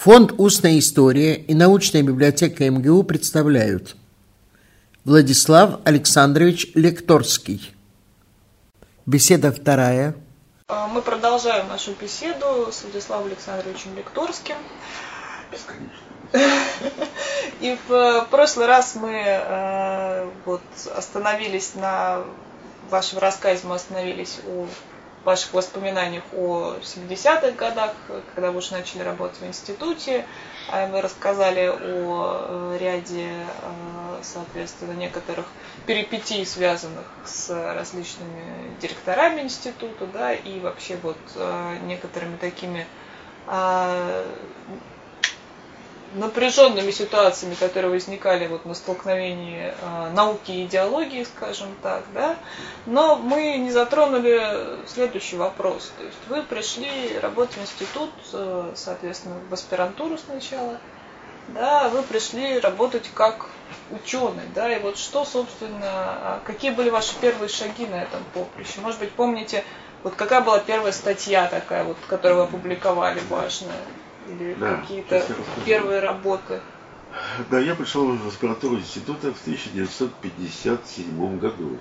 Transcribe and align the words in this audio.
Фонд 0.00 0.32
«Устная 0.38 0.78
история» 0.78 1.34
и 1.34 1.52
научная 1.52 2.02
библиотека 2.02 2.64
МГУ 2.70 3.02
представляют 3.02 3.96
Владислав 5.04 5.80
Александрович 5.84 6.68
Лекторский. 6.74 7.74
Беседа 9.04 9.52
вторая. 9.52 10.14
А, 10.68 10.88
мы 10.88 11.02
продолжаем 11.02 11.68
нашу 11.68 11.92
беседу 12.00 12.72
с 12.72 12.82
Владиславом 12.82 13.26
Александровичем 13.26 13.94
Лекторским. 13.94 14.56
И 17.60 17.76
в 17.86 18.26
прошлый 18.30 18.68
раз 18.68 18.94
мы 18.94 19.12
э, 19.12 20.30
вот 20.46 20.62
остановились 20.96 21.74
на 21.74 22.24
в 22.88 22.92
вашем 22.92 23.18
рассказе 23.18 23.60
мы 23.64 23.74
остановились 23.74 24.40
у 24.46 24.66
ваших 25.24 25.52
воспоминаниях 25.52 26.24
о 26.32 26.76
70-х 26.80 27.52
годах, 27.52 27.94
когда 28.34 28.50
вы 28.50 28.58
уже 28.58 28.72
начали 28.72 29.02
работать 29.02 29.40
в 29.40 29.46
институте. 29.46 30.26
А 30.68 30.86
вы 30.86 31.00
рассказали 31.00 31.68
о 31.68 32.74
э, 32.74 32.78
ряде, 32.80 33.28
э, 33.28 34.20
соответственно, 34.22 34.92
некоторых 34.92 35.46
перипетий, 35.86 36.46
связанных 36.46 37.06
с 37.24 37.50
различными 37.50 38.76
директорами 38.80 39.42
института, 39.42 40.06
да, 40.06 40.32
и 40.32 40.60
вообще 40.60 40.96
вот 41.02 41.18
э, 41.34 41.78
некоторыми 41.82 42.36
такими 42.36 42.86
а, 43.46 44.24
напряженными 46.14 46.90
ситуациями, 46.90 47.54
которые 47.54 47.90
возникали 47.90 48.46
вот 48.46 48.64
на 48.64 48.74
столкновении 48.74 49.72
э, 49.72 50.10
науки 50.12 50.50
и 50.50 50.64
идеологии, 50.64 51.24
скажем 51.24 51.68
так, 51.82 52.04
да. 52.12 52.36
Но 52.86 53.16
мы 53.16 53.56
не 53.58 53.70
затронули 53.70 54.40
следующий 54.86 55.36
вопрос. 55.36 55.92
То 55.98 56.04
есть 56.04 56.18
вы 56.28 56.42
пришли 56.42 57.18
работать 57.20 57.56
в 57.56 57.62
институт, 57.62 58.10
э, 58.32 58.72
соответственно, 58.74 59.36
в 59.48 59.54
аспирантуру 59.54 60.18
сначала, 60.18 60.78
да, 61.48 61.88
вы 61.88 62.02
пришли 62.02 62.58
работать 62.58 63.08
как 63.14 63.46
ученый, 63.90 64.44
да, 64.54 64.72
и 64.74 64.80
вот 64.80 64.98
что, 64.98 65.24
собственно, 65.24 65.80
а 65.82 66.40
какие 66.44 66.70
были 66.70 66.90
ваши 66.90 67.14
первые 67.20 67.48
шаги 67.48 67.86
на 67.86 68.02
этом 68.02 68.20
поприще? 68.34 68.80
Может 68.80 69.00
быть, 69.00 69.12
помните, 69.12 69.64
вот 70.02 70.14
какая 70.14 70.40
была 70.40 70.58
первая 70.58 70.92
статья 70.92 71.46
такая, 71.46 71.84
вот, 71.84 71.96
которую 72.08 72.38
вы 72.38 72.44
опубликовали 72.44 73.20
важная? 73.28 73.76
Или 74.30 74.54
да, 74.54 74.76
какие-то 74.76 75.24
первые 75.64 76.00
работы? 76.00 76.60
Да, 77.50 77.58
я 77.58 77.74
пришел 77.74 78.06
в 78.16 78.28
аспирантуру 78.28 78.76
института 78.76 79.32
в 79.32 79.40
1957 79.42 81.38
году. 81.38 81.76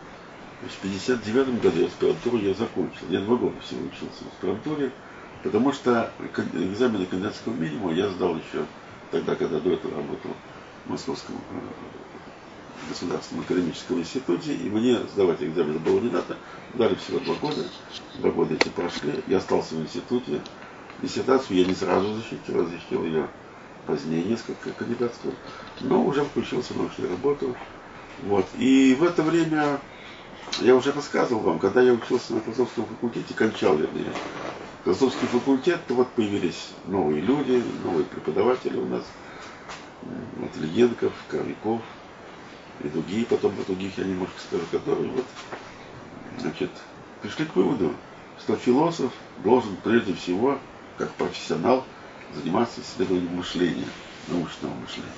В 0.61 0.77
1959 0.83 1.61
году 1.61 1.85
аспирантуру 1.85 2.37
я 2.37 2.53
закончил. 2.53 3.07
Я 3.09 3.21
два 3.21 3.35
года 3.37 3.55
всего 3.61 3.81
учился 3.81 4.23
в 4.25 4.33
аспирантуре, 4.33 4.91
потому 5.43 5.71
что 5.71 6.11
экзамены 6.53 7.05
кандидатского 7.05 7.53
минимума 7.53 7.93
я 7.93 8.09
сдал 8.09 8.35
еще 8.35 8.65
тогда, 9.11 9.35
когда 9.35 9.59
до 9.59 9.71
этого 9.71 9.95
работал 9.95 10.31
в 10.85 10.91
Московском 10.91 11.35
э, 11.35 12.89
государственном 12.89 13.45
академическом 13.45 13.99
институте, 13.99 14.53
и 14.53 14.69
мне 14.69 14.97
сдавать 15.13 15.41
экзамены 15.41 15.79
было 15.79 15.99
не 15.99 16.09
надо. 16.09 16.35
Дали 16.73 16.95
всего 16.95 17.19
два 17.19 17.35
года. 17.35 17.63
Два 18.15 18.31
года 18.31 18.55
эти 18.55 18.69
прошли. 18.69 19.13
Я 19.27 19.37
остался 19.37 19.75
в 19.75 19.81
институте. 19.81 20.41
Диссертацию 21.01 21.57
я 21.57 21.65
не 21.65 21.75
сразу 21.75 22.13
защитил, 22.15 22.61
а 22.61 22.65
защитил 22.65 23.05
ее 23.05 23.27
позднее, 23.85 24.23
несколько 24.23 24.71
кандидатскую, 24.71 25.33
но 25.79 26.03
уже 26.03 26.25
включился 26.25 26.73
в 26.73 26.77
научную 26.77 27.11
работу. 27.11 27.55
Вот. 28.17 28.45
И 28.53 28.95
в 28.95 29.03
это 29.03 29.23
время, 29.23 29.79
я 30.61 30.75
уже 30.75 30.91
рассказывал 30.91 31.41
вам, 31.41 31.59
когда 31.59 31.81
я 31.81 31.93
учился 31.93 32.33
на 32.33 32.41
философском 32.41 32.85
факультете, 32.85 33.33
кончал, 33.33 33.77
вернее, 33.77 34.11
философский 34.83 35.25
факультет, 35.27 35.79
то 35.87 35.93
вот 35.95 36.07
появились 36.15 36.73
новые 36.83 37.21
люди, 37.21 37.63
новые 37.83 38.05
преподаватели 38.05 38.77
у 38.77 38.85
нас, 38.85 39.03
вот 40.01 40.55
Легенков, 40.57 41.13
Коровиков 41.29 41.81
и 42.79 42.89
другие, 42.89 43.25
потом 43.25 43.53
о 43.59 43.63
других 43.63 43.97
я 43.97 44.03
немножко 44.03 44.39
скажу, 44.39 44.65
которые 44.71 45.09
вот, 45.11 45.25
значит, 46.39 46.71
пришли 47.21 47.45
к 47.45 47.55
выводу, 47.55 47.91
что 48.37 48.55
философ 48.55 49.11
должен 49.37 49.77
прежде 49.77 50.13
всего 50.13 50.59
как 50.99 51.09
профессионал 51.11 51.83
заниматься 52.35 52.81
исследованием 52.81 53.35
мышления, 53.35 53.87
научного 54.27 54.73
мышления. 54.75 55.09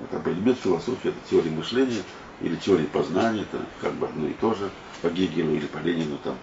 Это 0.00 0.20
предмет 0.20 0.58
философии, 0.58 1.08
это 1.08 1.18
теория 1.28 1.50
мышления 1.50 2.02
или 2.40 2.54
теория 2.56 2.84
познания, 2.84 3.42
это 3.42 3.64
как 3.80 3.94
бы 3.94 4.06
одно 4.06 4.28
и 4.28 4.34
то 4.34 4.54
же, 4.54 4.70
по 5.00 5.08
Гегелю 5.08 5.54
или 5.54 5.66
по 5.66 5.78
Ленину, 5.78 6.18
там, 6.22 6.36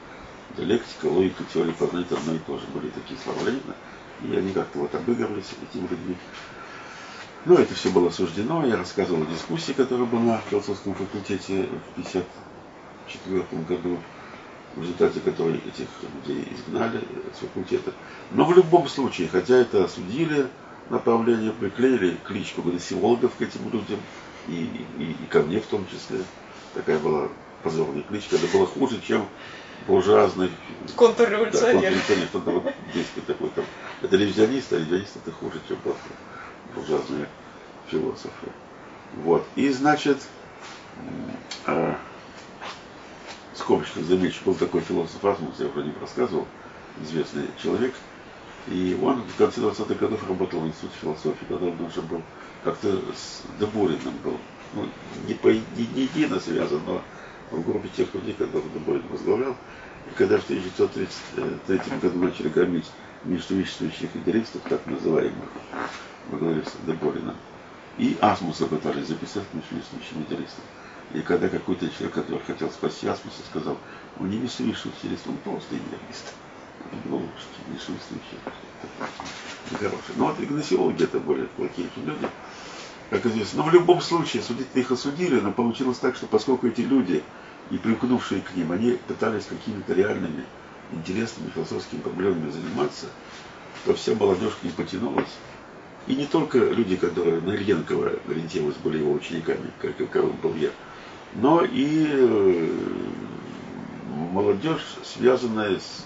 диалектика, 0.57 1.05
логика, 1.05 1.43
теория 1.53 1.73
познания, 1.73 2.05
это 2.05 2.17
одно 2.17 2.33
и 2.33 2.39
то 2.39 2.57
же. 2.57 2.65
Были 2.73 2.89
такие 2.89 3.19
слова 3.23 3.39
Ленина, 3.45 3.75
и 4.23 4.35
они 4.35 4.51
как-то 4.51 4.79
вот 4.79 4.93
обыгрывались 4.95 5.53
этими 5.69 5.87
людьми. 5.87 6.15
Ну, 7.45 7.55
это 7.55 7.73
все 7.73 7.89
было 7.89 8.09
осуждено. 8.09 8.65
Я 8.65 8.77
рассказывал 8.77 9.21
о 9.21 9.25
дискуссии, 9.25 9.71
которая 9.71 10.05
была 10.05 10.39
в 10.39 10.49
философском 10.49 10.93
факультете 10.93 11.63
в 11.63 11.91
1954 11.93 13.61
году 13.63 13.99
в 14.79 14.81
результате 14.81 15.19
которой 15.19 15.57
этих 15.57 15.87
людей 16.25 16.47
изгнали 16.55 17.01
с 17.33 17.39
факультета. 17.39 17.91
Но 18.31 18.45
в 18.45 18.55
любом 18.55 18.87
случае, 18.87 19.27
хотя 19.27 19.55
это 19.55 19.83
осудили 19.83 20.47
направление, 20.89 21.51
приклеили 21.51 22.17
кличку 22.23 22.61
гносеологов 22.61 23.35
к 23.35 23.41
этим 23.41 23.69
людям, 23.71 23.99
и, 24.47 24.63
и, 24.97 25.11
и 25.11 25.25
ко 25.29 25.41
мне 25.41 25.59
в 25.59 25.65
том 25.65 25.85
числе. 25.87 26.19
Такая 26.73 26.97
была 26.99 27.27
позорная 27.61 28.03
кличка. 28.03 28.37
Это 28.37 28.47
было 28.47 28.65
хуже, 28.65 29.01
чем 29.05 29.25
буржуазный 29.85 30.49
контрреволюционер. 30.95 31.73
Да, 31.73 31.97
контрреволюционер. 31.97 32.27
Кто-то 32.27 32.51
вот 32.51 32.73
действует 32.93 33.27
такой 33.27 33.49
там. 33.49 33.65
Это 34.01 34.15
ревизионист, 34.15 34.71
а 34.71 34.77
ревизионист 34.77 35.17
это 35.17 35.31
хуже, 35.35 35.59
чем 35.67 35.77
просто 35.77 36.07
буржуазные 36.73 37.27
философы. 37.89 38.47
Вот. 39.23 39.45
И 39.55 39.69
значит, 39.69 40.17
а, 41.65 41.97
скобочках 43.59 44.03
замечу, 44.03 44.39
был 44.45 44.55
такой 44.55 44.81
философ 44.81 45.23
Асмус, 45.23 45.55
я 45.59 45.67
уже 45.67 45.83
не 45.83 45.93
рассказывал, 45.99 46.47
известный 47.01 47.45
человек. 47.61 47.93
И 48.67 48.97
он 49.01 49.23
в 49.23 49.35
конце 49.35 49.61
20-х 49.61 49.95
годов 49.95 50.27
работал 50.27 50.59
в 50.59 50.67
Институте 50.67 50.95
философии, 51.01 51.45
когда 51.47 51.65
он 51.65 51.81
уже 51.81 52.01
был 52.01 52.21
как-то 52.63 52.99
с 53.15 53.41
Дебориным 53.59 54.13
был. 54.23 54.37
Ну, 54.73 54.87
не, 55.27 55.33
по, 55.33 55.47
не, 55.47 55.87
не 55.95 56.01
едино 56.03 56.39
связан, 56.39 56.81
но 56.85 57.01
в 57.51 57.65
группе 57.65 57.89
тех 57.89 58.13
людей, 58.13 58.33
которых 58.33 58.71
Деборин 58.73 59.07
возглавлял. 59.09 59.55
И 60.11 60.15
когда 60.15 60.37
в 60.37 60.43
1933 60.43 61.97
году 61.99 62.19
начали 62.19 62.49
кормить 62.49 62.85
несуществующих 63.25 64.15
идеалистов, 64.15 64.61
так 64.69 64.85
называемых, 64.85 65.49
во 66.29 66.37
главе 66.37 66.63
с 66.63 66.85
Деборином, 66.85 67.35
и 67.97 68.17
Асмуса 68.21 68.65
пытались 68.67 69.07
записать 69.07 69.43
несуществующим 69.53 70.23
идеалистом. 70.27 70.63
И 71.13 71.21
когда 71.21 71.49
какой-то 71.49 71.89
человек, 71.89 72.13
который 72.13 72.41
хотел 72.45 72.69
спасти 72.69 73.07
Асмуса, 73.07 73.41
сказал, 73.49 73.77
он 74.19 74.29
не 74.29 74.37
несущий 74.37 74.91
через 75.01 75.19
он 75.25 75.37
просто 75.37 75.75
идеалист. 75.75 76.33
Было 77.05 77.15
лучше, 77.15 77.47
чем 77.57 77.73
несущий 77.73 78.37
Нехороший. 79.71 80.15
Но 80.15 80.27
вот 80.27 80.39
игносиологи 80.39 81.03
это 81.03 81.19
более 81.19 81.47
плохие 81.47 81.89
люди, 81.95 82.27
как 83.09 83.25
известно. 83.25 83.63
Но 83.63 83.69
в 83.69 83.73
любом 83.73 84.01
случае, 84.01 84.43
судить 84.43 84.67
их 84.75 84.91
осудили, 84.91 85.39
но 85.39 85.51
получилось 85.51 85.97
так, 85.97 86.15
что 86.15 86.27
поскольку 86.27 86.67
эти 86.67 86.81
люди, 86.81 87.23
и 87.71 87.77
примкнувшие 87.77 88.41
к 88.41 88.55
ним, 88.55 88.71
они 88.71 88.93
пытались 89.07 89.45
какими-то 89.45 89.93
реальными, 89.93 90.43
интересными 90.91 91.49
философскими 91.49 92.01
проблемами 92.01 92.51
заниматься, 92.51 93.07
то 93.85 93.93
вся 93.93 94.15
молодежь 94.15 94.57
ним 94.63 94.73
потянулась. 94.73 95.29
И 96.07 96.15
не 96.15 96.25
только 96.25 96.57
люди, 96.57 96.95
которые 96.95 97.41
на 97.41 97.51
Ильенкова 97.51 98.13
ориентировались, 98.27 98.77
были 98.77 98.99
его 98.99 99.11
учениками, 99.11 99.69
как, 99.79 99.97
каковым 99.97 100.37
был 100.37 100.55
я, 100.55 100.69
но 101.35 101.63
и 101.63 102.07
э, 102.09 102.69
молодежь, 104.31 104.97
связанная 105.03 105.79
с, 105.79 106.05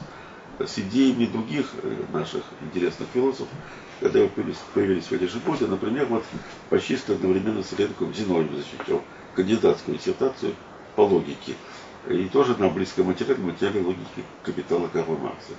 с 0.59 0.79
идеями 0.79 1.25
других 1.25 1.67
э, 1.81 1.95
наших 2.11 2.43
интересных 2.61 3.07
философов, 3.13 3.53
когда 3.99 4.27
появились, 4.27 5.05
в 5.05 5.45
годы, 5.45 5.67
например, 5.67 6.07
вот 6.07 6.23
почти 6.69 6.97
одновременно 7.07 7.63
с 7.63 7.71
Ленком 7.77 8.13
Зиновьев 8.13 8.51
защитил 8.51 9.01
кандидатскую 9.35 9.97
диссертацию 9.97 10.53
по 10.95 11.01
логике. 11.01 11.55
И 12.09 12.25
тоже 12.25 12.55
на 12.57 12.67
близком 12.67 13.05
материале, 13.05 13.41
материале 13.41 13.81
логики 13.81 14.23
капитала 14.43 14.89
Карла 14.89 15.17
Маркса. 15.17 15.53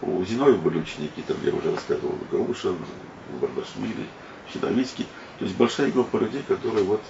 У 0.00 0.24
Зиновьева 0.24 0.58
были 0.58 0.78
ученики, 0.78 1.22
там 1.26 1.36
я 1.44 1.52
уже 1.52 1.70
рассказывал, 1.70 2.16
Гаушин, 2.30 2.76
Бардашвили, 3.40 4.08
Щедовицкий. 4.50 5.06
То 5.38 5.44
есть 5.44 5.56
большая 5.56 5.90
группа 5.92 6.16
людей, 6.16 6.42
которые 6.48 6.84
вот 6.84 7.02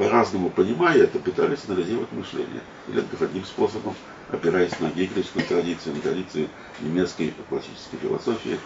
по-разному 0.00 0.48
понимая 0.48 0.96
это, 0.96 1.18
пытались 1.18 1.68
анализировать 1.68 2.10
мышление. 2.12 2.62
Ленков 2.88 3.20
одним 3.20 3.44
способом, 3.44 3.94
опираясь 4.30 4.80
на 4.80 4.86
гегелевскую 4.86 5.44
традицию, 5.44 5.96
на 5.96 6.00
традицию 6.00 6.48
немецкой 6.80 7.34
классической 7.50 7.98
философии. 8.00 8.58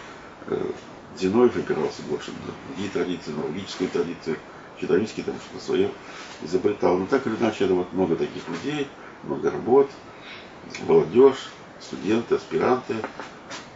Э, 0.47 0.71
Зиновьев 1.19 1.57
опирался 1.57 2.03
больше 2.03 2.31
на 2.31 2.37
другие 2.69 2.89
традиции, 2.89 3.31
на 3.31 3.43
логическую 3.43 3.89
традицию. 3.89 4.37
Чудовицкий 4.79 5.23
там 5.23 5.35
что-то 5.35 5.65
свое 5.65 5.91
изобретал. 6.41 6.97
Но 6.97 7.05
так 7.05 7.27
или 7.27 7.35
иначе, 7.35 7.65
это 7.65 7.73
вот 7.73 7.91
много 7.91 8.15
таких 8.15 8.47
людей, 8.47 8.87
много 9.23 9.51
работ, 9.51 9.89
молодежь, 10.87 11.49
студенты, 11.81 12.35
аспиранты, 12.35 12.95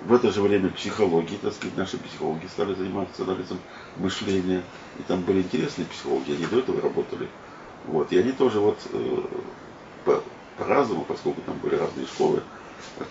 в 0.06 0.14
это 0.14 0.32
же 0.32 0.42
время 0.42 0.70
психологией, 0.70 1.40
так 1.42 1.54
сказать, 1.54 1.76
наши 1.78 1.98
психологи 1.98 2.48
стали 2.48 2.74
заниматься 2.74 3.24
анализом 3.24 3.60
мышления. 3.98 4.64
И 4.98 5.04
там 5.04 5.22
были 5.24 5.40
интересные 5.40 5.88
психологи, 5.88 6.32
они 6.32 6.46
до 6.46 6.60
этого 6.60 6.82
работали. 6.82 7.28
Вот. 7.90 8.12
И 8.12 8.18
они 8.18 8.32
тоже 8.32 8.60
вот 8.60 8.78
э, 8.92 9.22
по, 10.06 10.24
по-разному, 10.58 11.06
поскольку 11.06 11.42
там 11.42 11.58
были 11.58 11.76
разные 11.76 12.06
школы, 12.06 12.42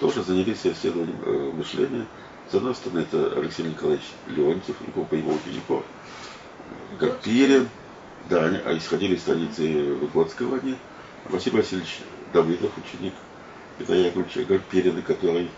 тоже 0.00 0.22
занялись 0.22 0.64
исследованием 0.64 1.18
э, 1.24 1.52
мышления. 1.54 2.06
С 2.50 2.54
одной 2.54 2.74
стороны, 2.74 3.00
это 3.00 3.32
Алексей 3.36 3.64
Николаевич 3.64 4.06
Леонтьев, 4.28 4.76
и 4.86 4.90
группа 4.90 5.14
его 5.14 5.32
учеников, 5.32 5.82
Гапирин, 6.98 7.68
да, 8.30 8.44
они, 8.44 8.58
а 8.64 8.76
исходили 8.76 9.16
из 9.16 9.20
страницы 9.22 9.94
Выгодского 9.94 10.58
они, 10.58 10.76
Василий 11.26 11.58
Васильевич 11.58 12.00
Давыдов, 12.32 12.70
ученик 12.78 13.14
Петра 13.78 13.96
Яковлевича 13.96 14.44
Гапирина, 14.44 15.02
который 15.02 15.50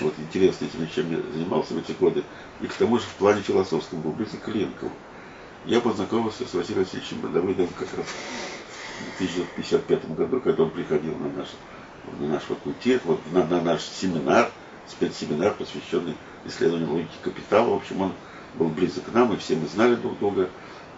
вот 0.00 0.14
интересно 0.18 0.66
этим 0.66 0.88
чем 0.94 1.32
занимался 1.32 1.74
в 1.74 1.78
эти 1.78 1.92
годы. 1.92 2.24
И 2.60 2.66
к 2.66 2.74
тому 2.74 2.98
же 2.98 3.04
в 3.04 3.14
плане 3.14 3.42
философском 3.42 4.00
был 4.00 4.12
близок 4.12 4.42
к 4.42 4.48
Ленкову. 4.48 4.92
Я 5.64 5.80
познакомился 5.80 6.46
с 6.46 6.54
Василием 6.54 6.84
Васильевичем 6.84 7.32
Давыдовым 7.32 7.72
как 7.78 7.88
раз 7.96 8.06
в 8.06 9.14
1955 9.16 10.14
году, 10.14 10.40
когда 10.40 10.62
он 10.62 10.70
приходил 10.70 11.14
на 11.16 11.30
наш, 11.30 11.48
на 12.20 12.28
наш 12.28 12.42
факультет, 12.42 13.02
вот 13.04 13.20
на, 13.32 13.44
на 13.44 13.60
наш 13.60 13.82
семинар, 13.82 14.50
спецсеминар, 14.86 15.54
посвященный 15.54 16.16
исследованию 16.46 16.90
логики 16.90 17.16
капитала. 17.22 17.70
В 17.70 17.76
общем, 17.76 18.00
он 18.00 18.12
был 18.54 18.68
близок 18.68 19.04
к 19.04 19.12
нам, 19.12 19.32
и 19.32 19.36
все 19.36 19.56
мы 19.56 19.66
знали 19.66 19.94
друг 19.96 20.18
друга. 20.18 20.48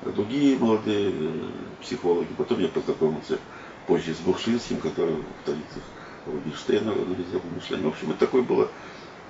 Другие 0.03 0.59
молодые 0.59 1.11
э, 1.11 1.51
психологи. 1.83 2.29
Потом 2.39 2.61
я 2.61 2.69
познакомился 2.69 3.39
позже 3.87 4.15
с 4.15 4.19
Буршинским, 4.19 4.79
который 4.79 5.17
в 5.17 5.25
столицах 5.43 5.83
Рубинштейна 6.27 6.93
анализировал 6.93 7.51
мышление. 7.55 7.87
В 7.87 7.93
общем, 7.93 8.11
это 8.11 8.21
такое 8.21 8.43
было, 8.43 8.69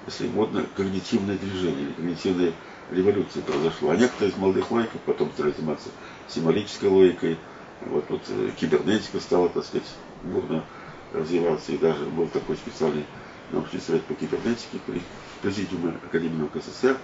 если 0.06 0.28
модно, 0.28 0.64
когнитивное 0.76 1.38
движение, 1.38 1.92
когнитивная 1.94 2.52
революция 2.90 3.42
произошла. 3.42 3.92
А 3.92 3.96
некоторые 3.96 4.32
из 4.32 4.37
молодых 4.37 4.70
логиков 4.70 5.00
потом 5.06 5.31
стали 5.32 5.52
заниматься 5.52 5.88
символической 6.28 6.88
логикой. 6.88 7.38
Вот, 7.87 8.04
вот 8.08 8.22
э, 8.28 8.50
кибернетика 8.58 9.20
стала, 9.20 9.48
так 9.48 9.64
сказать, 9.64 9.88
бурно 10.22 10.64
развиваться. 11.12 11.72
И 11.72 11.78
даже 11.78 12.04
был 12.06 12.28
такой 12.28 12.56
специальный 12.56 13.04
научный 13.52 13.81
совет 13.81 14.04
по 14.04 14.14
кибернетике 14.14 14.78
при 14.87 15.02
президиуме 15.42 15.94
Академии 16.04 16.37
наук 16.37 16.52
СССР, 16.54 16.96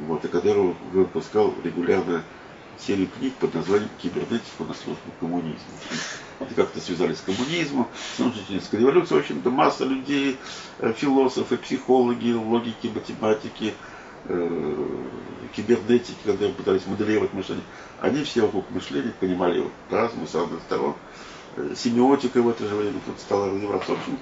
вот, 0.00 0.24
и 0.24 0.28
который 0.28 0.74
выпускал 0.92 1.52
регулярно 1.62 2.22
серию 2.78 3.08
книг 3.08 3.34
под 3.34 3.54
названием 3.54 3.90
«Кибернетику 4.00 4.64
на 4.64 4.74
службу 4.74 5.10
коммунизму». 5.18 5.58
Это 6.38 6.54
как-то 6.54 6.80
связали 6.80 7.14
с 7.14 7.20
коммунизмом, 7.20 7.88
с 8.14 8.18
научно-технической 8.20 8.80
революцией. 8.80 9.18
В 9.18 9.22
общем-то, 9.22 9.50
масса 9.50 9.84
людей, 9.84 10.38
э, 10.78 10.92
философы, 10.96 11.56
психологи, 11.56 12.32
логики, 12.32 12.86
математики, 12.94 13.74
кибернетики, 15.54 16.16
когда 16.24 16.48
пытались 16.48 16.86
моделировать 16.86 17.32
мышление, 17.32 17.64
они 18.00 18.22
все 18.24 18.42
вокруг 18.42 18.70
мышления 18.70 19.12
понимали 19.18 19.58
его 19.58 19.70
по-разному, 19.90 20.26
с 20.26 20.34
разных 20.34 20.60
сторон. 20.60 20.94
Э, 21.56 21.74
семиотика 21.76 22.42
в 22.42 22.48
это 22.48 22.66
же 22.66 22.74
время 22.74 23.00
тут 23.04 23.18
стала 23.18 23.50
развиваться. 23.50 23.92
В 23.92 23.98
общем, 23.98 24.18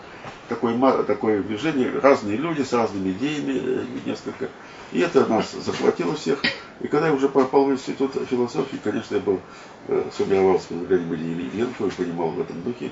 такое, 0.49 1.03
такое 1.05 1.43
движение, 1.43 1.99
разные 1.99 2.37
люди 2.37 2.63
с 2.63 2.73
разными 2.73 3.13
идеями, 3.13 3.87
несколько. 4.07 4.49
И 4.93 5.01
это 5.01 5.27
нас 5.27 5.53
захватило 5.53 6.15
всех. 6.15 6.43
И 6.81 6.89
когда 6.89 7.09
я 7.09 7.15
уже 7.15 7.29
попал 7.29 7.67
в 7.67 7.73
институт 7.73 8.13
философии, 8.31 8.79
конечно, 8.83 9.17
я 9.17 9.21
был, 9.21 9.41
э, 9.89 10.05
под 10.17 10.27
влиянием 10.27 11.15
Ильи 11.15 11.51
Ильенко 11.53 11.85
понимал 11.97 12.31
в 12.31 12.41
этом 12.41 12.63
духе 12.63 12.91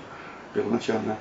первоначально 0.53 1.19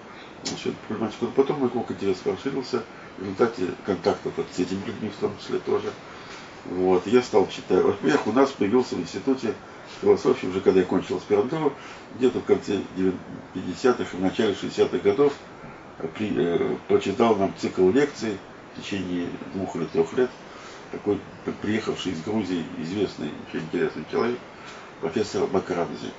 проблематику. 0.88 1.28
Потом 1.28 1.60
мой 1.60 1.70
круг 1.70 1.90
интереса 1.92 2.32
расширился 2.32 2.84
в 3.18 3.22
результате 3.22 3.68
контактов 3.86 4.34
с 4.52 4.60
этими 4.60 4.84
людьми 4.86 5.10
в 5.10 5.20
том 5.20 5.38
числе 5.40 5.60
тоже. 5.60 5.92
Вот, 6.66 7.06
я 7.08 7.22
стал 7.22 7.48
читать. 7.48 7.84
Во-первых, 7.84 8.28
у 8.28 8.32
нас 8.32 8.52
появился 8.52 8.96
в 8.96 9.02
институте 9.02 9.54
философии, 10.02 10.48
уже 10.48 10.62
когда 10.62 10.80
я 10.80 10.86
кончил 10.86 11.18
аспирантуру, 11.18 11.74
где-то 12.18 12.40
в 12.40 12.46
конце 12.46 12.80
50-х 13.54 14.04
и 14.04 14.18
в 14.18 14.22
начале 14.22 14.54
60-х 14.54 14.98
годов, 15.00 15.34
при, 16.16 16.34
э, 16.36 16.78
прочитал 16.88 17.36
нам 17.36 17.54
цикл 17.58 17.90
лекций 17.90 18.38
в 18.74 18.82
течение 18.82 19.28
двух 19.54 19.76
или 19.76 19.86
трех 19.86 20.14
лет 20.14 20.30
такой 20.94 21.20
приехавший 21.62 22.14
из 22.14 22.22
Грузии 22.22 22.64
известный, 22.78 23.32
очень 23.48 23.66
интересный 23.66 24.06
человек, 24.10 24.38
профессор 25.02 25.48
Бакрадзе. 25.48 26.12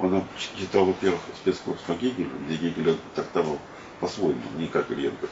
Он 0.00 0.12
нам 0.12 0.24
читал, 0.58 0.84
во-первых, 0.84 1.20
спецкурс 1.40 1.80
по 1.86 1.92
Гегелю, 1.92 2.30
где 2.46 2.56
Гегель 2.56 2.96
трактовал 3.14 3.58
по-своему, 4.00 4.40
не 4.58 4.66
как 4.66 4.90
Ильенко. 4.90 5.28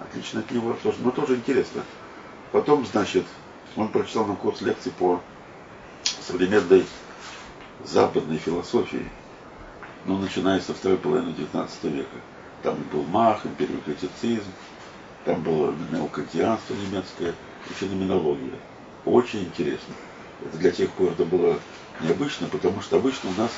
Отлично 0.00 0.40
от 0.40 0.50
него 0.50 0.74
тоже, 0.82 0.98
но 1.00 1.10
тоже 1.10 1.36
интересно. 1.36 1.82
Потом, 2.52 2.84
значит, 2.86 3.24
он 3.76 3.88
прочитал 3.88 4.26
нам 4.26 4.36
курс 4.36 4.60
лекций 4.60 4.92
по 4.92 5.20
современной 6.02 6.84
западной 7.84 8.38
философии, 8.38 9.06
ну, 10.06 10.18
начиная 10.18 10.60
со 10.60 10.74
второй 10.74 10.98
половины 10.98 11.30
XIX 11.30 11.68
века. 11.90 12.16
Там 12.62 12.76
был 12.92 13.02
Мах, 13.04 13.44
империокритицизм, 13.44 14.50
там 15.24 15.42
было 15.42 15.74
неокантианство 15.90 16.74
немецкое, 16.74 17.34
и 17.70 17.72
феноменология. 17.72 18.58
Очень 19.04 19.44
интересно. 19.44 19.94
Это 20.44 20.58
для 20.58 20.70
тех 20.70 20.90
пор 20.90 21.12
это 21.12 21.24
было 21.24 21.58
необычно, 22.02 22.48
потому 22.48 22.80
что 22.82 22.96
обычно 22.96 23.30
у 23.30 23.40
нас 23.40 23.50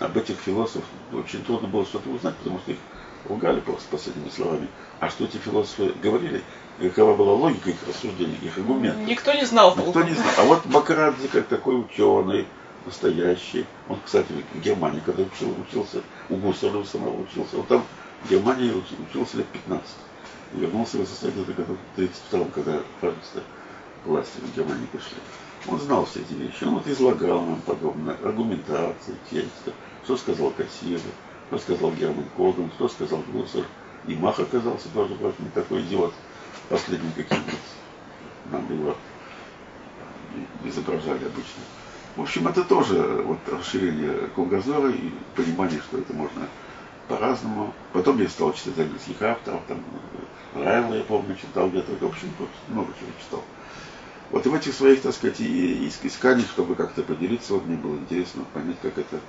об 0.00 0.16
этих 0.16 0.36
философах 0.36 0.88
очень 1.12 1.44
трудно 1.44 1.68
было 1.68 1.84
что-то 1.84 2.10
узнать, 2.10 2.36
потому 2.36 2.58
что 2.60 2.72
их 2.72 2.78
ругали 3.28 3.60
просто 3.60 3.88
последними 3.90 4.30
словами. 4.30 4.68
А 5.00 5.08
что 5.08 5.24
эти 5.24 5.36
философы 5.36 5.92
говорили, 6.02 6.42
какова 6.80 7.16
была 7.16 7.34
логика 7.34 7.70
их 7.70 7.76
рассуждений, 7.86 8.38
их 8.42 8.56
аргументов. 8.56 9.06
Никто 9.06 9.32
не 9.32 9.44
знал. 9.44 9.76
Никто 9.76 10.02
не 10.02 10.14
знал. 10.14 10.32
А 10.38 10.42
вот 10.44 10.66
Бакарадзе, 10.66 11.28
как 11.28 11.46
такой 11.46 11.80
ученый, 11.80 12.46
настоящий, 12.86 13.66
он, 13.88 13.98
кстати, 14.04 14.32
в 14.54 14.60
Германии, 14.60 15.02
когда 15.04 15.22
учил, 15.22 15.54
учился, 15.68 16.02
у 16.28 16.36
Гусарова 16.36 16.84
самого 16.84 17.22
учился, 17.22 17.58
он 17.58 17.66
там 17.66 17.84
в 18.24 18.30
Германии 18.30 18.72
учился 19.08 19.38
лет 19.38 19.46
15 19.46 19.86
вернулся 20.52 20.98
в 20.98 21.06
СССР 21.06 21.30
где-то 21.30 21.52
году 21.52 21.76
в 21.76 21.96
32 21.96 22.44
когда 22.46 22.80
фашисты 23.00 23.40
власти 24.04 24.38
в 24.40 24.56
Германии 24.56 24.86
пришли. 24.86 25.16
Он 25.68 25.78
знал 25.78 26.06
все 26.06 26.20
эти 26.20 26.32
вещи. 26.32 26.64
Он 26.64 26.76
вот 26.76 26.86
излагал 26.86 27.42
нам 27.42 27.60
подобные 27.60 28.16
аргументации, 28.22 29.14
тексты, 29.30 29.72
что 30.04 30.16
сказал 30.16 30.50
Кассиров, 30.50 31.02
что 31.50 31.58
сказал 31.58 31.90
Герман 31.92 32.24
Коган, 32.36 32.70
что 32.76 32.88
сказал 32.88 33.22
Гуссер. 33.32 33.64
И 34.06 34.14
Мах 34.14 34.38
оказался 34.38 34.88
тоже 34.94 35.14
не 35.38 35.50
такой 35.50 35.82
идиот, 35.82 36.14
последний 36.68 37.10
каким-то 37.10 37.52
нам 38.50 38.64
его 38.72 38.96
изображали 40.64 41.24
обычно. 41.24 41.62
В 42.16 42.22
общем, 42.22 42.48
это 42.48 42.64
тоже 42.64 43.22
вот 43.26 43.38
расширение 43.52 44.28
кругозора 44.34 44.90
и 44.90 45.10
понимание, 45.36 45.80
что 45.80 45.98
это 45.98 46.12
можно 46.14 46.48
по-разному. 47.08 47.74
Потом 47.92 48.20
я 48.20 48.28
стал 48.28 48.52
читать 48.52 48.78
английских 48.78 49.20
авторов, 49.20 49.60
там 49.68 49.82
Райла, 50.54 50.94
я 50.94 51.02
помню, 51.02 51.36
читал 51.36 51.68
где-то, 51.68 51.92
в 52.00 52.08
общем, 52.08 52.28
много 52.68 52.92
чего 52.98 53.10
читал. 53.20 53.44
Вот 54.30 54.46
и 54.46 54.48
в 54.48 54.54
этих 54.54 54.72
своих, 54.74 55.02
так 55.02 55.12
сказать, 55.12 55.40
исканиях, 55.40 56.48
чтобы 56.48 56.74
как-то 56.74 57.02
поделиться, 57.02 57.54
вот 57.54 57.66
мне 57.66 57.76
было 57.76 57.96
интересно 57.96 58.44
понять, 58.54 58.76
как 58.80 58.96
это 58.96 59.20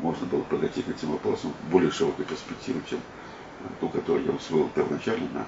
можно 0.00 0.26
было 0.26 0.42
подойти 0.42 0.82
к 0.82 0.88
этим 0.88 1.12
вопросам 1.12 1.52
в 1.52 1.70
более 1.70 1.90
широкой 1.90 2.24
перспективе, 2.24 2.80
чем 2.88 3.00
ту, 3.80 3.88
которую 3.88 4.26
я 4.26 4.32
усвоил 4.32 4.68
первоначально 4.74 5.28
на 5.32 5.46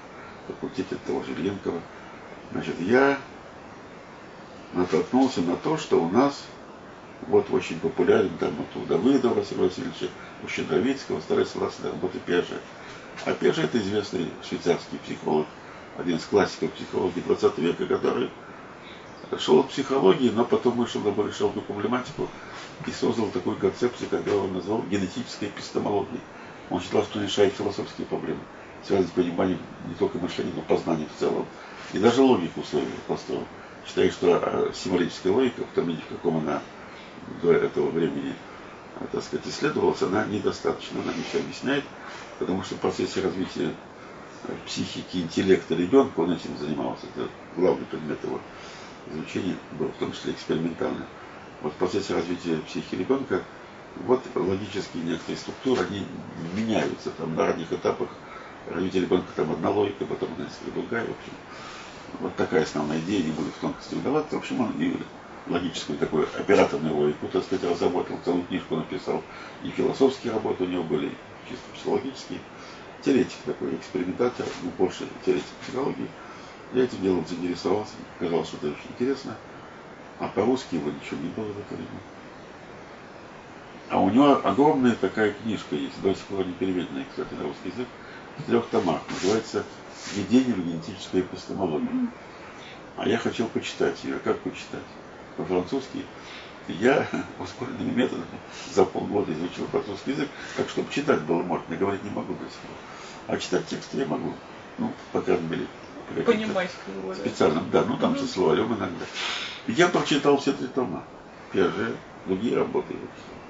факультете 0.48 0.96
того 1.06 1.22
же 1.22 1.34
Ленкова. 1.34 1.80
Значит, 2.52 2.80
я 2.80 3.18
натолкнулся 4.72 5.40
на 5.42 5.56
то, 5.56 5.76
что 5.76 6.02
у 6.02 6.08
нас 6.08 6.44
вот 7.28 7.50
очень 7.50 7.78
популярен 7.78 8.30
там 8.38 8.54
вот 8.56 8.82
у 8.82 8.86
Давыдова 8.86 9.34
Василия 9.34 9.64
Васильевича, 9.64 10.08
у 10.42 10.48
Щедровицкого, 10.48 11.20
старается 11.20 11.58
властной 11.58 11.90
работы 11.90 12.18
Пежа. 12.24 12.56
А 13.26 13.32
Пежа 13.32 13.62
это 13.62 13.78
известный 13.78 14.30
швейцарский 14.48 14.98
психолог, 15.04 15.46
один 15.98 16.16
из 16.16 16.24
классиков 16.24 16.72
психологии 16.72 17.20
20 17.20 17.58
века, 17.58 17.86
который 17.86 18.30
шел 19.38 19.60
от 19.60 19.68
психологии, 19.68 20.30
но 20.30 20.44
потом 20.44 20.74
вышел 20.74 21.00
на 21.00 21.10
более 21.10 21.32
широкую 21.32 21.62
проблематику 21.62 22.28
и 22.86 22.90
создал 22.90 23.26
такую 23.28 23.56
концепцию, 23.56 24.08
которую 24.08 24.44
он 24.44 24.54
назвал 24.54 24.82
генетической 24.82 25.46
эпистемологией. 25.46 26.20
Он 26.70 26.80
считал, 26.80 27.02
что 27.04 27.22
решает 27.22 27.54
философские 27.54 28.06
проблемы, 28.06 28.40
связанные 28.84 29.08
с 29.08 29.12
пониманием 29.12 29.58
не 29.88 29.94
только 29.94 30.18
мышления, 30.18 30.52
но 30.54 30.62
познанием 30.62 31.08
в 31.14 31.18
целом. 31.18 31.46
И 31.92 31.98
даже 31.98 32.22
логику 32.22 32.62
свою 32.62 32.86
построил. 33.06 33.44
Считаю, 33.86 34.12
что 34.12 34.40
а, 34.42 34.72
символическая 34.74 35.32
логика, 35.32 35.62
в 35.64 35.74
том 35.74 35.86
виде, 35.86 36.02
в 36.02 36.14
каком 36.14 36.38
она 36.38 36.62
до 37.42 37.52
этого 37.52 37.90
времени, 37.90 38.34
э, 39.00 39.06
так 39.10 39.22
сказать, 39.22 39.46
исследовалась, 39.46 40.02
она 40.02 40.24
недостаточно, 40.26 41.00
она 41.02 41.12
не 41.12 41.22
все 41.22 41.40
объясняет, 41.40 41.84
потому 42.38 42.62
что 42.62 42.74
в 42.76 42.78
процессе 42.78 43.20
развития 43.20 43.74
э, 44.44 44.52
психики, 44.66 45.18
интеллекта 45.18 45.74
ребенка, 45.74 46.20
он 46.20 46.32
этим 46.32 46.56
занимался, 46.58 47.06
это 47.14 47.28
главный 47.56 47.86
предмет 47.86 48.22
его 48.22 48.40
изучения 49.06 49.56
был, 49.78 49.88
в 49.88 49.98
том 49.98 50.12
числе 50.12 50.32
экспериментально. 50.32 51.06
Вот 51.62 51.72
в 51.72 51.76
процессе 51.76 52.14
развития 52.14 52.58
психики 52.66 52.96
ребенка 52.96 53.42
вот 54.06 54.22
логические 54.34 55.04
некоторые 55.04 55.36
структуры, 55.36 55.82
они 55.82 56.06
меняются 56.56 57.10
там 57.10 57.34
на 57.34 57.46
ранних 57.46 57.72
этапах 57.72 58.08
развитие 58.70 59.02
ребенка 59.02 59.28
там 59.36 59.50
одна 59.52 59.70
логика, 59.70 60.04
потом 60.04 60.28
несколько 60.38 60.70
другая, 60.72 61.04
в 61.04 61.10
общем. 61.10 61.32
Вот 62.20 62.34
такая 62.36 62.62
основная 62.62 62.98
идея, 63.00 63.22
не 63.22 63.32
буду 63.32 63.50
в 63.50 63.60
тонкости 63.60 63.94
вдаваться. 63.94 64.36
В 64.36 64.38
общем, 64.38 64.60
он 64.60 64.72
и 64.78 64.94
логическую 65.48 65.98
такую 65.98 66.28
операторную 66.38 66.94
логику, 66.94 67.28
так 67.28 67.44
сказать, 67.44 67.70
разработал, 67.70 68.18
целую 68.24 68.44
книжку 68.44 68.76
написал, 68.76 69.22
и 69.64 69.70
философские 69.70 70.32
работы 70.32 70.64
у 70.64 70.66
него 70.66 70.82
были, 70.84 71.10
чисто 71.48 71.64
психологические. 71.74 72.38
Теоретик 73.02 73.38
такой, 73.46 73.74
экспериментатор, 73.74 74.46
ну, 74.62 74.70
больше 74.76 75.06
теоретик 75.24 75.46
психологии. 75.62 76.08
Я 76.72 76.84
этим 76.84 77.02
делом 77.02 77.26
заинтересовался, 77.26 77.94
казалось, 78.18 78.48
что 78.48 78.58
это 78.58 78.68
очень 78.68 78.90
интересно. 78.90 79.34
А 80.20 80.28
по-русски 80.28 80.76
его 80.76 80.90
ничего 80.90 81.20
не 81.20 81.30
было 81.30 81.46
в 81.46 81.58
это 81.58 81.74
время. 81.74 81.88
А 83.88 83.98
у 83.98 84.08
него 84.08 84.40
огромная 84.46 84.94
такая 84.94 85.32
книжка 85.32 85.74
есть, 85.74 86.00
до 86.00 86.14
сих 86.14 86.24
пор 86.26 86.46
не 86.46 86.52
переведенная, 86.52 87.06
кстати, 87.10 87.34
на 87.34 87.42
русский 87.42 87.70
язык, 87.70 87.88
в 88.38 88.44
трех 88.44 88.66
томах. 88.68 89.00
Называется 89.10 89.64
«Введение 90.14 90.54
в 90.54 90.64
генетическую 90.64 91.24
эпистемологию». 91.24 92.08
А 92.96 93.08
я 93.08 93.18
хотел 93.18 93.48
почитать 93.48 94.04
ее. 94.04 94.18
Как 94.18 94.38
почитать? 94.40 94.84
По-французски. 95.36 96.04
Я 96.68 97.08
ускоренными 97.40 97.90
методами 97.90 98.26
за 98.72 98.84
полгода 98.84 99.32
изучил 99.32 99.66
французский 99.72 100.12
язык, 100.12 100.28
так 100.56 100.68
чтобы 100.68 100.92
читать 100.92 101.22
было 101.22 101.42
можно. 101.42 101.64
Я 101.72 101.78
говорить 101.78 102.04
не 102.04 102.10
могу 102.10 102.34
до 102.34 102.44
сих 102.44 102.60
пор. 102.60 102.76
А 103.26 103.38
читать 103.38 103.66
тексты 103.66 103.98
я 103.98 104.06
могу. 104.06 104.34
Ну, 104.78 104.92
по 105.12 105.20
крайней 105.20 105.48
мере, 105.48 105.66
Понимать 106.24 106.70
его, 107.02 107.14
Специально, 107.14 107.62
да, 107.72 107.84
ну 107.84 107.96
там 107.96 108.18
со 108.18 108.26
словарем 108.26 108.66
иногда. 108.66 109.04
Я 109.68 109.88
прочитал 109.88 110.38
все 110.38 110.52
три 110.52 110.66
тома. 110.68 111.04
Пиаже, 111.52 111.94
другие 112.26 112.56
работы. 112.56 112.96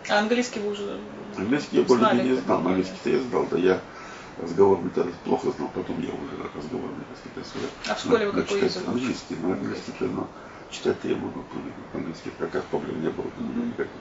А 0.09 0.19
английский 0.19 0.61
вы 0.61 0.71
уже 0.71 0.99
Английский 1.37 1.79
я 1.79 1.83
более 1.85 2.25
не 2.25 2.35
знал, 2.37 2.59
английский-то 2.67 3.11
я 3.11 3.21
знал, 3.21 3.47
да 3.51 3.59
я 3.59 3.81
разговорный 4.41 4.91
тогда 4.91 5.13
плохо 5.25 5.51
знал, 5.57 5.71
потом 5.75 6.01
я 6.01 6.09
уже 6.09 6.43
разговорный, 6.55 7.05
так 7.35 7.45
сказать, 7.47 7.71
А 7.89 7.95
в 7.95 8.01
школе 8.01 8.31
вы 8.31 8.43
какой 8.43 8.63
язык? 8.63 8.83
Английский, 8.87 9.37
но 9.43 9.53
английский, 9.53 9.93
но 10.01 10.29
читать 10.71 10.97
я 11.05 11.17
могу, 11.17 11.45
английских 11.95 12.33
как 12.39 12.65
проблем 12.65 13.03
не 13.03 13.11
было 13.11 13.27
никаких. 13.67 13.93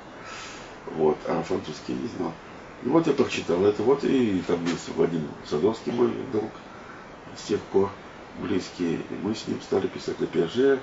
Вот, 0.96 1.18
а 1.28 1.44
французский 1.44 1.94
не 1.94 2.08
знал. 2.18 2.34
И 2.84 2.88
вот 2.88 3.06
я 3.08 3.14
прочитал 3.14 3.64
это, 3.66 3.84
вот 3.84 4.04
и 4.04 4.42
там 4.48 4.64
есть 4.66 4.90
Вадим 4.96 5.28
Садовский, 5.50 5.92
мой 5.92 6.12
друг, 6.32 6.50
с 7.38 7.48
тех 7.48 7.60
пор 7.72 7.90
близкие, 8.42 8.96
и 8.96 9.16
мы 9.22 9.36
с 9.36 9.48
ним 9.48 9.62
стали 9.62 9.88
писать 9.88 10.22
о 10.22 10.26
Пиаже, 10.26 10.80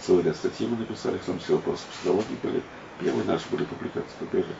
целый 0.00 0.24
ряд 0.24 0.36
статей 0.36 0.66
мы 0.66 0.76
написали, 0.76 1.18
сам 1.26 1.38
все 1.38 1.54
вопросы 1.54 1.82
психологии 1.92 2.36
были, 2.42 2.62
первые 3.00 3.24
наши 3.24 3.44
были 3.50 3.64
публикации 3.64 4.14
по 4.18 4.26
Пиаже. 4.26 4.54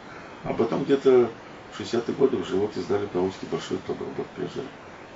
А 0.44 0.52
потом 0.52 0.84
где-то 0.84 1.30
в 1.72 1.80
60-е 1.80 2.14
годы 2.14 2.36
уже 2.36 2.56
вот 2.56 2.76
издали 2.76 3.06
по-русски 3.06 3.46
большой 3.50 3.78
том 3.86 3.96
работ 3.98 4.26
Пиаже. 4.36 4.64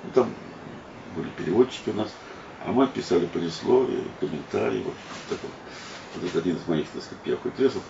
Ну, 0.03 0.11
там 0.13 0.29
были 1.15 1.29
переводчики 1.37 1.89
у 1.89 1.93
нас, 1.93 2.09
а 2.65 2.71
мы 2.71 2.87
писали 2.87 3.25
предисловие, 3.25 4.03
комментарии, 4.19 4.83
вот, 4.83 4.95
такой. 5.29 5.49
вот 6.15 6.23
это 6.23 6.39
один 6.39 6.55
из 6.57 6.67
моих, 6.67 6.87
так 6.89 7.03
сказать, 7.03 7.23
первых 7.23 7.45
интересов. 7.47 7.83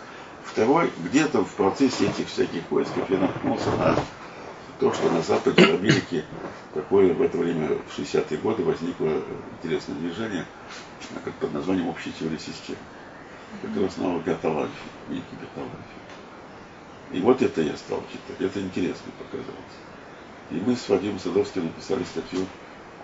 Второй, 0.44 0.92
где-то 1.04 1.44
в 1.44 1.54
процессе 1.56 2.08
этих 2.08 2.28
всяких 2.28 2.64
поисков 2.64 3.10
я 3.10 3.18
наткнулся 3.18 3.72
на 3.72 3.96
то, 4.80 4.94
что 4.94 5.10
на 5.10 5.22
Западе, 5.22 5.66
в 5.66 5.76
Америке, 5.76 6.26
такое 6.74 7.14
в 7.14 7.22
это 7.22 7.38
время, 7.38 7.70
в 7.70 7.98
60-е 7.98 8.38
годы, 8.40 8.64
возникло 8.64 9.22
интересное 9.62 9.96
движение 9.96 10.46
как 11.24 11.34
под 11.36 11.54
названием 11.54 11.88
«Общая 11.88 12.12
теория 12.12 12.40
систем», 12.40 12.76
которое 13.62 13.88
основал 13.88 14.20
Гаталанфи, 14.20 14.74
великий 15.10 15.36
Гаталанфи. 15.40 15.96
И 17.12 17.20
вот 17.22 17.42
это 17.42 17.62
я 17.62 17.78
стал 17.78 18.04
читать, 18.12 18.42
это 18.42 18.60
интересно 18.60 19.12
показалось. 19.18 19.76
И 20.52 20.56
мы 20.56 20.76
с 20.76 20.90
Вадимом 20.90 21.20
Садовским 21.20 21.64
написали 21.64 22.04
статью 22.04 22.46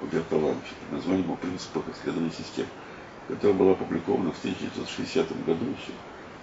о 0.02 0.06
Герталанфе 0.08 0.76
под 0.82 0.98
названием 0.98 1.32
«О 1.32 1.36
принципах 1.36 1.84
исследования 1.94 2.32
систем», 2.32 2.66
которая 3.28 3.58
была 3.58 3.72
опубликована 3.72 4.32
в 4.32 4.40
1960 4.40 5.46
году 5.46 5.66
еще 5.66 5.94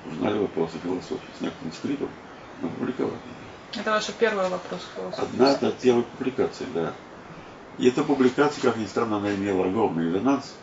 в 0.07 0.15
журнале 0.15 0.41
«Вопросы 0.41 0.79
философии» 0.83 1.31
с 1.39 1.41
некоторым 1.41 1.73
скрипом, 1.73 2.09
но 2.63 2.69
опубликовали. 2.69 3.19
Это 3.75 3.91
ваш 3.91 4.07
первый 4.19 4.49
вопрос? 4.49 4.81
Одна 5.17 5.53
от 5.53 5.79
первой 5.79 6.03
публикации, 6.03 6.67
да. 6.75 6.93
И 7.79 7.89
эта 7.89 8.03
публикация, 8.03 8.63
как 8.63 8.77
ни 8.77 8.87
странно, 8.87 9.19
она 9.19 9.35
имела 9.35 9.67
огромный 9.67 10.07
резонанс, 10.07 10.55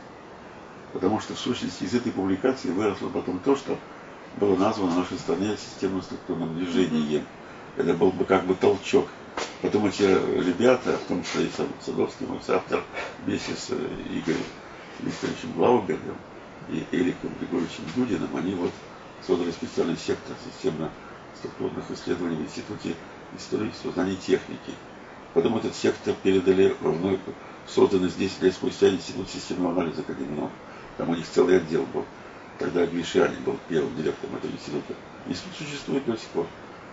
потому 0.91 1.19
что 1.19 1.33
в 1.33 1.39
сущности 1.39 1.83
из 1.83 1.93
этой 1.93 2.11
публикации 2.11 2.71
выросло 2.71 3.09
потом 3.09 3.39
то, 3.39 3.55
что 3.55 3.77
было 4.37 4.55
названо 4.55 4.91
в 4.91 4.97
нашей 4.97 5.17
стране 5.17 5.55
системно-структурным 5.55 6.55
движением. 6.55 7.25
Это 7.77 7.93
был 7.93 8.11
бы 8.11 8.25
как 8.25 8.45
бы 8.45 8.55
толчок. 8.55 9.07
Потом 9.61 9.85
эти 9.85 10.03
ребята, 10.03 10.97
в 10.97 11.07
том 11.07 11.23
числе 11.23 11.45
и 11.45 11.51
Садовский, 11.85 12.25
мой 12.25 12.39
автор, 12.47 12.83
вместе 13.25 13.53
с 13.53 13.69
э, 13.69 13.75
Игорем 14.09 14.43
Викторовичем 14.99 15.53
Глаубергом 15.53 16.15
и 16.69 16.85
Эликом 16.91 17.31
Григорьевичем 17.39 17.83
Дудиным, 17.95 18.35
они 18.35 18.55
вот 18.55 18.71
создали 19.25 19.51
специальный 19.51 19.97
сектор 19.97 20.35
системно-структурных 21.35 21.91
исследований 21.91 22.37
в 22.37 22.41
Институте 22.41 22.95
истории 23.37 23.67
и 23.67 23.83
сознания 23.83 24.15
техники. 24.15 24.73
Потом 25.33 25.57
этот 25.57 25.75
сектор 25.75 26.13
передали 26.23 26.75
вновь 26.81 27.19
созданный 27.67 28.09
здесь 28.09 28.39
лет 28.41 28.53
спустя 28.53 28.89
Институт 28.89 29.29
системного 29.29 29.73
анализа 29.73 30.01
Академии 30.01 30.49
Там 30.97 31.09
у 31.09 31.15
них 31.15 31.25
целый 31.27 31.57
отдел 31.57 31.85
был. 31.93 32.05
Тогда 32.59 32.85
Гришанин 32.85 33.43
был 33.43 33.57
первым 33.67 33.95
директором 33.97 34.35
этого 34.35 34.51
института. 34.51 34.93
Институт 35.27 35.57
существует 35.57 36.05
до 36.05 36.15
сих 36.15 36.27
пор. 36.29 36.45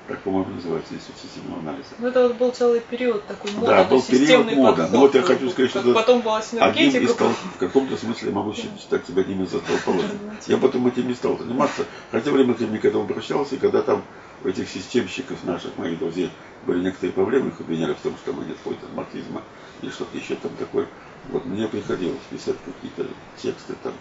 Так, 0.09 0.19
по-моему, 0.23 0.55
называется 0.57 0.95
Институт 0.95 1.17
системного 1.23 1.61
анализа. 1.61 1.91
Ну, 1.99 2.09
это 2.09 2.27
вот 2.27 2.37
был 2.37 2.51
целый 2.51 2.81
период 2.81 3.25
такой 3.29 3.53
моды, 3.53 3.67
Да, 3.67 3.85
был 3.85 4.03
период 4.03 4.53
мода. 4.53 4.89
Но 4.91 4.99
вот 4.99 5.15
я 5.15 5.23
хочу 5.23 5.49
сказать, 5.51 5.71
что 5.71 5.95
потом 5.95 6.23
была 6.23 6.43
синергетика. 6.43 6.99
Одним 6.99 7.05
из 7.05 7.37
в 7.55 7.59
каком-то 7.59 7.97
смысле 7.97 8.33
могу 8.33 8.53
считать 8.53 9.07
себя 9.07 9.23
одним 9.23 9.45
из 9.45 9.51
столположников. 9.51 10.19
Я 10.49 10.57
потом 10.57 10.89
этим 10.89 11.07
не 11.07 11.15
стал 11.15 11.39
заниматься. 11.39 11.85
Хотя 12.11 12.33
время 12.33 12.53
от 12.53 12.59
времени 12.59 12.79
к 12.79 12.85
этому 12.85 13.05
обращался, 13.05 13.55
и 13.55 13.59
когда 13.59 13.83
там 13.83 14.03
у 14.45 14.49
этих 14.49 14.69
системщиков 14.69 15.45
наших, 15.45 15.77
моих 15.79 15.99
друзей, 15.99 16.31
были 16.67 16.83
некоторые 16.83 17.13
проблемы, 17.13 17.49
их 17.49 17.61
обвиняли 17.61 17.95
в 17.95 18.01
том, 18.01 18.15
что 18.17 18.33
мы 18.33 18.45
нет 18.45 18.57
какой-то 18.59 18.87
марксизма 18.95 19.43
или 19.81 19.91
что-то 19.91 20.17
еще 20.17 20.35
там 20.37 20.53
такое. 20.59 20.87
Вот 21.31 21.45
мне 21.45 21.69
приходилось 21.69 22.21
писать 22.31 22.57
какие-то 22.65 23.07
тексты 23.37 23.75
там, 23.83 23.93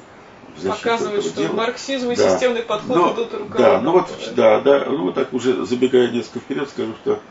Показывает, 0.63 1.23
что 1.23 1.43
дела. 1.43 1.53
марксизм 1.53 2.11
и 2.11 2.15
да. 2.15 2.29
системный 2.29 2.63
подход 2.63 2.95
Но, 2.95 3.13
идут 3.13 3.33
рука 3.33 3.57
Да, 3.57 3.81
ну 3.81 3.91
вот, 3.93 4.09
да, 4.35 4.59
да, 4.59 4.85
ну 4.85 5.05
вот 5.05 5.15
так 5.15 5.31
уже 5.33 5.65
забегая 5.65 6.11
несколько 6.11 6.39
вперед, 6.39 6.69
скажу, 6.69 6.93
что 7.01 7.21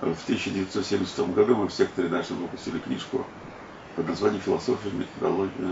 в 0.00 0.22
1970 0.24 1.34
году 1.34 1.56
мы 1.56 1.68
в 1.68 1.72
секторе 1.72 2.08
нашем 2.08 2.36
выпустили 2.36 2.78
книжку 2.78 3.24
под 3.94 4.08
названием 4.08 4.42
«Философия, 4.42 4.90
методология, 4.90 5.70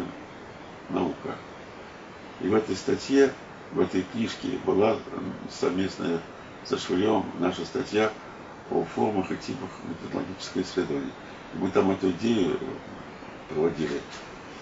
наука». 0.88 1.36
И 2.40 2.48
в 2.48 2.54
этой 2.54 2.74
статье, 2.74 3.32
в 3.72 3.80
этой 3.80 4.02
книжке 4.12 4.58
была 4.64 4.96
совместная 5.50 6.20
Швыревым 6.66 7.24
наша 7.40 7.64
статья 7.64 8.10
о 8.70 8.82
формах 8.84 9.30
и 9.30 9.36
типах 9.36 9.68
методологического 9.84 10.62
исследования. 10.62 11.12
Мы 11.52 11.70
там 11.70 11.90
эту 11.90 12.10
идею 12.10 12.58
проводили 13.50 14.00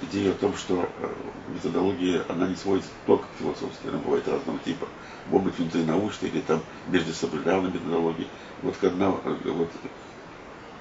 идея 0.02 0.32
о 0.32 0.34
том, 0.34 0.54
что 0.56 0.82
э, 0.82 1.14
методология, 1.54 2.24
она 2.28 2.48
не 2.48 2.56
сводится 2.56 2.90
только 3.06 3.24
к 3.24 3.38
философски, 3.38 3.86
она 3.86 3.98
бывает 3.98 4.26
разного 4.26 4.58
типа. 4.64 4.88
Может 5.30 5.46
быть 5.46 5.58
внутринаучная 5.58 6.30
или 6.30 6.40
там 6.40 6.60
междисциплинарная 6.88 7.70
методология. 7.70 8.26
Вот, 8.62 8.74
одна, 8.82 9.14
э, 9.24 9.36
вот 9.44 9.70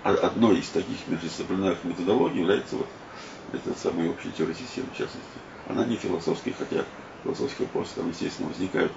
одной 0.04 0.60
из 0.60 0.70
таких 0.70 1.08
междисциплинарных 1.08 1.84
методологий 1.84 2.40
является 2.40 2.75
вот 2.78 2.88
эта 3.54 3.78
самая 3.80 4.10
общая 4.10 4.32
теория 4.32 4.56
системы, 4.56 4.88
в 4.92 4.98
частности. 4.98 5.38
Она 5.70 5.86
не 5.86 5.96
философская, 5.98 6.54
хотя 6.58 6.84
философские 7.24 7.68
вопросы 7.68 7.92
там, 7.96 8.10
естественно, 8.10 8.50
возникают. 8.50 8.92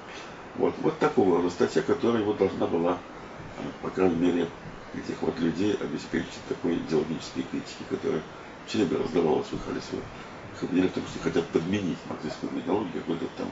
Вот, 0.56 0.74
вот 0.82 0.98
такого 0.98 1.38
рода 1.38 1.50
статья, 1.50 1.82
которая 1.82 2.22
вот 2.22 2.38
должна 2.38 2.66
была, 2.66 2.98
э, 3.58 3.62
по 3.82 3.90
крайней 3.90 4.16
мере, 4.16 4.48
этих 4.94 5.20
вот 5.22 5.38
людей 5.40 5.74
обеспечить 5.80 6.44
такой 6.48 6.76
идеологической 6.76 7.44
критики, 7.50 7.82
которая 7.88 8.22
все 8.66 8.84
время 8.84 9.02
раздавалось, 9.02 9.48
слыхали 9.48 9.80
свое. 9.80 10.04
Их 10.54 10.90
в 10.90 10.94
том, 10.94 11.02
что 11.06 11.22
хотят 11.22 11.46
подменить 11.48 11.98
марксистскую 12.08 12.52
методологию 12.52 13.00
какой-то 13.00 13.26
там 13.36 13.48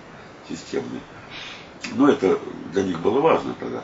системный. 0.49 1.01
Но 1.97 2.09
это 2.09 2.39
для 2.73 2.85
них 2.85 3.01
было 3.01 3.21
важно 3.21 3.55
тогда. 3.59 3.83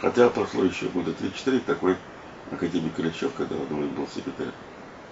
Хотя 0.00 0.28
прошло 0.28 0.64
еще 0.64 0.86
года 0.88 1.12
3-4, 1.12 1.60
такой 1.60 1.96
академик 2.50 2.94
Кричев, 2.94 3.32
когда 3.36 3.56
он 3.56 3.88
был 3.88 4.06
секретарь 4.06 4.52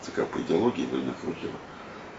ЦК 0.03 0.27
по 0.27 0.39
идеологии 0.41 0.87
времена 0.87 1.15
Хрущева, 1.21 1.57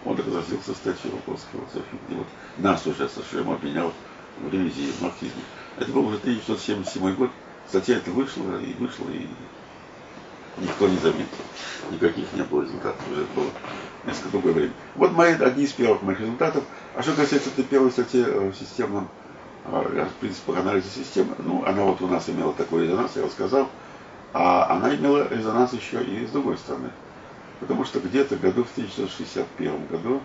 он 0.04 0.16
разразился 0.16 0.74
статью 0.74 1.12
где 1.26 2.16
вот 2.16 2.26
нас 2.58 2.86
уже 2.86 3.08
совершенно 3.08 3.54
обвинял 3.54 3.90
в 3.90 4.17
ревизии 4.50 4.92
марксизма. 5.00 5.42
Это 5.78 5.90
был 5.92 6.06
уже 6.06 6.16
1977 6.16 7.14
год, 7.14 7.30
статья 7.68 7.96
эта 7.96 8.10
вышла 8.10 8.58
и 8.60 8.74
вышла, 8.74 9.08
и 9.10 9.26
никто 10.58 10.88
не 10.88 10.98
заметил. 10.98 11.26
Никаких 11.90 12.32
не 12.34 12.42
было 12.42 12.62
результатов, 12.62 13.00
уже 13.10 13.24
было 13.34 13.50
несколько 14.04 14.30
другое 14.30 14.52
время. 14.52 14.72
Вот 14.96 15.12
мои, 15.12 15.34
одни 15.34 15.64
из 15.64 15.72
первых 15.72 16.02
моих 16.02 16.20
результатов. 16.20 16.64
А 16.94 17.02
что 17.02 17.12
касается 17.12 17.50
этой 17.50 17.64
первой 17.64 17.90
статьи 17.90 18.22
в 18.22 18.54
системном 18.54 19.08
в 19.64 20.12
принципе, 20.20 20.52
анализа 20.54 20.88
системы, 20.88 21.34
ну, 21.38 21.64
она 21.66 21.82
вот 21.82 22.00
у 22.00 22.06
нас 22.06 22.28
имела 22.28 22.54
такой 22.54 22.84
резонанс, 22.84 23.12
я 23.16 23.22
рассказал, 23.22 23.68
а 24.32 24.66
она 24.70 24.94
имела 24.94 25.28
резонанс 25.28 25.72
еще 25.72 26.02
и 26.02 26.26
с 26.26 26.30
другой 26.30 26.56
стороны. 26.56 26.90
Потому 27.60 27.84
что 27.84 28.00
где-то 28.00 28.36
году 28.36 28.64
в 28.64 28.72
1961 28.72 29.86
году, 29.88 30.22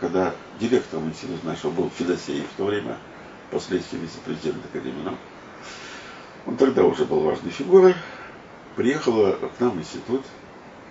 когда 0.00 0.32
директором 0.60 1.08
института 1.08 1.46
нашего 1.46 1.70
был 1.72 1.90
Федосеев 1.90 2.46
в 2.46 2.56
то 2.56 2.64
время, 2.64 2.96
впоследствии 3.48 3.98
вице-президент 3.98 4.64
Академии 4.64 5.02
наук, 5.02 5.18
он 6.46 6.56
тогда 6.56 6.84
уже 6.84 7.04
был 7.04 7.20
важной 7.20 7.50
фигурой, 7.50 7.94
приехала 8.76 9.32
к 9.32 9.60
нам 9.60 9.72
в 9.72 9.80
институт 9.80 10.24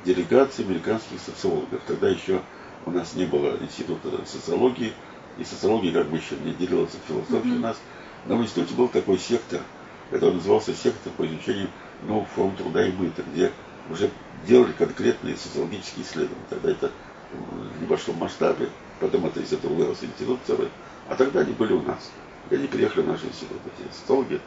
делегация 0.06 0.66
американских 0.66 1.20
социологов. 1.20 1.82
Тогда 1.88 2.10
еще 2.10 2.42
у 2.86 2.92
нас 2.92 3.16
не 3.16 3.26
было 3.26 3.58
института 3.62 4.26
социологии, 4.26 4.94
и 5.38 5.44
социология 5.44 5.92
как 5.92 6.08
бы 6.08 6.18
еще 6.18 6.36
не 6.36 6.54
делилась 6.54 6.94
от 6.94 7.02
философии 7.08 7.50
mm-hmm. 7.50 7.58
у 7.58 7.60
нас. 7.60 7.78
Но 8.26 8.38
в 8.38 8.44
институте 8.44 8.74
был 8.74 8.88
такой 8.88 9.18
сектор, 9.18 9.62
который 10.10 10.36
назывался 10.36 10.74
сектор 10.74 11.12
по 11.14 11.26
изучению 11.26 11.70
новых 12.04 12.28
форм 12.30 12.56
труда 12.56 12.86
и 12.86 12.92
быта, 12.92 13.24
где 13.34 13.52
уже 13.90 14.10
делали 14.48 14.72
конкретные 14.74 15.38
социологические 15.38 16.06
исследования. 16.06 16.46
Тогда 16.50 16.72
это 16.72 16.92
в 17.32 17.82
небольшом 17.82 18.18
масштабе, 18.18 18.70
потом 19.00 19.26
это 19.26 19.40
из 19.42 19.52
этого 19.54 19.74
вырос 19.74 20.00
институт 20.02 20.40
целый. 20.46 20.70
А 21.10 21.16
тогда 21.16 21.42
они 21.42 21.54
были 21.54 21.74
у 21.74 21.82
нас. 21.82 22.12
И 22.50 22.56
они 22.56 22.68
приехали 22.68 23.04
в 23.04 23.08
наш 23.08 23.24
институт, 23.24 23.58
эти 23.66 23.94
социологи. 23.94 24.40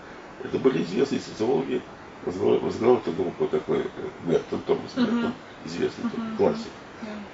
Это 0.42 0.59
были 0.59 0.83
известные 0.83 1.21
социологи, 1.21 1.83
возглавил 2.25 2.97
эту 2.97 3.12
группу 3.12 3.47
такой 3.47 3.87
Мертон, 4.25 4.61
Томас 4.62 4.97
Мертон, 4.97 5.25
uh-huh. 5.26 5.66
известный 5.66 6.04
uh-huh. 6.04 6.37
классик 6.37 6.71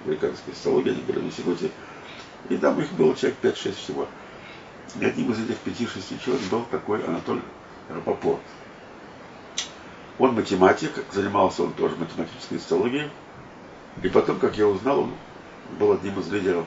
американской 0.05 0.55
социологии, 0.55 0.91
они 0.91 1.03
были 1.03 1.21
в 1.21 1.25
институте. 1.25 1.71
И 2.49 2.57
там 2.57 2.81
их 2.81 2.93
было 2.93 3.15
человек 3.15 3.39
5-6 3.43 3.73
всего. 3.73 4.09
И 5.01 5.05
одним 5.05 5.33
из 5.33 5.41
этих 5.41 5.57
5-6 5.65 6.25
человек 6.25 6.43
был 6.51 6.63
такой 6.71 7.05
Анатолий 7.05 7.43
Рапопорт. 7.89 8.41
Он 10.19 10.35
математик, 10.35 10.93
занимался 11.13 11.65
он 11.65 11.73
тоже 11.73 11.97
математической 11.97 12.59
социологией. 12.59 13.11
И 14.03 14.09
потом, 14.09 14.39
как 14.39 14.57
я 14.57 14.67
узнал, 14.67 15.01
он 15.01 15.13
был 15.79 15.93
одним 15.93 16.19
из 16.21 16.31
лидеров 16.31 16.67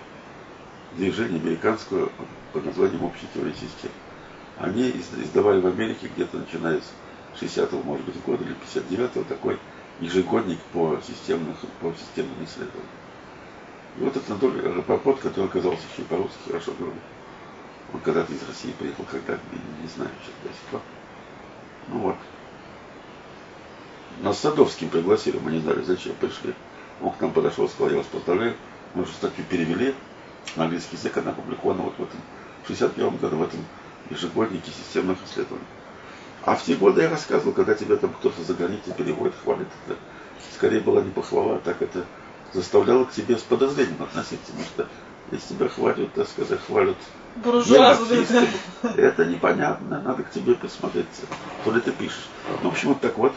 движения 0.96 1.40
американского 1.40 2.12
под 2.54 2.66
названием 2.66 3.04
«Общий 3.04 3.28
теоретический». 3.34 3.90
Они 4.58 4.90
издавали 4.92 5.62
в 5.62 5.68
Америке 5.68 6.10
где-то 6.14 6.38
начиная 6.38 6.82
с 6.82 7.42
60-го, 7.42 7.82
может 7.84 8.06
быть, 8.06 8.22
года 8.24 8.44
или 8.44 8.56
59-го 8.56 9.24
такой 9.24 9.58
ежегодник 10.00 10.60
по 10.74 11.00
системным, 11.06 11.56
по 11.82 11.94
системным 11.94 12.44
исследованиям. 12.44 12.90
И 13.98 14.04
вот 14.04 14.16
этот 14.16 14.30
Анатолий 14.30 14.62
Рапопорт, 14.62 15.20
который 15.20 15.46
оказался 15.46 15.82
еще 15.92 16.04
по-русски 16.04 16.38
хорошо 16.48 16.74
говорит. 16.78 17.02
Он 17.94 18.00
когда-то 18.02 18.34
из 18.34 18.48
России 18.48 18.72
приехал, 18.78 19.04
когда, 19.10 19.34
не, 19.82 19.88
знаю 19.88 20.12
сейчас 20.22 20.36
до 20.44 20.50
сих 20.50 20.62
пор. 20.72 20.82
Ну 21.88 22.00
вот. 22.00 22.16
Нас 24.22 24.40
Садовским 24.40 24.90
пригласили, 24.90 25.40
мы 25.40 25.52
не 25.52 25.60
знали, 25.60 25.82
зачем 25.82 26.14
пришли. 26.16 26.54
Он 27.02 27.12
к 27.12 27.22
нам 27.22 27.32
подошел, 27.32 27.68
сказал, 27.70 27.92
я 27.92 27.98
вас 27.98 28.08
поздравляю, 28.08 28.56
мы 28.94 29.04
уже 29.04 29.14
статью 29.14 29.46
перевели 29.50 29.96
на 30.56 30.66
английский 30.66 30.98
язык, 30.98 31.18
она 31.18 31.32
опубликована 31.32 31.84
вот 31.84 31.94
в 31.98 32.04
этом, 32.04 32.20
в 32.70 32.78
61 32.78 33.18
году 33.18 33.38
в 33.38 33.44
этом 33.44 33.60
ежегоднике 34.10 34.72
системных 34.72 35.18
исследований. 35.26 35.66
А 36.46 36.56
в 36.56 36.64
те 36.64 36.76
годы 36.76 37.02
я 37.02 37.10
рассказывал, 37.10 37.54
когда 37.54 37.74
тебя 37.74 37.96
там 37.96 38.12
кто-то 38.14 38.42
за 38.44 38.54
границей 38.54 38.94
переводит, 38.94 39.34
хвалит, 39.44 39.68
это 39.86 39.98
скорее 40.56 40.80
была 40.80 41.02
не 41.02 41.12
похвала, 41.12 41.56
а 41.56 41.60
так 41.60 41.82
это 41.82 42.06
заставляло 42.54 43.06
к 43.06 43.12
тебе 43.12 43.38
с 43.38 43.42
подозрением 43.42 44.02
относиться, 44.02 44.52
потому 44.52 44.66
что 44.66 44.88
если 45.32 45.56
тебя 45.56 45.68
хвалят, 45.68 46.14
так 46.14 46.28
сказать, 46.28 46.60
хвалят 46.66 46.96
Буржуазные, 47.36 48.26
да. 48.82 48.92
это 48.96 49.26
непонятно, 49.26 50.02
надо 50.02 50.24
к 50.24 50.32
тебе 50.32 50.56
присмотреться, 50.56 51.24
то 51.64 51.72
ли 51.72 51.80
ты 51.82 51.92
пишешь. 51.92 52.28
Ну, 52.64 52.70
в 52.70 52.74
общем, 52.74 52.90
вот 52.90 53.02
так 53.02 53.18
вот, 53.18 53.34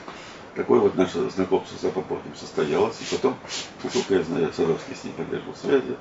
такое 0.55 0.81
вот 0.81 0.97
наше 0.97 1.29
знакомство 1.31 1.77
с 1.77 1.85
Апопортом 1.85 2.35
состоялось, 2.37 2.99
и 3.01 3.15
потом, 3.15 3.37
насколько 3.83 4.15
я 4.15 4.23
знаю, 4.23 4.51
Саровский 4.57 4.95
с 4.95 5.05
ним 5.05 5.15
поддерживал 5.15 5.55
связи, 5.55 5.97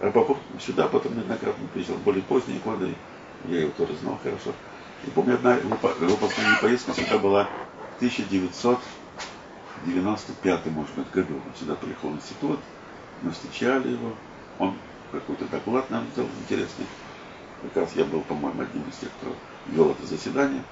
Апопорт 0.00 0.40
сюда 0.60 0.88
потом 0.88 1.16
неоднократно 1.16 1.66
приезжал, 1.68 1.96
более 1.96 2.22
поздние 2.22 2.60
годы, 2.60 2.94
я 3.48 3.60
его 3.60 3.70
тоже 3.70 3.96
знал 3.96 4.18
хорошо. 4.22 4.52
И 5.06 5.10
помню, 5.10 5.34
одна 5.34 5.54
его, 5.54 5.76
последняя 5.76 6.60
поездка 6.60 6.92
сюда 6.92 7.18
была 7.18 7.44
в 7.44 7.96
1995, 7.96 10.66
может 10.66 10.94
быть, 10.96 11.10
году. 11.10 11.34
Он 11.34 11.54
сюда 11.58 11.74
приехал 11.76 12.10
в 12.10 12.16
институт, 12.16 12.60
мы 13.22 13.30
встречали 13.30 13.92
его, 13.92 14.12
он 14.58 14.76
какой-то 15.12 15.46
доклад 15.46 15.88
нам 15.90 16.06
сделал 16.12 16.28
интересный. 16.42 16.86
Как 17.62 17.76
раз 17.84 17.96
я 17.96 18.04
был, 18.04 18.20
по-моему, 18.20 18.62
одним 18.62 18.86
из 18.88 18.96
тех, 18.96 19.08
кто 19.20 19.34
вел 19.66 19.92
это 19.92 20.06
заседание. 20.06 20.62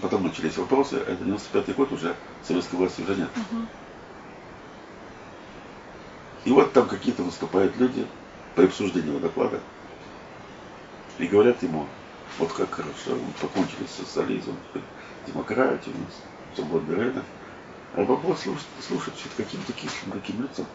Потом 0.00 0.24
начались 0.24 0.56
вопросы, 0.56 0.96
это 0.96 1.24
95 1.24 1.76
год 1.76 1.92
уже, 1.92 2.16
советской 2.42 2.74
власти 2.74 3.02
уже 3.02 3.14
нет. 3.14 3.28
И 6.44 6.50
вот 6.50 6.72
там 6.72 6.88
какие-то 6.88 7.22
выступают 7.22 7.76
люди 7.76 8.04
при 8.54 8.66
обсуждении 8.66 9.08
его 9.08 9.18
доклада 9.18 9.60
и 11.18 11.26
говорят 11.26 11.62
ему, 11.62 11.86
вот 12.38 12.52
как 12.52 12.70
хорошо, 12.70 13.10
мы 13.10 13.32
покончили 13.40 13.86
с 13.86 13.96
социализмом, 14.04 14.56
демократия 15.26 15.90
у 15.90 15.98
нас, 15.98 16.22
свободный 16.54 16.96
рынок. 16.96 17.24
А 17.94 18.04
вопрос 18.04 18.40
слушать, 18.40 18.66
слушать 18.80 19.14
что-то 19.18 19.42
каким-то 19.42 19.72
кислым, 19.72 20.12
каким 20.12 20.42
лицом. 20.42 20.66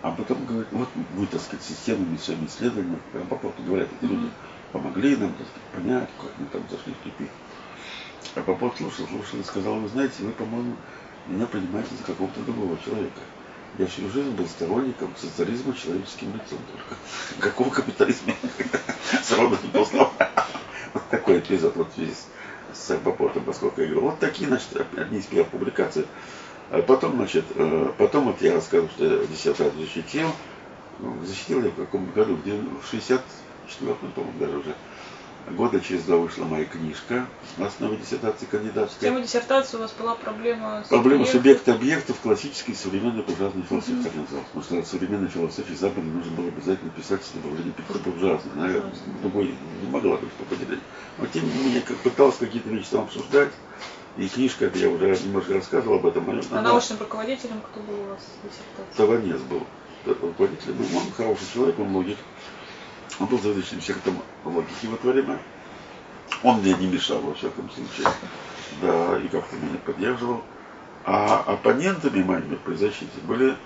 А 0.00 0.10
потом 0.12 0.44
говорит, 0.46 0.68
вот 0.72 0.88
мы, 1.14 1.26
так 1.26 1.40
сказать, 1.40 1.64
системными 1.64 2.16
своими 2.16 2.46
исследованиями, 2.46 3.00
по 3.28 3.36
поводу 3.36 3.62
говорят, 3.62 3.88
эти 4.00 4.10
люди 4.10 4.30
помогли 4.72 5.16
нам, 5.16 5.32
так 5.34 5.46
сказать, 5.46 5.68
понять, 5.74 6.08
как 6.18 6.30
мы 6.38 6.46
там 6.46 6.62
зашли 6.70 6.94
в 6.94 7.04
тупик. 7.04 7.30
А 8.34 8.40
Попов 8.42 8.76
слушал, 8.76 9.06
слушал 9.06 9.40
и 9.40 9.44
сказал, 9.44 9.80
вы 9.80 9.88
знаете, 9.88 10.22
вы, 10.22 10.32
по-моему, 10.32 10.76
меня 11.26 11.46
принимаете 11.46 11.94
за 11.96 12.04
какого-то 12.04 12.40
другого 12.42 12.78
человека. 12.84 13.20
Я 13.76 13.86
всю 13.86 14.08
жизнь 14.10 14.30
был 14.30 14.46
сторонником 14.46 15.14
социализма 15.16 15.74
человеческим 15.74 16.34
лицом 16.34 16.58
только. 16.72 16.96
Какого 17.38 17.70
капитализма? 17.70 18.34
С 19.22 19.32
роботом 19.32 19.70
был 19.70 19.86
Вот 20.94 21.08
такой 21.10 21.38
эпизод 21.40 21.76
вот 21.76 21.92
в 21.92 21.94
связи 21.94 22.14
с 22.72 22.96
Попотом, 22.98 23.44
поскольку 23.44 23.80
я 23.82 23.88
говорю. 23.88 24.08
Вот 24.08 24.18
такие, 24.18 24.48
значит, 24.48 24.68
одни 24.96 25.18
из 25.18 25.26
первых 25.26 25.48
публикаций. 25.48 26.06
А 26.70 26.82
потом, 26.82 27.16
значит, 27.16 27.44
э, 27.54 27.92
потом 27.98 28.26
вот 28.26 28.42
я 28.42 28.54
рассказывал, 28.54 28.90
что 28.90 29.04
я 29.04 29.26
диссертацию 29.26 29.80
защитил. 29.80 30.28
Защитил 31.24 31.62
я 31.62 31.70
в 31.70 31.76
каком 31.76 32.10
году? 32.10 32.36
В 32.36 32.92
64-м, 32.94 34.12
по-моему, 34.12 34.38
даже 34.38 34.58
уже 34.58 34.74
года 35.50 35.80
через 35.80 36.04
два 36.04 36.16
вышла 36.16 36.44
моя 36.44 36.64
книжка 36.64 37.26
на 37.56 37.66
основе 37.66 37.96
диссертации 37.96 38.46
кандидатской. 38.46 39.08
Тема 39.08 39.20
диссертации 39.20 39.76
у 39.76 39.80
вас 39.80 39.92
была 39.92 40.14
проблема 40.14 40.84
Проблема 40.88 41.26
субъекта 41.26 41.74
объектов 41.74 42.18
классической 42.20 42.74
современной 42.74 43.22
буржуазной 43.22 43.62
философии, 43.64 44.02
так 44.02 44.14
называлось. 44.14 44.48
Потому 44.54 44.82
что 44.82 44.90
современной 44.90 45.28
философии 45.28 45.74
Запада 45.74 46.06
нужно 46.06 46.32
было 46.32 46.48
обязательно 46.48 46.90
писать 46.90 47.22
с 47.24 47.34
направлением 47.34 47.74
буржуазной. 48.04 48.54
Наверное, 48.54 48.92
другой 49.22 49.54
не 49.82 49.90
могла 49.90 50.16
быть 50.16 50.30
по 50.32 50.44
поделению. 50.44 50.80
Но 51.18 51.26
тем 51.26 51.44
не 51.44 51.64
менее, 51.64 51.82
как 51.82 51.96
пыталась 51.98 52.36
какие-то 52.36 52.68
вещи 52.68 52.88
там 52.90 53.02
обсуждать. 53.02 53.50
И 54.16 54.28
книжка, 54.28 54.66
это 54.66 54.78
я 54.78 54.88
уже 54.88 55.16
немножко 55.24 55.54
рассказывал 55.54 55.98
об 55.98 56.06
этом. 56.06 56.28
А 56.28 56.58
она... 56.58 56.70
научным 56.70 56.98
руководителем 56.98 57.60
кто 57.60 57.80
был 57.80 58.00
у 58.00 58.04
вас 58.06 58.20
диссертация? 58.42 58.96
Таванец 58.96 59.40
был. 59.42 59.62
Руководителем, 60.06 60.76
ну, 60.78 60.98
он 60.98 61.12
хороший 61.12 61.44
человек, 61.52 61.78
он 61.78 61.94
логик. 61.94 62.16
Он 63.20 63.26
был 63.26 63.38
заведующим 63.38 63.80
сектором 63.80 64.22
логики 64.44 64.86
в 64.86 64.94
это 64.94 65.08
время. 65.08 65.38
Он 66.42 66.60
мне 66.60 66.74
не 66.74 66.86
мешал, 66.86 67.20
во 67.20 67.34
всяком 67.34 67.68
случае. 67.70 68.06
Да, 68.80 69.18
и 69.18 69.28
как-то 69.28 69.56
меня 69.56 69.78
поддерживал. 69.84 70.42
А 71.04 71.38
оппонентами 71.46 72.22
моими 72.22 72.56
при 72.56 72.74
защите 72.74 73.20
были 73.24 73.56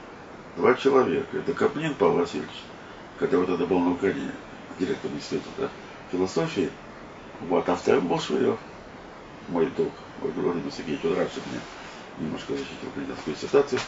два 0.57 0.75
человека. 0.75 1.37
Это 1.37 1.53
Каплин 1.53 1.95
Павел 1.95 2.19
Васильевич, 2.19 2.51
когда 3.19 3.39
вот 3.39 3.49
это 3.49 3.67
был 3.67 3.81
на 3.81 3.93
Украине, 3.93 4.31
директор 4.79 5.11
института 5.11 5.71
философии. 6.11 6.71
Вот, 7.41 7.69
а 7.69 7.75
вторым 7.75 8.07
был 8.07 8.21
Швырев, 8.21 8.59
мой 9.49 9.67
друг, 9.77 9.91
мой 10.23 10.31
друг 10.33 10.47
Владимир 10.47 10.73
Сергеевич, 10.73 11.05
он 11.05 11.17
раньше 11.17 11.41
меня 11.51 11.61
немножко 12.19 12.53
защитил 12.53 12.91
кандидатскую 12.95 13.35
диссертацию. 13.35 13.81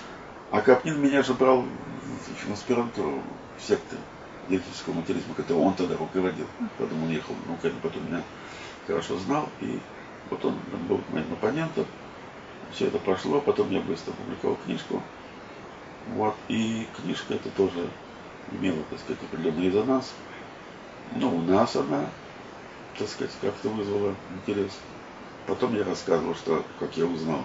А 0.51 0.61
Каплин 0.61 1.01
меня 1.01 1.23
же 1.23 1.35
брал 1.35 1.63
в, 1.63 2.53
аспирантуру 2.53 3.23
в 3.59 3.63
сектор 3.63 3.99
диалектического 4.49 4.95
материализма, 4.95 5.35
который 5.35 5.59
он 5.59 5.75
тогда 5.75 5.97
руководил. 5.97 6.47
Потом 6.79 7.03
он 7.03 7.11
ехал 7.11 7.35
ну, 7.47 7.55
Украину, 7.55 7.81
потом 7.83 8.07
меня 8.07 8.23
хорошо 8.87 9.19
знал. 9.19 9.49
И 9.61 9.81
вот 10.31 10.45
он 10.45 10.59
был 10.89 11.01
моим 11.11 11.33
оппонентом. 11.33 11.87
Все 12.73 12.89
это 12.89 12.99
прошло, 12.99 13.41
потом 13.41 13.71
я 13.71 13.81
быстро 13.81 14.13
опубликовал 14.13 14.57
книжку. 14.65 15.03
Вот, 16.15 16.35
и 16.49 16.87
книжка 16.97 17.35
это 17.35 17.49
тоже 17.51 17.89
имела, 18.53 18.79
так 18.91 18.99
сказать, 18.99 19.23
определенный 19.23 19.67
резонанс. 19.67 20.13
Ну, 21.15 21.37
у 21.37 21.41
нас 21.43 21.77
она, 21.77 22.07
так 22.99 23.09
сказать, 23.09 23.33
как-то 23.41 23.69
вызвала 23.69 24.15
интерес. 24.35 24.73
Потом 25.47 25.75
я 25.77 25.85
рассказывал, 25.85 26.35
что, 26.35 26.65
как 26.79 26.97
я 26.97 27.07
узнал 27.07 27.43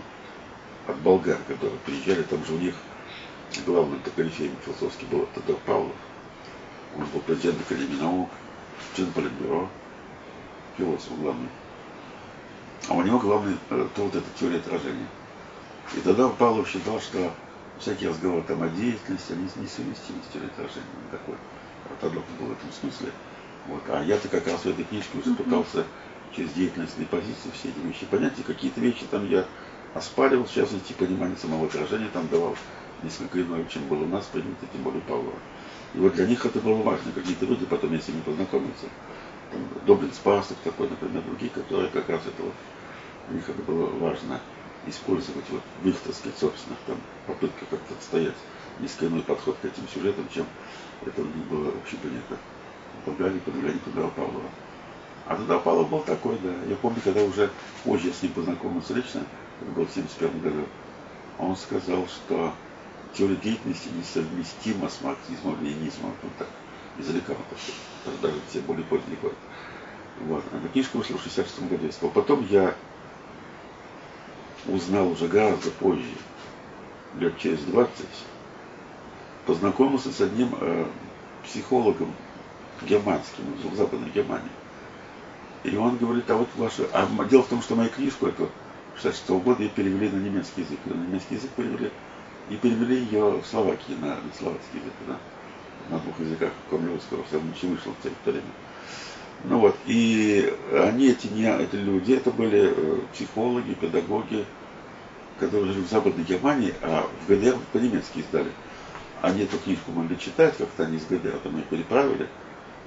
от 0.88 0.98
болгар, 0.98 1.38
которые 1.48 1.78
приезжали, 1.86 2.24
там 2.24 2.44
же 2.46 2.54
у 2.54 2.58
них 2.58 2.76
главным 3.66 4.02
корифеем 4.16 4.56
философский 4.66 5.06
был 5.06 5.28
Тодор 5.36 5.58
Павлов. 5.66 5.96
Он 6.98 7.06
был 7.06 7.20
президент 7.22 7.62
Академии 7.62 8.00
наук, 8.00 8.30
член 8.96 9.12
Политбюро, 9.12 9.70
философ 10.78 11.20
главный. 11.20 11.50
А 12.88 12.94
у 12.94 13.04
него 13.04 13.20
главный 13.20 13.58
э, 13.70 13.88
труд 13.96 14.16
это 14.16 14.26
теория 14.40 14.58
отражения. 14.58 15.08
И 15.96 16.02
тогда 16.02 16.30
Павлов 16.30 16.68
считал, 16.70 17.00
что 17.00 17.32
всякий 17.80 18.08
разговор 18.08 18.44
там 18.44 18.64
о 18.64 18.70
деятельности, 18.70 19.34
о 19.34 19.36
несовместимости 19.36 20.38
или 20.38 20.46
отражении 20.46 20.88
такой 21.12 21.36
ортодокс 21.90 22.28
был 22.40 22.48
в 22.48 22.52
этом 22.52 22.72
смысле. 22.72 23.12
Вот. 23.68 23.82
А 23.90 24.04
я-то 24.04 24.28
как 24.28 24.48
раз 24.48 24.62
в 24.62 24.68
этой 24.68 24.86
книжке 24.86 25.18
уже 25.18 25.34
пытался 25.34 25.86
через 26.36 26.52
деятельностные 26.54 27.08
позиции 27.08 27.52
все 27.54 27.70
эти 27.70 27.80
вещи 27.80 28.06
понять. 28.06 28.38
И 28.40 28.44
какие-то 28.44 28.80
вещи 28.82 29.06
там 29.10 29.28
я 29.30 29.46
оспаривал, 29.94 30.46
в 30.46 30.52
частности, 30.52 30.94
понимание 30.94 31.38
самого 31.38 31.66
отражения 31.66 32.10
там 32.14 32.28
давал 32.28 32.56
несколько 33.04 33.42
иное, 33.42 33.66
чем 33.66 33.88
было 33.88 34.04
у 34.04 34.08
нас 34.08 34.26
принято, 34.26 34.66
тем 34.72 34.84
более 34.84 35.02
Павлова. 35.02 35.38
И 35.94 35.98
вот 35.98 36.14
для 36.14 36.28
них 36.28 36.46
это 36.46 36.60
было 36.60 36.82
важно. 36.82 37.12
Какие-то 37.12 37.46
люди, 37.46 37.66
потом 37.66 37.94
я 37.94 38.00
с 38.00 38.08
ними 38.08 38.22
познакомился, 38.22 38.86
там, 39.52 39.62
Доблин 39.86 40.14
Спасов 40.14 40.58
такой, 40.64 40.90
например, 40.90 41.24
другие, 41.24 41.52
которые 41.52 41.90
как 41.90 42.08
раз 42.10 42.22
это 42.28 42.44
вот, 42.44 42.54
у 43.30 43.34
них 43.34 43.50
это 43.50 43.62
было 43.64 43.88
важно 43.88 44.40
использовать 44.88 45.46
вот 45.50 45.62
в 45.84 45.88
их, 45.88 45.96
так 46.00 46.14
сказать, 46.14 46.38
собственных 46.38 46.80
там 46.88 46.98
попытках 47.28 47.68
как-то 47.70 47.94
отстоять 47.94 48.36
несколько 48.80 49.22
подход 49.22 49.58
к 49.62 49.66
этим 49.66 49.88
сюжетам, 49.94 50.26
чем 50.34 50.46
это 51.06 51.22
у 51.22 51.26
них 51.26 51.46
было 51.50 51.70
общепринято. 51.70 52.38
Подгали, 53.06 53.40
подгали 53.40 53.78
туда 53.80 54.08
Павлова. 54.08 54.50
А 55.28 55.36
тогда 55.36 55.60
Павлов 55.60 55.90
был 55.90 56.00
такой, 56.00 56.38
да. 56.44 56.50
Я 56.68 56.76
помню, 56.76 57.00
когда 57.04 57.24
уже 57.24 57.50
позже 57.84 58.08
я 58.08 58.14
с 58.14 58.22
ним 58.22 58.34
познакомился 58.34 58.94
лично, 58.94 59.22
это 59.62 59.72
был 59.72 59.86
в 59.86 59.92
1971 59.92 60.42
году, 60.42 60.68
он 61.38 61.56
сказал, 61.56 62.08
что 62.08 62.54
теория 63.14 63.36
деятельности 63.36 63.90
несовместима 63.90 64.90
с 64.90 65.02
марксизмом, 65.02 65.62
ленинизмом. 65.62 66.14
Вот 66.22 66.32
так, 66.38 66.48
издалека 66.98 67.34
он 67.34 67.38
так, 68.06 68.22
даже 68.22 68.36
все 68.50 68.60
более 68.62 68.86
поздние 68.86 69.18
годы. 69.18 69.36
Вот. 70.22 70.44
А 70.52 70.68
книжка 70.68 70.98
вышла 70.98 71.18
в 71.18 71.24
66 71.24 71.62
году. 71.64 71.90
Потом 72.14 72.46
я 72.50 72.76
узнал 74.68 75.10
уже 75.10 75.28
гораздо 75.28 75.72
позже, 75.72 76.04
лет 77.18 77.38
через 77.38 77.60
20, 77.62 78.06
познакомился 79.46 80.12
с 80.12 80.22
одним 80.22 80.54
э, 80.60 80.86
психологом 81.44 82.14
германским 82.82 83.44
в 83.64 83.76
Западной 83.76 84.10
Германии. 84.10 84.52
И 85.64 85.76
он 85.76 85.98
говорит, 85.98 86.30
а 86.30 86.36
вот 86.36 86.50
ваша... 86.56 86.88
А 86.94 87.08
дело 87.26 87.44
в 87.44 87.48
том, 87.48 87.62
что 87.62 87.76
мою 87.76 87.90
книжку 87.90 88.28
эту 88.28 88.50
66 88.96 89.30
года 89.44 89.64
я 89.64 89.70
перевели 89.70 90.10
на 90.10 90.18
немецкий 90.18 90.62
язык. 90.62 90.80
На 90.86 90.94
немецкий 90.94 91.36
язык 91.36 91.52
перевели 91.52 91.92
и 92.50 92.56
перевели 92.56 93.04
ее 93.04 93.42
в 93.42 93.46
Словакии, 93.46 93.94
на, 94.00 94.08
на 94.08 94.34
словацкий 94.38 94.80
язык, 94.80 94.94
да, 95.08 95.18
на 95.90 96.00
двух 96.00 96.20
языках, 96.20 96.52
кроме 96.70 96.94
русского, 96.94 97.24
все 97.26 97.36
равно 97.36 97.52
вышел 97.52 97.94
в 97.94 98.06
это 98.06 98.32
время. 98.32 98.46
Ну 99.46 99.60
вот, 99.60 99.76
и 99.86 100.54
они, 100.74 101.08
эти, 101.08 101.28
не, 101.28 101.46
эти 101.46 101.76
люди, 101.76 102.14
это 102.14 102.32
были 102.32 102.74
э, 102.76 103.00
психологи, 103.14 103.74
педагоги, 103.74 104.46
которые 105.40 105.72
жили 105.72 105.86
в 105.86 105.90
Западной 105.90 106.26
Германии, 106.26 106.74
а 106.82 107.08
в 107.26 107.30
ГДР 107.30 107.58
по-немецки 107.72 108.20
издали. 108.20 108.52
Они 109.22 109.44
эту 109.44 109.58
книжку 109.58 109.92
могли 109.92 110.20
читать, 110.20 110.58
как-то 110.58 110.84
они 110.84 110.98
из 110.98 111.06
ГДР 111.06 111.40
там 111.44 111.56
ее 111.56 111.64
переправили 111.64 112.28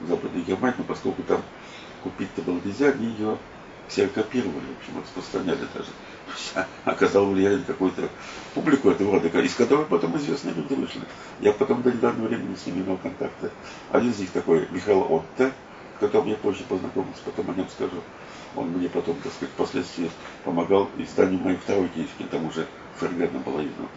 в 0.01 0.09
Западную 0.09 0.45
Германию, 0.45 0.77
но 0.79 0.85
поскольку 0.85 1.23
там 1.23 1.43
купить-то 2.03 2.43
было 2.43 2.61
нельзя, 2.65 2.89
они 2.89 3.07
ее 3.07 3.39
все 3.89 4.07
копировали, 4.09 4.65
в 4.65 4.79
общем, 4.79 5.01
распространяли 5.03 5.67
даже. 5.75 5.89
Оказал 6.85 7.27
влияние 7.27 7.59
на 7.59 7.65
какую-то 7.65 8.09
публику 8.55 8.91
этого 8.91 9.13
рода, 9.13 9.29
из 9.41 9.55
которой 9.55 9.85
потом 9.87 10.17
известные 10.17 10.55
люди 10.55 10.75
вышли. 10.75 11.03
Я 11.41 11.53
потом 11.53 11.83
до 11.83 11.93
недавнего 11.93 12.29
времени 12.29 12.55
с 12.55 12.67
ними 12.67 12.83
имел 12.83 12.97
контакты. 12.97 13.51
Один 13.91 14.11
из 14.11 14.19
них 14.19 14.31
такой 14.31 14.67
Михаил 14.71 15.07
Отте, 15.09 15.53
с 15.97 16.01
которым 16.01 16.29
я 16.29 16.37
позже 16.37 16.65
познакомился, 16.69 17.21
потом 17.25 17.51
о 17.51 17.55
нем 17.55 17.69
скажу. 17.69 18.03
Он 18.55 18.69
мне 18.69 18.89
потом, 18.89 19.17
так 19.23 19.33
сказать, 19.33 19.55
впоследствии 19.55 20.11
помогал 20.45 20.89
изданию 20.99 21.41
моей 21.41 21.57
второй 21.57 21.89
книжки, 21.89 22.25
там 22.31 22.47
уже 22.47 22.67
издана 23.01 23.43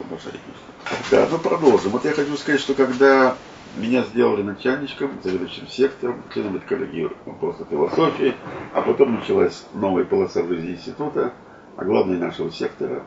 большая 0.10 0.32
книжка. 0.32 1.12
Да, 1.12 1.28
ну 1.30 1.38
продолжим. 1.38 1.92
Вот 1.92 2.06
я 2.06 2.14
хочу 2.14 2.36
сказать, 2.38 2.62
что 2.62 2.74
когда 2.74 3.36
меня 3.76 4.04
сделали 4.04 4.42
начальничком, 4.42 5.12
заведующим 5.24 5.68
сектором, 5.68 6.24
членом 6.34 6.60
коллегии 6.62 7.10
вопроса 7.26 7.66
философии, 7.70 8.36
а 8.74 8.82
потом 8.82 9.16
началась 9.16 9.66
новая 9.74 10.06
полоса 10.06 10.42
в 10.44 10.48
жизни 10.48 10.72
института, 10.72 11.34
а 11.78 11.84
главное 11.84 12.18
нашего 12.18 12.52
сектора, 12.52 13.04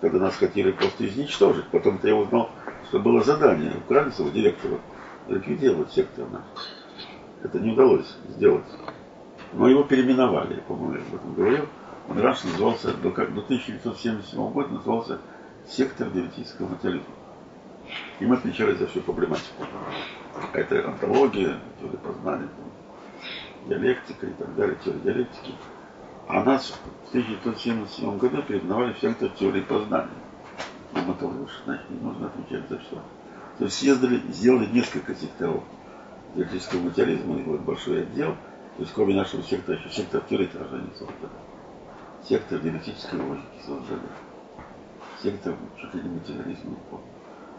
когда 0.00 0.18
нас 0.18 0.36
хотели 0.36 0.70
просто 0.70 1.06
изничтожить. 1.06 1.66
Потом-то 1.68 2.06
я 2.06 2.14
узнал, 2.14 2.50
что 2.88 3.00
было 3.00 3.22
задание 3.22 3.72
у 3.76 3.80
Кравцева, 3.88 4.30
директора, 4.30 4.78
ликвидировать 5.28 5.92
сектор 5.92 6.26
наш. 6.30 6.44
Это 7.42 7.58
не 7.58 7.72
удалось 7.72 8.16
сделать. 8.28 8.64
Но 9.52 9.68
его 9.68 9.82
переименовали, 9.84 10.54
я, 10.54 10.62
по-моему, 10.62 11.02
об 11.08 11.14
этом 11.14 11.34
говорил. 11.34 11.66
Он 12.08 12.18
раньше 12.18 12.46
назывался, 12.46 12.94
до, 12.94 13.10
как, 13.10 13.34
до 13.34 13.40
1977 13.40 14.50
года 14.50 14.68
назывался 14.68 15.18
сектор 15.68 16.08
диалектического 16.10 16.68
материализма. 16.68 17.14
И 18.20 18.26
мы 18.26 18.36
отвечали 18.36 18.74
за 18.74 18.86
всю 18.86 19.00
проблематику. 19.00 19.64
Это 20.52 20.88
антология, 20.88 21.58
теория 21.80 21.98
познания, 21.98 22.48
диалектика 23.66 24.26
и 24.26 24.32
так 24.32 24.54
далее, 24.54 24.76
теория 24.84 25.00
диалектики. 25.00 25.52
А 26.28 26.42
нас 26.42 26.70
в 26.70 27.08
1977 27.10 28.18
году 28.18 28.42
переименовали 28.42 28.92
в 28.94 28.98
сектор 28.98 29.28
теории 29.28 29.60
познания. 29.60 30.10
И 30.94 30.98
мы 30.98 31.14
тоже 31.14 31.40
уж, 31.40 31.50
значит, 31.64 31.88
не 31.88 32.00
нужно 32.00 32.26
отвечать 32.26 32.68
за 32.68 32.78
все. 32.78 32.96
То 33.58 33.64
есть 33.64 33.78
съездили, 33.78 34.20
сделали 34.32 34.66
несколько 34.66 35.14
секторов 35.14 35.62
диалектического 36.34 36.80
материализма, 36.80 37.38
и 37.38 37.42
вот 37.44 37.60
большой 37.60 38.02
отдел, 38.02 38.34
то 38.76 38.82
есть 38.82 38.92
кроме 38.92 39.14
нашего 39.14 39.42
сектора 39.42 39.78
еще 39.78 39.88
сектор 39.88 40.20
теории 40.22 40.46
отражения 40.46 40.90
создали. 40.94 41.32
Сектор 42.28 42.58
диалектической 42.58 43.20
логики 43.20 43.44
создали. 43.64 44.00
Сектор 45.22 45.54
чуть 45.80 45.94
ли 45.94 46.02
не 46.02 46.08
материализма. 46.08 46.76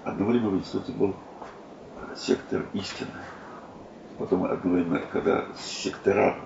Одновременно 0.04 0.50
в 0.50 0.58
институте 0.58 0.92
был 0.92 1.16
сектор 2.16 2.66
истины. 2.74 3.12
Потом 4.20 4.44
одновременно, 4.44 5.00
когда 5.00 5.46
сектора 5.58 6.38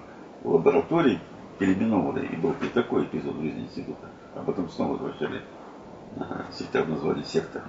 в 0.43 0.53
лаборатории 0.53 1.19
переименованы, 1.62 2.26
и 2.26 2.36
был 2.38 2.56
и 2.60 2.67
такой 2.69 3.04
эпизод 3.04 3.36
в 3.36 3.41
жизни 3.43 3.62
института, 3.62 4.10
а 4.34 4.41
потом 4.41 4.67
снова 4.71 4.93
возвращали 4.93 5.43
на 6.15 6.47
сектор 6.52 6.88
назвали 6.88 7.21
сектор. 7.21 7.62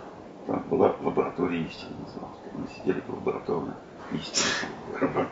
Там 0.46 0.64
была 0.70 0.96
лаборатория 1.02 1.62
истины 1.62 1.90
называлась. 2.00 2.38
Мы 2.54 2.66
сидели 2.74 3.00
по 3.00 3.12
лабораторной 3.12 3.74
истине. 4.12 5.26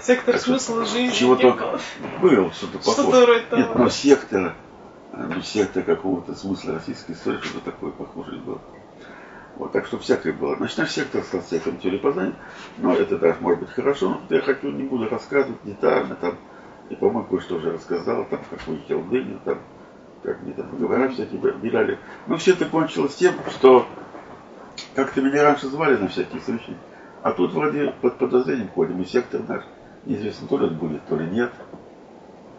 Сектор 0.00 0.38
смысла 0.38 0.84
жизни. 0.86 1.12
Чего-то 1.12 1.80
был, 2.22 2.52
что-то 2.52 2.78
похожее. 2.78 3.42
Нет, 3.50 3.74
но 3.74 3.88
сектор, 3.88 4.54
ну, 5.12 5.42
сектор 5.42 5.82
какого-то 5.82 6.36
смысла 6.36 6.74
российской 6.74 7.12
истории, 7.12 7.40
что-то 7.40 7.72
такое 7.72 7.90
похожее 7.90 8.40
было. 8.40 8.60
Вот, 9.56 9.72
так 9.72 9.86
что 9.86 9.98
всякое 9.98 10.32
было. 10.32 10.56
Значит, 10.56 10.78
наш 10.78 10.90
сектор 10.92 11.22
стал 11.24 11.42
сектором 11.42 11.78
теории 11.78 11.98
познания, 11.98 12.34
но 12.78 12.94
это 12.94 13.18
даже 13.18 13.38
может 13.40 13.60
быть 13.60 13.70
хорошо, 13.70 14.20
но 14.30 14.36
я 14.36 14.40
хочу, 14.40 14.70
не 14.70 14.84
буду 14.84 15.08
рассказывать 15.08 15.62
детально, 15.64 16.14
там, 16.14 16.38
и, 16.90 16.94
по-моему, 16.94 17.24
кое-что 17.24 17.56
уже 17.56 17.72
рассказал, 17.72 18.24
там, 18.26 18.40
как 18.50 18.66
выехал 18.66 19.02
дыню, 19.04 19.38
там, 19.44 19.58
как 20.22 20.42
мне 20.42 20.52
там 20.52 20.70
договора 20.70 21.08
всякие 21.08 21.40
выбирали. 21.40 21.98
Но 22.26 22.36
все 22.36 22.52
это 22.52 22.66
кончилось 22.66 23.14
тем, 23.14 23.34
что 23.50 23.86
как-то 24.94 25.20
меня 25.22 25.42
раньше 25.42 25.68
звали 25.68 25.96
на 25.96 26.08
всякие 26.08 26.40
случаи, 26.40 26.76
а 27.22 27.32
тут 27.32 27.52
вроде 27.52 27.94
под 28.00 28.18
подозрением 28.18 28.68
ходим, 28.68 29.00
и 29.00 29.04
сектор 29.04 29.42
наш, 29.48 29.62
неизвестно, 30.06 30.48
то 30.48 30.58
ли 30.58 30.66
он 30.66 30.76
будет, 30.76 31.04
то 31.06 31.16
ли 31.16 31.26
нет. 31.30 31.52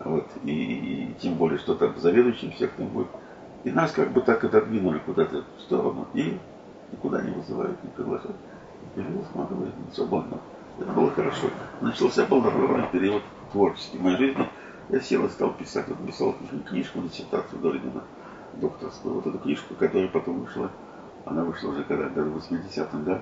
Вот, 0.03 0.27
и, 0.43 0.51
и 0.51 1.13
тем 1.21 1.35
более, 1.35 1.59
что 1.59 1.75
там 1.75 1.97
заведующим 1.97 2.53
сектором 2.53 2.89
будет. 2.89 3.07
И 3.63 3.71
нас 3.71 3.91
как 3.91 4.11
бы 4.11 4.21
так 4.21 4.43
отодвинули 4.43 4.99
куда-то 4.99 5.43
в 5.57 5.61
сторону, 5.61 6.07
и 6.13 6.37
никуда 6.91 7.21
не 7.21 7.31
вызывают, 7.31 7.81
не 7.83 7.89
приглашают. 7.91 8.35
Перевел 8.95 9.23
сматывает 9.31 9.73
свободно. 9.93 10.39
Это 10.79 10.91
было 10.91 11.09
хорошо. 11.11 11.47
Начался 11.81 12.25
полноправный 12.25 12.87
период 12.91 13.23
творческий 13.53 13.97
в 13.97 14.01
моей 14.01 14.17
жизни. 14.17 14.47
Я 14.89 14.99
сел 14.99 15.25
и 15.25 15.29
стал 15.29 15.53
писать. 15.53 15.87
Вот 15.87 16.05
писал 16.05 16.35
книжку, 16.67 16.99
диссертацию 17.01 17.61
Долинина, 17.61 18.03
докторскую. 18.55 19.15
Вот 19.15 19.27
эту 19.27 19.39
книжку, 19.39 19.75
которая 19.75 20.09
потом 20.09 20.41
вышла, 20.41 20.69
она 21.25 21.43
вышла 21.45 21.69
уже 21.69 21.83
когда, 21.85 22.09
даже 22.09 22.29
в 22.29 22.37
80-м, 22.37 23.05
да, 23.05 23.21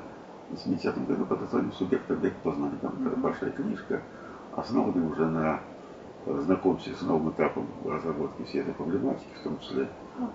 в 0.49 0.53
80-м 0.55 1.05
году 1.05 1.25
под 1.25 1.41
названием 1.41 1.71
«Субъект 1.73 2.09
объект 2.09 2.37
познания». 2.37 2.77
Там 2.81 2.93
большая 3.17 3.51
книжка, 3.51 4.01
основанная 4.55 5.07
уже 5.07 5.25
на 5.27 5.59
знакомстве 6.25 6.93
с 6.93 7.01
новым 7.01 7.31
этапом 7.31 7.67
разработки 7.85 8.43
всей 8.43 8.61
этой 8.61 8.73
проблематики, 8.73 9.29
в 9.39 9.43
том 9.43 9.59
числе. 9.59 9.87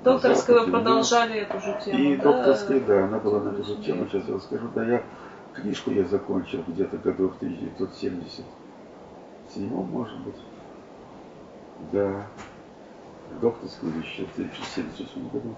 Докторская 0.04 0.60
вы 0.60 0.70
продолжали 0.70 1.40
эту 1.40 1.60
же 1.60 1.80
тему, 1.84 1.98
И 1.98 2.16
да? 2.16 2.22
докторская, 2.22 2.80
да, 2.80 3.04
она 3.04 3.18
была 3.18 3.40
на 3.40 3.48
эту 3.50 3.64
же 3.64 3.76
тему, 3.76 4.06
сейчас 4.06 4.28
я 4.28 4.34
расскажу. 4.34 4.68
Да, 4.74 4.84
я 4.84 5.02
книжку 5.54 5.90
я 5.90 6.04
закончил 6.04 6.62
где-то 6.66 6.98
году 6.98 7.28
в 7.28 7.38
1977, 9.56 9.70
может 9.90 10.18
быть. 10.20 10.34
Да, 11.92 12.26
докторскую 13.40 13.92
еще 13.98 14.24
в 14.24 14.32
1977 14.32 15.28
году, 15.28 15.54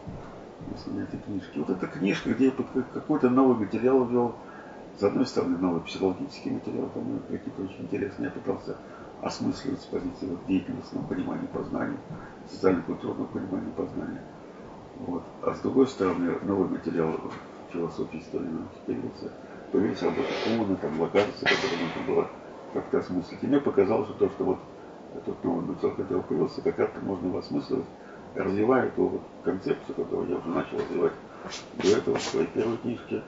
если 0.74 0.90
на 0.90 1.02
этой 1.02 1.18
книжке. 1.20 1.61
Вот 1.61 1.70
эта 1.70 1.87
книжка, 1.87 2.32
где 2.34 2.46
я 2.46 2.52
какой-то 2.94 3.30
новый 3.30 3.56
материал 3.56 4.04
ввел, 4.04 4.34
с 4.98 5.02
одной 5.02 5.26
стороны, 5.26 5.58
новый 5.58 5.80
психологический 5.82 6.50
материал, 6.50 6.88
там 6.94 7.20
какие-то 7.28 7.62
очень 7.62 7.84
интересные, 7.84 8.26
я 8.26 8.30
пытался 8.30 8.76
осмысливать 9.22 9.80
с 9.80 9.84
позиции 9.84 10.26
вот, 10.26 10.38
деятельностного 10.46 11.04
понимания 11.06 11.48
познания, 11.52 11.98
социально-культурного 12.50 13.26
понимания 13.26 13.72
познания. 13.76 14.22
Вот. 15.06 15.22
А 15.42 15.54
с 15.54 15.61
другой 15.61 15.87
стороны, 15.87 16.38
новый 16.42 16.68
материал 16.68 17.14
философии 17.72 18.18
истории 18.18 18.46
науки 18.46 18.78
появился, 18.87 19.30
появились 19.70 20.02
работы 20.02 20.28
Куна, 20.44 20.76
там 20.76 20.98
которые 20.98 21.78
нужно 21.84 22.12
было 22.12 22.28
как-то 22.72 22.98
осмыслить. 22.98 23.42
И 23.42 23.46
мне 23.46 23.61
показалось, 23.61 24.09
что 24.09 24.18
то, 24.18 24.28
что 24.31 24.44
вот 24.44 24.59
этот 25.16 25.42
новый 25.44 25.74
бицел, 25.74 25.90
который 25.92 26.22
появился, 26.22 26.62
как-то 26.62 27.00
можно 27.00 27.26
его 27.26 27.38
осмысливать, 27.38 27.87
развивая 28.35 28.90
ту 28.90 29.09
вот 29.09 29.22
концепцию, 29.44 29.94
которую 29.94 30.28
я 30.28 30.37
уже 30.37 30.48
начал 30.48 30.78
развивать 30.78 31.12
до 31.83 31.88
этого 31.88 32.16
в 32.16 32.22
своей 32.22 32.46
первой 32.46 32.76
книжке, 32.78 33.22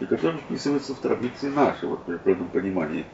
и 0.00 0.06
которая 0.06 0.38
вписывается 0.38 0.94
в 0.94 0.98
традиции 0.98 1.48
наши, 1.48 1.86
вот 1.86 2.02
при 2.04 2.16
полном 2.16 2.48
понимании 2.48 3.04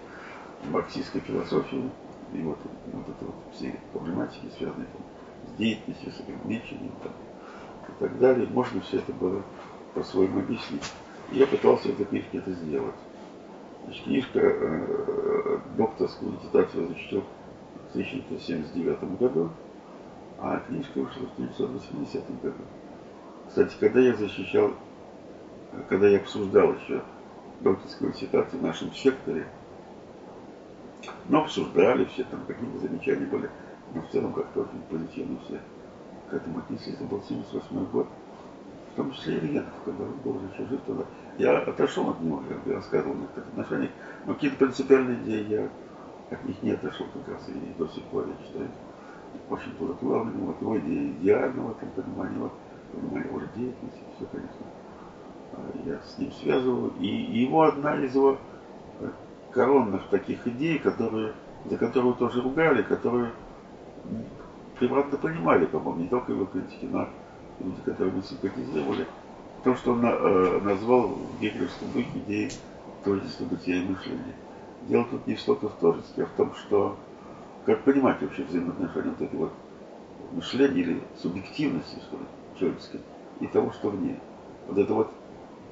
марксистской 0.70 1.20
философии 1.20 1.90
и 2.32 2.42
вот, 2.42 2.58
вот 2.92 3.08
это 3.08 3.24
вот 3.24 3.34
все 3.52 3.78
проблематики, 3.92 4.50
связанные 4.56 4.86
там, 4.86 5.02
с 5.48 5.58
деятельностью, 5.58 6.12
с 6.12 6.20
ограничением 6.20 6.92
там, 7.02 7.12
и 7.88 8.00
так 8.00 8.18
далее. 8.18 8.48
Можно 8.48 8.80
все 8.80 8.98
это 8.98 9.12
было 9.12 9.42
по-своему 9.94 10.40
объяснить. 10.40 10.92
И 11.32 11.38
я 11.38 11.46
пытался 11.46 11.88
в 11.88 11.92
этой 11.92 12.06
книжке 12.06 12.38
это 12.38 12.52
сделать. 12.52 12.94
Значит, 13.84 14.04
книжка 14.04 14.40
э, 14.42 15.58
докторскую 15.76 16.32
диссертацию 16.32 16.88
защитил 16.88 17.24
в 17.88 17.90
1979 17.90 19.18
году, 19.18 19.50
а 20.38 20.58
книжка 20.60 20.98
вышла 20.98 21.26
в 21.26 21.32
1980 21.34 22.42
году. 22.42 22.62
Кстати, 23.48 23.76
когда 23.78 24.00
я 24.00 24.14
защищал, 24.14 24.72
когда 25.88 26.08
я 26.08 26.18
обсуждал 26.18 26.74
еще 26.74 27.02
докторскую 27.60 28.12
диссертацию 28.12 28.60
в 28.60 28.62
нашем 28.62 28.92
секторе, 28.92 29.46
но 31.28 31.42
обсуждали 31.42 32.04
все, 32.06 32.24
там 32.24 32.40
какие-то 32.46 32.78
замечания 32.78 33.26
были, 33.26 33.50
но 33.94 34.02
в 34.02 34.08
целом 34.10 34.32
как-то 34.32 34.62
очень 34.62 34.82
позитивно 34.90 35.38
все 35.44 35.60
к 36.30 36.34
этому 36.34 36.58
отнеслись. 36.60 36.94
Это 36.94 37.04
был 37.04 37.22
78 37.22 37.86
год, 37.86 38.06
в 38.92 38.96
том 38.96 39.12
числе 39.12 39.36
и 39.36 39.46
Ильянов, 39.46 39.72
когда 39.84 40.04
он 40.04 40.14
был 40.24 40.40
еще 40.52 40.66
жив 40.68 40.80
тогда. 40.86 41.04
Я 41.38 41.58
отошел 41.58 42.10
от 42.10 42.20
него, 42.20 42.42
я 42.66 42.74
рассказывал 42.74 43.14
о 43.14 43.18
некоторых 43.18 43.48
отношениях, 43.48 43.90
но 44.26 44.34
какие-то 44.34 44.56
принципиальные 44.56 45.16
идеи 45.24 45.46
я 45.48 45.68
от 46.30 46.44
них 46.44 46.62
не 46.62 46.72
отошел 46.72 47.06
как 47.12 47.34
раз 47.34 47.48
и 47.48 47.78
до 47.78 47.88
сих 47.88 48.04
пор 48.04 48.26
я 48.28 48.46
считаю 48.46 48.68
очень 49.50 49.72
плодотворным, 49.72 50.46
вот 50.46 50.60
его 50.60 50.78
идеального 50.78 51.74
там, 51.74 51.90
понимания, 51.90 52.38
вот, 52.38 52.52
понимания 52.92 53.26
его 53.26 53.40
деятельности, 53.54 54.00
все, 54.16 54.26
конечно, 54.26 54.66
а, 55.52 55.58
я 55.84 55.98
с 56.00 56.18
ним 56.18 56.32
связываю. 56.32 56.92
И 57.00 57.06
его 57.06 57.62
одна 57.62 57.96
из 57.96 58.14
его 58.14 58.38
э, 59.00 59.10
коронных 59.50 60.06
таких 60.08 60.46
идей, 60.46 60.78
которые, 60.78 61.32
за 61.64 61.76
которую 61.76 62.14
тоже 62.14 62.42
ругали, 62.42 62.82
которые 62.82 63.32
превратно 64.78 65.18
понимали, 65.18 65.66
по-моему, 65.66 66.02
не 66.02 66.08
только 66.08 66.32
его 66.32 66.46
критики, 66.46 66.86
но 66.90 67.08
люди, 67.60 67.80
которые 67.84 68.14
мы 68.14 68.22
симпатизировали, 68.22 69.06
то, 69.64 69.74
что 69.74 69.92
он 69.92 70.04
э, 70.04 70.60
назвал 70.60 71.16
гегелевском 71.40 71.90
духе 71.92 72.18
идеей 72.26 72.50
творчества 73.02 73.46
бытия 73.46 73.76
и 73.76 73.88
мышления. 73.88 74.34
Дело 74.82 75.06
тут 75.10 75.26
не 75.26 75.36
столько 75.36 75.68
в 75.68 75.74
творчестве, 75.76 76.24
а 76.24 76.26
в 76.26 76.36
том, 76.36 76.54
что 76.54 76.96
как 77.64 77.82
понимать 77.82 78.20
вообще 78.20 78.44
взаимоотношения 78.44 79.10
вот 79.10 79.22
этой 79.22 79.38
вот 79.38 79.52
мышления 80.32 80.80
или 80.80 81.00
субъективности, 81.20 81.96
что 82.06 82.16
ли, 82.16 82.24
человеческой, 82.58 83.00
и 83.40 83.46
того, 83.46 83.72
что 83.72 83.88
в 83.88 84.00
ней. 84.00 84.18
Вот 84.68 84.76
это 84.76 84.92
вот 84.92 85.10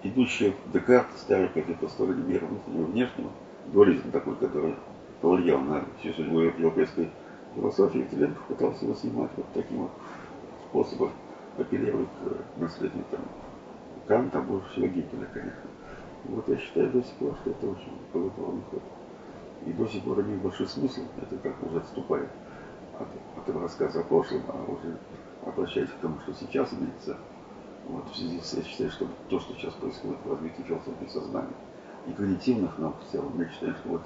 идущая 0.03 0.55
Декарт, 0.73 1.09
старый 1.19 1.49
как 1.49 1.69
это 1.69 1.87
стороне 1.89 2.23
мира 2.23 2.47
внутреннего 2.47 2.89
и 2.89 2.93
внешнего, 2.93 3.31
дуализм 3.67 4.11
такой, 4.11 4.37
который 4.37 4.75
повлиял 5.21 5.61
на 5.61 5.85
всю 6.01 6.15
судьбу 6.15 6.41
европейской 6.41 7.11
философии, 7.55 8.07
Теленков 8.11 8.43
пытался 8.45 8.87
его 8.87 8.95
снимать 8.95 9.31
вот 9.37 9.47
таким 9.53 9.83
вот 9.83 9.91
способом, 10.69 11.11
апеллируя 11.59 12.07
к 12.07 12.61
наследию 12.61 13.05
там, 13.11 13.21
Канта, 14.07 14.43
всего 14.43 14.87
Гегеля, 14.87 15.27
конечно. 15.33 15.71
Вот 16.25 16.49
я 16.49 16.57
считаю 16.57 16.91
до 16.91 17.03
сих 17.03 17.15
пор, 17.15 17.35
что 17.41 17.51
это 17.51 17.67
очень 17.67 17.99
плодотворный 18.13 18.63
ход. 18.71 18.83
И 19.67 19.73
до 19.73 19.87
сих 19.87 20.03
пор 20.03 20.21
имеет 20.21 20.43
большой 20.43 20.67
смысл, 20.67 21.03
это 21.21 21.37
как 21.37 21.63
уже 21.63 21.79
отступает 21.79 22.29
от, 22.99 23.09
от 23.37 23.57
рассказа 23.57 24.01
о 24.01 24.05
прошлом, 24.05 24.43
а 24.49 24.65
уже 24.71 24.97
обращаясь 25.45 25.89
к 25.89 26.01
тому, 26.01 26.19
что 26.21 26.33
сейчас 26.35 26.73
имеется. 26.73 27.17
Вот 27.89 28.09
в 28.11 28.17
связи 28.17 28.41
с 28.41 28.55
я 28.55 28.63
считаю, 28.63 28.91
что 28.91 29.09
то, 29.29 29.41
что 29.41 29.55
сейчас 29.55 29.75
происходит 29.75 30.19
в 30.25 30.31
развитии 30.31 30.63
философии 30.63 31.09
сознания 31.09 31.55
и 32.07 32.13
когнитивных 32.13 32.79
наук 32.79 32.97
в 33.07 33.13
целом, 33.13 33.33
я 33.39 33.49
считаю, 33.49 33.75
что 33.75 33.89
вот, 33.89 34.03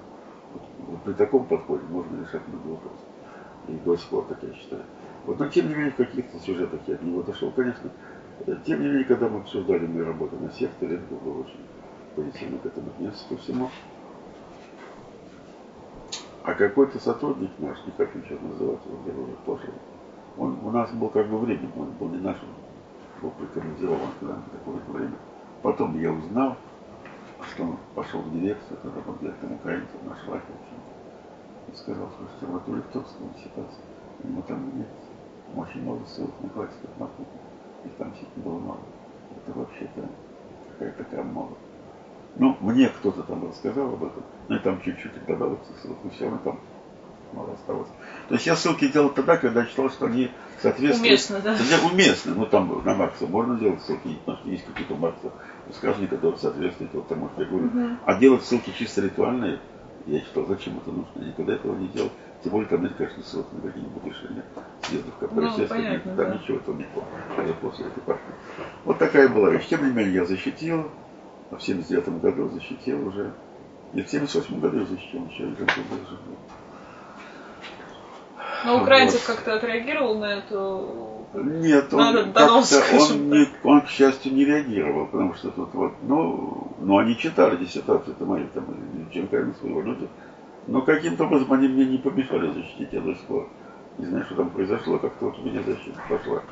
вот, 0.53 0.63
вот 0.89 1.03
при 1.03 1.13
таком 1.13 1.45
подходе 1.45 1.85
можно 1.91 2.21
решать 2.21 2.47
много 2.49 2.69
вопросов. 2.69 3.07
И 3.69 3.73
до 3.73 3.97
сих 3.97 4.09
пор, 4.09 4.25
так 4.25 4.43
я 4.43 4.53
считаю. 4.55 4.83
Вот, 5.25 5.39
но 5.39 5.49
тем 5.49 5.69
не 5.69 5.75
менее, 5.75 5.91
в 5.91 5.97
каких-то 5.97 6.39
сюжетах 6.39 6.81
я 6.87 6.95
от 6.95 7.03
него 7.03 7.21
отошел, 7.21 7.51
конечно. 7.51 7.91
Тем 8.45 8.81
не 8.81 8.89
менее, 8.89 9.05
когда 9.05 9.29
мы 9.29 9.41
обсуждали 9.41 9.87
мои 9.87 10.05
работы 10.05 10.37
на 10.37 10.51
секторе, 10.51 10.97
это 10.97 11.15
было 11.15 11.41
очень 11.41 11.67
позитивно 12.15 12.59
к 12.59 12.67
этому 12.67 12.91
отнесся 12.91 13.29
ко 13.29 13.37
всему. 13.39 13.71
А 16.45 16.55
какой-то 16.55 16.99
сотрудник 17.01 17.51
наш, 17.59 17.79
не 17.87 17.93
хочу 17.93 18.21
сейчас 18.23 18.41
называть 18.41 18.79
его, 18.87 18.99
я 19.07 19.13
уже 19.21 19.33
пошел, 19.45 19.75
он 20.37 20.59
у 20.63 20.71
нас 20.71 20.93
был 20.93 21.09
как 21.09 21.29
бы 21.29 21.39
временем, 21.39 21.73
он 21.77 21.91
был 21.93 22.09
не 22.09 22.19
нашим, 22.19 22.49
был 23.21 23.31
прикомандирован 23.31 24.13
к 24.21 24.23
нам 24.23 24.45
какое-то 24.53 24.93
время. 24.93 25.17
Потом 25.63 25.99
я 25.99 26.13
узнал, 26.13 26.57
что 27.41 27.65
он 27.65 27.77
пошел 27.95 28.21
в 28.21 28.33
дирекцию, 28.33 28.79
когда 28.83 29.01
был 29.01 29.17
директором 29.21 29.55
украинцев, 29.55 29.97
наш 30.05 30.19
и 31.73 31.77
сказал, 31.77 32.09
слушайте, 32.17 32.47
вот 32.47 32.69
у 32.69 32.77
Литовского 32.77 33.29
ситуация, 33.43 33.85
ему 34.23 34.43
там 34.43 34.79
нет 34.79 34.89
очень 35.55 35.83
много 35.83 36.05
ссылок 36.07 36.31
на 36.43 36.49
классиков 36.51 36.91
на 36.99 37.07
кухню, 37.07 37.41
их 37.87 37.93
там 37.99 38.11
действительно 38.11 38.45
было 38.45 38.59
мало. 38.59 38.81
Это 39.37 39.59
вообще-то 39.59 40.09
какая-то 40.73 41.05
крамола. 41.05 41.57
Ну, 42.37 42.57
мне 42.61 42.89
кто-то 42.89 43.23
там 43.23 43.49
рассказал 43.49 43.95
об 43.95 44.05
этом, 44.05 44.23
ну 44.49 44.57
и 44.57 44.59
там 44.59 44.81
чуть-чуть 44.83 45.13
добавил 45.27 45.59
ссылок, 45.81 45.97
но 46.05 46.11
все 46.11 46.25
равно 46.25 46.39
там 46.45 46.61
мало 47.33 47.53
осталось. 47.55 47.89
То 48.29 48.35
есть 48.35 48.47
я 48.47 48.57
ссылки 48.57 48.89
делал 48.89 49.11
тогда, 49.11 49.37
когда 49.37 49.65
читал, 49.65 49.89
что 49.91 50.07
они 50.07 50.31
соответствуют... 50.61 51.09
Уместно, 51.09 51.41
да? 51.41 51.57
Тогда 51.57 51.87
уместно. 51.91 52.35
Ну, 52.35 52.47
там 52.47 52.83
на 52.85 52.95
Маркса 52.95 53.27
можно 53.27 53.59
делать 53.59 53.83
ссылки, 53.83 54.17
потому 54.25 54.39
что 54.39 54.51
есть 54.51 54.65
какие-то 54.67 54.95
Маркса 54.95 55.33
высказывания, 55.67 56.09
которые 56.09 56.39
соответствуют 56.39 56.95
вот 56.95 57.09
тому, 57.09 57.29
что 57.31 57.43
я 57.43 57.49
говорю. 57.49 57.67
Угу. 57.67 57.97
А 58.05 58.15
делать 58.15 58.45
ссылки 58.45 58.73
чисто 58.77 59.01
ритуальные, 59.01 59.59
я 60.07 60.21
считал, 60.21 60.47
зачем 60.47 60.77
это 60.77 60.91
нужно? 60.91 61.11
Я 61.17 61.29
никогда 61.29 61.55
этого 61.55 61.75
не 61.75 61.89
делал. 61.89 62.11
Тем 62.43 62.53
более 62.53 62.69
там 62.69 62.83
нет, 62.83 62.93
конечно, 62.97 63.23
ссылок 63.23 63.47
на 63.53 63.61
какие-нибудь 63.63 64.05
решения 64.05 64.45
съездов, 64.83 65.15
которые 65.19 65.51
ну, 65.51 65.67
понятно, 65.67 66.17
там 66.17 66.31
да. 66.31 66.35
ничего 66.35 66.59
этого 66.59 66.77
не 66.77 66.85
помню. 66.85 67.49
Я 67.49 67.55
после 67.55 67.87
этой 67.87 68.01
партии. 68.03 68.23
Вот 68.85 68.99
такая 68.99 69.29
была 69.29 69.51
вещь. 69.51 69.67
Тем 69.69 69.87
не 69.87 69.93
менее, 69.93 70.15
я 70.15 70.25
защитил 70.25 70.91
а 71.51 71.57
в 71.57 71.63
79 71.63 72.21
году 72.21 72.49
защитил 72.49 73.07
уже, 73.07 73.33
и 73.95 74.03
в 74.03 74.09
78 74.09 74.61
году 74.61 74.81
я 74.81 74.87
защитил 74.87 75.27
еще 75.27 75.45
и 75.45 75.55
Но 78.65 78.83
украинцев 78.83 79.27
вот. 79.27 79.37
как-то 79.37 79.55
отреагировал 79.55 80.19
на 80.19 80.39
эту 80.39 81.13
нет, 81.35 81.93
он, 81.93 82.33
донос, 82.33 82.73
он, 82.93 83.31
не, 83.31 83.47
он, 83.63 83.83
к 83.83 83.89
счастью, 83.89 84.33
не 84.33 84.45
реагировал, 84.45 85.07
потому 85.07 85.35
что 85.35 85.51
тут 85.51 85.75
вот, 85.75 85.93
ну, 86.03 86.73
ну 86.81 86.99
они 86.99 87.17
читали 87.19 87.57
диссертацию, 87.57 88.15
это 88.15 88.25
мои 88.25 88.45
там, 88.55 88.65
Ченками 89.13 89.53
своего 89.61 89.83
люди, 89.83 90.09
но 90.67 90.83
каким-то 90.83 91.25
образом 91.25 91.53
они 91.53 91.69
мне 91.69 91.87
не 91.87 91.99
помешали 91.99 92.51
защитить, 92.53 92.91
сих 92.91 93.27
пор 93.27 93.49
не 93.99 94.07
знаю, 94.07 94.25
что 94.27 94.35
там 94.35 94.51
произошло, 94.51 94.99
как-то 94.99 95.27
вот 95.27 95.39
у 95.39 95.43
меня 95.43 95.63
защита 95.63 96.01
пошла 96.09 96.43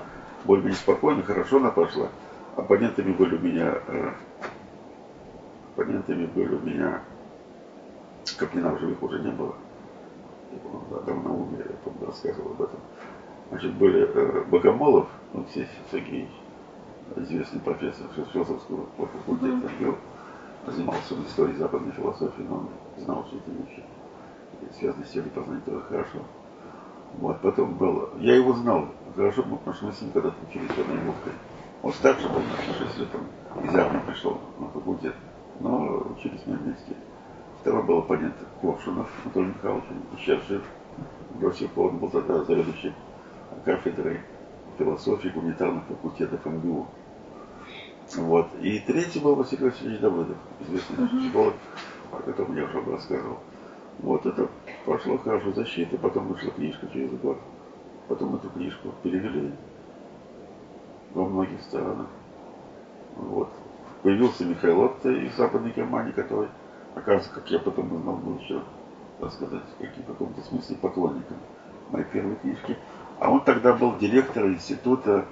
более-менее 0.44 0.78
спокойно, 0.78 1.22
хорошо 1.22 1.58
она 1.58 1.70
пошла. 1.70 2.08
Оппонентами 2.56 3.12
были 3.12 3.36
у 3.36 3.40
меня 3.40 3.78
э, 3.86 4.10
оппонентами 5.74 6.26
были 6.26 6.54
у 6.54 6.60
меня 6.60 7.02
Каплина 8.38 8.74
в 8.74 8.80
живых 8.80 9.02
уже 9.02 9.20
не 9.20 9.30
было. 9.30 9.54
Он 10.72 11.04
давно 11.04 11.36
умер, 11.36 11.66
я 11.68 11.76
помню, 11.84 12.06
рассказывал 12.06 12.52
об 12.52 12.62
этом. 12.62 12.80
Значит, 13.50 13.74
были 13.74 14.08
э, 14.08 14.44
Богомолов, 14.44 15.08
Алексей 15.34 15.68
Сергеевич, 15.90 16.30
известный 17.16 17.60
профессор 17.60 18.06
философского 18.32 18.86
факультета, 18.96 19.70
mm-hmm. 19.78 19.96
занимался 20.66 21.14
историей 21.26 21.56
западной 21.56 21.92
философии, 21.92 22.42
но 22.48 22.56
он 22.56 22.68
знал 23.04 23.24
все 23.24 23.36
эти 23.36 23.50
вещи. 23.50 23.84
Связанные 24.78 25.06
с 25.06 25.10
теорией 25.10 25.32
познания 25.32 25.62
тоже 25.64 25.80
хорошо. 25.82 26.18
Вот, 27.18 27.40
потом 27.40 27.74
был, 27.74 28.10
я 28.18 28.34
его 28.34 28.54
знал 28.54 28.88
хорошо, 29.14 29.42
потому 29.42 29.74
что 29.74 29.86
мы 29.86 29.92
с 29.92 30.00
ним 30.00 30.10
когда-то 30.10 30.36
учились 30.48 30.70
в 30.70 30.78
одной 30.78 30.98
лодке. 30.98 31.30
Он 31.82 31.92
старше 31.92 32.28
был, 32.28 32.40
на 32.40 32.86
6 32.86 32.98
лет, 32.98 33.08
он 33.56 33.64
из 33.64 33.74
армии 33.74 34.00
пришел 34.06 34.40
на 34.58 34.68
факультет 34.68 35.14
но 35.60 36.02
учились 36.16 36.42
мы 36.46 36.56
вместе. 36.56 36.94
Второй 37.60 37.82
был 37.84 37.98
оппонент 37.98 38.34
Коршунов 38.60 39.08
Анатолий 39.24 39.48
Михайлович, 39.48 39.84
сейчас 40.18 40.46
жив. 40.46 40.62
До 41.40 41.52
сих 41.52 41.70
пор 41.70 41.92
он 41.92 41.98
был 41.98 42.10
тогда 42.10 42.44
заведующий 42.44 42.92
кафедрой 43.64 44.20
философии 44.78 45.28
гуманитарных 45.28 45.84
факультетов 45.84 46.44
МГУ. 46.44 46.86
Вот. 48.16 48.48
И 48.60 48.80
третий 48.80 49.20
был 49.20 49.34
Василий 49.34 49.64
Васильевич 49.64 50.00
Давыдов, 50.00 50.36
известный 50.60 50.96
uh-huh. 50.96 51.20
психолог, 51.20 51.54
о 52.12 52.16
котором 52.22 52.56
я 52.56 52.64
уже 52.64 52.82
рассказывал. 52.84 53.38
Вот 54.00 54.26
это 54.26 54.48
прошло 54.84 55.18
хорошо 55.18 55.52
защита, 55.52 55.96
потом 55.96 56.28
вышла 56.28 56.50
книжка 56.50 56.86
через 56.92 57.10
год. 57.20 57.38
Потом 58.08 58.34
эту 58.36 58.50
книжку 58.50 58.90
перевели 59.02 59.52
во 61.14 61.24
многих 61.26 61.60
странах. 61.62 62.06
Вот. 63.16 63.48
появился 64.02 64.44
Михаил 64.44 64.82
Отто 64.82 65.10
из 65.10 65.34
Западной 65.36 65.70
Германии, 65.70 66.12
который, 66.12 66.48
оказывается, 66.94 67.32
как 67.32 67.50
я 67.50 67.58
потом 67.60 67.92
узнал, 67.94 68.16
был 68.16 68.38
еще, 68.38 68.60
так 69.20 69.32
сказать, 69.32 69.62
в 69.78 70.06
каком-то 70.06 70.40
смысле 70.42 70.76
поклонником 70.76 71.36
моей 71.90 72.04
первой 72.06 72.36
книжки. 72.36 72.76
А 73.20 73.30
он 73.30 73.40
тогда 73.40 73.72
был 73.72 73.96
директором 73.96 74.54
института 74.54 75.24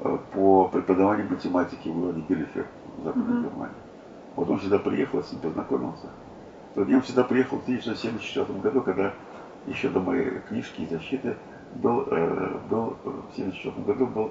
э, 0.00 0.18
по 0.32 0.68
преподаванию 0.68 1.30
математики 1.30 1.88
в 1.88 1.98
городе 1.98 2.24
Билефер 2.28 2.66
в 2.98 3.04
Западной 3.04 3.36
mm-hmm. 3.36 3.48
Германии. 3.48 3.76
Вот 4.36 4.50
он 4.50 4.60
сюда 4.60 4.78
приехал, 4.78 5.22
с 5.22 5.32
ним 5.32 5.40
познакомился. 5.40 6.08
Я 6.76 7.02
сюда 7.02 7.24
приехал 7.24 7.58
в 7.58 7.62
1974 7.62 8.58
году, 8.60 8.80
когда 8.82 9.12
еще 9.66 9.88
до 9.88 10.00
моей 10.00 10.38
книжки 10.48 10.82
и 10.82 10.86
защиты 10.88 11.36
был, 11.74 12.02
э, 12.02 12.58
был 12.70 12.96
в 13.02 13.32
1974 13.32 13.84
году 13.84 14.06
был 14.06 14.30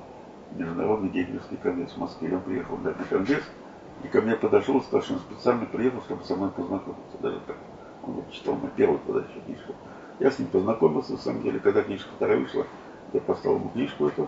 Международный 0.55 1.09
геймерский 1.09 1.57
конгресс 1.57 1.91
в 1.91 1.97
Москве. 1.97 2.29
Я 2.29 2.39
приехал 2.39 2.77
на 2.77 2.93
конгресс, 2.93 3.43
и 4.03 4.07
ко 4.07 4.21
мне 4.21 4.35
подошел, 4.35 4.81
что 4.81 4.97
он 4.97 5.03
специально 5.03 5.65
приехал, 5.65 6.01
чтобы 6.03 6.23
со 6.23 6.35
мной 6.35 6.49
познакомиться. 6.51 7.17
Даже 7.21 7.39
так. 7.45 7.57
Он 8.03 8.13
вот 8.13 8.31
читал 8.31 8.55
мою 8.55 8.71
первую 8.75 8.99
подачу 8.99 9.41
книжку. 9.45 9.75
Я 10.19 10.31
с 10.31 10.39
ним 10.39 10.47
познакомился, 10.47 11.13
на 11.13 11.17
самом 11.17 11.43
деле, 11.43 11.59
когда 11.59 11.81
книжка 11.81 12.09
вторая 12.15 12.39
вышла, 12.39 12.65
я 13.13 13.21
поставил 13.21 13.57
ему 13.57 13.69
книжку 13.69 14.07
эту, 14.07 14.27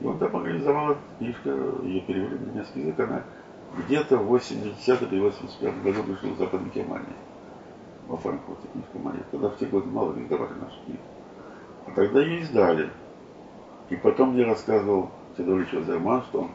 и 0.00 0.06
он 0.06 0.18
там 0.18 0.34
организовал 0.36 0.96
книжку, 1.18 1.48
ее 1.82 2.00
перевели 2.00 2.38
на 2.38 2.50
немецкий 2.50 2.80
язык, 2.80 3.00
она 3.00 3.22
где-то 3.78 4.18
в 4.18 4.26
80 4.26 5.02
или 5.02 5.20
85 5.20 5.82
году 5.82 6.02
вышла 6.02 6.28
в 6.28 6.38
Западной 6.38 6.70
Германии, 6.70 7.14
во 8.08 8.16
Франкфурте 8.16 8.68
книжка 8.72 8.98
моя. 8.98 9.20
Тогда 9.30 9.48
в 9.48 9.58
те 9.58 9.66
годы 9.66 9.88
мало 9.88 10.12
издавали 10.20 10.52
наши 10.54 10.84
книги. 10.84 11.00
А 11.86 11.90
тогда 11.92 12.20
ее 12.20 12.40
издали. 12.40 12.90
И 13.90 13.96
потом 13.96 14.34
мне 14.34 14.44
рассказывал 14.44 15.10
Федорович 15.36 15.74
Азерман, 15.74 16.22
что 16.22 16.42
он 16.42 16.50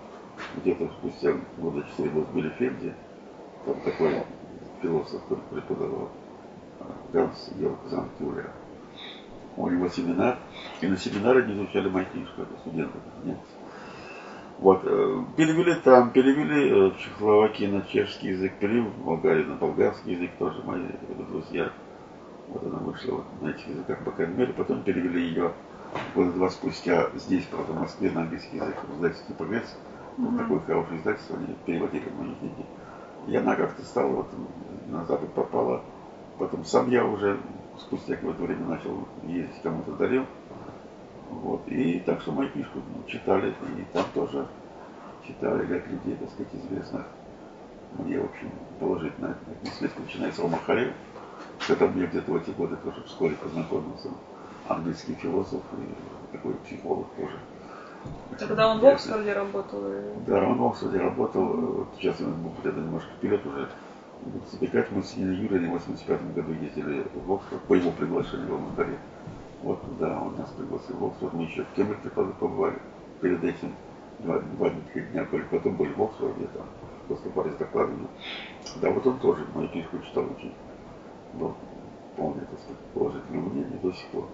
где-то 0.57 0.87
спустя 0.99 1.33
года 1.57 1.85
четыре 1.89 2.09
был 2.11 2.23
в 2.23 2.35
Билефельде, 2.35 2.95
там 3.65 3.75
такой 3.81 4.23
философ 4.81 5.21
преподавал, 5.51 6.09
Ганс 7.11 7.51
Георг 7.57 7.79
Занкюля. 7.87 8.51
У 9.57 9.67
него 9.67 9.89
семинар, 9.89 10.39
и 10.79 10.87
на 10.87 10.97
семинаре 10.97 11.43
они 11.43 11.53
изучали 11.53 11.89
мои 11.89 12.05
книжки, 12.05 12.45
студенты, 12.61 12.97
немцы. 13.25 13.41
Вот, 14.59 14.81
э, 14.83 15.23
перевели 15.37 15.73
там, 15.75 16.11
перевели 16.11 16.69
э, 16.69 16.89
в 16.89 16.97
Чехословакии 16.97 17.65
на 17.65 17.81
чешский 17.83 18.29
язык, 18.29 18.53
перевели 18.59 18.81
в 18.81 19.05
Болгарии 19.05 19.45
на 19.45 19.55
болгарский 19.55 20.15
язык, 20.15 20.31
тоже 20.37 20.61
мои 20.63 20.83
друзья. 21.29 21.71
Вот 22.49 22.63
она 22.63 22.79
вышла 22.79 23.15
вот 23.15 23.25
на 23.41 23.51
этих 23.51 23.67
языках, 23.67 24.03
по 24.03 24.11
крайней 24.11 24.35
мере. 24.35 24.51
Потом 24.51 24.83
перевели 24.83 25.27
ее 25.27 25.53
года 26.13 26.31
два 26.33 26.49
спустя 26.49 27.09
здесь, 27.15 27.45
правда, 27.45 27.71
в 27.71 27.79
Москве 27.79 28.11
на 28.11 28.21
английский 28.23 28.57
язык 28.57 28.75
в 28.87 28.95
издательстве 28.95 29.35
«Прогресс». 29.35 29.77
Вот 30.17 30.33
mm-hmm. 30.33 30.37
такое 30.37 30.59
хорошее 30.59 30.99
издательство, 30.99 31.37
они 31.37 31.55
переводили 31.65 32.09
мои 32.17 32.35
книги. 32.35 32.65
И 33.27 33.35
она 33.37 33.55
как-то 33.55 33.81
стала 33.83 34.11
вот 34.11 34.27
на 34.89 35.05
Запад 35.05 35.31
попала. 35.33 35.83
Потом 36.37 36.65
сам 36.65 36.89
я 36.89 37.05
уже 37.05 37.39
спустя 37.77 38.15
какое-то 38.15 38.43
время 38.43 38.65
начал 38.65 39.07
ездить, 39.23 39.61
кому-то 39.63 39.91
дарил. 39.93 40.25
Вот. 41.29 41.67
И 41.67 41.99
так 41.99 42.21
что 42.21 42.31
мои 42.31 42.47
книжку 42.49 42.79
читали, 43.07 43.49
и 43.77 43.85
там 43.93 44.05
тоже 44.13 44.47
читали 45.25 45.65
ряд 45.67 45.87
людей, 45.87 46.15
так 46.15 46.29
сказать, 46.29 46.53
известных. 46.53 47.05
Мне, 47.97 48.19
в 48.19 48.25
общем, 48.25 48.51
положительно 48.79 49.35
отнеслись, 49.51 49.91
начиная 49.97 50.31
с 50.31 50.39
Рома 50.39 50.59
Харев, 50.65 50.93
с 51.59 51.67
которым 51.67 51.99
я 51.99 52.07
где-то 52.07 52.31
в 52.31 52.35
эти 52.35 52.51
годы 52.51 52.75
тоже 52.77 53.03
вскоре 53.03 53.35
познакомился. 53.35 54.09
Английский 54.67 55.15
философ 55.15 55.61
и 55.77 56.31
такой 56.31 56.53
психолог 56.65 57.07
тоже. 57.17 57.39
Тогда 58.37 58.69
он 58.69 58.79
в 58.79 58.85
Оксфорде 58.85 59.33
работал? 59.33 59.81
Да, 60.27 60.43
он 60.43 60.57
в 60.59 60.67
Оксфорде 60.67 60.99
работал. 60.99 61.45
Вот 61.45 61.87
сейчас 61.97 62.19
я 62.19 62.27
могу 62.27 62.53
где-то 62.61 62.79
немножко 62.79 63.09
вперед 63.17 63.45
уже 63.45 63.67
забегать. 64.51 64.91
Мы 64.91 65.03
с 65.03 65.17
Ниной 65.17 65.35
Юрой 65.35 65.67
в 65.67 65.71
85 65.71 66.33
году 66.33 66.53
ездили 66.53 67.05
в 67.13 67.33
Оксфорд 67.33 67.61
по 67.63 67.73
его 67.73 67.91
приглашению 67.91 68.49
в 68.49 68.53
Алмадаре. 68.53 68.97
Вот 69.61 69.79
да, 69.99 70.21
он 70.21 70.37
нас 70.37 70.49
пригласил 70.51 70.97
в 70.97 71.05
Оксфорд. 71.05 71.33
Мы 71.33 71.43
еще 71.43 71.63
в 71.63 71.73
Кембридже 71.73 72.09
побывали 72.09 72.79
перед 73.21 73.43
этим 73.43 73.73
два, 74.19 74.39
два 74.39 74.69
дня, 74.69 75.27
потом 75.51 75.75
были 75.75 75.91
в 75.93 76.01
Оксфорде, 76.01 76.47
там 76.53 76.65
выступали 77.09 77.51
с 77.51 77.55
докладами. 77.55 78.07
Да, 78.81 78.89
вот 78.91 79.05
он 79.05 79.19
тоже 79.19 79.45
мою 79.53 79.67
книжку 79.69 79.99
читал 79.99 80.23
очень. 80.25 80.53
Был 81.33 81.55
вполне, 82.13 82.41
так 82.41 82.59
сказать, 82.59 82.81
положительное 82.93 83.41
мнение 83.41 83.79
до 83.81 83.91
сих 83.91 84.07
пор. 84.07 84.25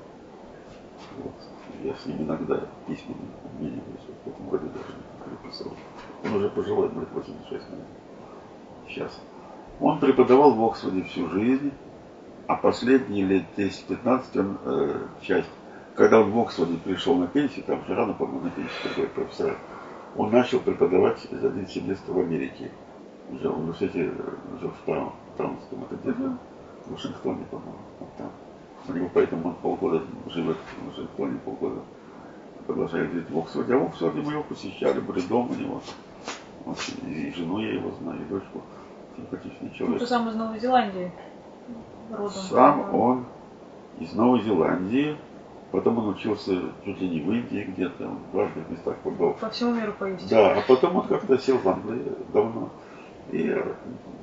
Вот. 1.24 1.34
Я 1.84 1.94
с 1.94 2.06
ним 2.06 2.24
иногда 2.24 2.62
письменно 2.88 3.22
обмениваюсь, 3.44 4.02
в 4.24 4.28
этом 4.28 4.50
году 4.50 4.68
даже 4.68 4.96
переписал. 5.26 5.72
Он 6.24 6.36
уже 6.36 6.50
пожилой, 6.50 6.90
будет 6.90 7.12
86 7.12 7.52
лет. 7.52 7.80
Сейчас. 8.88 9.22
Он 9.80 10.00
преподавал 10.00 10.52
в 10.52 10.64
Оксфорде 10.64 11.04
всю 11.04 11.28
жизнь, 11.30 11.72
а 12.48 12.56
последние 12.56 13.26
лет 13.26 13.44
10-15 13.58 14.40
он 14.40 14.58
э, 14.66 15.08
часть, 15.22 15.50
когда 15.96 16.22
он 16.22 16.32
в 16.32 16.40
Оксфорде 16.40 16.78
пришел 16.78 17.16
на 17.16 17.28
пенсию, 17.28 17.66
там 17.66 17.84
же 17.86 17.96
рано, 17.96 18.14
по-моему, 18.14 18.42
на 18.42 18.52
пенсию 18.52 18.76
такой 18.84 19.08
профессор, 19.08 19.58
он 20.16 20.32
начал 20.32 20.60
преподавать 20.60 21.20
за 21.32 21.48
один 21.48 21.68
семестр 21.68 22.12
в 22.12 22.20
Америке. 22.20 22.72
Уже 23.32 23.50
в 23.50 23.60
университете 23.60 24.12
в 24.62 25.38
Таунском, 25.38 25.84
это 25.84 25.96
где-то 25.96 26.38
в 26.86 26.92
Вашингтоне, 26.92 27.46
по-моему, 27.50 27.80
там. 28.18 28.32
У 28.88 28.94
него 28.94 29.10
поэтому 29.12 29.50
он 29.50 29.56
полгода 29.56 30.04
живет 30.28 30.58
в 30.58 30.88
Вашингтоне, 30.90 31.40
полгода 31.44 31.82
продолжает 32.68 33.12
жить 33.12 33.30
в 33.30 33.40
Оксфорде. 33.40 33.74
А 33.74 33.80
в 33.80 33.86
Оксфорде 33.88 34.22
мы 34.22 34.34
его 34.34 34.44
посещали, 34.44 35.00
были 35.00 35.22
дома 35.22 35.50
у 35.52 35.56
него. 35.56 35.82
Вот, 36.66 36.78
и 37.08 37.32
жену 37.36 37.60
я 37.60 37.74
его 37.74 37.92
знаю, 38.02 38.22
и 38.22 38.26
дочку. 38.26 38.62
Симпатичный 39.16 39.72
человек. 39.72 40.00
Ну, 40.00 40.00
ты 40.00 40.08
сам 40.08 40.30
из 40.30 40.36
Новой 40.36 40.60
Зеландии 40.60 41.12
родом. 42.12 42.30
Сам 42.32 42.96
он 42.96 43.26
из 44.00 44.14
Новой 44.14 44.42
Зеландии. 44.42 45.18
Потом 45.72 45.98
он 45.98 46.10
учился 46.10 46.54
чуть 46.86 47.02
ли 47.02 47.10
не 47.10 47.20
в 47.20 47.32
Индии 47.32 47.66
где-то, 47.68 48.08
он 48.08 48.20
в 48.32 48.38
разных 48.38 48.70
местах 48.70 48.96
побывал. 48.98 49.34
По 49.34 49.50
всему 49.50 49.74
миру 49.74 49.94
поездил. 49.98 50.30
Да, 50.30 50.54
а 50.54 50.62
потом 50.66 50.96
он 50.96 51.08
как-то 51.08 51.38
сел 51.38 51.58
в 51.58 51.68
Англии 51.68 52.14
давно. 52.32 52.70
И 53.32 53.62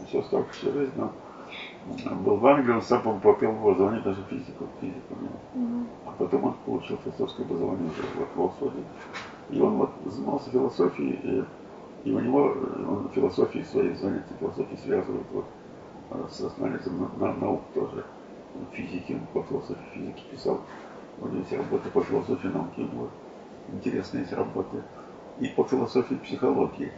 все 0.06 0.20
оставшуюся 0.20 0.72
жизнь 0.72 0.92
он 0.98 1.10
был 2.22 2.36
в 2.36 2.46
Англии, 2.46 2.72
он 2.72 2.82
сам 2.82 3.20
попил 3.20 3.50
образование 3.50 4.02
даже 4.02 4.22
физику, 4.30 4.66
физику 4.80 5.14
mm-hmm. 5.54 5.86
А 6.06 6.10
потом 6.18 6.44
он 6.44 6.54
получил 6.64 6.98
философское 7.04 7.42
образование 7.42 7.90
уже 7.90 8.02
вот 8.16 8.28
в 8.34 8.44
Оксфорде. 8.46 8.82
И 9.50 9.60
он 9.60 9.76
вот 9.76 9.90
занимался 10.06 10.50
философией, 10.50 11.18
и, 11.22 12.08
и 12.08 12.12
у 12.12 12.20
него 12.20 12.54
он 12.88 13.10
философии 13.14 13.64
свои 13.70 13.92
занятия, 13.94 14.34
философии 14.38 14.76
связывает 14.76 15.26
вот 15.32 15.44
с 16.30 16.40
анализом 16.58 17.10
на, 17.18 17.26
на, 17.26 17.34
наук 17.34 17.62
тоже. 17.74 18.04
Физики, 18.72 19.12
он 19.12 19.26
по 19.32 19.46
философии 19.48 19.82
физики 19.94 20.22
писал. 20.30 20.60
У 21.20 21.26
него 21.26 21.38
есть 21.38 21.52
работы 21.52 21.90
по 21.90 22.02
философии 22.02 22.48
науки, 22.48 22.80
него 22.80 23.08
интересные 23.72 24.22
есть 24.22 24.32
работы. 24.32 24.82
И 25.40 25.46
по 25.48 25.64
философии 25.64 26.14
психологии. 26.16 26.92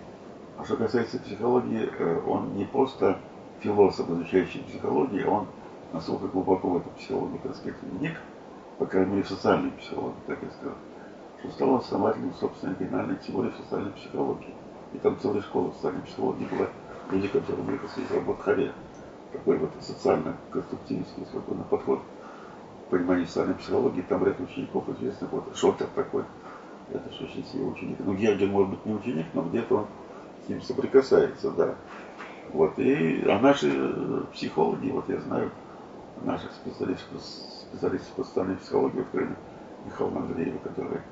А 0.59 0.65
что 0.65 0.77
касается 0.77 1.19
психологии, 1.19 1.89
э, 1.99 2.21
он 2.27 2.55
не 2.57 2.65
просто 2.65 3.19
философ, 3.61 4.11
изучающий 4.11 4.63
психологию, 4.63 5.31
он 5.31 5.47
насколько 5.95 6.27
глубоко 6.27 6.69
в 6.69 6.77
эту 6.79 6.91
психологию, 6.91 7.39
так 7.43 7.55
сказать, 7.55 7.77
вник, 7.83 8.21
по 8.79 8.87
крайней 8.87 9.13
мере, 9.13 9.23
в 9.23 9.29
социальной 9.29 9.71
психологии, 9.73 10.17
так 10.27 10.39
я 10.43 10.51
скажу, 10.51 10.75
что 11.41 11.51
стал 11.53 11.77
основателем 11.77 12.35
собственной 12.35 12.75
оригинальной 12.75 13.17
теории 13.17 13.53
социальной 13.63 13.93
психологии. 13.93 14.55
И 14.93 14.99
там 14.99 15.19
целая 15.21 15.43
школа 15.43 15.71
социальной 15.73 16.03
психологии 16.03 16.47
была, 16.47 16.69
люди, 17.11 17.29
которые 17.29 17.65
выросли 17.65 18.03
из 18.03 18.11
работ 18.11 18.41
Харе. 18.41 18.73
Такой 19.35 19.59
вот 19.59 19.71
социально-конструктивистский 19.81 21.27
свободный 21.27 21.65
подход 21.65 22.01
к 22.87 22.91
пониманию 22.91 23.27
социальной 23.27 23.57
психологии. 23.57 24.03
Там 24.03 24.25
ряд 24.25 24.39
учеников 24.39 24.89
известных, 24.91 25.33
вот 25.33 25.57
Шотер 25.57 25.89
такой, 25.95 26.23
это 26.93 27.13
же 27.13 27.25
очень 27.25 27.45
сильный 27.45 27.73
ученик. 27.73 27.97
Ну, 27.99 28.15
Герген, 28.15 28.51
может 28.51 28.71
быть, 28.71 28.87
не 28.87 28.95
ученик, 28.95 29.27
но 29.35 29.43
где-то 29.43 29.77
он 29.77 29.87
с 30.47 30.49
ним 30.49 30.63
соприкасается, 30.63 31.51
да. 31.51 31.75
Вот, 32.53 32.79
и, 32.79 33.25
а 33.27 33.41
наши 33.41 33.73
э, 33.75 34.23
психологи, 34.33 34.91
вот 34.91 35.09
я 35.09 35.21
знаю, 35.21 35.51
наших 36.23 36.53
специалистов, 36.53 37.21
специалистов 37.21 38.13
по 38.15 38.23
социальной 38.23 38.57
психологии, 38.57 38.99
например, 38.99 39.37
Михаила 39.85 40.17
Андреева, 40.19 40.59
которая 40.59 41.03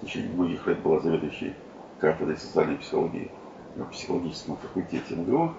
в 0.00 0.06
течение 0.06 0.32
многих 0.32 0.66
лет 0.66 0.80
была 0.80 1.00
заведующей 1.00 1.54
кафедрой 2.00 2.38
социальной 2.38 2.76
психологии 2.76 3.30
на 3.74 3.84
психологическом 3.84 4.56
факультете 4.56 5.14
МГУ, 5.14 5.52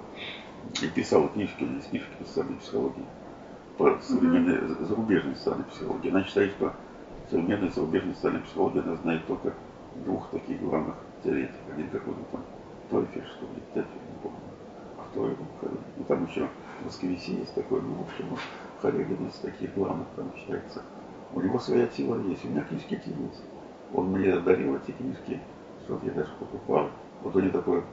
и 0.82 0.88
писала 0.88 1.28
книжки, 1.30 1.68
книжки 1.89 2.11
по 2.20 2.26
социальной 2.26 2.57
психологии, 2.57 3.05
по 3.78 3.97
современной 4.01 4.55
mm-hmm. 4.55 4.86
зарубежной 4.86 5.36
социальной 5.36 5.65
психологии. 5.65 6.09
Она 6.09 6.24
считает, 6.24 6.51
что 6.51 6.74
современная 7.30 7.70
зарубежная 7.72 8.13
социальная 8.15 8.41
психология, 8.41 8.82
она 8.82 8.95
знает 8.95 9.26
только 9.28 9.53
двух 10.05 10.30
таких 10.30 10.59
главных 10.61 10.95
теоретиков. 11.24 11.61
Один 11.74 11.89
какой-то 11.89 12.22
там 12.32 12.41
Тойфель, 12.89 13.26
что 13.26 13.45
ли, 13.45 13.61
Тефель, 13.74 14.01
не 14.13 14.22
помню 14.22 14.47
кто 15.11 15.26
его 15.26 15.45
Харин. 15.59 15.80
Ну, 15.97 16.03
там 16.05 16.26
еще 16.26 16.47
Москвиси 16.84 17.32
есть 17.32 17.53
такой, 17.55 17.82
ну, 17.82 17.95
в 17.95 18.01
общем, 18.01 18.38
Харин 18.82 19.28
из 19.28 19.36
таких 19.36 19.74
главных 19.74 20.07
там 20.15 20.32
считается. 20.38 20.84
У 21.34 21.41
него 21.41 21.59
своя 21.59 21.88
сила 21.89 22.22
есть, 22.24 22.45
у 22.45 22.49
меня 22.49 22.61
книжки 22.61 22.95
эти 22.95 23.09
есть. 23.09 23.43
Он 23.93 24.11
мне 24.11 24.38
дарил 24.39 24.76
эти 24.76 24.91
книжки, 24.91 25.39
что 25.84 25.99
я 26.03 26.11
даже 26.11 26.32
покупал. 26.39 26.89
Вот 27.24 27.36
у 27.36 27.39
него 27.39 27.51
такое 27.51 27.84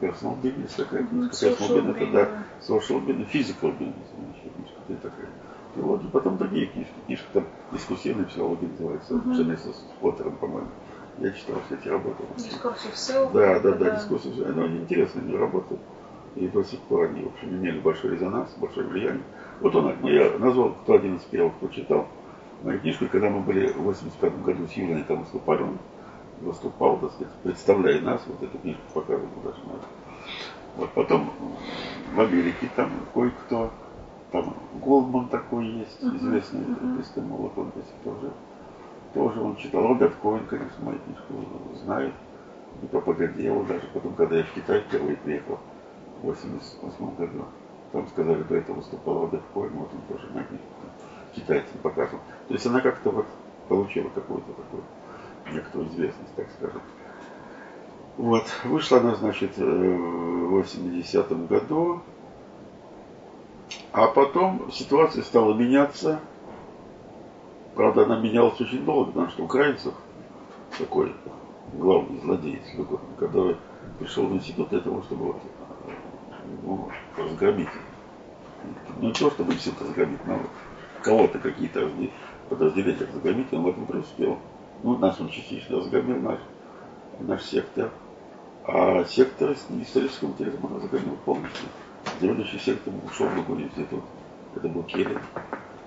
Personal 0.00 0.40
Business 0.42 0.76
такая. 0.76 1.02
Personal 1.02 1.30
Business, 1.32 1.96
это 1.96 2.12
да, 2.12 2.28
Social 2.60 3.04
Business, 3.04 3.30
Physical 3.32 3.78
Business, 3.78 4.06
значит, 4.16 4.52
книжка 4.86 5.08
такая. 5.08 5.28
И 5.76 5.80
вот, 5.80 6.04
и 6.04 6.08
потом 6.08 6.36
другие 6.36 6.66
книжки. 6.66 6.92
Книжка 7.06 7.26
там 7.32 7.44
«Дискуссионная 7.72 8.26
психология» 8.26 8.68
называется. 8.68 9.22
Дженеса 9.26 9.72
с 9.72 9.84
Поттером, 10.00 10.36
по-моему. 10.36 10.68
Я 11.18 11.30
читал 11.32 11.56
все 11.66 11.76
эти 11.76 11.88
работы. 11.88 12.22
Discursive 12.36 12.94
Self. 12.94 13.32
Да, 13.32 13.60
да, 13.60 13.72
да, 13.72 13.96
Discursive 13.96 14.36
Self. 14.36 14.52
Ну, 14.52 14.66
интересные 14.66 15.38
работы. 15.38 15.78
И 16.36 16.48
до 16.48 16.62
сих 16.62 16.80
пор 16.80 17.04
они, 17.04 17.22
в 17.22 17.28
общем, 17.28 17.50
имели 17.50 17.78
большой 17.80 18.12
резонанс, 18.12 18.50
большое 18.56 18.86
влияние. 18.86 19.22
Вот 19.60 19.74
он, 19.74 19.94
ну, 20.00 20.08
я 20.08 20.30
назвал, 20.38 20.72
кто 20.82 20.94
один 20.94 21.16
из 21.16 21.22
первых, 21.22 21.54
кто 21.56 21.68
читал 21.68 22.06
мою 22.62 22.80
книжку, 22.80 23.06
когда 23.10 23.28
мы 23.28 23.40
были 23.40 23.68
в 23.68 23.82
85 23.82 24.42
году 24.42 24.66
с 24.66 24.72
Юлией 24.72 25.04
там 25.04 25.20
выступали, 25.20 25.62
он 25.62 25.78
выступал, 26.40 26.98
так 26.98 27.12
сказать, 27.12 27.32
представляя 27.42 28.00
нас, 28.00 28.22
вот 28.26 28.42
эту 28.42 28.58
книжку 28.58 28.82
показывал 28.94 29.28
даже 29.44 29.58
надо. 29.66 29.84
Вот 30.76 30.90
потом 30.92 31.30
в 32.14 32.20
Америке 32.20 32.70
там 32.74 32.90
кое-кто, 33.12 33.70
там 34.30 34.56
Голдман 34.80 35.28
такой 35.28 35.66
есть, 35.66 36.02
известный 36.02 36.60
uh-huh. 36.60 36.96
эпистемолог, 36.96 37.56
он 37.58 37.72
пор 38.04 38.20
жив. 38.20 38.32
Тоже 39.12 39.40
он 39.40 39.56
читал. 39.56 39.86
Роберт 39.86 40.14
Коин, 40.22 40.46
конечно, 40.46 40.84
мою 40.84 40.98
книжку 41.00 41.34
знает. 41.84 42.14
И 42.82 42.86
пропагандировал 42.86 43.64
даже 43.64 43.86
потом, 43.92 44.14
когда 44.14 44.36
я 44.36 44.44
в 44.44 44.52
Китай 44.54 44.80
впервые 44.80 45.16
приехал 45.16 45.58
в 46.22 46.26
88 46.26 47.14
году. 47.16 47.44
Там 47.92 48.08
сказали, 48.08 48.42
до 48.44 48.56
этого 48.56 48.76
выступал 48.76 49.20
Роберт 49.20 49.44
Коин, 49.52 49.72
вот 49.74 49.90
он 49.92 50.16
тоже 50.16 50.32
на 50.32 50.42
книжку 50.44 50.66
китайцам 51.34 51.78
показывал. 51.82 52.20
То 52.48 52.54
есть 52.54 52.66
она 52.66 52.80
как-то 52.80 53.10
вот 53.10 53.26
получила 53.68 54.08
какую-то 54.08 54.52
такую 54.52 54.82
некоторую 55.50 55.90
известность, 55.90 56.34
так 56.36 56.46
скажем. 56.58 56.80
Вот, 58.16 58.44
вышла 58.64 58.98
она, 58.98 59.14
значит, 59.14 59.52
э, 59.58 59.64
в 59.64 60.58
80-м 60.58 61.46
году, 61.46 62.02
а 63.92 64.06
потом 64.06 64.70
ситуация 64.70 65.22
стала 65.22 65.54
меняться. 65.54 66.20
Правда, 67.74 68.04
она 68.04 68.18
менялась 68.18 68.60
очень 68.60 68.84
долго, 68.84 69.12
потому 69.12 69.30
что 69.30 69.44
украинцев 69.44 69.94
такой 70.78 71.14
главный 71.72 72.20
злодей, 72.20 72.60
который 73.18 73.56
пришел 73.98 74.26
в 74.26 74.34
институт 74.34 74.68
для 74.68 74.80
того, 74.80 75.02
чтобы 75.02 75.36
ну, 76.62 76.90
разгромить. 77.16 77.68
Ну, 79.00 79.12
то, 79.12 79.30
чтобы 79.30 79.54
это 79.54 79.84
разгромить, 79.84 80.24
но 80.26 80.38
кого-то 81.02 81.38
какие-то 81.38 81.90
подразделения 82.48 83.06
разгромить, 83.12 83.52
он 83.52 83.62
в 83.62 83.68
этом 83.68 83.86
преуспел. 83.86 84.38
Ну, 84.82 84.98
нас 84.98 85.20
он 85.20 85.28
частично 85.28 85.76
разгромил, 85.76 86.16
наш, 86.20 86.38
наш 87.20 87.42
сектор. 87.42 87.90
А 88.64 89.04
сектор 89.04 89.52
исторического 89.52 90.28
интереса 90.28 90.56
он 90.62 90.76
разгромил 90.76 91.16
полностью. 91.24 91.66
Следующий 92.18 92.58
сектор 92.58 92.92
ушел 93.04 93.26
в 93.26 93.34
другой 93.34 93.64
институт. 93.64 94.02
Это 94.54 94.68
был 94.68 94.82
Керин, 94.84 95.18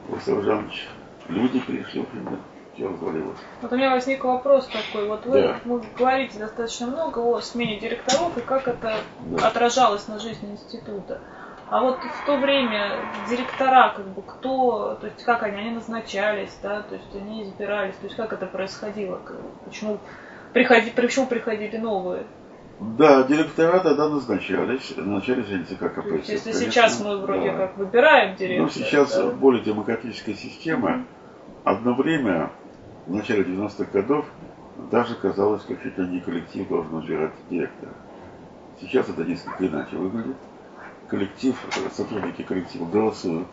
Василий 0.09 0.41
Жанович. 0.41 0.87
Люди 1.29 1.59
пришли 1.59 2.03
Кремль 2.03 2.37
все 2.75 2.87
развалилось. 2.87 3.37
Вот 3.61 3.71
у 3.71 3.75
меня 3.75 3.91
возник 3.91 4.23
вопрос 4.23 4.67
такой. 4.67 5.07
Вот 5.07 5.25
вы, 5.25 5.41
да. 5.41 5.59
вы 5.65 5.81
говорите 5.97 6.37
достаточно 6.37 6.87
много 6.87 7.19
о 7.19 7.41
смене 7.41 7.79
директоров 7.79 8.37
и 8.37 8.41
как 8.41 8.67
это 8.67 8.97
да. 9.21 9.47
отражалось 9.47 10.07
на 10.07 10.19
жизни 10.19 10.51
института. 10.51 11.21
А 11.69 11.81
вот 11.81 11.97
в 11.97 12.25
то 12.25 12.37
время 12.37 12.91
директора, 13.27 13.93
как 13.95 14.07
бы 14.09 14.21
кто, 14.21 14.97
то 15.01 15.07
есть 15.07 15.23
как 15.23 15.41
они, 15.43 15.57
они 15.57 15.71
назначались, 15.71 16.55
да, 16.61 16.83
то 16.83 16.93
есть 16.93 17.15
они 17.15 17.43
избирались, 17.43 17.95
то 17.95 18.05
есть 18.05 18.15
как 18.15 18.33
это 18.33 18.45
происходило, 18.45 19.19
почему, 19.65 19.97
приходи, 20.53 20.91
почему 20.91 21.25
приходили 21.25 21.77
новые? 21.77 22.25
Да, 22.79 23.23
директора 23.23 23.79
тогда 23.79 24.09
назначались, 24.09 24.95
назначались 24.95 25.49
НЦК 25.49 25.91
КПСС. 25.95 26.29
Если 26.29 26.51
конечно, 26.51 26.71
сейчас 26.71 26.99
мы 27.03 27.17
вроде 27.17 27.51
да. 27.51 27.57
как 27.57 27.77
выбираем 27.77 28.35
директора. 28.35 28.63
Ну, 28.63 28.69
сейчас 28.69 29.15
да? 29.15 29.31
более 29.31 29.63
демократическая 29.63 30.35
система. 30.35 30.89
Mm-hmm. 30.89 31.05
Одно 31.63 31.95
время, 31.95 32.51
в 33.07 33.15
начале 33.15 33.43
90-х 33.43 33.85
годов, 33.91 34.25
даже 34.91 35.15
казалось, 35.15 35.63
как 35.63 35.81
чуть 35.81 35.97
ли 35.97 36.05
не 36.05 36.19
коллектив 36.19 36.67
должен 36.67 36.91
выбирать 36.91 37.31
директора. 37.49 37.93
Сейчас 38.81 39.09
это 39.09 39.23
несколько 39.23 39.65
иначе 39.65 39.95
выглядит 39.95 40.35
коллектив, 41.07 41.55
сотрудники 41.91 42.41
коллектива 42.43 42.85
голосуют 42.85 43.47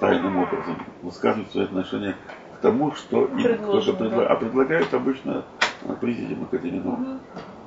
тайным 0.00 0.38
образом, 0.38 0.82
высказывают 1.02 1.50
свои 1.50 1.64
отношения 1.64 2.16
к 2.56 2.60
тому, 2.60 2.92
что 2.92 3.26
им 3.26 3.58
кто-то 3.58 3.92
предлагает. 3.94 4.30
А 4.30 4.36
предлагают 4.36 4.94
обычно 4.94 5.44
президиум 6.00 6.44
Академии 6.44 6.80
наук. 6.80 7.00
Угу. 7.00 7.18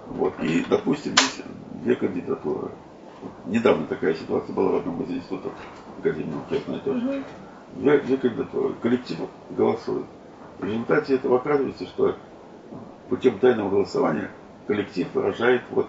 Вот. 0.08 0.34
И, 0.42 0.66
допустим, 0.70 1.12
есть 1.14 1.44
две 1.84 1.96
кандидатуры. 1.96 2.72
Недавно 3.46 3.86
такая 3.86 4.14
ситуация 4.14 4.54
была 4.54 4.72
в 4.72 4.76
одном 4.78 5.02
из 5.04 5.12
институтов 5.12 5.52
Академии 6.00 6.32
наук, 6.32 6.44
я 6.52 6.60
знаю 6.60 6.82
тоже. 6.82 7.06
Угу. 7.06 7.24
Две, 7.76 7.98
две 8.00 8.18
кандидатуры. 8.18 8.74
Коллектив 8.82 9.18
голосует. 9.50 10.06
В 10.60 10.64
результате 10.64 11.16
этого 11.16 11.38
оказывается, 11.38 11.86
что 11.86 12.16
путем 13.10 13.40
тайного 13.40 13.70
голосования 13.70 14.30
коллектив 14.68 15.08
выражает 15.14 15.64
вот 15.72 15.88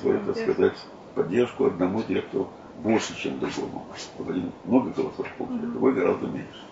свое, 0.00 0.18
так 0.20 0.36
сказать, 0.36 0.76
поддержку 1.14 1.66
одному 1.66 2.02
директору 2.02 2.48
больше, 2.82 3.16
чем 3.16 3.38
другому. 3.38 3.86
Вот 4.18 4.30
один 4.30 4.52
много 4.64 4.90
голосов 4.90 5.26
mm-hmm. 5.38 5.72
другой 5.72 5.94
гораздо 5.94 6.26
меньше. 6.26 6.64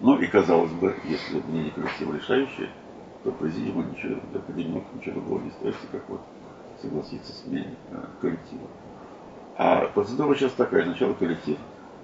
Ну 0.00 0.18
и 0.18 0.26
казалось 0.26 0.72
бы, 0.72 0.94
если 1.04 1.40
мнение 1.40 1.72
коллектива 1.72 2.14
решающее, 2.14 2.70
то 3.24 3.32
президиуму 3.32 3.82
ничего, 3.82 4.20
академик 4.34 4.84
ничего 4.94 5.20
другого 5.20 5.42
не 5.42 5.50
остается, 5.50 5.86
как 5.90 6.08
вот 6.08 6.20
согласиться 6.80 7.32
с 7.32 7.46
мнением 7.46 7.76
э, 7.90 8.04
коллектива. 8.20 8.68
А 9.56 9.86
процедура 9.86 10.34
сейчас 10.34 10.52
такая, 10.52 10.84
сначала 10.84 11.14
коллектив, 11.14 11.56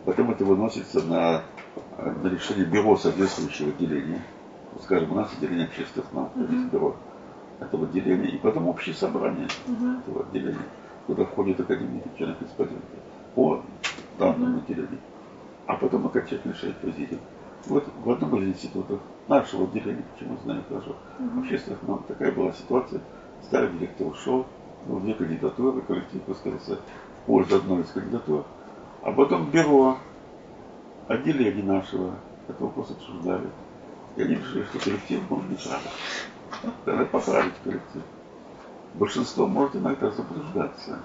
потом 0.07 0.31
это 0.31 0.45
выносится 0.45 1.03
на, 1.03 1.43
на 1.99 2.29
решение 2.29 2.65
бюро 2.65 2.97
соответствующего 2.97 3.69
отделения. 3.69 4.23
Скажем, 4.83 5.13
у 5.13 5.15
нас 5.15 5.31
отделение 5.37 5.67
общественных 5.67 6.11
наук, 6.13 6.31
mm-hmm. 6.35 6.71
бюро 6.71 6.97
этого 7.61 7.87
отделения, 7.87 8.31
и 8.31 8.39
потом 8.39 8.69
общее 8.69 8.95
собрание 8.95 9.49
mm-hmm. 9.67 10.01
этого 10.01 10.23
отделения 10.23 10.67
куда 11.07 11.25
входит 11.25 11.61
Академия 11.61 12.03
члена 12.17 12.35
корреспондента 12.35 12.83
по 13.35 13.63
данному 14.19 14.57
материалу. 14.57 14.89
А 15.67 15.75
потом 15.75 16.07
окончательно 16.07 16.53
решает 16.53 16.77
президиум. 16.79 17.21
Вот 17.67 17.85
в 18.05 18.11
одном 18.11 18.37
из 18.37 18.49
институтов 18.49 19.01
нашего 19.29 19.65
отделения, 19.65 20.05
почему 20.13 20.37
знаю 20.43 20.65
хорошо, 20.69 20.97
uh 21.19 21.41
общественных 21.41 21.83
наук, 21.83 22.07
такая 22.07 22.33
была 22.33 22.53
ситуация. 22.53 23.01
Старый 23.45 23.71
директор 23.71 24.09
ушел, 24.09 24.47
был 24.87 25.01
две 25.01 25.15
кандидатуры, 25.15 25.81
коллектив 25.83 26.23
высказался 26.27 26.77
в 26.77 27.27
пользу 27.27 27.57
одной 27.57 27.83
из 27.83 27.91
кандидатур. 27.91 28.45
А 29.03 29.13
потом 29.13 29.51
бюро, 29.51 29.99
отделение 31.07 31.65
нашего, 31.65 32.15
этот 32.49 32.61
вопрос 32.61 32.91
обсуждали. 32.91 33.49
И 34.17 34.23
они 34.23 34.35
решили, 34.35 34.65
что 34.65 34.79
коллектив 34.79 35.21
может 35.31 35.51
не 35.51 35.57
прав. 35.57 36.75
Надо 36.85 37.07
поправить 37.07 37.55
коллектив 37.65 38.03
большинство 38.95 39.47
может 39.47 39.77
иногда 39.77 40.11
заблуждаться. 40.11 40.99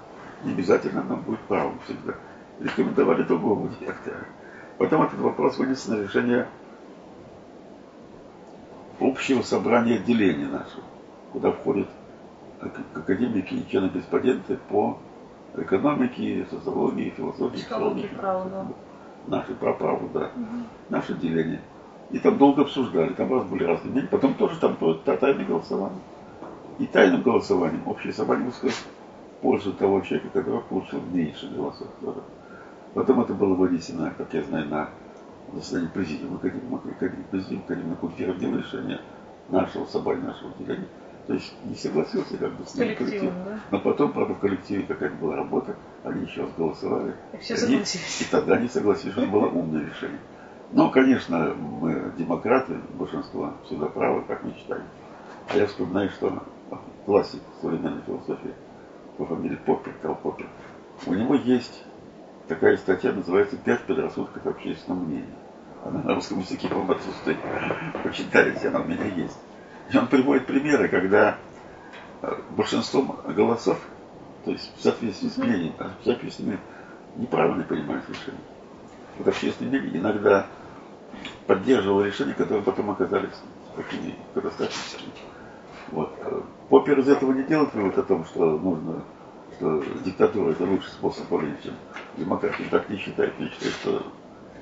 Не 0.43 0.53
обязательно 0.53 1.03
нам 1.03 1.21
будет 1.21 1.39
правым 1.41 1.79
всегда. 1.85 2.13
Рекомендовали 2.59 3.23
другого 3.23 3.69
директора. 3.79 4.25
Потом 4.77 5.03
этот 5.03 5.19
вопрос 5.19 5.57
вынес 5.57 5.87
на 5.87 5.95
решение 6.01 6.47
общего 8.99 9.41
собрания 9.41 9.95
отделения 9.95 10.47
нашего, 10.47 10.83
куда 11.31 11.51
входят 11.51 11.87
академики 12.95 13.53
и 13.53 13.67
члены-корреспонденты 13.69 14.57
по 14.69 14.97
экономике, 15.55 16.47
социологии, 16.49 17.13
философии, 17.15 17.57
психологии. 17.57 18.09
Наши 19.27 19.53
про 19.55 19.73
право, 19.73 20.07
да. 20.13 20.31
Угу. 20.35 20.63
Наше 20.89 21.13
отделение. 21.13 21.61
И 22.11 22.19
там 22.19 22.37
долго 22.37 22.61
обсуждали, 22.61 23.13
там 23.13 23.31
раз 23.33 23.45
были 23.45 23.65
разные 23.65 23.91
мнения. 23.91 24.07
Потом 24.09 24.33
тоже 24.35 24.57
там 24.59 24.77
тайное 25.03 25.45
голосование 25.45 25.99
и 26.79 26.85
тайным 26.85 27.21
голосованием 27.21 27.87
общее 27.87 28.13
собрание 28.13 28.47
высказать 28.47 28.75
в 28.75 29.41
пользу 29.41 29.73
того 29.73 30.01
человека, 30.01 30.29
который 30.33 30.61
получил 30.61 31.01
меньше 31.11 31.49
голосов. 31.49 31.87
Потом 32.93 33.21
это 33.21 33.33
было 33.33 33.53
вынесено, 33.53 34.13
как 34.17 34.33
я 34.33 34.43
знаю, 34.43 34.67
на 34.67 34.89
заседании 35.53 35.87
президиума 35.87 36.37
Академии, 36.37 36.91
Академии, 36.91 37.25
президиум 37.29 37.61
Академии 37.65 37.95
конференции 37.95 38.57
решения 38.57 39.01
нашего 39.49 39.85
собрания, 39.85 40.23
нашего 40.23 40.51
отделения. 40.51 40.87
То 41.27 41.33
есть 41.33 41.53
не 41.65 41.75
согласился 41.75 42.37
как 42.37 42.53
бы 42.53 42.65
с, 42.65 42.75
ним 42.75 42.95
коллектив. 42.95 43.31
Да? 43.45 43.59
Но 43.71 43.79
потом, 43.79 44.13
правда, 44.13 44.33
в 44.33 44.39
коллективе 44.39 44.83
какая-то 44.83 45.15
была 45.17 45.35
работа, 45.35 45.75
они 46.05 46.25
еще 46.25 46.41
раз 46.41 46.51
голосовали. 46.57 47.15
И, 47.33 47.37
все 47.37 47.55
и, 47.55 47.75
и 47.75 48.25
тогда 48.31 48.55
они 48.55 48.69
согласились, 48.69 49.11
что 49.11 49.23
это 49.23 49.31
было 49.31 49.47
умное 49.47 49.85
решение. 49.85 50.19
Но, 50.71 50.89
конечно, 50.89 51.53
мы 51.53 52.13
демократы, 52.17 52.75
большинство 52.93 53.53
всегда 53.65 53.87
правы, 53.87 54.23
как 54.25 54.43
мы 54.43 54.53
считаем. 54.53 54.83
А 55.49 55.57
я 55.57 55.67
вспоминаю, 55.67 56.09
что 56.11 56.43
классик 57.07 57.41
современной 57.61 58.01
философии 58.01 58.53
по 59.17 59.25
фамилии 59.25 59.55
Поппер, 59.65 59.93
Карл 60.01 60.15
Поппер. 60.15 60.45
У 61.05 61.13
него 61.13 61.35
есть 61.35 61.85
такая 62.49 62.75
статья, 62.75 63.13
называется 63.13 63.55
«Пять 63.55 63.81
предрассудков 63.85 64.45
общественного 64.45 64.99
мнения». 64.99 65.33
Она 65.85 66.01
на 66.01 66.15
русском 66.15 66.39
языке, 66.39 66.67
по-моему, 66.67 66.91
отсутствует. 66.91 67.37
Почитайте, 68.03 68.67
она 68.67 68.81
у 68.81 68.83
меня 68.83 69.05
есть. 69.05 69.37
И 69.89 69.97
он 69.97 70.07
приводит 70.07 70.47
примеры, 70.47 70.89
когда 70.89 71.37
э, 72.23 72.41
большинством 72.57 73.17
голосов, 73.25 73.79
то 74.43 74.51
есть 74.51 74.69
в 74.75 74.81
соответствии 74.81 75.29
с 75.29 75.37
мнением, 75.37 75.75
а 75.79 75.91
в 76.01 76.03
соответствии 76.03 76.59
неправильно 77.15 77.63
принимают 77.63 78.03
решения. 78.09 78.41
Вот 79.17 79.29
общественное 79.29 79.79
мнение 79.79 80.01
иногда 80.01 80.47
поддерживало 81.45 82.03
решения, 82.03 82.33
которые 82.33 82.63
потом 82.63 82.91
оказались 82.91 83.39
такими 83.77 84.15
катастрофическими. 84.33 85.13
Вот. 85.91 86.13
Поппер 86.69 86.99
из 86.99 87.07
этого 87.07 87.31
не 87.31 87.43
делает 87.43 87.73
вывод 87.73 87.97
о 87.97 88.03
том, 88.03 88.25
что 88.25 88.57
нужно, 88.57 89.03
что 89.55 89.83
диктатура 90.03 90.51
это 90.51 90.63
лучший 90.63 90.89
способ 90.89 91.27
правления, 91.27 91.57
чем 91.63 91.73
демократия. 92.17 92.65
Так 92.69 92.89
не 92.89 92.97
считает. 92.97 93.33
Я 93.39 93.47
считаю, 93.47 93.71
что 93.73 94.03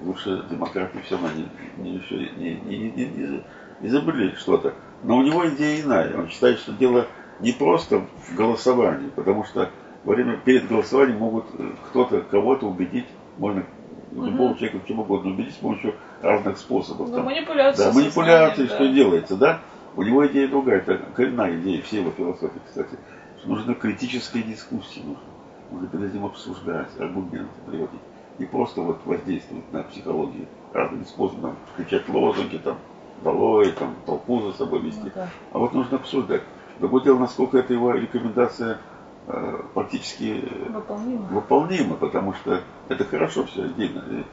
лучше 0.01 0.45
демократии 0.49 0.99
все 1.03 1.16
равно 1.16 1.30
не, 1.36 1.47
не, 1.78 1.91
не, 2.38 2.56
не, 2.64 2.89
не, 2.89 3.06
не, 3.06 3.43
изобрели 3.82 4.36
что-то. 4.36 4.74
Но 5.03 5.18
у 5.18 5.24
него 5.24 5.47
идея 5.49 5.82
иная. 5.82 6.18
Он 6.18 6.30
считает, 6.30 6.60
что 6.60 6.74
дело 6.74 7.08
не 7.39 7.51
просто 7.51 8.06
в 8.28 8.36
голосовании, 8.36 9.10
потому 9.10 9.43
что 9.43 9.70
во 10.03 10.14
время 10.14 10.38
перед 10.38 10.68
голосованием 10.68 11.18
могут 11.18 11.45
э, 11.58 11.72
кто-то 11.89 12.22
кого-то 12.22 12.68
убедить, 12.68 13.08
можно 13.38 13.66
угу. 14.12 14.26
любого 14.26 14.56
человека 14.56 14.80
в 14.80 14.88
чем 14.88 14.99
угодно 14.99 15.32
убедить 15.32 15.53
с 15.53 15.58
помощью 15.58 15.95
разных 16.22 16.58
способов. 16.58 17.10
Ну, 17.10 17.24
манипуляции. 17.24 17.84
Да, 17.84 17.91
манипуляции, 17.91 18.68
что 18.68 18.80
да. 18.80 18.93
делается, 18.93 19.36
да? 19.36 19.60
У 19.95 20.03
него 20.03 20.27
идея 20.27 20.47
другая, 20.47 20.79
это 20.79 20.97
коренная 21.15 21.55
идея 21.59 21.81
всей 21.81 22.01
его 22.01 22.11
философии, 22.11 22.61
кстати. 22.67 22.97
Что 23.39 23.49
нужна 23.49 23.73
критическая 23.75 24.41
дискуссия, 24.41 25.01
нужно, 25.01 25.23
нужно 25.71 25.87
перед 25.87 26.09
этим 26.11 26.25
обсуждать, 26.25 26.89
аргументы 26.99 27.53
приводить. 27.65 28.01
Не 28.37 28.45
просто 28.45 28.81
вот 28.81 28.99
воздействовать 29.05 29.71
на 29.71 29.83
психологию 29.83 30.47
разными 30.73 31.05
способами, 31.05 31.55
кричать 31.77 32.09
лозунги, 32.09 32.57
там, 32.57 32.77
долой, 33.23 33.71
там, 33.71 33.95
толпу 34.05 34.41
за 34.41 34.53
собой 34.53 34.81
вести. 34.81 35.03
Ну, 35.05 35.11
да. 35.15 35.29
А 35.53 35.59
вот 35.59 35.73
нужно 35.73 35.97
обсуждать. 35.97 36.41
Другое 36.79 37.03
дело, 37.03 37.19
насколько 37.19 37.57
это 37.57 37.73
его 37.73 37.93
рекомендация 37.93 38.79
э, 39.27 39.61
практически 39.73 40.43
выполнима. 40.67 41.27
выполнима, 41.27 41.95
потому 41.95 42.33
что 42.33 42.61
это 42.89 43.05
хорошо 43.05 43.45
все 43.45 43.63
отдельно, 43.63 44.03
э, 44.09 44.23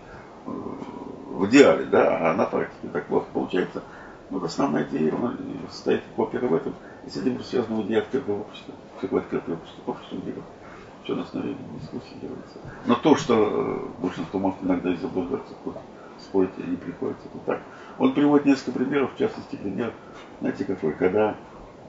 в 0.46 1.46
идеале, 1.46 1.84
да, 1.84 2.30
а 2.30 2.34
на 2.34 2.46
практике 2.46 2.88
так 2.92 3.06
плохо 3.06 3.26
получается. 3.32 3.82
Вот 4.32 4.44
основная 4.44 4.84
идея 4.84 5.12
состоит 5.70 6.00
опера 6.16 6.46
в 6.46 6.54
этом. 6.54 6.74
И 7.06 7.10
с 7.10 7.18
этим 7.18 7.42
связана 7.42 7.82
идея 7.82 7.98
открытого 7.98 8.40
общества. 8.40 8.74
Какое 8.98 9.20
открытое 9.20 9.56
общество? 9.56 9.82
Общество 9.86 10.18
делает. 10.18 10.44
Все 11.04 11.14
на 11.14 11.22
основе 11.22 11.54
дискуссии 11.78 12.16
делается. 12.18 12.58
Но 12.86 12.94
то, 12.94 13.14
что 13.16 13.34
э, 13.34 14.00
большинство 14.00 14.40
может 14.40 14.58
иногда 14.62 14.90
и 14.90 14.96
заблуждаться, 14.96 15.52
спорить 16.18 16.56
не 16.56 16.76
приходится, 16.76 17.26
это 17.26 17.38
так. 17.44 17.60
Он 17.98 18.14
приводит 18.14 18.46
несколько 18.46 18.78
примеров, 18.78 19.12
в 19.14 19.18
частности, 19.18 19.56
пример, 19.56 19.92
знаете, 20.40 20.64
какой, 20.64 20.92
когда 20.94 21.36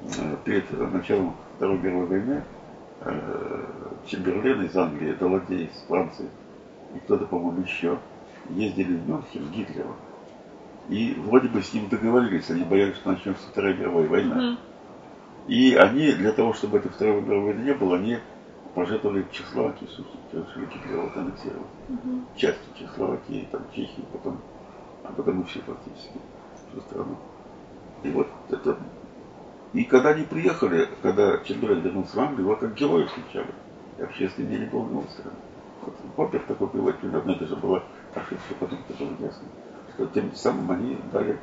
э, 0.01 0.35
перед 0.43 0.69
началом 0.91 1.35
Второй 1.55 1.77
мировой 1.77 2.07
войны 2.07 2.43
э, 3.01 3.65
Чемберлен 4.07 4.63
из 4.63 4.75
Англии, 4.75 5.13
Даладей 5.13 5.65
из 5.67 5.87
Франции 5.87 6.27
и 6.93 6.99
кто-то, 6.99 7.25
по-моему, 7.25 7.61
еще 7.61 7.99
ездили 8.49 8.97
в 8.97 9.07
Мюнхен 9.07 9.49
Гитлера 9.51 9.95
и 10.89 11.13
вроде 11.17 11.47
бы 11.47 11.61
с 11.61 11.73
ним 11.73 11.87
договорились, 11.87 12.49
они 12.49 12.63
боялись, 12.63 12.95
что 12.97 13.11
начнется 13.11 13.47
Вторая 13.47 13.73
мировая 13.73 14.07
война. 14.07 14.57
И 15.47 15.75
они, 15.75 16.11
для 16.11 16.31
того, 16.31 16.53
чтобы 16.53 16.77
этой 16.77 16.91
Второй 16.91 17.21
мировой 17.21 17.53
войны 17.53 17.65
не 17.65 17.73
было, 17.73 17.97
они 17.97 18.17
пожертвовали 18.75 19.25
Чехословакию, 19.31 19.89
собственно, 19.89 21.01
вот 21.01 21.17
аннексировать. 21.17 21.67
Mm-hmm. 21.89 22.21
Часть 22.35 22.59
Чехословакии, 22.77 23.47
там, 23.51 23.61
Чехии, 23.73 24.03
потом, 24.11 24.41
а 25.03 25.11
потом 25.11 25.41
и 25.41 25.45
все 25.45 25.59
практически, 25.59 26.19
всю 26.71 26.81
страну. 26.81 27.17
И 28.03 28.09
вот 28.09 28.27
это... 28.49 28.77
И 29.73 29.83
когда 29.85 30.09
они 30.09 30.23
приехали, 30.23 30.87
когда 31.01 31.37
Чемберлен 31.39 31.81
вернулся 31.81 32.15
в 32.15 32.19
Англию, 32.19 32.47
его 32.47 32.55
как 32.55 32.75
героя 32.75 33.07
встречали. 33.07 33.53
И 33.97 34.65
было 34.65 34.81
в 34.81 34.89
его 34.91 35.03
стороне. 35.09 35.35
Вот 35.81 35.95
Поппер 36.15 36.41
такой 36.47 36.67
приводит 36.69 36.99
пример, 36.99 37.23
но 37.25 37.33
это 37.33 37.47
же 37.47 37.55
была 37.55 37.83
ошибка, 38.13 38.53
потом 38.59 38.79
это 38.87 38.97
было 38.97 39.09
ясно 39.19 39.47
что 39.93 40.05
тем 40.07 40.33
самым 40.35 40.71
они 40.71 40.97
дали, 41.11 41.37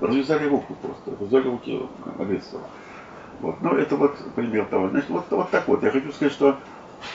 развязали 0.00 0.48
руку 0.48 0.74
просто, 0.80 1.10
развязали 1.12 1.48
руки 1.50 1.88
агрессора. 2.18 2.62
Вот. 3.40 3.60
Ну, 3.60 3.70
это 3.70 3.96
вот 3.96 4.16
пример 4.34 4.66
того. 4.66 4.88
Значит, 4.88 5.10
вот, 5.10 5.24
вот 5.30 5.50
так 5.50 5.66
вот. 5.68 5.82
Я 5.82 5.90
хочу 5.90 6.12
сказать, 6.12 6.32
что 6.32 6.56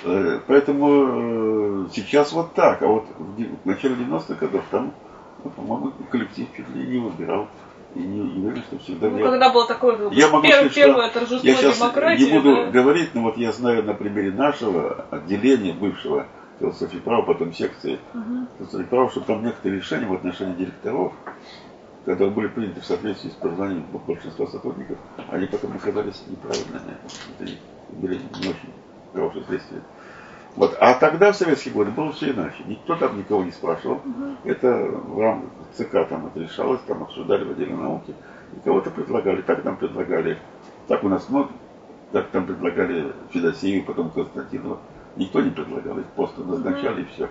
э, 0.03 0.39
поэтому 0.47 1.85
э, 1.85 1.87
сейчас 1.93 2.31
вот 2.33 2.53
так, 2.53 2.81
а 2.81 2.87
вот 2.87 3.05
в, 3.17 3.63
в 3.63 3.65
начале 3.65 3.95
90-х 3.95 4.35
годов 4.35 4.63
там, 4.69 4.93
ну, 5.43 5.49
по-моему, 5.51 5.93
коллектив 6.11 6.47
чуть 6.55 6.69
ли 6.69 6.87
не 6.87 6.97
выбирал. 6.97 7.47
И 7.95 7.99
не, 7.99 8.19
не 8.19 8.45
уверен, 8.45 8.63
что 8.63 8.77
всегда... 8.77 9.09
Ну, 9.09 9.17
я, 9.17 9.29
когда 9.31 9.51
было 9.51 9.67
такое 9.67 10.11
я 10.11 10.29
могу 10.29 10.43
первое, 10.43 10.69
сказать, 10.69 10.75
первое 10.75 11.09
торжество 11.09 11.49
я 11.49 11.55
сейчас 11.55 11.77
демократии... 11.79 12.23
не 12.23 12.37
буду 12.37 12.55
да? 12.55 12.65
говорить, 12.69 13.15
но 13.15 13.23
вот 13.23 13.37
я 13.37 13.51
знаю 13.51 13.83
на 13.83 13.95
примере 13.95 14.31
нашего 14.31 15.05
отделения 15.09 15.73
бывшего, 15.73 16.27
философии 16.59 16.97
права, 16.97 17.23
потом 17.23 17.53
секции 17.53 17.99
угу. 18.13 18.47
философии 18.57 18.85
права, 18.85 19.09
что 19.09 19.21
там 19.21 19.43
некоторые 19.43 19.79
решения 19.79 20.07
в 20.07 20.13
отношении 20.13 20.55
директоров, 20.55 21.13
когда 22.05 22.27
были 22.27 22.47
приняты 22.47 22.81
в 22.81 22.85
соответствии 22.85 23.29
с 23.29 23.33
пожеланиями 23.33 23.85
большинства 24.07 24.47
сотрудников, 24.47 24.97
они 25.29 25.47
потом 25.47 25.75
оказались 25.75 26.23
неправильными. 26.27 26.97
Это 27.39 27.51
были 27.89 28.15
не 28.15 28.49
очень 28.49 28.73
хорошие 29.13 29.45
следствия. 29.45 29.81
Вот. 30.55 30.75
А 30.79 30.93
тогда, 30.95 31.31
в 31.31 31.35
советские 31.35 31.73
годы, 31.73 31.91
было 31.91 32.11
все 32.11 32.31
иначе. 32.31 32.63
Никто 32.65 32.95
там 32.95 33.17
никого 33.17 33.43
не 33.43 33.51
спрашивал. 33.51 33.97
Угу. 33.97 34.49
Это 34.49 34.75
в 34.75 35.19
рамках 35.19 35.49
ЦК 35.73 36.07
там 36.09 36.27
это 36.27 36.39
решалось, 36.39 36.81
там 36.87 37.03
обсуждали 37.03 37.43
в 37.43 37.51
отделе 37.51 37.75
науки. 37.75 38.13
И 38.55 38.59
кого-то 38.65 38.89
предлагали. 38.89 39.41
Так 39.41 39.63
нам 39.63 39.77
предлагали. 39.77 40.39
Так 40.87 41.03
у 41.03 41.09
нас, 41.09 41.29
ну, 41.29 41.47
так 42.11 42.27
там 42.29 42.45
предлагали 42.45 43.13
Федосееву, 43.29 43.85
потом 43.85 44.09
Константинова. 44.09 44.79
Никто 45.19 45.41
не 45.41 45.49
предлагал, 45.49 45.99
их 45.99 46.05
просто 46.15 46.41
назначали 46.41 47.01
и 47.01 47.05
все. 47.05 47.27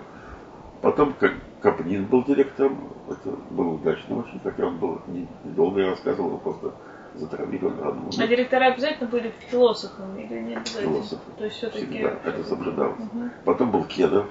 Потом 0.81 1.13
как 1.13 1.33
Капнин 1.59 2.05
был 2.05 2.23
директором, 2.23 2.77
это 3.09 3.35
было 3.49 3.73
удачно 3.73 4.19
очень, 4.19 4.39
хотя 4.41 4.67
он 4.67 4.77
был 4.77 5.01
недолго, 5.43 5.81
я 5.81 5.89
рассказывал, 5.89 6.37
просто 6.37 6.71
затравили 7.15 7.65
он. 7.65 8.09
А 8.17 8.27
директора 8.27 8.65
обязательно 8.65 9.09
были 9.09 9.33
философами 9.39 10.21
или 10.21 10.39
не 10.39 10.55
обязательно? 10.55 10.93
Философы. 10.93 11.31
То 11.35 11.45
есть 11.45 11.57
все-таки... 11.57 11.85
Всегда 11.85 12.09
это 12.23 12.43
соблюдалось. 12.43 12.99
Угу. 12.99 13.29
Потом 13.43 13.71
был 13.71 13.83
Кедов, 13.85 14.27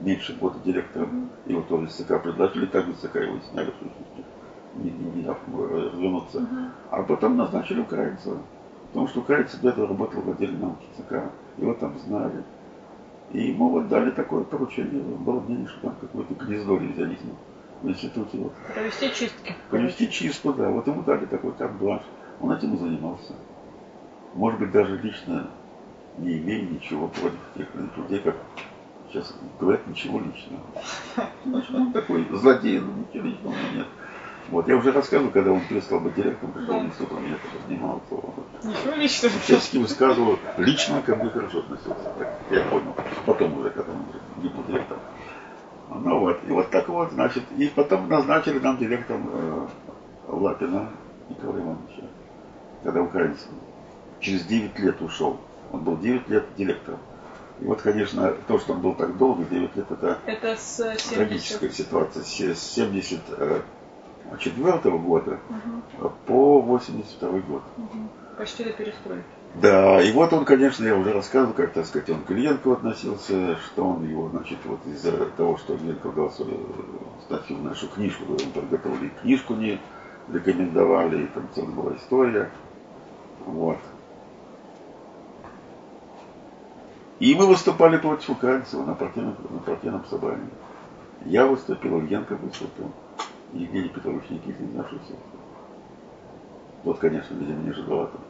меньше 0.00 0.36
года 0.36 0.58
директором, 0.62 1.08
угу. 1.08 1.50
его 1.50 1.62
тоже 1.62 1.88
ЦК 1.88 2.22
предложили, 2.22 2.66
также 2.66 2.92
ЦК 2.92 3.16
его 3.16 3.38
сняли, 3.50 3.70
в 3.70 3.74
сущности, 3.74 4.24
не, 4.74 4.90
не, 4.90 5.10
не 5.12 5.22
дав 5.22 5.38
развернуться. 5.48 6.40
Угу. 6.40 6.56
А 6.90 7.02
потом 7.04 7.38
назначили 7.38 7.80
украинца, 7.80 8.36
потому 8.88 9.08
что 9.08 9.20
украинец 9.20 9.54
до 9.54 9.70
этого 9.70 9.88
работал 9.88 10.20
в 10.20 10.30
отделе 10.30 10.58
науки 10.58 10.84
ЦК, 10.98 11.32
его 11.56 11.72
там 11.72 11.98
знали. 12.00 12.44
И 13.32 13.48
ему 13.48 13.68
вот 13.70 13.88
дали 13.88 14.10
такое 14.10 14.44
поручение, 14.44 15.02
было 15.02 15.40
мнение, 15.40 15.68
что 15.68 15.80
там 15.80 15.96
какое-то 16.00 16.34
гнездо 16.34 16.76
ревизионизма 16.78 17.34
в 17.82 17.88
институте. 17.88 18.38
Вот. 18.38 18.52
Провести 18.74 19.12
чистки. 19.12 19.54
Провести 19.70 20.10
чистку, 20.10 20.52
да. 20.52 20.70
Вот 20.70 20.86
ему 20.86 21.02
дали 21.02 21.26
такой 21.26 21.52
карт-бланш. 21.52 22.02
Он 22.40 22.52
этим 22.52 22.74
и 22.74 22.78
занимался. 22.78 23.34
Может 24.34 24.60
быть, 24.60 24.70
даже 24.70 24.96
лично 24.98 25.50
не 26.16 26.38
имея 26.38 26.62
ничего 26.62 27.08
против 27.08 27.38
тех 27.56 27.66
людей, 27.74 28.20
как 28.20 28.36
сейчас 29.08 29.34
говорят, 29.60 29.86
ничего 29.86 30.20
личного. 30.20 30.62
Значит, 31.44 31.74
он 31.74 31.92
такой 31.92 32.26
злодей, 32.30 32.80
но 32.80 32.92
ничего 32.92 33.28
личного 33.28 33.54
нет. 33.74 33.86
Вот, 34.50 34.66
я 34.66 34.76
уже 34.76 34.92
рассказывал, 34.92 35.30
когда 35.30 35.52
он 35.52 35.60
перестал 35.60 36.00
быть 36.00 36.14
директором 36.14 36.52
какого 36.52 36.80
института, 36.80 37.14
он 37.16 37.24
меня 37.24 37.36
тогда 37.42 37.66
снимал, 37.66 38.02
то 38.08 38.34
всячески 39.42 39.76
высказывал, 39.76 40.38
лично 40.56 41.02
ко 41.02 41.16
мне 41.16 41.28
хорошо 41.28 41.58
относился. 41.58 42.12
Так, 42.18 42.34
я 42.50 42.62
понял. 42.64 42.94
Потом 43.26 43.58
уже, 43.58 43.70
когда 43.70 43.92
он 43.92 43.98
уже 44.08 44.20
не 44.42 44.48
был 44.48 44.64
директором. 44.64 45.02
Ну 45.90 46.20
вот, 46.20 46.40
и 46.46 46.50
вот 46.50 46.70
так 46.70 46.88
вот, 46.88 47.12
значит, 47.12 47.42
и 47.56 47.66
потом 47.68 48.08
назначили 48.08 48.58
нам 48.58 48.78
директором 48.78 49.28
э, 49.32 49.68
Лапина 50.28 50.90
Николая 51.28 51.62
Ивановича, 51.62 52.04
когда 52.82 53.02
украинец 53.02 53.46
через 54.20 54.44
9 54.44 54.78
лет 54.78 55.00
ушел. 55.02 55.38
Он 55.72 55.80
был 55.80 55.98
9 55.98 56.28
лет 56.28 56.44
директором. 56.56 57.00
И 57.60 57.64
вот, 57.64 57.82
конечно, 57.82 58.32
то, 58.46 58.58
что 58.58 58.74
он 58.74 58.80
был 58.80 58.94
так 58.94 59.16
долго, 59.18 59.44
9 59.44 59.76
лет, 59.76 59.90
это, 59.90 60.18
это 60.26 60.56
с 60.56 60.76
70... 60.76 61.14
трагическая 61.14 61.70
ситуация. 61.70 62.22
С 62.22 62.58
70 62.74 63.20
четвертого 64.38 64.98
года 64.98 65.38
угу. 65.48 66.12
по 66.26 66.60
82 66.60 67.30
год. 67.40 67.62
Угу. 67.76 68.08
Почти 68.36 68.64
до 68.64 68.72
перестройки. 68.72 69.24
Да, 69.54 70.00
и 70.00 70.12
вот 70.12 70.32
он, 70.32 70.44
конечно, 70.44 70.84
я 70.84 70.94
уже 70.94 71.12
рассказывал, 71.12 71.54
как, 71.54 71.72
так 71.72 71.86
сказать, 71.86 72.10
он 72.10 72.22
к 72.22 72.30
Ильенко 72.30 72.72
относился, 72.72 73.56
что 73.56 73.88
он 73.88 74.06
его, 74.06 74.28
значит, 74.28 74.58
вот 74.64 74.78
из-за 74.86 75.12
того, 75.30 75.56
что 75.56 75.74
Ильенко 75.74 76.10
дал 76.10 76.30
свою 76.30 76.60
статью 77.22 77.56
в 77.56 77.64
нашу 77.64 77.88
книжку, 77.88 78.24
он 78.30 78.52
подготовили 78.52 79.10
книжку, 79.22 79.54
не 79.54 79.80
рекомендовали, 80.32 81.24
и 81.24 81.26
там 81.28 81.48
целая 81.54 81.70
была 81.70 81.96
история. 81.96 82.50
Вот. 83.46 83.78
И 87.18 87.34
мы 87.34 87.46
выступали 87.46 87.96
против 87.96 88.30
Украинцева 88.30 88.84
на 88.84 88.94
партийном, 88.94 89.34
на 89.50 89.58
партийном 89.58 90.04
собрании. 90.04 90.50
Я 91.24 91.46
выступил, 91.46 91.98
Ильенко 91.98 92.36
выступил. 92.36 92.92
Евгений 93.52 93.88
Петрович 93.88 94.24
Никитин 94.30 94.76
нашелся. 94.76 95.14
Вот, 96.84 96.98
конечно, 96.98 97.34
видимо, 97.34 97.62
не 97.62 97.70
ожидал 97.70 98.04
этого. 98.04 98.20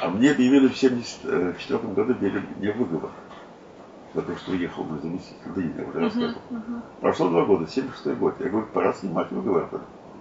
А 0.00 0.08
мне 0.08 0.30
объявили 0.30 0.68
в 0.68 0.76
74 0.76 1.78
году 1.94 2.14
мне 2.58 2.72
выговор 2.72 3.10
за 4.14 4.22
то, 4.22 4.36
что 4.36 4.52
уехал 4.52 4.84
на 4.84 4.98
заместитель. 4.98 5.36
Да 5.54 5.60
я 5.60 5.88
уже 5.88 6.00
рассказывал. 6.00 6.42
Прошло 7.00 7.28
два 7.28 7.44
года, 7.44 7.66
76 7.66 8.18
год. 8.18 8.34
Я 8.40 8.48
говорю, 8.50 8.66
пора 8.72 8.92
снимать 8.92 9.30
выговор. 9.30 9.68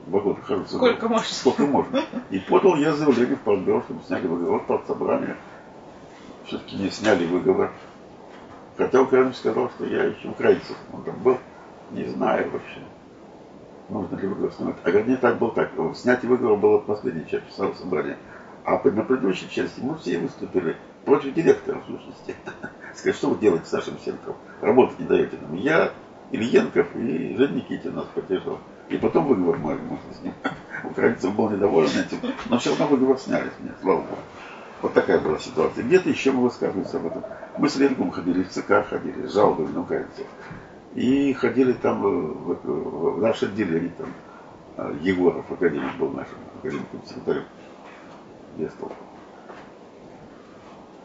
Два 0.07 0.19
года 0.19 0.41
хожу. 0.41 0.65
Сколько 0.65 1.07
можно? 1.07 1.27
Сколько 1.27 1.65
можно. 1.65 2.01
И 2.31 2.39
подал 2.39 2.75
я 2.75 2.93
заявление 2.93 3.35
в 3.35 3.41
Политбюро, 3.41 3.81
чтобы 3.83 4.01
сняли 4.03 4.27
выговор 4.27 4.63
под 4.63 4.87
собрание. 4.87 5.35
Все-таки 6.45 6.75
не 6.75 6.89
сняли 6.89 7.25
выговор. 7.25 7.71
Хотя 8.77 9.01
Украина 9.01 9.33
сказал, 9.33 9.69
что 9.69 9.85
я 9.85 10.05
еще 10.05 10.29
украинцев. 10.29 10.75
Он 10.91 11.03
там 11.03 11.15
был, 11.21 11.37
не 11.91 12.05
знаю 12.05 12.49
вообще. 12.49 12.79
Нужно 13.91 14.15
ли 14.15 14.25
выговор 14.25 14.53
снимать. 14.53 14.77
А 14.85 14.89
вернее, 14.89 15.17
так 15.17 15.37
был 15.37 15.51
так. 15.51 15.69
Снятие 15.95 16.29
выговора 16.29 16.55
было 16.55 16.77
в 16.77 16.85
последней 16.85 17.27
части 17.27 17.51
собрания. 17.51 18.17
А 18.63 18.71
на 18.71 19.03
предыдущей 19.03 19.49
части 19.49 19.81
мы 19.81 19.97
все 19.97 20.17
выступили 20.17 20.77
против 21.03 21.33
директора, 21.33 21.81
в 21.81 21.85
сущности. 21.87 22.35
Сказать, 22.95 23.15
что 23.17 23.29
вы 23.31 23.39
делаете 23.39 23.65
с 23.65 23.71
нашим 23.73 23.99
центром? 23.99 24.35
Работать 24.61 24.97
не 24.97 25.07
даете 25.07 25.37
нам. 25.41 25.55
Я, 25.55 25.91
Ильенков 26.31 26.87
и 26.95 27.35
Жень 27.37 27.55
Никитин 27.55 27.95
нас 27.95 28.05
поддержал. 28.15 28.59
И 28.87 28.95
потом 28.95 29.25
выговор 29.25 29.57
мы, 29.57 29.75
можно 29.75 30.13
с 30.17 30.21
ним. 30.21 30.33
Украинцев 30.85 31.35
был 31.35 31.49
недоволен 31.49 31.89
этим, 31.89 32.19
но 32.49 32.59
все 32.59 32.69
равно 32.69 32.87
выговор 32.87 33.17
сняли 33.17 33.49
с 33.49 33.61
меня, 33.61 33.73
слава 33.81 33.99
богу. 33.99 34.21
Вот 34.81 34.93
такая 34.93 35.19
была 35.19 35.37
ситуация. 35.37 35.83
Где-то 35.83 36.09
еще 36.09 36.31
мы 36.31 36.43
высказывались 36.43 36.93
об 36.93 37.07
этом. 37.07 37.23
Мы 37.57 37.67
с 37.67 37.75
Ленком 37.75 38.11
ходили, 38.11 38.43
в 38.43 38.49
ЦК 38.49 38.87
ходили, 38.89 39.27
с 39.27 39.33
жалобами 39.33 39.73
на 39.73 39.81
украинцев. 39.81 40.25
И 40.95 41.33
ходили 41.33 41.73
там 41.73 42.01
в, 42.01 42.55
в, 42.63 43.15
в 43.15 43.21
наше 43.21 43.45
отделение, 43.45 43.91
там, 43.97 44.09
э, 44.77 44.97
Егоров, 45.01 45.49
академик 45.49 45.95
был 45.97 46.09
нашим 46.09 46.37
академиком 46.59 47.01
секретарем. 47.05 47.43
Вестов. 48.57 48.91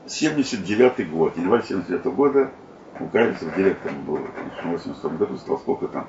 79 0.07 1.11
год, 1.11 1.37
январь 1.37 1.65
79 1.65 2.05
года 2.07 2.51
Украинцев 2.99 3.55
директором 3.55 4.03
был 4.05 4.19
в 4.63 4.67
86 4.67 5.05
году, 5.17 5.37
стал 5.37 5.59
сколько 5.59 5.89
там, 5.89 6.07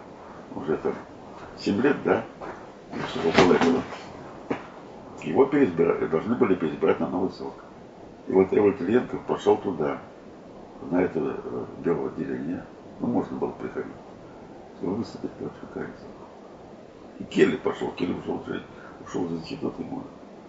уже 0.55 0.77
там, 0.77 0.93
7 1.59 1.81
лет, 1.81 1.97
да? 2.03 2.23
Что 3.09 3.29
около 3.29 3.53
этого. 3.53 3.81
Его 5.21 5.45
переизбирали, 5.45 6.05
должны 6.07 6.35
были 6.35 6.55
переизбирать 6.55 6.99
на 6.99 7.09
новый 7.09 7.31
срок. 7.31 7.53
И 8.27 8.31
вот 8.31 8.47
Эвальд 8.51 8.81
Ильенков 8.81 9.21
пошел 9.25 9.57
туда, 9.57 9.99
на 10.89 11.01
это 11.01 11.19
э, 11.19 11.65
бюро 11.83 12.07
отделение. 12.07 12.63
Ну, 12.99 13.07
можно 13.07 13.37
было 13.37 13.51
приходить, 13.51 13.91
чтобы 14.77 14.95
выступить 14.95 15.31
против 15.31 15.63
украинцев. 15.63 16.07
И 17.19 17.23
Келли 17.23 17.57
пошел, 17.57 17.91
Келли 17.91 18.13
ушел, 18.13 18.43
ушел 19.03 19.25
из 19.25 19.31
института 19.33 19.81
ему 19.81 20.03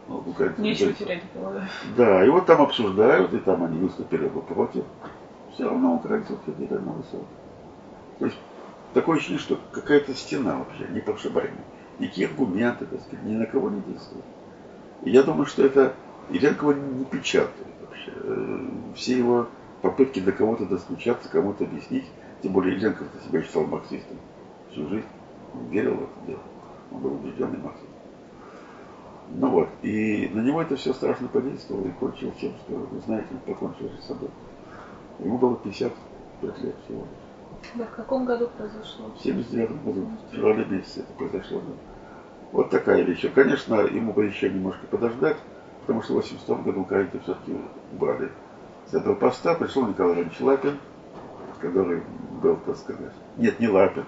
ну, 0.08 0.24
Нечего 0.56 0.92
терять 0.94 1.22
было, 1.34 1.62
да. 1.96 2.24
и 2.24 2.30
вот 2.30 2.46
там 2.46 2.62
обсуждают, 2.62 3.34
и 3.34 3.38
там 3.38 3.62
они 3.62 3.78
выступили 3.78 4.26
бы 4.26 4.40
против. 4.40 4.84
Все 5.52 5.64
равно 5.64 5.96
украинцев 5.96 6.38
ходили 6.46 6.72
на 6.72 6.92
высоту. 6.92 7.26
То 8.18 8.24
есть 8.24 8.38
такое 8.94 9.16
ощущение, 9.16 9.38
что 9.38 9.58
какая-то 9.70 10.14
стена 10.14 10.56
вообще, 10.56 10.86
не 10.88 10.96
непрошибаемая. 10.96 11.64
Никакие 11.98 12.28
аргументы, 12.28 12.86
так 12.86 13.00
сказать, 13.00 13.24
ни 13.24 13.34
на 13.34 13.44
кого 13.44 13.68
не 13.68 13.82
действуют. 13.82 14.24
И 15.02 15.10
я 15.10 15.22
думаю, 15.22 15.46
что 15.46 15.64
это 15.66 15.94
Ильенкова 16.30 16.72
не 16.72 17.04
печатает 17.04 17.66
вообще. 17.82 18.12
Э, 18.14 18.68
все 18.94 19.18
его 19.18 19.48
попытки 19.82 20.20
до 20.20 20.32
кого-то 20.32 20.64
достучаться, 20.64 21.28
кому-то 21.28 21.64
объяснить, 21.64 22.06
тем 22.42 22.52
более 22.52 22.76
Ильенков 22.76 23.06
себя 23.24 23.42
считал 23.42 23.64
марксистом 23.66 24.16
всю 24.70 24.88
жизнь, 24.88 25.06
он 25.54 25.66
верил 25.68 25.94
в 25.94 26.02
это 26.02 26.26
дело, 26.26 26.42
он 26.92 27.00
был 27.00 27.14
убежденный 27.14 27.58
марксист. 27.58 27.88
Ну 29.30 29.50
вот, 29.50 29.68
и 29.82 30.30
на 30.32 30.40
него 30.40 30.62
это 30.62 30.76
все 30.76 30.92
страшно 30.92 31.28
подействовало 31.28 31.86
и 31.86 31.90
кончилось 31.92 32.36
тем, 32.40 32.52
что, 32.64 32.76
вы 32.76 33.00
знаете, 33.00 33.28
он 33.32 33.38
покончил 33.40 33.90
с 34.00 34.06
собой. 34.06 34.30
Ему 35.18 35.38
было 35.38 35.56
55 35.56 36.62
лет 36.62 36.74
всего 36.84 37.00
лишь. 37.00 37.28
Да, 37.74 37.84
в 37.84 37.96
каком 37.96 38.24
году 38.24 38.48
произошло? 38.56 39.10
В 39.14 39.22
79 39.22 39.84
году, 39.84 40.08
в 40.30 40.34
феврале 40.34 40.64
месяце 40.64 41.00
это 41.00 41.12
произошло. 41.12 41.60
Да. 41.60 41.72
Вот 42.52 42.70
такая 42.70 43.02
вещь. 43.02 43.30
Конечно, 43.34 43.74
ему 43.82 44.12
бы 44.12 44.24
еще 44.24 44.48
немножко 44.48 44.86
подождать, 44.86 45.36
потому 45.80 46.02
что 46.02 46.14
в 46.14 46.16
82 46.16 46.56
году 46.58 46.80
Украину 46.82 47.10
все-таки 47.22 47.56
убрали 47.92 48.30
с 48.86 48.94
этого 48.94 49.14
поста. 49.14 49.54
Пришел 49.54 49.86
Николай 49.86 50.14
Иванович 50.14 50.40
Лапин, 50.40 50.78
который 51.60 52.02
был, 52.42 52.56
так 52.56 52.76
сказать, 52.76 53.12
нет, 53.36 53.58
не 53.60 53.68
Лапин, 53.68 54.04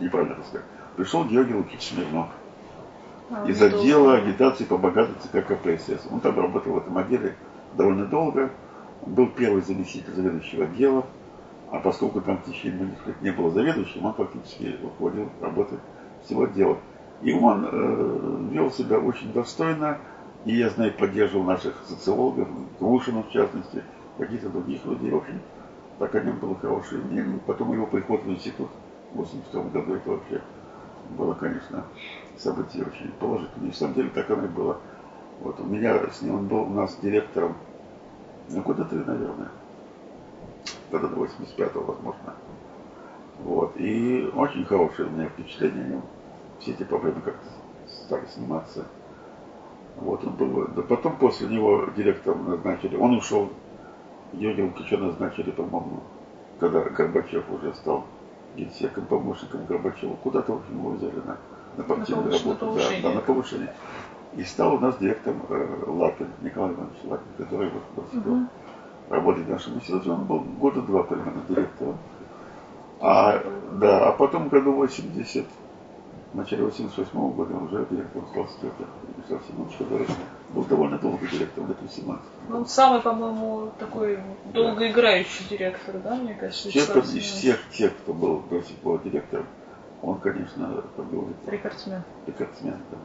неправильно 0.00 0.36
так 0.36 0.46
сказать. 0.46 0.66
Пришел 0.96 1.24
Георгий 1.24 1.54
Лукич 1.54 1.88
Смирнов 1.88 2.28
а, 3.30 3.46
из 3.46 3.60
отдела 3.62 4.16
агитации 4.16 4.64
по 4.64 4.78
богатой 4.78 5.14
ЦК 5.22 5.46
КПСС. 5.46 6.06
Он 6.10 6.20
там 6.20 6.36
работал 6.36 6.72
в 6.72 6.78
этом 6.78 6.96
отделе 6.98 7.36
довольно 7.76 8.06
долго. 8.06 8.50
Он 9.04 9.14
был 9.14 9.28
первый 9.28 9.62
заместитель 9.62 10.12
заведующего 10.12 10.64
отдела. 10.64 11.04
А 11.70 11.78
поскольку 11.80 12.20
там 12.20 12.38
в 12.38 12.44
течение 12.44 12.80
многих 12.80 13.06
лет 13.06 13.20
не 13.20 13.30
было 13.30 13.50
заведующим, 13.50 14.06
он 14.06 14.14
фактически 14.14 14.76
уходил 14.82 15.28
работать 15.40 15.78
всего 16.24 16.44
отдела. 16.44 16.78
И 17.22 17.32
он 17.32 17.68
э, 17.70 18.48
вел 18.52 18.70
себя 18.70 18.98
очень 18.98 19.32
достойно. 19.32 19.98
И 20.44 20.56
я 20.56 20.70
знаю, 20.70 20.92
поддерживал 20.94 21.44
наших 21.44 21.74
социологов, 21.86 22.48
Глушина 22.80 23.22
в 23.22 23.30
частности, 23.30 23.82
каких-то 24.16 24.48
других 24.48 24.84
людей. 24.86 25.10
В 25.10 25.16
общем, 25.16 25.40
так 25.98 26.14
о 26.14 26.20
нем 26.20 26.38
было 26.38 26.54
хорошее 26.56 27.02
мнение. 27.02 27.40
Потом 27.46 27.72
его 27.72 27.86
приход 27.86 28.22
в 28.22 28.30
институт 28.30 28.68
в 29.12 29.16
82 29.16 29.62
году, 29.64 29.94
это 29.94 30.10
вообще 30.10 30.40
было, 31.16 31.34
конечно, 31.34 31.84
событие 32.36 32.84
очень 32.84 33.10
положительное. 33.12 33.68
И 33.68 33.72
в 33.72 33.76
самом 33.76 33.94
деле 33.94 34.10
так 34.10 34.30
оно 34.30 34.44
и 34.44 34.48
было. 34.48 34.78
Вот 35.40 35.60
у 35.60 35.64
меня 35.64 35.98
с 36.10 36.22
ним, 36.22 36.34
он 36.34 36.46
был 36.48 36.62
у 36.62 36.70
нас 36.70 36.96
директором, 37.00 37.56
ну 38.50 38.62
года 38.62 38.84
три, 38.84 38.98
наверное, 38.98 39.48
года 40.90 41.08
до 41.08 41.16
85-го, 41.16 41.80
возможно. 41.80 42.34
Вот. 43.40 43.72
И 43.76 44.30
очень 44.34 44.64
хорошее 44.64 45.08
у 45.08 45.12
меня 45.12 45.28
впечатление 45.28 45.84
о 45.84 45.88
нем. 45.88 46.02
Все 46.58 46.72
эти 46.72 46.82
проблемы 46.82 47.20
как-то 47.20 47.48
стали 47.86 48.26
сниматься. 48.26 48.86
Вот 49.96 50.24
он 50.24 50.34
был. 50.34 50.68
Да 50.68 50.82
потом 50.82 51.16
после 51.16 51.48
него 51.48 51.88
директором 51.96 52.48
назначили. 52.48 52.96
Он 52.96 53.16
ушел. 53.16 53.50
Георгия 54.32 54.64
Лукича 54.64 54.96
назначили, 54.98 55.50
по-моему, 55.50 56.00
когда 56.60 56.80
Горбачев 56.80 57.44
уже 57.50 57.74
стал 57.74 58.04
генсеком, 58.56 59.06
помощником 59.06 59.64
Горбачева. 59.66 60.16
Куда-то, 60.22 60.52
в 60.52 60.56
общем, 60.58 60.78
его 60.78 60.90
взяли 60.90 61.20
на 61.24 61.36
на 61.78 61.84
партийную 61.84 62.32
работу, 62.32 62.74
да, 62.76 62.82
да, 63.02 63.14
на 63.14 63.20
повышение. 63.20 63.72
И 64.36 64.42
стал 64.42 64.74
у 64.74 64.78
нас 64.78 64.98
директором 64.98 65.40
э, 65.48 65.84
Лапин, 65.86 66.28
Николай 66.42 66.72
Иванович 66.72 66.96
Лапин, 67.04 67.26
который 67.38 67.70
вот 67.96 68.14
угу. 68.14 68.46
работает 69.08 69.46
в 69.46 69.50
нашем 69.50 69.74
институте. 69.76 70.10
Он 70.10 70.24
был 70.24 70.40
года 70.40 70.82
два 70.82 71.04
примерно 71.04 71.42
директором. 71.48 71.96
А, 73.00 73.40
да, 73.72 74.08
а 74.08 74.12
потом 74.12 74.48
в 74.48 74.48
году 74.50 74.72
80, 74.72 75.46
в 76.32 76.36
начале 76.36 76.64
88 76.64 77.10
-го 77.12 77.32
года 77.32 77.54
он 77.54 77.64
уже 77.64 77.86
директором 77.90 78.26
стал 78.28 78.48
Степер, 78.48 78.86
Вячеслав 79.16 79.42
Семенович, 79.48 79.76
который 79.78 80.06
был 80.50 80.64
довольно 80.64 80.98
долго 80.98 81.26
директором, 81.26 81.68
лет 81.68 81.76
18. 81.82 82.24
Он 82.50 82.66
самый, 82.66 83.00
по-моему, 83.00 83.70
такой 83.78 84.18
долгоиграющий 84.54 85.44
директор, 85.50 85.96
да, 86.02 86.14
мне 86.16 86.34
кажется? 86.34 86.70
Всех, 86.70 86.96
из 86.96 87.24
всех 87.24 87.58
тех, 87.70 87.92
кто 88.02 88.12
был 88.12 88.42
до 88.50 88.62
сих 88.62 88.76
пор 88.76 89.00
директором, 89.02 89.46
он, 90.02 90.18
конечно, 90.20 90.82
как 90.96 91.10
говорится... 91.10 91.50
Рекордсмен. 91.50 92.02
Рекордсмен, 92.26 92.76
да. 92.90 92.96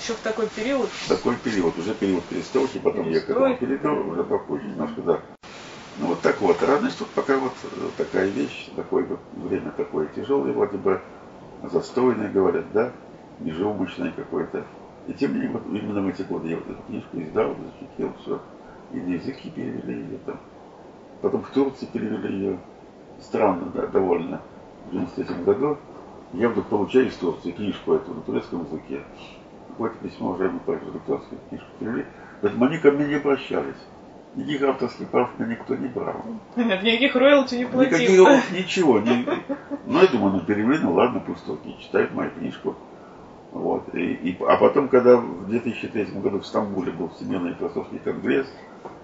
Еще 0.00 0.14
в 0.14 0.20
такой 0.20 0.48
период? 0.48 0.88
В 0.88 1.08
такой 1.08 1.36
период, 1.36 1.78
уже 1.78 1.94
период 1.94 2.24
перестройки, 2.24 2.78
потом 2.78 3.10
я 3.10 3.20
к 3.20 3.30
этому 3.30 3.56
перейду, 3.56 4.10
уже 4.10 4.24
попозже 4.24 4.66
немножко, 4.66 5.02
да. 5.02 5.20
Ну 6.00 6.08
вот 6.08 6.22
так 6.22 6.40
вот, 6.40 6.60
разность 6.60 6.98
тут 6.98 7.06
пока 7.08 7.38
вот 7.38 7.52
э, 7.62 7.88
такая 7.96 8.26
вещь, 8.26 8.70
такое 8.74 9.06
время 9.30 9.70
такое 9.70 10.08
тяжелое, 10.08 10.52
вроде 10.52 10.76
бы 10.76 11.00
застойное, 11.62 12.28
говорят, 12.28 12.64
да, 12.72 12.92
межеумочное 13.38 14.10
какое-то. 14.10 14.64
И 15.06 15.12
тем 15.12 15.32
не 15.32 15.40
менее, 15.40 15.52
вот 15.52 15.66
именно 15.66 16.00
в 16.00 16.08
эти 16.08 16.22
годы 16.22 16.48
я 16.48 16.56
вот 16.56 16.68
эту 16.68 16.82
книжку 16.82 17.20
издал, 17.20 17.54
защитил 17.54 18.12
все. 18.20 18.40
И 18.92 18.96
на 18.96 19.14
языки 19.14 19.50
перевели 19.50 20.02
ее 20.02 20.18
там. 20.24 20.40
Потом 21.20 21.42
в 21.42 21.50
Турции 21.50 21.86
перевели 21.86 22.36
ее. 22.36 22.58
Странно, 23.20 23.70
да, 23.74 23.86
довольно. 23.86 24.40
В 24.86 24.92
93 24.92 25.44
году 25.44 25.78
я 26.32 26.48
вдруг 26.48 26.66
получаю 26.66 27.06
из 27.06 27.14
Турции 27.14 27.52
книжку 27.52 27.94
эту 27.94 28.14
на 28.14 28.20
турецком 28.22 28.64
языке. 28.64 29.02
Какое-то 29.68 29.96
письмо 29.98 30.30
уже 30.30 30.50
мы 30.50 30.60
также 30.60 30.86
редакторскую 30.86 31.40
книжку 31.48 31.66
перевели. 31.78 32.06
Поэтому 32.40 32.64
они 32.66 32.78
ко 32.78 32.90
мне 32.90 33.06
не 33.06 33.14
обращались. 33.14 33.76
Никаких 34.36 34.62
авторских 34.62 35.08
прав 35.08 35.30
меня 35.38 35.50
никто 35.52 35.76
не 35.76 35.86
брал. 35.86 36.24
Нет, 36.56 36.82
никаких 36.82 37.14
роялти 37.14 37.54
не 37.54 37.66
платил. 37.66 38.26
Никаких, 38.26 38.50
ничего. 38.52 38.98
Не... 38.98 39.26
Ну, 39.86 40.00
я 40.00 40.06
думаю, 40.08 40.34
ну 40.34 40.40
перевели, 40.40 40.78
ну 40.82 40.94
ладно, 40.94 41.22
пусть 41.24 41.44
турки 41.46 41.76
читают 41.80 42.12
мою 42.12 42.30
книжку. 42.32 42.74
Вот. 43.54 43.94
И, 43.94 44.14
и, 44.14 44.36
а 44.42 44.56
потом, 44.56 44.88
когда 44.88 45.16
в 45.16 45.46
2003 45.46 46.06
году 46.20 46.40
в 46.40 46.46
Стамбуле 46.46 46.90
был 46.90 47.08
Всемирный 47.10 47.54
философский 47.54 47.98
конгресс, 47.98 48.48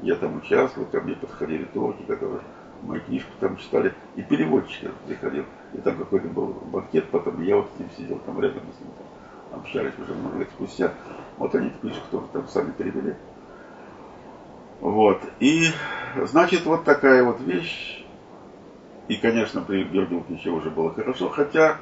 я 0.03 0.17
там 0.17 0.37
участвовал, 0.39 0.89
ко 0.89 1.01
мне 1.01 1.15
подходили 1.15 1.65
турки, 1.65 2.03
которые 2.03 2.41
мою 2.83 3.01
книжку 3.01 3.31
там 3.39 3.57
читали, 3.59 3.95
и 4.17 4.23
переводчик 4.23 4.93
приходил. 5.07 5.45
И 5.73 5.79
там 5.79 5.97
какой-то 5.97 6.27
был 6.29 6.49
банкет, 6.73 7.09
потом 7.11 7.41
я 7.45 7.57
вот 7.57 7.71
с 7.77 7.79
ним 7.79 7.89
сидел 7.97 8.19
там 8.27 8.41
рядом, 8.41 8.63
с 8.63 8.81
ним 8.81 8.91
там 8.99 9.61
общались 9.61 9.93
уже 10.03 10.15
много 10.15 10.39
лет 10.39 10.49
спустя. 10.51 10.95
Вот 11.39 11.55
они 11.55 11.69
эту 11.69 11.79
книжку 11.79 12.03
тоже 12.11 12.27
там 12.33 12.49
сами 12.49 12.73
перевели. 12.73 13.15
Вот. 14.81 15.23
И, 15.39 15.67
значит, 16.25 16.65
вот 16.65 16.83
такая 16.85 17.23
вот 17.23 17.41
вещь. 17.41 18.05
И, 19.07 19.17
конечно, 19.17 19.61
при 19.61 19.85
Бердюлке 19.85 20.51
уже 20.51 20.71
было 20.71 20.93
хорошо, 20.93 21.29
хотя 21.29 21.79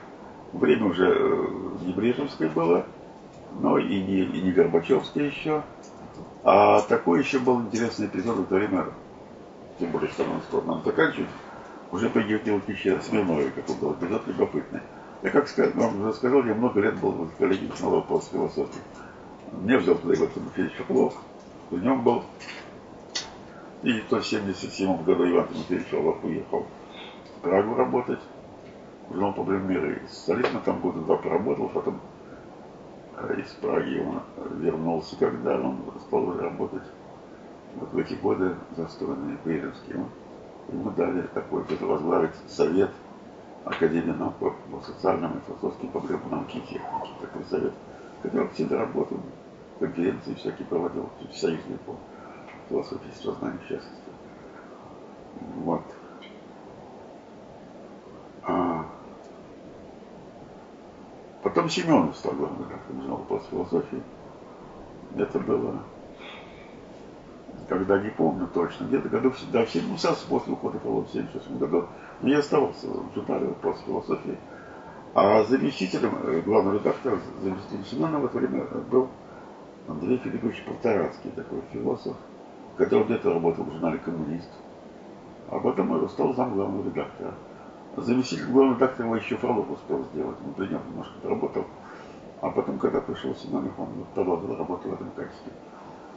время 0.52 0.86
уже 0.86 1.06
э, 1.10 1.46
не 1.82 1.92
Брежневское 1.92 2.48
было, 2.48 2.86
но 3.60 3.78
и 3.78 4.00
не, 4.02 4.22
и 4.22 4.40
не 4.40 4.52
Горбачевское 4.52 5.26
еще. 5.26 5.62
А 6.44 6.80
такой 6.82 7.20
еще 7.20 7.38
был 7.38 7.60
интересный 7.60 8.06
эпизод 8.06 8.36
в 8.36 8.54
время, 8.54 8.86
тем 9.78 9.90
более, 9.90 10.10
что 10.10 10.24
нам 10.24 10.40
скоро 10.42 10.64
нам 10.64 10.82
заканчивать, 10.84 11.28
уже 11.90 12.08
по 12.08 12.18
Евгению 12.18 12.62
Смирновой, 13.02 13.50
какой 13.50 13.76
был 13.76 13.94
эпизод 13.94 14.26
любопытный. 14.26 14.80
Я, 15.22 15.30
как 15.30 15.48
сказать, 15.48 15.74
вам 15.74 16.00
уже 16.00 16.12
сказал, 16.14 16.44
я 16.44 16.54
много 16.54 16.80
лет 16.80 16.96
был 17.00 17.10
в 17.10 17.36
коллегии 17.36 17.70
снова 17.76 18.00
по 18.00 18.20
философии. 18.20 18.80
Мне 19.52 19.78
взял 19.78 19.96
туда 19.96 20.14
Иван 20.14 20.28
Тимофеевич 20.30 20.74
Орлов, 20.88 21.14
в 21.70 21.82
нем 21.82 22.02
был. 22.02 22.22
И 23.82 24.00
в 24.00 24.06
1977 24.06 25.02
году 25.02 25.28
Иван 25.28 25.48
Тимофеевич 25.48 25.92
Орлов 25.92 26.22
уехал 26.22 26.66
в 27.36 27.40
Прагу 27.42 27.74
работать, 27.74 28.20
в 29.08 29.14
журнал 29.14 29.32
«Проблем 29.34 29.68
мира». 29.68 29.92
И 29.92 30.06
солидно 30.08 30.60
там 30.64 30.80
года 30.80 31.00
два 31.00 31.16
поработал, 31.16 31.68
потом 31.68 32.00
э, 33.16 33.40
из 33.40 33.50
Праги 33.54 33.98
он 34.00 34.22
вернулся, 34.60 35.16
когда 35.18 35.56
он 35.56 35.78
стал 36.06 36.38
работать 36.38 36.84
вот 37.76 37.92
в 37.92 37.98
эти 37.98 38.14
годы 38.14 38.54
застроенные 38.76 39.38
Брежневские. 39.44 40.04
Ему 40.70 40.90
дали 40.90 41.22
такой, 41.34 41.64
возглавить 41.80 42.34
совет– 42.46 42.90
Академии 43.68 44.12
наук 44.12 44.34
по, 44.36 44.50
по 44.50 44.80
социальным 44.80 45.36
и 45.36 45.40
философским 45.46 45.88
проблемам 45.88 46.30
науки 46.30 46.56
и 46.56 46.60
техники. 46.60 47.10
Такой 47.20 47.44
совет, 47.44 47.74
который 48.22 48.48
всегда 48.48 48.78
работал, 48.78 49.18
конференции 49.78 50.34
всякие 50.34 50.66
проводил, 50.66 51.10
всесоюзные 51.30 51.78
по 51.78 51.96
философии 52.68 53.10
сознания 53.14 53.58
счастья. 53.68 53.90
Вот. 55.56 55.82
А 58.44 58.77
потом 61.42 61.68
Семенов 61.68 62.16
стал 62.16 62.32
главным 62.32 62.68
редактором 62.68 63.00
журнала 63.02 63.24
по 63.24 63.38
философии. 63.50 64.02
Это 65.16 65.38
было 65.38 65.82
когда 67.68 67.98
не 67.98 68.10
помню 68.10 68.48
точно, 68.52 68.84
где-то 68.84 69.08
году 69.08 69.32
да, 69.52 69.64
в 69.64 69.70
70 69.70 70.18
после 70.28 70.52
ухода 70.52 70.78
Павла 70.78 71.04
в 71.04 71.10
76 71.10 71.50
году, 71.58 71.86
но 72.22 72.28
я 72.28 72.38
оставался 72.38 72.86
в 72.86 73.14
журнале 73.14 73.48
«Вопрос 73.48 73.80
философии». 73.86 74.38
А 75.14 75.42
заместителем, 75.44 76.14
э, 76.22 76.40
главного 76.40 76.76
редактора, 76.76 77.18
заместителем 77.42 77.84
Семена 77.84 78.18
в 78.18 78.26
это 78.26 78.38
время 78.38 78.64
был 78.90 79.08
Андрей 79.86 80.18
Филиппович 80.18 80.64
Полторацкий, 80.64 81.30
такой 81.30 81.60
философ, 81.72 82.16
который 82.76 83.04
где-то 83.04 83.32
работал 83.32 83.64
в 83.64 83.72
журнале 83.72 83.98
«Коммунист», 83.98 84.50
а 85.50 85.58
потом 85.58 86.08
стал 86.08 86.34
зам 86.34 86.54
главного 86.54 86.86
редактора. 86.86 87.34
Заместитель 88.02 88.46
главного 88.46 88.90
его 88.98 89.16
еще 89.16 89.36
Фролов 89.36 89.70
успел 89.70 90.04
сделать, 90.12 90.36
он 90.44 90.52
при 90.54 90.66
нем 90.66 90.80
немножко 90.88 91.14
работал. 91.24 91.64
А 92.40 92.50
потом, 92.50 92.78
когда 92.78 93.00
пришел 93.00 93.34
Семенов, 93.34 93.76
он 93.78 93.88
продолжил 94.14 94.56
работу 94.56 94.88
в 94.88 94.94
этом 94.94 95.10
качестве. 95.10 95.52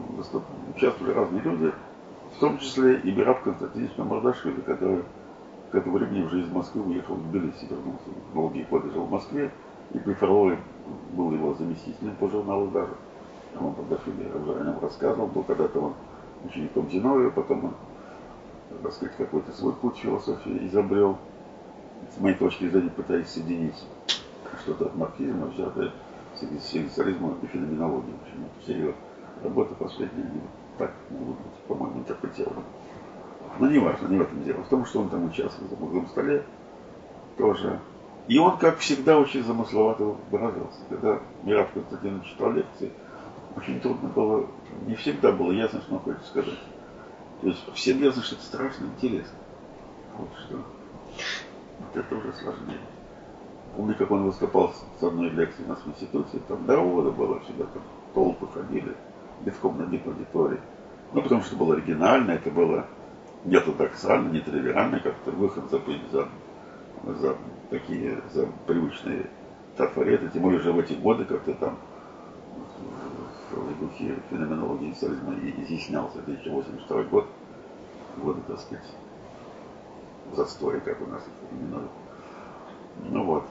участвовали 0.76 1.14
разные 1.14 1.41
люди, 1.41 1.72
в 2.36 2.39
том 2.39 2.57
числе 2.57 2.99
и 2.99 3.11
Мираб 3.11 3.43
Константинович 3.43 3.91
Мардашвили, 3.97 4.61
который 4.61 5.03
к 5.72 5.76
этому 5.76 5.97
времени 5.97 6.24
уже 6.24 6.41
из 6.41 6.49
Москвы 6.49 6.82
уехал 6.84 7.16
в 7.16 7.30
Тбилиси, 7.30 7.68
вернулся. 7.70 8.09
Долгие 8.34 8.64
годы 8.64 8.91
жил 8.91 9.03
в 9.03 9.11
Москве, 9.11 9.51
и 9.93 9.99
при 9.99 10.14
Фролове 10.14 10.57
был 11.11 11.32
его 11.32 11.53
заместителем 11.53 12.16
по 12.16 12.30
журналу 12.30 12.68
даже. 12.68 12.93
Он 13.59 13.76
Мардашвили 13.78 14.32
уже 14.36 14.59
о 14.59 14.64
нем 14.64 14.80
рассказывал, 14.80 15.28
был 15.28 15.43
когда-то 15.43 15.80
он 15.80 15.93
учеником 16.45 16.89
Зиновия, 16.89 17.30
потом 17.30 17.66
он, 17.66 17.74
так 18.82 18.93
сказать, 18.93 19.16
какой-то 19.18 19.51
свой 19.51 19.74
путь 19.74 19.97
философии 19.97 20.68
изобрел, 20.68 21.18
с 22.16 22.20
моей 22.20 22.36
точки 22.36 22.68
зрения, 22.68 22.89
пытаясь 22.89 23.30
соединить 23.30 23.76
что-то 24.61 24.86
от 24.86 24.95
марксизма, 24.95 25.47
взятое 25.47 25.91
с 26.36 26.43
экзистенциализмом 26.43 27.38
и 27.41 27.47
феноменологией. 27.47 28.14
В 28.18 28.22
общем, 28.22 28.45
серьезно 28.66 28.95
работа 29.43 29.76
последняя, 29.76 30.24
не 30.24 30.41
так 30.78 30.91
могут 31.09 31.38
быть, 31.38 31.53
по-моему, 31.68 31.99
интерпретированы. 31.99 32.64
Но 33.59 33.68
не 33.68 33.80
важно, 33.80 34.07
не 34.07 34.18
в 34.18 34.22
этом 34.22 34.43
дело. 34.43 34.64
В 34.64 34.70
том, 34.70 34.86
что 34.86 35.01
он 35.01 35.09
там 35.09 35.26
участвовал 35.26 35.70
за 35.70 35.76
круглом 35.76 36.07
столе, 36.07 36.43
тоже. 37.38 37.80
И 38.28 38.38
он, 38.38 38.57
как 38.57 38.78
всегда, 38.80 39.20
очень 39.20 39.43
замысловато 39.43 40.16
выражался. 40.32 40.80
Когда 40.89 41.20
Мирав 41.43 41.72
Константинович 41.72 42.26
читал 42.26 42.51
лекции, 42.53 42.91
очень 43.55 43.80
трудно 43.80 44.09
было, 44.09 44.47
не 44.88 44.95
всегда 44.95 45.32
было 45.32 45.51
ясно, 45.51 45.82
что 45.82 45.95
он 45.95 45.99
хочет 45.99 46.26
сказать. 46.26 46.59
Всем 47.73 48.01
ясно, 48.01 48.23
что 48.23 48.35
это 48.35 48.43
страшно 48.45 48.85
интересно. 48.85 49.37
Вот 50.17 50.29
что. 50.45 50.57
Вот 51.79 51.97
это 51.97 52.15
уже 52.15 52.33
сложнее. 52.33 52.79
Помню, 53.75 53.95
как 53.95 54.11
он 54.11 54.23
выступал 54.23 54.73
с 54.99 55.03
одной 55.03 55.29
лекцией 55.29 55.65
у 55.65 55.69
нас 55.69 55.79
в 55.79 55.87
институте, 55.87 56.39
там 56.47 56.65
народа 56.67 57.09
было 57.09 57.39
всегда, 57.41 57.65
там 57.65 57.81
толпы 58.13 58.47
ходили 58.47 58.95
битком 59.41 59.77
набит 59.77 60.05
аудитории. 60.05 60.59
Ну, 61.11 61.21
потому 61.21 61.41
что 61.41 61.55
было 61.55 61.75
оригинально, 61.75 62.31
это 62.31 62.49
было 62.49 62.85
не 63.45 63.55
ортодоксально, 63.55 64.29
не 64.29 64.39
тривиально, 64.39 64.99
как-то 64.99 65.31
выход 65.31 65.69
за, 65.69 65.81
за, 66.11 66.27
за 67.19 67.35
такие, 67.69 68.21
за 68.31 68.47
привычные 68.67 69.29
трафареты, 69.75 70.29
тем 70.29 70.43
более 70.43 70.59
уже 70.59 70.71
в 70.71 70.79
эти 70.79 70.93
годы 70.93 71.25
как-то 71.25 71.53
там 71.55 71.77
в 73.60 73.80
духе 73.80 74.20
феноменологии 74.30 74.93
социализма 74.93 75.36
изъяснялся 75.36 76.22
2082 76.22 77.04
год, 77.04 77.28
годы, 78.18 78.41
так 78.47 78.60
сказать, 78.60 78.86
застоя, 80.34 80.80
как 80.80 81.01
у 81.01 81.06
нас 81.08 81.22
это 81.22 81.56
именуют. 81.56 81.91
Ну 83.10 83.24
вот. 83.24 83.43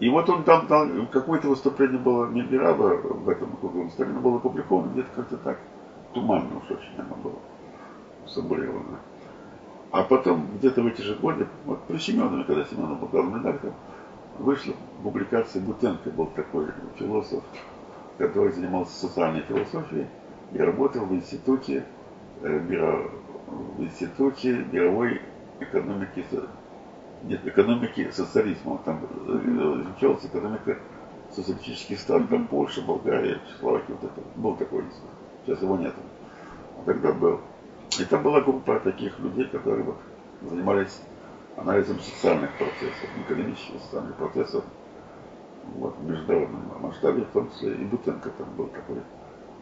И 0.00 0.08
вот 0.08 0.28
он 0.30 0.44
там 0.44 0.66
дал, 0.68 0.88
какое-то 1.10 1.48
выступление 1.48 1.98
было 1.98 2.26
Мельгераба 2.26 3.00
в 3.02 3.28
этом 3.28 3.56
круглом 3.56 3.90
столе, 3.90 4.12
было 4.12 4.36
опубликовано 4.36 4.92
где-то 4.92 5.08
как-то 5.16 5.36
так, 5.38 5.58
туманно 6.14 6.58
уж 6.58 6.70
очень 6.70 6.94
оно 6.98 7.16
было, 7.16 7.38
сабулировано. 8.26 8.98
А 9.90 10.04
потом 10.04 10.46
где-то 10.58 10.82
в 10.82 10.86
эти 10.86 11.00
же 11.00 11.16
годы, 11.16 11.48
вот 11.64 11.82
при 11.84 11.96
Семенове, 11.96 12.44
когда 12.44 12.64
Семенов 12.64 13.00
был 13.00 13.08
главным 13.08 13.40
редактором, 13.40 13.74
вышла 14.38 14.74
публикация 15.02 15.62
Бутенко, 15.62 16.10
был 16.10 16.26
такой 16.26 16.66
философ, 16.96 17.42
который 18.18 18.52
занимался 18.52 18.92
социальной 18.98 19.42
философией 19.42 20.06
и 20.52 20.58
работал 20.58 21.06
в 21.06 21.14
институте, 21.14 21.84
э, 22.42 22.58
в 22.58 23.82
институте 23.82 24.64
мировой 24.70 25.22
экономики 25.60 26.24
нет 27.24 27.46
экономики 27.46 28.10
социализма. 28.12 28.80
Там 28.84 29.00
э, 29.26 29.82
изучалась 29.82 30.24
экономика 30.24 30.78
социалистических 31.30 31.98
стран, 31.98 32.26
там 32.28 32.46
Польша, 32.46 32.82
Болгария, 32.82 33.40
Чехословакия, 33.48 33.96
вот 34.00 34.04
это. 34.04 34.20
Был 34.36 34.56
такой 34.56 34.82
институт. 34.82 35.10
Сейчас 35.44 35.62
его 35.62 35.76
нет. 35.76 35.94
А 36.78 36.84
тогда 36.84 37.12
был. 37.12 37.40
И 37.98 38.04
там 38.04 38.22
была 38.22 38.40
группа 38.40 38.78
таких 38.80 39.18
людей, 39.18 39.46
которые 39.46 39.84
вот 39.84 39.96
занимались 40.42 41.00
анализом 41.56 41.98
социальных 42.00 42.50
процессов, 42.56 43.08
экономических 43.26 43.80
социальных 43.80 44.14
процессов 44.16 44.64
вот, 45.76 45.96
в 45.98 46.08
международном 46.08 46.62
масштабе, 46.80 47.22
в 47.22 47.32
том 47.32 47.50
числе 47.50 47.74
и 47.74 47.84
Бутенко 47.84 48.30
там 48.30 48.48
был 48.56 48.66
такой 48.66 48.98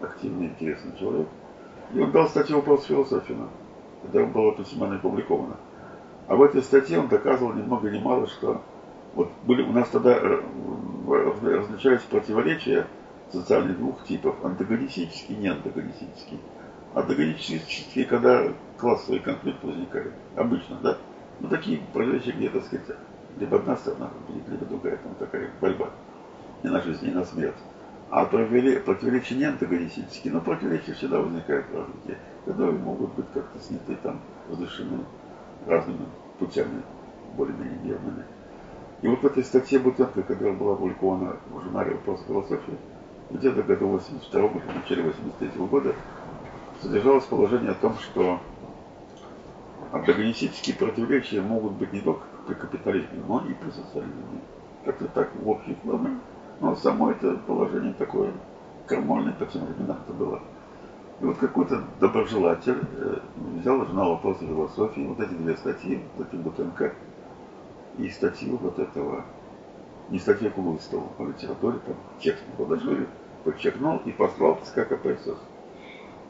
активный, 0.00 0.46
интересный 0.46 0.96
человек. 0.98 1.28
И 1.94 2.00
он 2.00 2.10
дал 2.10 2.28
статью 2.28 2.62
по 2.62 2.76
философии, 2.76 3.36
которая 4.02 4.28
была 4.28 4.52
при 4.52 4.64
Семене 4.64 4.96
опубликована. 4.96 5.56
А 6.28 6.36
в 6.36 6.42
этой 6.42 6.62
статье 6.62 6.98
он 6.98 7.08
доказывал 7.08 7.52
ни 7.52 7.62
много 7.62 7.90
ни 7.90 7.98
мало, 7.98 8.26
что 8.26 8.60
вот 9.14 9.30
были 9.46 9.62
у 9.62 9.72
нас 9.72 9.88
тогда 9.88 10.16
э, 10.16 10.42
различались 11.42 12.02
противоречия 12.02 12.86
социальных 13.32 13.78
двух 13.78 14.04
типов, 14.04 14.44
антагонистический 14.44 15.34
и 15.34 15.38
неантагонистический. 15.38 16.38
Антагонистические, 16.94 18.04
когда 18.06 18.52
классовые 18.78 19.20
конфликты 19.20 19.66
возникали, 19.66 20.12
обычно, 20.34 20.78
да. 20.82 20.98
Ну, 21.40 21.48
такие 21.48 21.80
противоречия, 21.92 22.32
где, 22.32 22.48
так 22.48 22.64
сказать, 22.64 22.96
либо 23.36 23.58
одна 23.58 23.76
сторона 23.76 24.08
победит, 24.08 24.48
либо 24.48 24.64
другая, 24.66 24.96
там 24.96 25.14
такая 25.14 25.50
борьба. 25.60 25.90
И 26.62 26.68
на 26.68 26.80
жизнь, 26.80 27.06
и 27.06 27.10
на 27.10 27.24
смерть. 27.24 27.56
А 28.10 28.24
противоречия 28.24 29.34
не 29.34 29.44
антагонистические, 29.44 30.32
но 30.32 30.40
противоречия 30.40 30.94
всегда 30.94 31.20
возникают 31.20 31.66
в 31.68 31.76
развитии, 31.76 32.18
которые 32.44 32.78
могут 32.78 33.14
быть 33.14 33.26
как-то 33.34 33.58
сняты 33.58 33.96
там, 34.02 34.20
разрешены 34.48 35.00
разными 35.66 36.06
путями, 36.38 36.82
более-менее 37.36 37.78
мирными. 37.82 38.24
И 39.02 39.08
вот 39.08 39.20
в 39.20 39.26
этой 39.26 39.44
статье 39.44 39.78
Бутенко, 39.78 40.22
которая 40.22 40.54
была 40.54 40.74
опубликована 40.74 41.36
в 41.50 41.62
журнале 41.62 41.94
«Вопрос 41.94 42.24
философии», 42.26 42.78
где-то 43.30 43.62
году 43.62 43.88
82 43.88 44.40
года, 44.40 44.60
в 44.60 44.76
начале 44.76 45.02
83 45.02 45.66
года, 45.66 45.94
содержалось 46.80 47.24
положение 47.24 47.72
о 47.72 47.74
том, 47.74 47.96
что 47.98 48.40
антагонистические 49.92 50.76
противоречия 50.76 51.42
могут 51.42 51.72
быть 51.72 51.92
не 51.92 52.00
только 52.00 52.22
при 52.46 52.54
капитализме, 52.54 53.22
но 53.26 53.40
и 53.40 53.54
при 53.54 53.70
социализме. 53.70 54.40
Как-то 54.84 55.06
так 55.08 55.34
в 55.34 55.48
общих 55.48 55.76
планах. 55.78 56.12
Но 56.60 56.74
само 56.76 57.10
это 57.10 57.36
положение 57.46 57.92
такое 57.94 58.32
крамольное 58.86 59.32
по 59.32 59.44
тем 59.46 59.66
временам 59.66 59.98
это 60.04 60.12
было. 60.12 60.40
И 61.20 61.24
вот 61.24 61.38
какой-то 61.38 61.82
доброжелатель 62.00 62.78
э, 62.96 63.18
взял 63.58 63.84
журнал 63.84 64.10
«Вопросы 64.10 64.46
философии», 64.46 65.06
вот 65.06 65.20
эти 65.20 65.32
две 65.32 65.56
статьи, 65.56 66.02
статью 66.14 66.40
Бутенко 66.40 66.94
и 67.98 68.08
статью 68.10 68.58
вот 68.58 68.78
этого, 68.78 69.24
не 70.10 70.18
статью 70.18 70.50
Кулыстова 70.50 71.06
по 71.18 71.22
литературе, 71.22 71.78
там 71.86 71.96
текст 72.20 72.44
подложили, 72.56 73.06
подчеркнул 73.44 74.00
и 74.04 74.12
послал 74.12 74.58
ЦК 74.62 74.88
КПСС 74.88 75.38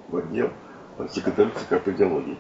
в 0.09 0.17
отдел 0.17 0.51
секретарю 1.11 1.51
ЦК 1.51 1.83
по 1.83 1.91
идеологии. 1.91 2.39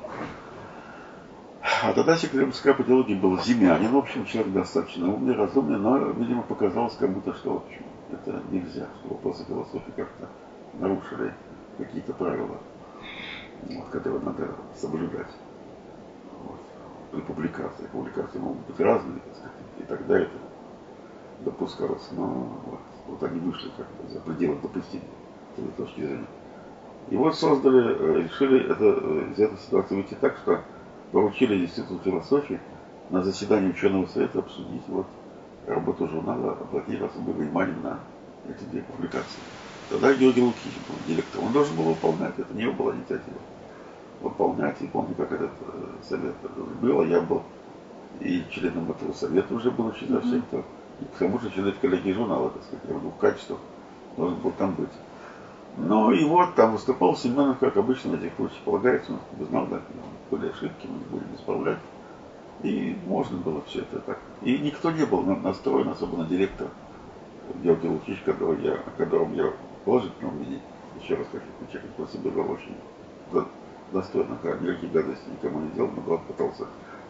А 1.82 1.92
тогда 1.92 2.16
секретарем 2.16 2.52
ЦК 2.52 2.76
по 2.76 2.82
идеологии 2.82 3.14
был 3.14 3.40
Зимянин, 3.42 3.90
в 3.90 3.96
общем, 3.96 4.24
человек 4.24 4.52
достаточно 4.52 5.12
умный, 5.12 5.34
разумный, 5.34 5.78
но, 5.78 5.98
видимо, 5.98 6.42
показалось 6.42 6.94
кому-то, 6.94 7.34
что, 7.34 7.54
в 7.54 7.56
общем, 7.56 7.82
это 8.12 8.40
нельзя, 8.52 8.86
что 9.00 9.14
вопросы 9.14 9.44
философии 9.44 9.92
как-то 9.96 10.28
нарушили 10.74 11.34
какие-то 11.76 12.12
правила, 12.12 12.58
вот, 13.62 13.88
которые 13.88 14.22
надо 14.22 14.48
соблюдать 14.76 15.30
вот, 16.44 16.60
при 17.10 17.20
публикации. 17.22 17.88
Публикации 17.90 18.38
могут 18.38 18.64
быть 18.66 18.78
разные, 18.78 19.18
так 19.18 19.34
сказать, 19.34 19.52
и 19.80 19.82
тогда 19.82 20.18
это 20.20 20.38
допускалось, 21.40 22.08
но 22.12 22.60
вот, 22.66 22.80
вот 23.08 23.22
они 23.24 23.40
вышли 23.40 23.70
как-то 23.76 24.12
за 24.12 24.20
пределы 24.20 24.56
допустимого 24.62 25.08
с 25.56 25.58
этой 25.58 25.72
точки 25.72 26.00
зрения. 26.00 26.26
И 27.10 27.16
вот 27.16 27.36
создали, 27.36 27.96
э, 27.98 28.22
решили 28.22 28.70
это, 28.70 28.84
э, 28.84 29.32
из 29.32 29.38
этой 29.40 29.58
ситуации 29.58 29.96
выйти 29.96 30.14
так, 30.14 30.36
что 30.38 30.62
поручили 31.12 31.64
Институту 31.64 32.02
философии 32.04 32.60
на 33.10 33.22
заседании 33.22 33.70
ученого 33.70 34.06
совета 34.06 34.40
обсудить 34.40 34.82
вот 34.88 35.06
работу 35.66 36.08
журнала, 36.08 36.52
обратить 36.52 37.00
особое 37.00 37.34
внимание 37.34 37.76
на 37.82 38.00
эти 38.48 38.64
две 38.64 38.82
публикации. 38.82 39.40
Тогда 39.90 40.12
Георгий 40.14 40.42
Лукич 40.42 40.72
был 40.88 40.96
директор. 41.06 41.42
Он 41.42 41.52
должен 41.52 41.76
был 41.76 41.84
выполнять, 41.84 42.38
это 42.38 42.52
не 42.54 42.62
его 42.62 42.72
была 42.72 42.94
инициатива. 42.94 43.38
Выполнять, 44.20 44.80
и 44.80 44.86
помню, 44.86 45.14
как 45.14 45.30
этот 45.30 45.50
э, 45.60 46.08
совет 46.08 46.34
был, 46.80 47.04
я 47.04 47.20
был 47.20 47.42
и 48.20 48.44
членом 48.50 48.90
этого 48.90 49.12
совета 49.12 49.54
уже 49.54 49.70
был 49.70 49.86
очень 49.86 50.08
совсем 50.08 50.42
mm-hmm. 50.50 50.64
И 51.00 51.04
к 51.04 51.18
тому 51.18 51.38
же 51.38 51.50
член 51.50 51.72
коллегии 51.80 52.12
журнала, 52.12 52.48
так 52.50 52.62
сказать, 52.62 52.84
я 52.88 52.94
в 52.94 53.00
двух 53.00 53.18
качествах 53.18 53.58
должен 54.16 54.38
был 54.38 54.50
там 54.52 54.74
быть. 54.74 54.88
Ну 55.76 56.10
и 56.10 56.24
вот 56.24 56.54
там 56.54 56.72
выступал 56.72 57.16
Семенов, 57.16 57.58
как 57.58 57.76
обычно 57.76 58.12
в 58.12 58.14
этих 58.14 58.34
случаях 58.36 58.60
полагается, 58.64 59.12
он 59.12 59.18
как 59.30 59.48
знал, 59.48 59.66
да, 59.66 59.82
были 60.30 60.48
ошибки, 60.48 60.86
мы 60.86 60.98
будем 61.10 61.34
исправлять. 61.34 61.78
И 62.62 62.96
можно 63.06 63.36
было 63.36 63.60
все 63.66 63.80
это 63.80 64.00
так. 64.00 64.18
И 64.40 64.56
никто 64.58 64.90
не 64.90 65.04
был 65.04 65.22
настроен, 65.22 65.88
особенно 65.88 66.24
директор 66.24 66.68
Георгий 67.62 67.88
Лукич, 67.88 68.22
которого 68.22 68.58
я, 68.58 68.74
о 68.74 68.90
котором 68.96 69.34
я 69.34 69.52
положительном 69.84 70.36
мнении, 70.36 70.60
еще 71.00 71.14
раз 71.14 71.26
хочу 71.30 71.44
подчеркнуть, 71.60 72.10
себя 72.10 72.30
был 72.30 72.50
очень 72.50 72.74
достойно, 73.92 74.38
никаких 74.42 74.90
гадостей 74.90 75.30
никому 75.30 75.60
не 75.60 75.70
делал, 75.70 75.90
но 75.94 76.18
пытался 76.18 76.66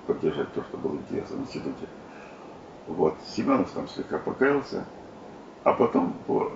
поддержать 0.07 0.53
то, 0.53 0.63
что 0.65 0.77
было 0.77 0.97
интересно 0.97 1.37
в 1.37 1.41
институте. 1.43 1.87
Вот, 2.89 3.15
Семенов 3.25 3.71
там 3.71 3.89
слегка 3.89 4.19
покаялся, 4.19 4.85
а 5.67 5.73
потом, 5.73 6.15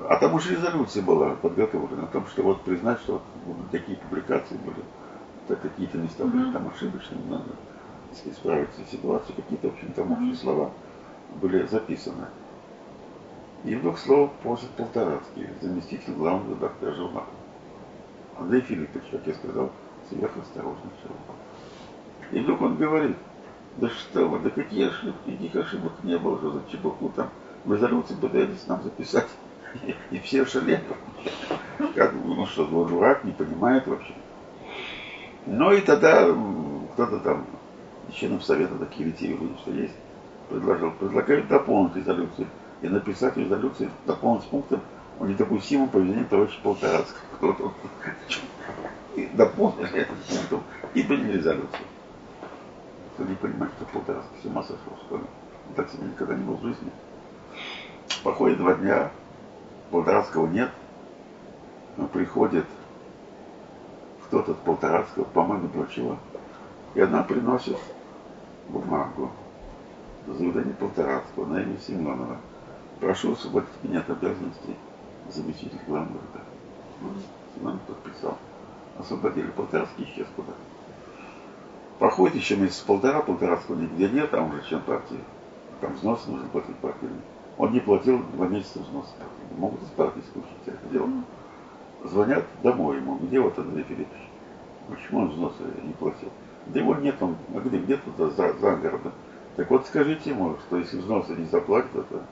а 0.09 0.17
там 0.19 0.35
уже 0.35 0.55
резолюция 0.55 1.03
была 1.03 1.31
подготовлена 1.31 2.05
о 2.05 2.07
том, 2.07 2.27
что 2.27 2.45
вот 2.45 2.63
признать, 2.63 3.01
что 3.01 3.21
вот 3.45 3.57
такие 3.73 3.99
публикации 3.99 4.55
были, 4.55 4.85
так 5.49 5.61
какие-то 5.61 5.99
места 5.99 6.25
были 6.27 6.53
там 6.53 6.69
ошибочные, 6.69 7.21
надо 7.29 7.51
исправить 8.25 8.69
ситуацию, 8.89 9.35
какие-то, 9.35 9.71
в 9.71 9.73
общем, 9.73 9.93
там 9.95 10.13
общие 10.13 10.37
слова 10.37 10.71
были 11.43 11.67
записаны. 11.67 12.27
И 13.65 13.75
вдруг 13.75 13.99
слово 13.99 14.31
просит 14.45 14.71
Полторацкий, 14.77 15.49
заместитель 15.61 16.13
главного 16.13 16.55
редактора 16.55 16.95
журнала. 16.95 17.27
Андрей 18.39 18.61
Филиппович, 18.61 19.07
как 19.11 19.27
я 19.27 19.35
сказал, 19.35 19.73
сверхосторожный 20.09 20.93
человек. 21.03 22.31
И 22.31 22.39
вдруг 22.39 22.63
он 22.63 22.77
говорит, 22.77 23.17
да 23.79 23.89
что 23.89 24.29
вы, 24.29 24.39
да 24.39 24.51
какие 24.51 24.87
ошибки, 24.87 25.31
никаких 25.31 25.67
ошибок 25.67 25.95
не 26.05 26.17
было, 26.17 26.39
что 26.39 26.53
за 26.53 26.63
чепуху 26.71 27.09
там 27.17 27.29
резолюции 27.67 28.15
пытались 28.15 28.67
нам 28.67 28.83
записать. 28.83 29.29
И 30.11 30.19
все 30.19 30.45
шалели. 30.45 30.83
Как, 31.95 32.13
ну 32.13 32.47
что, 32.47 32.65
дурак, 32.67 33.25
не 33.25 33.33
понимает 33.33 33.87
вообще. 33.87 34.15
Ну 35.47 35.73
и 35.73 35.81
тогда 35.81 36.25
кто-то 36.93 37.19
там, 37.21 37.47
членов 38.13 38.45
совета 38.45 38.75
такие 38.77 39.09
ретивые 39.09 39.57
что 39.59 39.71
есть, 39.73 39.95
предложил, 40.49 40.91
предлагают 40.93 41.49
дополнить 41.49 41.97
резолюцию 41.97 42.47
и 42.83 42.89
написать 42.89 43.35
в 43.35 43.39
резолюции 43.39 43.91
дополнить 44.07 44.45
пунктом 44.45 44.81
о 45.19 45.27
недопустимом 45.27 45.89
поведении 45.89 46.25
товарища 46.25 46.59
Полторацкого. 46.63 47.23
И 49.17 49.27
дополнили 49.35 50.03
этим 50.03 50.15
пунктом 50.29 50.63
и 50.95 51.03
приняли 51.03 51.39
резолюцию. 51.39 51.85
Кто 53.15 53.25
не 53.25 53.35
понимает, 53.35 53.73
что 53.77 53.87
Полторацкий 53.87 54.39
с 54.41 54.45
ума 54.47 54.63
сошел, 54.63 54.97
что 55.07 55.17
ли. 55.17 55.25
Так 55.75 55.91
себе 55.91 56.07
никогда 56.07 56.35
не 56.35 56.45
был 56.45 56.55
в 56.55 56.63
жизни. 56.63 56.91
Проходит 58.23 58.59
два 58.59 58.75
дня, 58.75 59.11
Полторацкого 59.91 60.47
нет, 60.47 60.71
но 61.97 62.07
приходит 62.07 62.67
кто-то 64.27 64.53
от 64.53 64.59
Полторацкого, 64.59 65.25
по-моему, 65.25 65.69
дочего, 65.69 66.19
и 66.95 67.01
она 67.01 67.23
приносит 67.23 67.79
бумагу 68.69 69.31
заявление 70.27 70.75
Полторацкого 70.75 71.47
на 71.47 71.63
имя 71.63 71.79
Семенова. 71.79 72.37
Прошу 73.01 73.33
освободить 73.33 73.71
меня 73.83 74.01
от 74.01 74.11
обязанностей 74.11 74.77
заместитель 75.31 75.81
главного 75.87 76.19
редактора. 76.19 76.45
Ну, 77.01 77.09
Семенов 77.55 77.81
подписал. 77.83 78.37
Освободили 78.99 79.47
Полторацкий 79.47 80.05
исчез 80.05 80.27
куда 80.37 80.53
Проходит 81.99 82.37
еще 82.37 82.57
месяц 82.57 82.81
полтора, 82.81 83.23
Полторацкого 83.23 83.77
нигде 83.77 84.09
нет, 84.11 84.33
а 84.35 84.43
он 84.43 84.53
же 84.53 84.63
член 84.69 84.83
партии. 84.83 85.21
Там 85.81 85.95
взнос 85.95 86.27
нужно 86.27 86.49
платить 86.49 86.77
партии. 86.77 87.09
Он 87.61 87.73
не 87.73 87.81
платил 87.81 88.23
месяца 88.49 88.79
взноса. 88.79 89.11
Могут 89.59 89.81
партии 89.91 90.21
исключить 90.21 90.51
это 90.65 90.79
дело. 90.91 91.11
Звонят 92.05 92.47
домой 92.63 92.97
ему, 92.97 93.17
где 93.17 93.39
вот 93.39 93.59
Андрей 93.59 93.85
Филиппович? 93.85 94.23
Почему 94.89 95.21
он 95.21 95.29
взносы 95.29 95.63
не 95.83 95.93
платил? 95.93 96.31
Да 96.69 96.81
его 96.81 96.95
нет, 96.95 97.17
он 97.21 97.37
а 97.55 97.61
где, 97.61 97.77
где-то 97.77 98.31
за, 98.31 98.55
за 98.55 98.77
городом. 98.77 99.13
Так 99.57 99.71
вот 99.71 99.87
скажите 99.87 100.31
ему, 100.31 100.57
что 100.67 100.79
если 100.79 100.97
взносы 100.97 101.33
не 101.33 101.45
заплатят, 101.45 101.95
это 101.95 102.23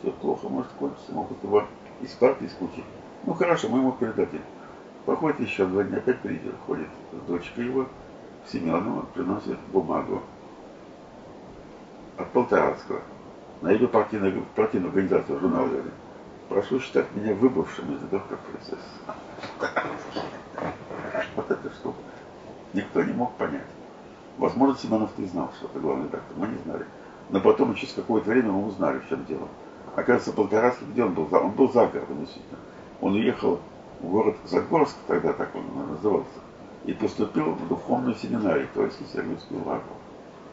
все 0.00 0.10
плохо 0.12 0.48
может 0.48 0.70
кончиться, 0.78 1.12
могут 1.12 1.44
его 1.44 1.64
из 2.00 2.12
партии 2.12 2.46
исключить. 2.46 2.84
Ну 3.24 3.34
хорошо, 3.34 3.68
мы 3.68 3.80
ему 3.80 3.92
передадим. 3.92 4.40
Походит 5.04 5.40
еще 5.40 5.66
два 5.66 5.84
дня, 5.84 5.98
опять 5.98 6.20
придет, 6.20 6.54
ходит 6.66 6.88
дочка 7.28 7.60
его, 7.60 7.84
Семенова, 8.50 9.04
приносит 9.12 9.58
бумагу 9.70 10.22
от 12.16 12.30
Полторацкого 12.30 13.02
на 13.62 13.70
ее 13.70 13.88
партийную, 13.88 14.44
партийную 14.54 14.90
организацию 14.90 15.40
журнала 15.40 15.68
прошу 16.48 16.80
считать 16.80 17.06
меня 17.14 17.34
выбывшим 17.34 17.94
из 17.94 18.02
этого 18.04 18.20
процесса. 18.20 18.78
Вот 21.36 21.50
это 21.50 21.70
что? 21.70 21.94
Никто 22.72 23.02
не 23.02 23.12
мог 23.12 23.32
понять. 23.34 23.66
Возможно, 24.38 24.76
Симонов 24.76 25.10
ты 25.16 25.26
знал, 25.26 25.50
что 25.56 25.66
это 25.66 25.78
главный 25.78 26.06
редактор, 26.06 26.36
мы 26.36 26.48
не 26.48 26.58
знали. 26.58 26.86
Но 27.30 27.40
потом, 27.40 27.74
через 27.74 27.94
какое-то 27.94 28.30
время, 28.30 28.52
мы 28.52 28.66
узнали, 28.66 28.98
в 28.98 29.08
чем 29.08 29.24
дело. 29.24 29.48
Оказывается, 29.96 30.32
Полторацкий, 30.32 30.86
где 30.86 31.04
он 31.04 31.14
был? 31.14 31.28
Он 31.32 31.50
был 31.52 31.72
за 31.72 31.86
городом, 31.86 32.20
действительно. 32.20 32.58
Он 33.00 33.14
уехал 33.14 33.60
в 34.00 34.10
город 34.10 34.36
Загорск, 34.44 34.96
тогда 35.06 35.32
так 35.32 35.54
он 35.54 35.64
назывался, 35.88 36.28
и 36.84 36.92
поступил 36.92 37.52
в 37.52 37.68
духовную 37.68 38.14
семинарию, 38.16 38.68
то 38.74 38.84
есть 38.84 39.00
в 39.00 39.12
Сергиевскую 39.12 39.64
лагу. 39.64 39.82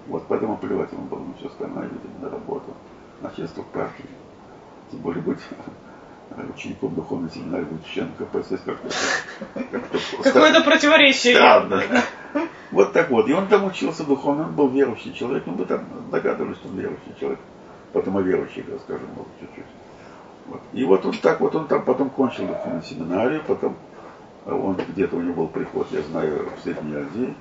Вот 0.08 0.24
поэтому 0.28 0.58
плевать 0.58 0.92
ему 0.92 1.04
было 1.04 1.20
на 1.20 1.34
все 1.36 1.48
остальное, 1.48 1.90
на 2.22 2.30
работу 2.30 2.74
начальство 3.22 3.64
партии. 3.64 4.06
Тем 4.92 5.00
более 5.02 5.22
быть 5.22 5.40
учеником 6.56 6.96
духовной 6.96 7.30
семинарии, 7.30 7.66
быть 7.66 7.86
членом 7.86 8.14
КПСС. 8.18 8.62
Какое-то 10.24 10.62
противоречие. 10.62 11.36
Странно. 11.36 11.84
Вот 12.72 12.94
так 12.94 13.10
вот. 13.10 13.28
И 13.28 13.34
он 13.34 13.48
там 13.48 13.66
учился 13.66 14.04
духовно, 14.04 14.46
он 14.46 14.56
был 14.56 14.70
верующий 14.70 15.14
человек, 15.14 15.44
ну 15.46 15.54
мы 15.54 15.66
там 15.66 15.86
догадывались, 16.10 16.58
что 16.58 16.70
он 16.70 16.80
верующий 16.80 17.14
человек. 17.20 17.40
Потом 17.92 18.18
о 18.18 18.22
верующих 18.22 18.66
расскажем, 18.70 19.08
может, 19.10 19.32
чуть-чуть. 19.42 19.66
Вот. 20.48 20.62
И 20.72 20.86
вот 20.86 21.06
он 21.06 21.14
так, 21.18 21.42
вот 21.42 21.56
он 21.56 21.68
там 21.68 21.84
потом 21.84 22.10
кончил 22.10 22.48
духовную 22.48 22.84
семинарию, 22.84 23.44
потом 23.46 23.76
он 24.46 24.78
где-то 24.90 25.18
у 25.18 25.22
него 25.22 25.34
был 25.44 25.48
приход, 25.48 25.88
я 25.92 26.02
знаю, 26.04 26.50
в 26.58 26.64
Средней 26.64 26.96
Азии. 26.96 27.36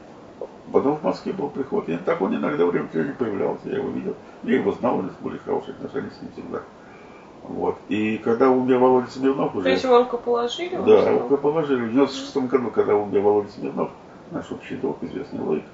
Потом 0.73 0.97
в 0.97 1.03
Москве 1.03 1.33
был 1.33 1.49
приход. 1.49 1.89
И 1.89 1.97
так 1.97 2.21
он 2.21 2.35
иногда 2.35 2.64
время 2.66 2.89
не 2.95 3.12
появлялся, 3.12 3.68
я 3.68 3.79
его 3.79 3.91
видел. 3.91 4.14
Я 4.45 4.57
его 4.57 4.73
знал, 4.73 4.99
у 4.99 5.03
нас 5.03 5.12
были 5.21 5.39
хорошие 5.39 5.75
отношения 5.75 6.11
с 6.11 6.23
ним 6.23 6.33
всегда. 6.33 6.62
Вот. 7.43 7.77
И 7.89 8.18
когда 8.18 8.51
умер 8.51 8.79
Володя 8.79 9.11
Смирнов 9.11 9.55
уже... 9.55 9.64
То 9.64 9.71
есть 9.71 9.85
его 9.85 9.99
рукоположили? 9.99 10.77
Да, 10.77 11.18
рукоположили. 11.18 11.87
В 11.87 11.93
96 11.93 12.37
году, 12.49 12.71
когда 12.71 12.95
умер 12.95 13.21
Володя 13.21 13.51
Смирнов, 13.51 13.91
наш 14.31 14.51
общий 14.53 14.77
друг, 14.77 15.03
известный 15.03 15.41
логик, 15.41 15.64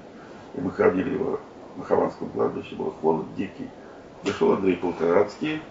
и 0.55 0.61
мы 0.61 0.71
хоронили 0.71 1.13
его 1.13 1.39
на 1.75 1.83
Хованском 1.83 2.29
кладбище, 2.29 2.75
был 2.75 2.93
холод 3.01 3.25
дикий. 3.35 3.69
Пришел 4.23 4.53
Андрей 4.53 4.77
Полторацкий, 4.77 5.61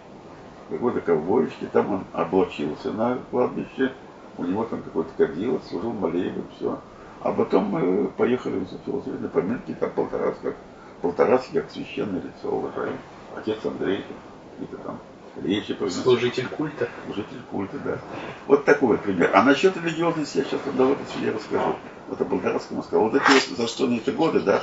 какой-то 0.70 1.00
ковбоечки, 1.00 1.68
там 1.72 1.92
он 1.92 2.04
облачился 2.12 2.92
на 2.92 3.18
кладбище, 3.30 3.92
у 4.38 4.44
него 4.44 4.64
там 4.64 4.82
какой-то 4.82 5.10
кадило, 5.16 5.60
служил 5.68 5.92
молебен, 5.92 6.44
все. 6.56 6.78
А 7.26 7.32
потом 7.32 7.64
мы 7.64 8.06
поехали 8.06 8.60
в 8.60 8.68
философии 8.86 9.18
на 9.18 9.28
поминки, 9.28 9.74
там 9.80 9.90
полтораз 9.90 10.36
как, 10.40 10.54
полтораз 11.02 11.48
как 11.52 11.68
священное 11.72 12.22
лицо 12.22 12.48
уважаем. 12.48 12.96
Отец 13.34 13.58
Андрей, 13.64 14.04
какие-то 14.52 14.76
там 14.84 15.00
речи 15.42 15.74
произносил. 15.74 16.12
Служитель 16.12 16.46
культа. 16.46 16.88
Служитель 17.04 17.42
культа, 17.50 17.78
да. 17.84 17.98
Вот 18.46 18.64
такой 18.64 18.90
вот 18.90 19.00
пример. 19.00 19.32
А 19.34 19.42
насчет 19.42 19.76
религиозности 19.76 20.38
я 20.38 20.44
сейчас 20.44 20.60
давайте 20.76 21.02
себе 21.12 21.32
расскажу. 21.32 21.74
Это 22.12 22.24
Болгаровскому 22.24 22.84
сказал. 22.84 23.08
Вот 23.08 23.16
эти 23.16 23.28
вот 23.28 23.58
застойные 23.58 23.98
эти 23.98 24.10
годы, 24.10 24.38
да, 24.38 24.62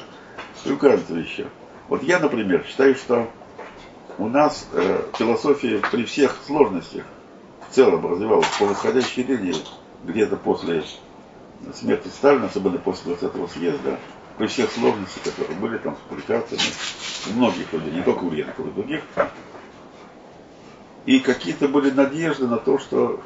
указывается 0.65 1.15
еще. 1.15 1.47
Вот 1.89 2.01
я, 2.01 2.19
например, 2.19 2.63
считаю, 2.65 2.95
что 2.95 3.27
у 4.17 4.29
нас 4.29 4.69
э, 4.71 5.01
философия 5.17 5.81
при 5.91 6.05
всех 6.05 6.37
сложностях 6.47 7.03
в 7.69 7.73
целом 7.75 8.09
развивалась 8.09 8.47
по 8.57 8.67
восходящей 8.67 9.23
линии 9.23 9.55
где-то 10.05 10.37
после 10.37 10.83
смерти 11.73 12.07
Сталина, 12.07 12.45
особенно 12.45 12.77
после 12.77 13.13
20-го 13.13 13.47
съезда, 13.47 13.97
при 14.37 14.47
всех 14.47 14.71
сложностях, 14.71 15.23
которые 15.23 15.57
были 15.59 15.77
там 15.77 15.95
с 15.95 16.09
публикациями 16.09 16.63
у 17.29 17.37
многих 17.37 17.71
людей, 17.71 17.91
не 17.91 18.01
только 18.01 18.23
у 18.23 18.31
Ленкова, 18.31 18.67
и 18.67 18.71
других, 18.71 19.01
и 21.05 21.19
какие-то 21.19 21.67
были 21.67 21.91
надежды 21.91 22.47
на 22.47 22.57
то, 22.57 22.79
что 22.79 23.21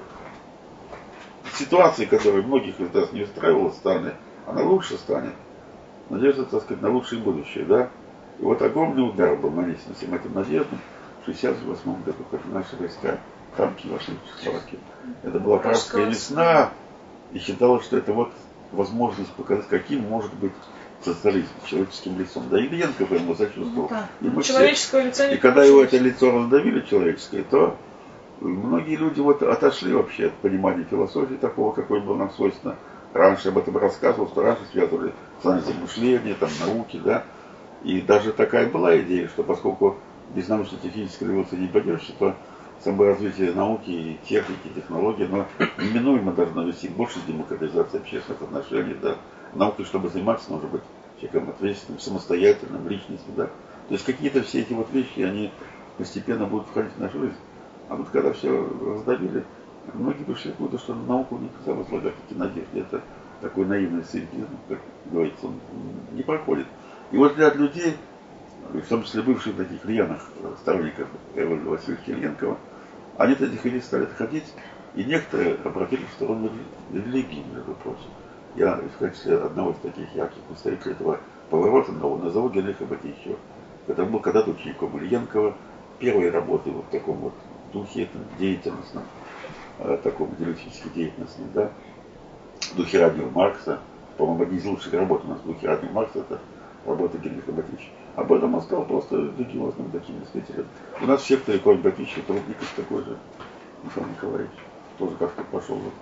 ситуация, 1.54 2.08
которая 2.08 2.42
многих 2.42 2.80
из 2.80 2.94
нас 2.94 3.12
не 3.12 3.24
устраивала 3.24 3.70
в 3.70 3.76
стране, 3.76 4.14
она 4.46 4.64
лучше 4.64 4.98
станет. 4.98 5.34
Надежда, 6.10 6.46
так 6.46 6.64
сказать, 6.64 6.82
на 6.82 6.90
лучшее 6.90 7.22
будущее, 7.22 7.66
да? 7.66 7.90
И 8.40 8.44
вот 8.44 8.62
огромный 8.62 9.08
удар 9.08 9.36
был 9.36 9.52
нанесен 9.52 9.94
всем 9.98 10.14
этим 10.14 10.34
надеждам 10.34 10.80
в 11.22 11.26
68 11.26 12.04
году, 12.04 12.24
когда 12.32 12.60
наши 12.60 12.76
войска, 12.78 13.20
танки 13.56 13.88
вошли 13.88 14.16
в 14.16 14.28
Чехословакию. 14.28 14.80
Это 15.24 15.40
была 15.40 15.58
пражская 15.58 16.06
весна, 16.06 16.72
и 17.34 17.40
считалось, 17.40 17.86
что 17.86 17.98
это 17.98 18.14
вот 18.14 18.32
возможность 18.72 19.32
показать, 19.32 19.68
каким 19.68 20.02
может 20.02 20.34
быть 20.36 20.54
социализм 21.04 21.50
человеческим 21.66 22.20
лицом. 22.20 22.44
Да 22.50 22.60
и 22.60 22.66
Ильенко 22.66 23.04
ему 23.04 23.36
сочувствовал. 23.36 23.84
Ну, 23.84 23.90
да. 23.90 24.08
и, 24.22 24.30
мы 24.30 24.42
все... 24.42 24.70
лицо 24.70 25.02
не 25.28 25.36
И 25.36 25.38
когда 25.38 25.64
его 25.64 25.84
это 25.84 25.98
лицо 25.98 26.32
раздавили 26.32 26.82
человеческое, 26.82 27.44
то 27.44 27.78
многие 28.42 28.96
люди 28.96 29.20
вот 29.20 29.44
отошли 29.44 29.94
вообще 29.94 30.28
от 30.28 30.34
понимания 30.34 30.86
философии 30.90 31.36
такого, 31.36 31.74
какой 31.74 32.02
был 32.02 32.16
нам 32.16 32.32
свойственно. 32.32 32.76
Раньше 33.14 33.50
об 33.50 33.58
этом 33.58 33.78
рассказывал, 33.78 34.28
что 34.28 34.44
раньше 34.44 34.64
связывали 34.72 35.14
с 35.42 35.74
мышления, 35.82 36.36
там, 36.40 36.50
науки, 36.66 37.00
да. 37.04 37.24
И 37.84 38.02
даже 38.02 38.32
такая 38.32 38.68
была 38.68 39.00
идея, 39.00 39.28
что 39.28 39.44
поскольку 39.44 39.98
без 40.36 40.48
научно-технической 40.48 41.28
революции 41.28 41.56
не 41.56 41.68
пойдешь, 41.68 42.12
то 42.20 42.36
самое 42.84 43.12
развитие 43.12 43.54
науки 43.54 43.90
и 43.90 44.20
техники, 44.28 44.70
технологий, 44.76 45.28
но 45.28 45.46
неминуемо 45.78 46.32
должно 46.32 46.64
вести 46.64 46.88
больше 46.88 47.20
демократизации 47.28 47.98
общественных 47.98 48.42
отношений, 48.42 48.96
да. 49.02 49.16
Науки, 49.54 49.84
чтобы 49.84 50.10
заниматься, 50.10 50.52
нужно 50.52 50.68
быть 50.68 50.82
человеком 51.20 51.50
ответственным, 51.50 52.00
самостоятельным, 52.00 52.88
личностью, 52.88 53.34
да. 53.36 53.46
То 53.88 53.94
есть 53.94 54.06
какие-то 54.06 54.42
все 54.44 54.62
эти 54.62 54.74
вот 54.74 54.92
вещи, 54.92 55.22
они 55.22 55.52
постепенно 55.98 56.46
будут 56.46 56.68
входить 56.68 56.94
в 56.94 57.00
нашу 57.00 57.20
жизнь. 57.20 57.38
А 57.90 57.96
вот 57.96 58.10
когда 58.10 58.34
все 58.34 58.70
раздавили, 58.86 59.44
многие 59.94 60.24
пришли 60.24 60.52
к 60.52 60.60
выводу, 60.60 60.78
что 60.78 60.94
на 60.94 61.04
науку 61.04 61.38
нельзя 61.38 61.74
возлагать 61.74 62.14
эти 62.28 62.38
надежды. 62.38 62.80
Это 62.80 63.02
такой 63.42 63.66
наивный 63.66 64.04
сcientизм, 64.04 64.50
как 64.68 64.80
говорится, 65.06 65.48
он 65.48 65.60
не 66.12 66.24
проходит. 66.24 66.68
И 67.12 67.18
вот 67.18 67.36
для 67.36 67.54
людей, 67.54 67.96
в 68.74 68.88
том 68.88 69.04
числе 69.04 69.22
бывших 69.22 69.56
таких 69.56 69.86
рьяных 69.86 70.22
сторонников 70.62 71.08
Эвальда 71.36 71.70
Васильевича 71.70 72.12
Ильенкова, 72.12 72.58
они 73.18 73.34
от 73.34 73.42
этих 73.42 73.66
идей 73.66 73.82
стали 73.82 74.04
отходить, 74.04 74.54
и 74.96 75.04
некоторые 75.04 75.56
обратились 75.64 76.08
в 76.08 76.14
сторону 76.14 76.50
религии, 76.92 77.44
между 77.54 77.74
прочим. 77.76 78.10
Я 78.56 78.76
в 78.76 78.98
качестве 78.98 79.38
одного 79.38 79.72
из 79.72 79.78
таких 79.78 80.14
ярких 80.16 80.42
представителей 80.44 80.94
этого 80.94 81.20
поворота 81.50 81.92
нового 81.92 82.24
назову 82.24 82.50
Генриха 82.50 82.86
Батищева, 82.86 83.38
который 83.86 84.10
был 84.10 84.20
когда-то 84.20 84.52
учеником 84.52 84.98
Ильенкова, 84.98 85.56
первые 86.00 86.32
работы 86.32 86.72
вот 86.72 86.86
в 86.86 86.90
таком 86.90 87.18
вот 87.18 87.34
духе 87.74 88.04
этом 88.04 88.22
деятельностном, 88.40 89.04
э, 89.80 89.98
таком 90.04 90.34
идеалистически 90.34 90.90
деятельностном, 90.90 91.50
да, 91.54 91.72
духе 92.76 93.00
радио 93.00 93.30
Маркса, 93.30 93.80
по-моему, 94.18 94.44
одни 94.44 94.58
из 94.58 94.66
лучших 94.66 94.94
работ 94.94 95.24
у 95.26 95.28
нас 95.30 95.40
в 95.40 95.46
духе 95.46 95.68
радио 95.68 95.90
Маркса, 95.92 96.20
это 96.20 96.40
работа 96.86 97.18
Генриха 97.18 97.52
Батищева. 97.52 97.97
Об 98.18 98.34
этом 98.34 98.56
он 98.56 98.64
стал 98.64 98.84
просто 98.84 99.16
религиозным 99.16 99.92
таким 99.92 100.20
мыслителем. 100.20 100.66
У 101.00 101.06
нас 101.06 101.22
в 101.22 101.28
секторе 101.28 101.60
Конь 101.60 101.78
Батищев, 101.78 102.26
Трудников 102.26 102.74
такой 102.76 103.04
же, 103.04 103.16
Михаил 103.84 104.08
Николаевич, 104.08 104.52
тоже 104.98 105.16
как-то 105.18 105.44
пошел 105.44 105.76
вот 105.76 105.94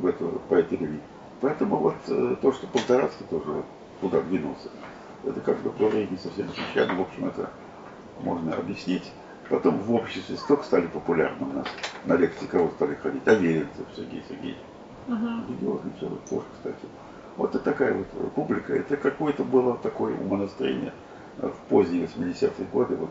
в 0.00 0.06
эту, 0.06 0.42
по 0.48 0.54
этой 0.54 0.76
религии. 0.76 1.00
Поэтому 1.40 1.76
вот 1.76 1.94
э, 2.08 2.34
то, 2.42 2.52
что 2.52 2.66
Полторацкий 2.66 3.24
тоже 3.30 3.62
туда 4.00 4.20
двинулся, 4.22 4.70
это 5.24 5.40
как 5.40 5.60
бы 5.60 5.70
в 5.70 5.80
не 5.80 6.18
совсем 6.18 6.48
случайно, 6.52 6.96
в 6.96 7.02
общем, 7.02 7.26
это 7.28 7.48
можно 8.22 8.56
объяснить. 8.56 9.12
Потом 9.48 9.78
в 9.78 9.94
обществе 9.94 10.36
столько 10.38 10.64
стали 10.64 10.88
популярны 10.88 11.46
у 11.46 11.52
нас. 11.52 11.66
На 12.06 12.16
лекции 12.16 12.46
кого 12.46 12.70
стали 12.70 12.96
ходить? 12.96 13.22
Аверинцев 13.28 13.86
Сергей 13.96 14.24
Сергеевич. 14.28 14.58
Uh-huh. 15.06 15.48
Религиозный 15.48 15.92
человек 16.00 16.20
тоже, 16.28 16.44
кстати. 16.56 16.86
Вот 17.36 17.54
это 17.54 17.62
такая 17.62 17.94
вот 17.94 18.34
публика. 18.34 18.74
Это 18.74 18.96
какое-то 18.96 19.44
было 19.44 19.76
такое 19.76 20.16
умонастроение 20.16 20.92
в 21.38 21.54
поздние 21.68 22.06
80-е 22.06 22.66
годы, 22.72 22.96
вот 22.96 23.10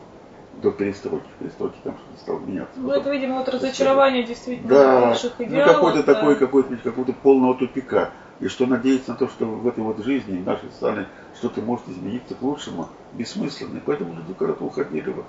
до 0.62 0.72
перестройки. 0.72 1.26
В 1.36 1.40
перестройке 1.40 1.78
там 1.84 1.96
что-то 1.98 2.20
стало 2.22 2.40
меняться. 2.40 2.80
Ну, 2.80 2.92
это, 2.92 3.10
видимо, 3.10 3.40
вот 3.40 3.50
разочарование 3.50 4.24
действительно 4.24 4.70
да, 4.70 5.02
ваших 5.02 5.34
ну, 5.40 5.46
идеалов. 5.46 5.68
Ну, 5.68 5.74
какой-то 5.74 6.04
да. 6.04 6.14
такой, 6.14 6.36
какой-то, 6.36 6.78
какого-то 6.78 7.14
полного 7.14 7.56
тупика. 7.56 8.12
И 8.40 8.48
что 8.48 8.66
надеяться 8.66 9.12
на 9.12 9.18
то, 9.18 9.28
что 9.28 9.46
в 9.46 9.68
этой 9.68 9.84
вот 9.84 10.04
жизни, 10.04 10.40
в 10.40 10.46
нашей 10.46 10.70
стране, 10.72 11.08
что-то 11.36 11.62
может 11.62 11.88
измениться 11.88 12.36
к 12.36 12.42
лучшему, 12.42 12.88
бессмысленно. 13.14 13.78
И 13.78 13.82
поэтому 13.86 14.16
люди 14.16 14.34
куда-то 14.34 14.64
уходили 14.64 15.12
вот 15.12 15.26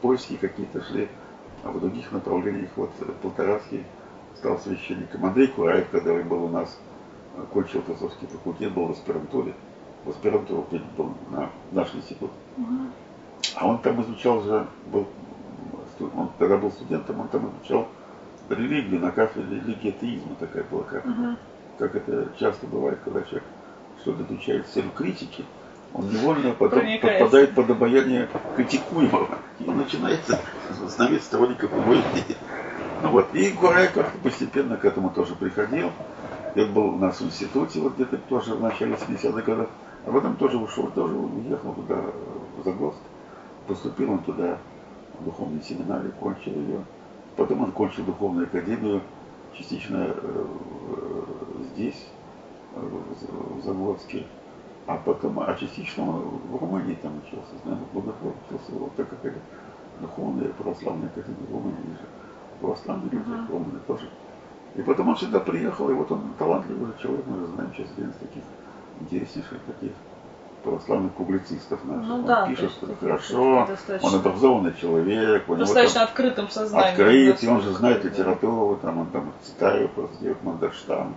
поиски 0.00 0.36
какие-то 0.36 0.82
шли, 0.84 1.08
а 1.64 1.70
в 1.70 1.80
других 1.80 2.10
направлениях 2.12 2.70
вот 2.76 2.90
Полторацкий 3.20 3.84
стал 4.36 4.58
священником. 4.58 5.24
Андрей 5.24 5.48
Кураев, 5.48 5.88
когда 5.90 6.12
он 6.12 6.22
был 6.28 6.44
у 6.44 6.48
нас, 6.48 6.78
кончил 7.52 7.82
философский 7.82 8.26
факультет, 8.26 8.72
был 8.72 8.86
в 8.86 8.92
аспирантуре. 8.92 9.54
В 10.04 10.10
аспирантуру 10.10 10.66
был 10.96 11.14
на 11.30 11.50
наш 11.70 11.94
институт. 11.94 12.30
А 13.54 13.66
он 13.66 13.78
там 13.78 14.00
изучал 14.02 14.42
же, 14.42 14.66
был, 14.86 15.06
он 16.14 16.30
когда 16.38 16.56
был 16.56 16.70
студентом, 16.70 17.20
он 17.20 17.28
там 17.28 17.50
изучал 17.50 17.88
религию 18.48 19.00
на 19.00 19.10
кафедре 19.12 19.60
религии 19.60 19.90
атеизма 19.90 20.34
такая 20.38 20.64
была 20.64 20.82
кафедра. 20.82 21.36
Как 21.78 21.94
это 21.94 22.28
часто 22.38 22.66
бывает, 22.66 22.98
когда 23.04 23.22
человек 23.22 23.44
что-то 24.00 24.24
изучает 24.24 24.66
с 24.66 24.70
целью 24.70 24.90
критики, 24.90 25.44
он 25.94 26.08
невольно 26.08 26.52
потом 26.52 26.80
подпадает 27.00 27.54
под 27.54 27.70
обаяние 27.70 28.28
критикуемого 28.56 29.38
и 29.60 29.70
начинается 29.70 30.40
становиться 30.88 31.26
сторонником 31.26 31.70
его 31.70 31.94
идеи. 31.94 32.36
Ну 33.02 33.10
вот, 33.10 33.34
и 33.34 33.50
Гурай 33.50 33.88
как-то 33.88 34.18
постепенно 34.22 34.76
к 34.76 34.84
этому 34.84 35.10
тоже 35.10 35.34
приходил. 35.34 35.90
Он 36.54 36.72
был 36.72 36.86
у 36.94 36.98
нас 36.98 37.20
в 37.20 37.26
институте, 37.26 37.80
вот 37.80 37.94
где-то 37.94 38.16
тоже 38.16 38.54
в 38.54 38.60
начале 38.60 38.94
70-х 38.94 39.42
годов. 39.42 39.68
А 40.04 40.10
потом 40.10 40.36
тоже 40.36 40.58
ушел, 40.58 40.88
тоже 40.88 41.14
уехал 41.14 41.72
туда, 41.74 42.02
в 42.58 42.64
Загорск. 42.64 42.98
Поступил 43.66 44.12
он 44.12 44.18
туда, 44.20 44.58
в 45.18 45.24
духовный 45.24 45.62
семинарий, 45.62 46.10
кончил 46.20 46.52
ее. 46.52 46.84
Потом 47.36 47.62
он 47.62 47.72
кончил 47.72 48.04
духовную 48.04 48.46
академию, 48.46 49.00
частично 49.54 50.08
э, 50.08 50.46
здесь, 51.72 52.08
в 52.74 53.62
Загорске. 53.62 54.26
А 54.86 54.96
потом, 54.96 55.38
а 55.38 55.54
частично 55.54 56.04
в 56.04 56.56
Румынии 56.56 56.98
там 57.00 57.12
учился, 57.18 57.52
знаю, 57.62 57.78
Богослов 57.92 58.34
учился, 58.48 58.72
вот 58.72 58.92
так 58.96 59.08
как 59.08 59.32
духовная 60.00 60.48
православная 60.48 61.06
академия 61.06 61.46
в 61.48 61.52
Румынии 61.52 61.92
же. 61.92 62.06
Православные 62.60 63.10
люди, 63.10 63.30
uh-huh. 63.30 63.52
Румыны 63.52 63.78
тоже. 63.86 64.08
И 64.74 64.82
потом 64.82 65.10
он 65.10 65.16
сюда 65.16 65.38
приехал, 65.38 65.88
и 65.90 65.92
вот 65.92 66.10
он 66.10 66.32
талантливый 66.36 66.92
человек, 67.00 67.24
мы 67.26 67.38
же 67.38 67.46
знаем 67.46 67.72
сейчас 67.76 67.92
один 67.96 68.10
из 68.10 68.16
таких 68.16 68.42
интереснейших 69.02 69.58
таких 69.66 69.92
православных 70.62 71.12
публицистов 71.12 71.84
наших. 71.84 72.06
Ну 72.06 72.14
он 72.16 72.24
да, 72.24 72.46
пишет 72.46 72.70
есть 72.80 73.00
хорошо, 73.00 73.66
достаточно- 73.66 74.08
он 74.08 74.14
образованный 74.14 74.74
человек, 74.74 75.48
у 75.48 75.54
него 75.54 75.64
Достаточно 75.64 76.00
там 76.00 76.08
открытым 76.08 76.48
сознанием. 76.48 76.92
открыт, 76.92 77.42
и 77.42 77.48
он 77.48 77.60
же 77.62 77.72
знает 77.72 78.04
литературу, 78.04 78.78
там 78.80 78.98
он 78.98 79.06
там 79.06 79.32
Цитаев, 79.42 79.90
сделает 80.14 80.42
Мандельштам, 80.44 81.16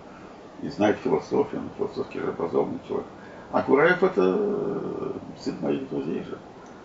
и 0.61 0.69
знает 0.69 0.97
философию, 1.03 1.61
он 1.61 1.69
философски 1.77 2.17
же 2.17 2.29
образованный 2.29 2.79
человек. 2.87 3.05
А 3.51 3.61
Кураев 3.61 4.03
это 4.03 4.35
э, 4.37 5.11
сын 5.39 5.55
моих 5.61 5.89
друзей 5.89 6.23
же. 6.23 6.37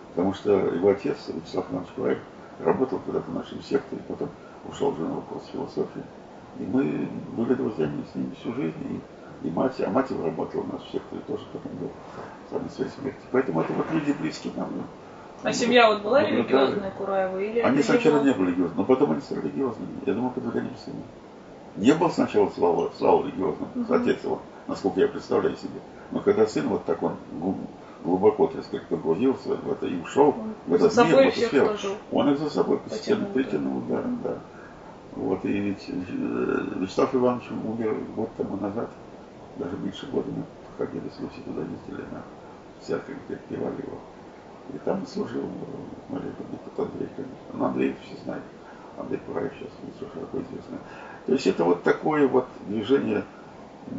Потому 0.09 0.33
что 0.33 0.51
его 0.51 0.89
отец, 0.89 1.17
Вячеслав 1.27 1.65
Иванович 1.71 1.89
Кураев, 1.95 2.19
работал 2.59 2.99
когда-то 2.99 3.31
в 3.31 3.33
нашем 3.33 3.61
секторе, 3.63 4.01
потом 4.07 4.29
ушел 4.69 4.95
же 4.95 5.01
на 5.01 5.15
вопрос 5.15 5.43
философии. 5.51 6.03
И 6.59 6.63
мы 6.63 7.09
были 7.35 7.55
друзьями 7.55 8.03
с 8.11 8.15
ним 8.15 8.33
всю 8.39 8.53
жизнь, 8.53 8.75
и, 8.89 8.99
и 9.43 9.49
мать, 9.49 9.79
а 9.79 9.89
мать 9.89 10.09
его 10.09 10.25
работала 10.25 10.61
у 10.61 10.73
нас 10.73 10.81
в 10.81 10.91
секторе 10.91 11.21
тоже 11.27 11.43
потом 11.51 11.71
до 11.79 11.87
самой 12.49 12.69
своей 12.69 12.91
смерти. 12.91 13.19
Поэтому 13.31 13.61
это 13.61 13.73
вот 13.73 13.85
люди 13.91 14.15
близкие 14.19 14.53
нам. 14.55 14.69
А 15.43 15.53
семья 15.53 15.89
вот 15.89 16.01
была 16.03 16.21
наблюдали. 16.21 16.41
религиозная 16.43 16.91
Кураева? 16.91 17.39
Или 17.39 17.59
Они 17.61 17.81
сначала 17.81 18.21
не 18.23 18.31
были 18.31 18.47
религиозными, 18.49 18.77
но 18.77 18.83
потом 18.83 19.11
они 19.11 19.21
стали 19.21 19.41
религиозными. 19.41 19.89
Я 20.05 20.13
думаю, 20.13 20.31
под 20.31 20.43
сына. 20.43 21.01
Не 21.77 21.93
был 21.93 22.09
сначала 22.09 22.49
Слава, 22.49 22.91
Слава 22.97 23.23
религиозным, 23.25 23.69
Мгм. 23.75 23.93
отец 23.93 24.23
его, 24.23 24.39
насколько 24.67 24.99
я 24.99 25.07
представляю 25.07 25.55
себе. 25.55 25.79
Но 26.11 26.19
когда 26.19 26.45
сын 26.45 26.67
вот 26.67 26.85
так 26.85 27.01
он 27.01 27.13
глу- 27.39 27.55
глубоко, 28.03 28.47
так 28.47 28.63
сказать, 28.65 28.85
погрузился 28.87 29.55
в 29.55 29.71
это 29.71 29.87
и 29.87 29.99
ушел 29.99 30.35
в 30.67 30.77
За 30.77 30.87
этот 30.87 30.97
мир, 31.05 31.15
в 31.15 31.19
эту 31.19 31.31
всех 31.31 31.47
сферу, 31.47 31.69
он 32.11 32.29
их 32.29 32.39
за 32.39 32.49
собой 32.49 32.77
постепенно 32.77 33.25
притянул, 33.25 33.81
да, 33.87 34.03
да. 34.23 34.33
Вот, 35.15 35.43
и 35.45 35.49
ведь 35.49 35.89
э, 35.89 36.63
Вячеслав 36.79 37.13
Иванович 37.13 37.43
умер 37.65 37.95
год 38.15 38.29
тому 38.37 38.57
назад, 38.57 38.89
даже 39.61 39.77
меньше 39.77 40.07
года 40.07 40.27
мы 40.31 40.43
ходили 40.77 41.07
с 41.09 41.19
Люси 41.19 41.39
туда 41.45 41.61
ездили 41.61 42.03
на 42.11 42.23
церковь, 42.81 43.17
где 43.27 43.37
певали 43.47 43.81
его. 43.81 43.99
И 44.73 44.77
там 44.79 45.05
служил 45.05 45.43
э, 45.43 46.11
молитвенный 46.11 46.59
тот 46.75 46.87
Андрей. 46.87 47.09
Но 47.53 47.65
Андрей 47.65 47.95
все 48.03 48.23
знают. 48.23 48.43
Андрей 48.97 49.19
Кураев 49.25 49.51
сейчас 49.53 49.69
лицо 49.85 50.11
широко 50.13 50.37
известное. 50.39 50.79
То 51.25 51.33
есть 51.33 51.47
это 51.47 51.63
вот 51.63 51.83
такое 51.83 52.27
вот 52.27 52.47
движение, 52.67 53.23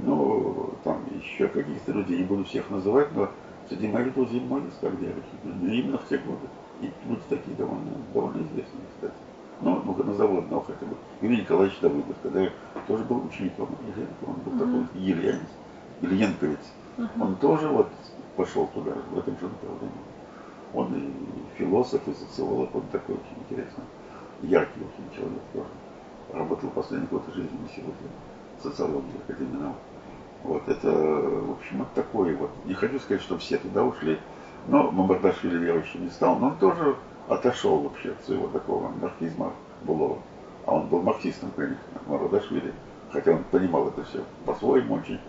ну, 0.05 0.75
там 0.85 1.03
еще 1.15 1.47
каких-то 1.49 1.93
людей, 1.93 2.19
не 2.19 2.25
буду 2.25 2.45
всех 2.45 2.69
называть, 2.71 3.15
но 3.15 3.31
среди 3.69 3.89
моих 3.89 4.15
друзей 4.15 4.43
стали 4.79 4.97
верующими. 4.97 5.41
Ну, 5.45 5.73
Именно 5.73 5.99
в 5.99 6.09
те 6.09 6.19
годы. 6.19 6.49
И 6.81 6.91
люди 7.09 7.23
такие 7.29 7.57
довольно, 7.57 7.93
довольно 8.13 8.43
известные, 8.43 8.85
кстати. 8.95 9.15
Ну, 9.63 9.81
ну 9.85 10.05
на 10.05 10.15
завод 10.15 10.45
одного 10.45 10.65
хотя 10.67 10.85
бы. 10.87 10.97
Юрий 11.21 11.39
Николаевич 11.39 11.79
Давыдов, 11.81 12.17
когда 12.23 12.41
я 12.41 12.51
тоже 12.89 13.05
был 13.05 13.25
учеником 13.25 13.69
он 14.27 14.35
был 14.35 14.59
такой 14.59 15.01
ельянец, 15.01 15.49
ильенковец. 16.01 16.59
Мгм. 16.99 17.23
Он 17.23 17.37
тоже 17.37 17.69
вот 17.69 17.89
пошел 18.37 18.67
туда, 18.75 18.93
в 19.11 19.19
этом 19.19 19.39
же 19.39 19.47
направлении. 19.47 19.93
Он 20.75 20.95
и 20.95 21.59
философ, 21.59 22.01
и 22.07 22.13
социолог, 22.13 22.75
он 22.75 22.83
такой 22.91 23.15
очень 23.15 23.43
интересный, 23.49 23.85
яркий 24.43 24.81
очень 24.81 25.17
человек 25.17 25.43
тоже. 25.53 25.67
Работал 26.33 26.71
последний 26.71 27.07
год 27.07 27.23
жизни 27.35 27.59
на 27.63 27.69
сегодня 27.69 28.09
социологии, 28.61 29.21
Академии 29.29 29.61
наук. 29.61 29.77
Вот 30.45 30.63
это, 30.67 30.91
в 30.91 31.53
общем, 31.53 31.79
вот 31.79 31.93
такое 31.95 32.37
вот. 32.37 32.51
Не 32.65 32.75
хочу 32.75 32.99
сказать, 32.99 33.23
что 33.23 33.39
все 33.39 33.59
туда 33.59 33.85
ушли, 33.85 34.19
но 34.67 34.91
Мамардашвили 34.91 35.59
верующим 35.59 36.05
не 36.05 36.11
стал, 36.11 36.37
но 36.39 36.49
он 36.49 36.57
тоже 36.57 36.97
отошел 37.29 37.79
вообще 37.79 38.13
от 38.13 38.25
своего 38.25 38.49
такого 38.49 38.89
марксизма 38.89 39.53
былого. 39.83 40.19
А 40.67 40.75
он 40.77 40.89
был 40.89 41.03
марксистом, 41.03 41.51
конечно, 41.57 41.83
Мамардашвили. 42.07 42.73
Хотя 43.11 43.33
он 43.33 43.45
понимал 43.45 43.89
это 43.89 44.05
все 44.05 44.25
по-своему 44.47 44.95
очень, 44.95 45.21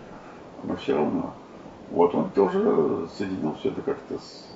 но 0.62 0.76
все 0.76 0.96
равно. 0.96 1.34
Вот 1.90 2.14
он 2.14 2.30
тоже 2.30 3.08
соединил 3.16 3.54
все 3.54 3.68
это 3.68 3.82
как-то 3.82 4.18
с 4.18 4.54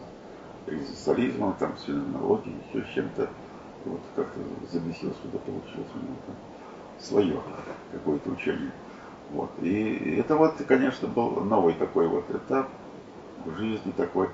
экзистенциализмом, 0.66 1.54
там, 1.58 1.76
с 1.76 1.82
феноменологией, 1.82 2.56
еще 2.72 2.84
с 2.84 2.94
чем-то. 2.94 3.28
Вот 3.84 4.00
как-то 4.16 4.40
замесил 4.70 5.12
сюда, 5.22 5.38
получилось 5.38 5.90
у 5.94 5.98
него 5.98 6.16
там 6.26 6.36
свое 6.98 7.40
какое-то 7.92 8.30
учение. 8.30 8.72
Вот. 9.30 9.50
И 9.60 10.16
это 10.18 10.36
вот, 10.36 10.54
конечно, 10.66 11.06
был 11.06 11.30
новый 11.44 11.74
такой 11.74 12.08
вот 12.08 12.28
этап 12.30 12.68
в 13.44 13.56
жизни 13.56 13.92
такой. 13.96 14.30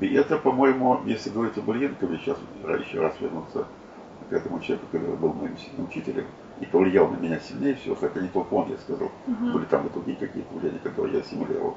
И 0.00 0.14
это, 0.14 0.36
по-моему, 0.36 1.00
если 1.06 1.30
говорить 1.30 1.56
об 1.56 1.70
Ильенкове, 1.70 2.18
сейчас 2.18 2.36
еще 2.78 3.00
раз 3.00 3.14
вернуться 3.20 3.66
к 4.28 4.32
этому 4.32 4.60
человеку, 4.60 4.86
который 4.92 5.16
был 5.16 5.32
моим 5.32 5.56
сильным 5.56 5.86
учителем 5.86 6.26
и 6.60 6.66
повлиял 6.66 7.08
на 7.08 7.16
меня 7.16 7.38
сильнее 7.38 7.74
всего, 7.74 7.94
хотя 7.94 8.20
не 8.20 8.28
только 8.28 8.54
он, 8.54 8.70
я 8.70 8.76
сказал, 8.78 9.10
Мгм. 9.26 9.52
были 9.52 9.64
там 9.64 9.86
и 9.86 9.90
другие 9.90 10.16
какие-то 10.16 10.54
влияния, 10.54 10.78
которые 10.80 11.14
я 11.14 11.20
ассимилировал. 11.20 11.76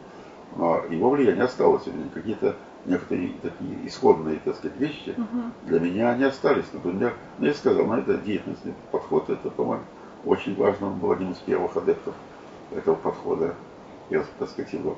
Но 0.57 0.84
его 0.89 1.11
влияние 1.11 1.43
осталось 1.43 1.88
у 1.88 1.91
меня, 1.91 2.09
какие-то 2.13 2.55
некоторые 2.86 3.34
такие 3.41 3.88
исходные, 3.88 4.39
так 4.43 4.55
сказать, 4.55 4.78
вещи 4.78 5.15
Мгм. 5.15 5.53
для 5.61 5.80
меня 5.80 6.11
они 6.11 6.24
остались. 6.24 6.65
Например, 6.74 7.13
ну 7.38 7.45
я 7.45 7.53
сказал, 7.53 7.86
ну 7.86 7.93
это 7.93 8.17
деятельностный 8.17 8.74
подход, 8.91 9.30
это, 9.30 9.49
по-моему, 9.49 9.84
очень 10.26 10.55
важно, 10.55 10.88
он 10.88 10.99
был 10.99 11.11
одним 11.11 11.32
из 11.32 11.38
первых 11.38 11.78
адептов 11.78 12.15
этого 12.72 12.95
подхода, 12.95 13.55
я, 14.09 14.24
так 14.38 14.49
сказать, 14.49 14.74
его, 14.74 14.97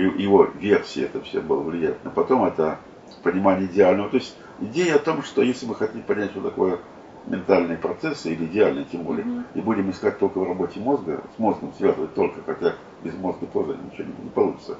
его- 0.00 0.44
версии 0.54 1.02
это 1.02 1.20
все 1.22 1.40
было 1.40 1.62
влиять. 1.62 2.02
Но 2.04 2.10
потом 2.10 2.44
это 2.44 2.78
понимание 3.22 3.66
идеального. 3.66 4.10
То 4.10 4.16
есть 4.16 4.36
идея 4.60 4.96
о 4.96 5.00
том, 5.00 5.22
что 5.22 5.42
если 5.42 5.66
мы 5.66 5.74
хотим 5.74 6.02
понять, 6.02 6.30
что 6.32 6.40
такое 6.42 6.78
ментальные 7.26 7.78
процессы, 7.78 8.32
или 8.34 8.44
идеальные 8.46 8.84
тем 8.84 9.02
более, 9.02 9.24
Мгм. 9.24 9.44
и 9.54 9.60
будем 9.60 9.90
искать 9.90 10.18
только 10.18 10.38
в 10.38 10.44
работе 10.46 10.80
мозга, 10.80 11.22
с 11.34 11.38
мозгом 11.38 11.72
связывать 11.74 12.14
только, 12.14 12.42
хотя 12.44 12.74
без 13.00 13.14
мозга 13.14 13.46
тоже 13.46 13.78
ничего 13.82 14.08
не, 14.08 14.24
не 14.24 14.30
получится, 14.30 14.76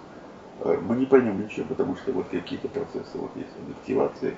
э, 0.61 0.79
мы 0.87 0.97
не 0.97 1.07
поймем 1.07 1.41
ничего, 1.43 1.67
потому 1.67 1.97
что 1.97 2.13
вот 2.13 2.27
какие-то 2.29 2.69
процессы 2.69 3.17
вот 3.17 3.31
есть, 3.35 3.57
объективации. 3.59 4.37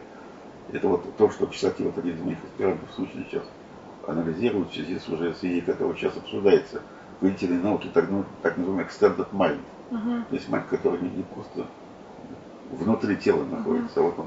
Это 0.73 0.89
вот 0.89 1.17
то, 1.17 1.31
что, 1.31 1.47
кстати, 1.47 1.83
вот 1.83 1.97
один 1.99 2.17
из 2.17 2.21
моих 2.21 2.39
аспирантов 2.45 2.91
в 2.91 2.95
случае 2.95 3.25
сейчас 3.25 3.45
анализирует 4.07 4.71
в 4.71 4.75
связи 4.75 4.99
с 4.99 5.09
уже 5.09 5.35
с 5.35 5.39
идеей, 5.41 5.61
которая 5.61 5.97
сейчас 5.97 6.17
обсуждается 6.17 6.83
в 7.17 7.21
когнитивной 7.21 7.59
науке, 7.59 7.89
так, 7.93 8.09
ну, 8.11 8.25
так 8.43 8.57
называемый 8.57 8.87
extended 8.87 9.29
mind. 9.33 9.61
Мгм. 9.91 10.25
То 10.25 10.35
есть 10.35 10.49
mind, 10.49 10.65
который 10.71 11.01
не, 11.01 11.11
не 11.11 11.23
просто 11.23 11.67
внутри 12.71 13.17
тела 13.17 13.45
находится, 13.45 14.01
а 14.01 14.03
вот 14.03 14.19
он 14.19 14.27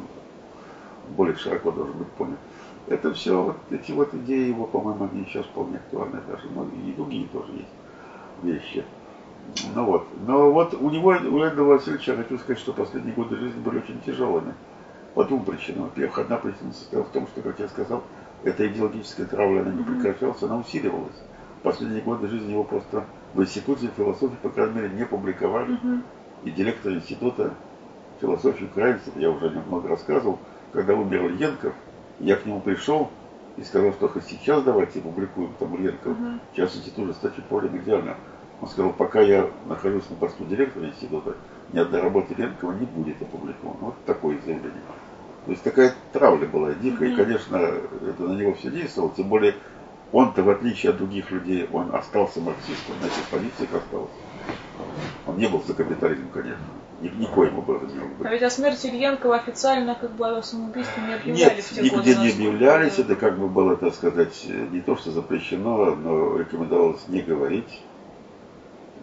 более 1.18 1.36
широко 1.36 1.72
должен 1.72 1.98
быть 1.98 2.08
понят. 2.10 2.40
Это 2.88 3.14
все, 3.14 3.42
вот 3.42 3.58
эти 3.70 3.92
вот 3.92 4.14
идеи 4.14 4.48
его, 4.48 4.66
по-моему, 4.66 5.10
они 5.12 5.26
сейчас 5.26 5.46
вполне 5.46 5.78
актуальны 5.78 6.22
даже, 6.28 6.48
но 6.56 6.64
и 6.64 6.94
другие 6.94 7.28
тоже 7.28 7.52
есть 7.54 7.70
вещи. 8.44 8.84
Ну 9.76 9.84
вот, 9.84 10.04
но 10.28 10.52
вот 10.52 10.74
у 10.74 10.90
него, 10.90 11.10
у 11.10 11.40
Эдгара 11.42 11.64
Васильевича, 11.64 12.12
я 12.12 12.18
хочу 12.18 12.38
сказать, 12.38 12.60
что 12.60 12.72
последние 12.72 13.14
годы 13.14 13.36
жизни 13.38 13.60
были 13.60 13.78
очень 13.80 14.00
тяжелыми. 14.06 14.54
По 15.16 15.24
двум 15.24 15.44
причинам. 15.44 15.86
Во-первых, 15.86 16.20
одна 16.20 16.38
причина 16.38 16.72
состояла 16.72 17.06
в 17.06 17.10
том, 17.10 17.28
что, 17.28 17.42
как 17.42 17.60
я 17.60 17.68
сказал, 17.68 18.04
эта 18.44 18.68
идеологическая 18.68 19.26
травля, 19.26 19.62
она 19.62 19.72
не 19.72 19.84
прекращалась, 19.84 20.42
она 20.44 20.58
усиливалась. 20.58 21.16
Последние 21.64 22.02
годы 22.02 22.28
жизни 22.28 22.52
его 22.52 22.64
просто 22.64 23.04
в 23.34 23.42
институте 23.42 23.90
философии, 23.96 24.38
по 24.42 24.50
крайней 24.50 24.76
мере, 24.76 24.90
не 24.90 25.06
публиковали. 25.06 25.72
Мгм. 25.72 26.04
И 26.44 26.52
директор 26.52 26.94
института 26.94 27.54
философии 28.20 28.66
украинцев, 28.66 29.16
я 29.16 29.30
уже 29.30 29.48
о 29.48 29.50
нем 29.50 29.64
много 29.68 29.90
рассказывал, 29.90 30.40
когда 30.72 30.96
умер 30.96 31.26
Ильенков, 31.26 31.74
я 32.20 32.36
к 32.36 32.46
нему 32.46 32.62
пришел 32.62 33.12
и 33.58 33.64
сказал, 33.64 33.94
что 33.94 34.08
хоть 34.08 34.26
сейчас 34.26 34.64
давайте 34.64 35.02
публикуем 35.02 35.54
там 35.60 35.76
Ильенков. 35.76 36.18
Мгм. 36.18 36.40
Сейчас 36.54 36.76
институт 36.76 37.06
уже 37.06 37.14
стать 37.14 37.34
более 37.50 37.76
идеально. 37.78 38.16
Он 38.62 38.68
сказал, 38.68 38.92
пока 38.92 39.22
я 39.22 39.50
нахожусь 39.66 40.10
на 40.10 40.18
посту 40.18 40.46
директора 40.46 40.88
института, 40.88 41.36
ни 41.72 41.80
одной 41.80 42.02
работы 42.02 42.34
Ленкова 42.36 42.74
не 42.74 42.86
будет 42.86 43.22
опубликована. 43.22 43.78
Вот 43.80 43.96
такое 44.06 44.38
заявление. 44.44 44.82
То 45.46 45.52
есть 45.52 45.64
такая 45.64 45.96
травля 46.12 46.46
была 46.48 46.74
дикая, 46.74 47.10
и, 47.10 47.12
Мгм. 47.12 47.24
конечно, 47.24 47.56
это 47.56 48.24
на 48.24 48.34
него 48.34 48.54
все 48.54 48.70
действовало, 48.70 49.12
тем 49.16 49.30
более 49.30 49.56
он-то, 50.12 50.44
в 50.44 50.50
отличие 50.50 50.92
от 50.92 50.98
других 50.98 51.32
людей, 51.32 51.68
он 51.72 51.94
остался 51.94 52.42
марксистом, 52.42 52.96
на 53.02 53.06
этих 53.06 53.24
позициях 53.30 53.70
остался. 53.74 54.14
Он 55.28 55.38
не 55.38 55.48
был 55.48 55.62
за 55.64 55.74
капитализм, 55.74 56.30
конечно. 56.34 56.64
Ни, 57.02 57.08
никоим 57.10 57.60
образом 57.60 57.88
не 57.90 58.00
мог 58.00 58.10
быть. 58.18 58.28
А 58.28 58.30
ведь 58.30 58.44
о 58.44 58.50
смерти 58.50 58.88
Ильенкова 58.88 59.38
официально 59.38 59.96
как 59.96 60.12
бы 60.12 60.28
о 60.28 60.42
самоубийстве 60.42 61.04
не 61.04 61.14
объявляли 61.14 61.56
Нет, 61.56 61.64
в 61.64 61.76
те 61.76 61.82
нигде 61.82 61.96
годы. 61.96 62.10
не 62.10 62.30
объявлялись, 62.32 63.00
это 63.00 63.16
как 63.16 63.38
бы 63.40 63.48
было, 63.48 63.78
так 63.78 63.94
сказать, 63.94 64.46
не 64.72 64.82
то, 64.82 64.98
что 64.98 65.12
запрещено, 65.12 65.96
но 65.96 66.38
рекомендовалось 66.38 67.08
не 67.08 67.22
говорить. 67.22 67.82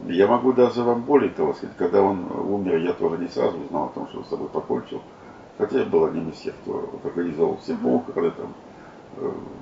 Я 0.08 0.26
могу 0.26 0.52
даже 0.52 0.82
вам 0.82 1.02
более 1.04 1.30
того 1.30 1.54
сказать, 1.54 1.76
когда 1.78 2.02
он 2.02 2.30
умер, 2.30 2.76
я 2.78 2.92
тоже 2.92 3.16
не 3.16 3.28
сразу 3.28 3.58
узнал 3.58 3.86
о 3.86 3.88
том, 3.88 4.08
что 4.08 4.18
он 4.18 4.24
с 4.26 4.28
собой 4.28 4.48
покончил. 4.48 5.00
Хотя 5.56 5.78
я 5.78 5.84
был 5.86 6.04
одним 6.04 6.28
из 6.28 6.36
тех, 6.36 6.54
кто 6.62 6.72
вот 6.72 7.04
организовал 7.06 7.56
все 7.62 7.74
похороны, 7.76 8.30
там, 8.32 8.54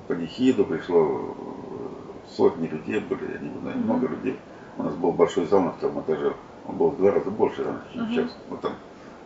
панихиду, 0.08 0.64
пришло 0.64 1.06
э, 1.06 2.28
сотни 2.36 2.66
людей 2.66 3.00
были, 3.00 3.32
я 3.32 3.38
не 3.38 3.58
знаю, 3.60 3.78
много 3.78 4.08
людей. 4.08 4.38
У 4.76 4.82
нас 4.82 4.94
был 4.94 5.12
большой 5.12 5.46
зал 5.46 5.62
на 5.62 5.72
втором 5.72 6.00
этаже, 6.00 6.34
он 6.66 6.76
был 6.76 6.90
в 6.90 6.96
два 6.96 7.12
раза 7.12 7.30
больше 7.30 7.64
чем 7.92 8.08
сейчас. 8.10 8.36
Вот 8.48 8.60
там 8.60 8.72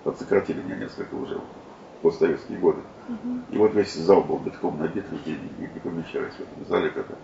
подсократили 0.04 0.62
меня 0.62 0.76
несколько 0.76 1.14
уже 1.14 1.36
в 1.36 2.02
постсоветские 2.02 2.58
годы. 2.58 2.80
Мгм. 3.08 3.44
И 3.50 3.56
вот 3.56 3.74
весь 3.74 3.94
зал 3.94 4.22
был 4.22 4.38
битком 4.38 4.78
набит, 4.78 5.10
людей 5.10 5.38
не, 5.58 5.66
не 5.66 5.80
помещались 5.80 6.34
в 6.34 6.40
этом 6.40 6.66
зале, 6.68 6.90
когда 6.90 7.14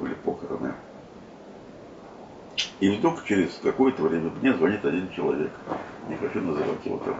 были 0.00 0.14
похороны. 0.14 0.74
И 2.80 2.90
вдруг 2.90 3.24
через 3.24 3.58
какое-то 3.62 4.02
время 4.02 4.30
мне 4.40 4.52
звонит 4.54 4.84
один 4.84 5.08
человек, 5.10 5.50
не 6.08 6.16
хочу 6.16 6.40
называть 6.40 6.84
его 6.84 6.98
там, 6.98 7.14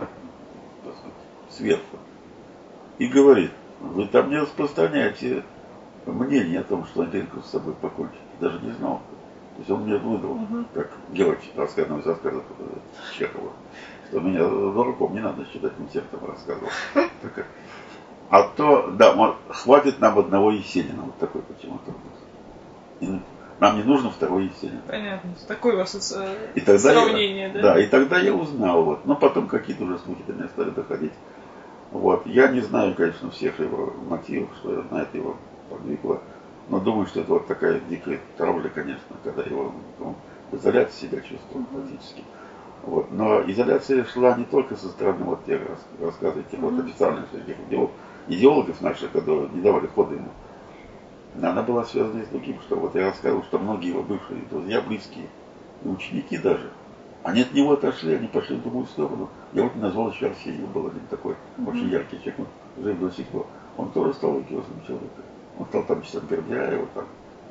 так 0.84 0.94
сказать, 0.94 1.14
сверху, 1.50 1.98
и 2.98 3.06
говорит, 3.06 3.50
вы 3.80 4.06
там 4.06 4.30
не 4.30 4.38
распространяете 4.38 5.44
мнение 6.06 6.60
о 6.60 6.64
том, 6.64 6.86
что 6.86 7.02
Андрейков 7.02 7.44
с 7.44 7.50
собой 7.50 7.74
покончит. 7.74 8.18
Даже 8.40 8.60
не 8.60 8.72
знал. 8.72 9.00
То 9.54 9.58
есть 9.58 9.70
он 9.70 9.82
мне 9.82 9.96
выдал, 9.96 10.32
угу. 10.32 10.64
как 10.74 10.90
герой 11.12 11.38
рассказанного 11.54 12.00
из 12.00 12.06
рассказов 12.06 12.42
Чехова, 13.16 13.52
что 14.08 14.20
меня 14.20 14.40
дураком 14.48 15.14
не 15.14 15.20
надо 15.20 15.46
считать 15.46 15.72
интеллектом 15.78 16.20
рассказывал. 16.26 16.68
А 18.30 18.42
то, 18.42 18.90
да, 18.90 19.36
хватит 19.48 20.00
нам 20.00 20.18
одного 20.18 20.50
Есенина, 20.50 21.02
вот 21.02 21.18
такой 21.18 21.42
почему-то. 21.42 21.92
Нам 23.60 23.76
не 23.76 23.84
нужно 23.84 24.10
второй 24.10 24.46
Есенин. 24.46 24.80
Понятно. 24.88 25.30
Такое 25.46 25.74
у 25.74 25.78
вас 25.78 26.12
э, 26.16 26.50
и 26.56 26.60
тогда 26.60 26.78
сравнение, 26.78 27.46
я, 27.46 27.52
да? 27.52 27.62
Да, 27.62 27.80
и 27.80 27.86
тогда 27.86 28.18
я 28.18 28.34
узнал. 28.34 28.82
Вот. 28.82 29.06
Но 29.06 29.14
потом 29.14 29.46
какие-то 29.46 29.84
уже 29.84 29.98
слухи 29.98 30.22
до 30.26 30.32
меня 30.32 30.48
стали 30.48 30.70
доходить. 30.70 31.12
Вот. 31.94 32.26
Я 32.26 32.48
не 32.48 32.60
знаю, 32.60 32.92
конечно, 32.96 33.30
всех 33.30 33.60
его 33.60 33.92
мотивов, 34.08 34.50
что 34.56 34.84
на 34.90 35.02
это 35.02 35.16
его 35.16 35.36
подвигло. 35.70 36.20
Но 36.68 36.80
думаю, 36.80 37.06
что 37.06 37.20
это 37.20 37.30
вот 37.30 37.46
такая 37.46 37.78
дикая 37.88 38.18
травля, 38.36 38.68
конечно, 38.68 39.16
когда 39.22 39.42
его 39.44 39.72
он 40.00 40.14
в 40.50 40.56
изоляции 40.56 41.06
себя 41.06 41.20
чувствовал 41.20 41.64
фактически. 41.72 42.24
Вот. 42.82 43.12
Но 43.12 43.48
изоляция 43.48 44.04
шла 44.06 44.36
не 44.36 44.44
только 44.44 44.74
со 44.74 44.88
стороны 44.88 45.24
вот 45.24 45.44
тех 45.44 45.60
рассказов, 46.00 46.42
тех 46.50 46.58
вот 46.58 46.80
официальных 46.80 47.28
всяких 47.28 47.54
идеологов, 47.68 47.94
идеологов 48.26 48.80
наших, 48.80 49.12
которые 49.12 49.48
не 49.50 49.60
давали 49.60 49.86
хода 49.86 50.16
ему. 50.16 50.30
Она 51.40 51.62
была 51.62 51.84
связана 51.84 52.24
с 52.24 52.28
другим, 52.28 52.60
что 52.62 52.74
вот 52.74 52.96
я 52.96 53.06
рассказывал, 53.06 53.44
что 53.44 53.60
многие 53.60 53.90
его 53.90 54.02
бывшие 54.02 54.40
друзья, 54.50 54.80
близкие, 54.80 55.26
и 55.84 55.88
ученики 55.88 56.38
даже, 56.38 56.70
они 57.24 57.40
от 57.42 57.52
него 57.52 57.72
отошли, 57.72 58.14
они 58.14 58.28
пошли 58.28 58.56
в 58.56 58.62
другую 58.62 58.86
сторону. 58.86 59.28
Я 59.52 59.64
вот 59.64 59.74
назвал 59.76 60.10
еще 60.10 60.28
Арсеньев, 60.28 60.68
был 60.68 60.86
один 60.86 61.06
такой 61.10 61.34
mm-hmm. 61.34 61.70
очень 61.70 61.88
яркий 61.88 62.18
человек, 62.18 62.38
он 62.38 62.84
жив 62.84 62.98
до 63.00 63.10
сих 63.10 63.26
пор. 63.28 63.46
Он 63.76 63.90
тоже 63.90 64.14
стал 64.14 64.34
религиозным 64.36 64.80
человеком. 64.86 65.24
Он 65.58 65.66
стал 65.66 65.82
там 65.84 66.02
часом 66.02 66.26
Бердяева, 66.26 66.86
там, 66.94 67.04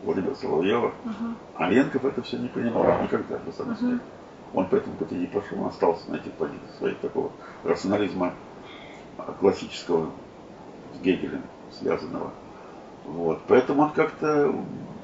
Владимира 0.04 0.36
Соловьева. 0.36 0.94
Uh-huh. 1.04 1.36
А 1.56 1.70
Ленков 1.70 2.06
это 2.06 2.22
все 2.22 2.38
не 2.38 2.48
понимал 2.48 3.02
никогда, 3.02 3.40
на 3.46 3.52
самом 3.52 3.76
деле. 3.76 3.94
Uh-huh. 3.94 4.00
Он 4.54 4.68
по 4.68 4.76
этому 4.76 4.96
пути 4.96 5.16
не 5.16 5.26
пошел, 5.26 5.60
он 5.60 5.68
остался 5.68 6.12
на 6.12 6.16
этих 6.16 6.32
позициях 6.34 6.72
своих 6.78 6.98
такого 7.00 7.32
рационализма 7.64 8.34
классического 9.40 10.10
с 10.96 11.02
Гегелем 11.02 11.42
связанного. 11.72 12.32
Вот. 13.06 13.42
Поэтому 13.48 13.84
он 13.84 13.92
как-то, 13.92 14.54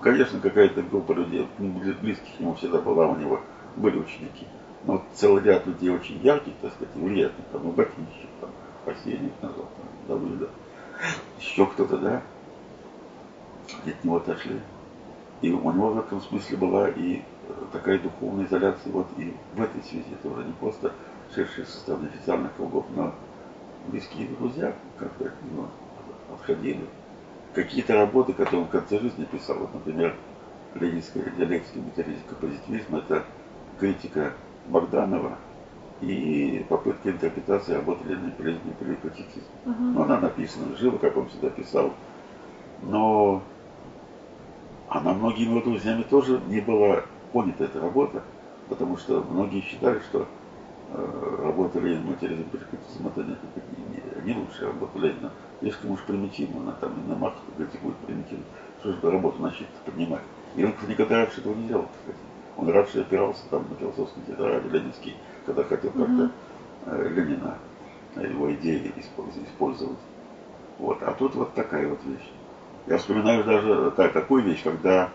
конечно, 0.01 0.39
какая-то 0.39 0.83
группа 0.83 1.13
людей, 1.13 1.47
близких 1.57 2.37
к 2.37 2.39
нему 2.39 2.53
всегда 2.55 2.79
была 2.79 3.07
у 3.07 3.15
него, 3.15 3.41
были 3.75 3.97
ученики. 3.97 4.45
Вот 4.85 5.03
целый 5.14 5.43
ряд 5.43 5.65
людей 5.68 5.89
очень 5.89 6.19
ярких, 6.22 6.53
так 6.61 6.73
сказать, 6.73 6.95
влиятельных, 6.95 7.47
там, 7.51 7.64
ну, 7.64 7.72
Ботинщик, 7.72 8.30
там, 8.39 8.49
Арсеньев 8.85 9.34
назвал, 9.41 9.68
там, 9.68 9.88
Давыда, 10.07 10.49
еще 11.39 11.65
кто-то, 11.65 11.97
да, 11.97 12.22
от 13.85 14.03
него 14.03 14.18
отошли. 14.18 14.61
И 15.41 15.51
у 15.51 15.72
него 15.72 15.89
в 15.89 15.99
этом 15.99 16.22
смысле 16.22 16.57
была 16.57 16.89
и 16.89 17.22
такая 17.72 17.99
духовная 17.99 18.45
изоляция, 18.45 18.91
вот 18.91 19.07
и 19.18 19.34
в 19.53 19.61
этой 19.61 19.81
связи, 19.84 20.06
это 20.11 20.30
уже 20.30 20.45
не 20.45 20.53
просто 20.53 20.93
шедшие 21.34 21.65
со 21.65 21.77
стороны 21.77 22.07
официальных 22.07 22.56
кругов, 22.56 22.85
но 22.95 23.14
близкие 23.88 24.27
друзья 24.27 24.73
как-то 24.97 25.26
от 25.26 25.43
него 25.43 25.68
отходили. 26.34 26.85
Какие-то 27.53 27.95
работы, 27.95 28.34
которые 28.34 28.61
он 28.61 28.68
в 28.68 28.72
конце 28.72 28.99
жизни 28.99 29.26
писал, 29.26 29.57
вот, 29.60 29.73
например, 29.73 30.15
ленинская 30.76 31.23
диалектика 31.38 31.80
метафизика 31.80 32.35
позитивизма, 32.35 32.99
это 32.99 33.23
критика 33.80 34.34
Богданова 34.69 35.37
и 36.01 36.65
попытка 36.69 37.11
интерпретации 37.11 37.73
работы 37.73 38.07
Ленина 38.07 38.31
Полезни 38.31 38.73
позитивизме. 39.01 39.43
Uh-huh. 39.65 39.73
Ну, 39.79 40.01
она 40.03 40.19
написана 40.19 40.75
живо, 40.77 40.97
как 40.97 41.17
он 41.17 41.27
всегда 41.27 41.49
писал, 41.49 41.93
но 42.83 43.41
она 44.87 45.13
многими 45.13 45.49
его 45.49 45.61
друзьями 45.61 46.03
тоже 46.03 46.39
не 46.47 46.61
была 46.61 47.03
понята 47.33 47.65
эта 47.65 47.81
работа, 47.81 48.23
потому 48.69 48.97
что 48.97 49.25
многие 49.29 49.61
считали, 49.61 49.99
что 49.99 50.25
э, 50.93 51.35
работа 51.43 51.79
Ленина 51.79 52.11
материализм 52.11 52.47
это 52.53 53.23
не, 53.23 53.35
не, 54.23 54.33
не 54.33 54.39
лучшая 54.39 54.69
работа 54.69 54.97
Ленина 54.99 55.31
слишком 55.59 55.91
уж 55.91 55.99
примитивно, 56.01 56.61
она 56.61 56.71
там 56.73 56.91
на 57.07 57.15
марках 57.15 57.41
критикует 57.57 57.95
примитивно. 57.97 58.45
Что 58.79 58.93
же 58.93 59.11
работу 59.11 59.41
начать 59.41 59.67
поднимать? 59.85 60.21
И 60.55 60.63
он 60.63 60.73
никогда 60.87 61.17
раньше 61.17 61.41
этого 61.41 61.53
не 61.53 61.67
делал, 61.67 61.85
кстати. 61.99 62.17
Он 62.60 62.69
раньше 62.69 63.02
опирался 63.02 63.41
там 63.49 63.65
на 63.69 63.76
философский 63.76 64.22
тетради 64.27 64.68
ленинский, 64.68 65.15
когда 65.45 65.64
хотел 65.64 65.91
как-то 65.91 66.31
э, 66.88 67.10
Ленина, 67.10 67.57
э, 68.15 68.27
его 68.27 68.52
идеи 68.53 68.91
использовать. 68.98 69.98
Вот. 70.77 71.02
А 71.02 71.14
тут 71.14 71.36
вот 71.36 71.53
такая 71.53 71.88
вот 71.88 71.99
вещь. 72.06 72.30
Я 72.88 72.98
вспоминаю 72.98 73.44
даже 73.44 73.91
так, 73.91 74.14
такую 74.14 74.44
вещь, 74.44 74.64
когда 74.64 75.10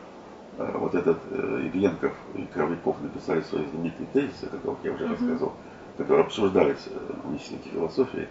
э, 0.56 0.76
вот 0.78 0.94
этот 0.94 1.18
э, 1.30 1.70
Ильенков 1.72 2.12
и 2.34 2.46
Кравляков 2.46 2.96
написали 3.02 3.42
свои 3.42 3.66
знаменитые 3.66 4.08
тезисы, 4.12 4.44
о 4.44 4.48
которых 4.48 4.78
я 4.82 4.92
уже 4.92 5.06
рассказывал, 5.06 5.52
которые 5.98 6.24
обсуждались 6.24 6.86
э, 6.86 7.12
в 7.22 7.28
университете 7.28 7.68
философии, 7.70 8.28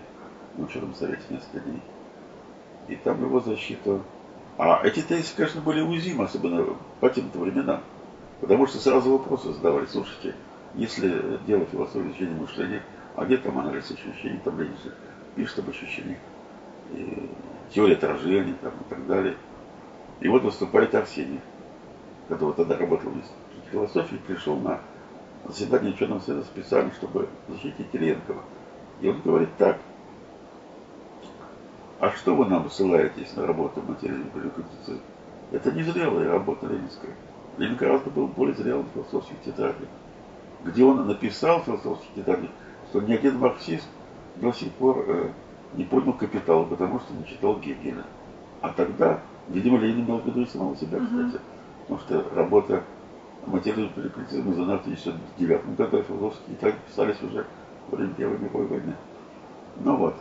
на 0.58 0.66
ученом 0.66 0.94
совете 0.96 1.22
несколько 1.30 1.60
дней 1.60 1.82
и 2.88 2.96
там 2.96 3.22
его 3.22 3.40
защита. 3.40 4.00
А 4.58 4.82
эти 4.84 5.02
тезисы, 5.02 5.36
конечно, 5.36 5.62
были 5.62 5.82
уязвимы, 5.82 6.26
особенно 6.26 6.66
по 7.00 7.10
тем-то 7.10 7.40
временам. 7.40 7.82
Потому 8.44 8.68
что 8.68 8.78
сразу 8.78 9.10
вопросы 9.14 9.54
задавали, 9.54 9.86
слушайте, 9.86 10.36
если 10.76 11.40
дело 11.48 11.66
философии 11.66 12.10
изучения 12.10 12.36
мышления, 12.36 12.84
а 13.16 13.24
где 13.24 13.38
там 13.38 13.58
анализ 13.58 13.90
ощущений, 13.90 14.42
там 14.44 14.60
Ленин 14.60 14.76
пишет 15.34 15.60
об 15.60 15.70
ощущениях, 15.70 16.18
и 16.92 17.30
теория 17.74 17.94
отражения 17.94 18.56
там, 18.62 18.74
и 18.74 18.90
так 18.90 19.08
далее. 19.08 19.38
И 20.20 20.28
вот 20.28 20.44
выступает 20.44 20.94
Арсений, 20.94 21.40
который 22.28 22.54
тогда 22.54 22.78
работал 22.78 23.12
в 23.12 23.16
институте 23.16 23.72
философии, 23.72 24.20
пришел 24.28 24.58
на 24.58 24.82
заседание 25.48 25.94
ученого 25.94 26.20
совета 26.20 26.46
специально, 26.46 26.92
чтобы 26.92 27.30
защитить 27.48 27.94
Ленкова. 27.94 28.42
И 29.00 29.08
он 29.08 29.22
говорит 29.22 29.56
так– 29.58 29.78
а 32.04 32.12
что 32.12 32.36
вы 32.36 32.46
нам 32.48 32.70
ссылаетесь 32.70 33.34
на 33.38 33.48
работу 33.48 33.82
материальной 33.82 34.30
квалификации? 34.30 35.00
Это 35.54 35.72
не 35.72 35.84
зрелая 35.84 36.34
работа 36.34 36.68
ленинская. 36.68 37.12
Ленин 37.58 37.76
гораздо 37.76 38.10
был 38.10 38.28
более 38.28 38.56
зрелым 38.56 38.88
философских 38.94 39.40
тетрадях, 39.46 39.88
где 40.64 40.84
он 40.84 41.08
написал 41.08 41.62
философских 41.62 42.08
тетрадях, 42.16 42.50
что 42.90 43.02
ни 43.02 43.14
один 43.14 43.38
марксист 43.38 43.88
до 44.38 44.52
сих 44.52 44.72
пор 44.74 45.06
э, 45.08 45.30
не 45.76 45.84
понял 45.84 46.14
капитал, 46.14 46.66
потому 46.66 47.00
что 47.00 47.14
не 47.14 47.26
читал 47.26 47.60
Гегеля. 47.60 48.04
А 48.62 48.70
тогда, 48.70 49.20
видимо, 49.50 49.78
Ленин 49.78 50.06
имел 50.06 50.20
в 50.20 50.26
виду 50.26 50.42
и 50.42 50.46
самого 50.46 50.76
себя, 50.76 51.00
кстати. 51.00 51.42
Потому 51.82 52.00
что 52.00 52.36
работа 52.36 52.84
материальной 53.46 53.90
квалификации 53.90 54.40
издана 54.40 54.78
в 54.78 54.82
1909 54.82 55.76
году, 55.76 55.98
а 55.98 56.04
философские 56.04 56.56
тетради 56.56 56.78
писались 56.88 57.22
уже 57.22 57.46
во 57.90 57.98
время 57.98 58.14
Первой 58.14 58.38
мировой 58.40 58.68
войны. 58.68 58.96
Ну 59.84 59.98
вот. 59.98 60.16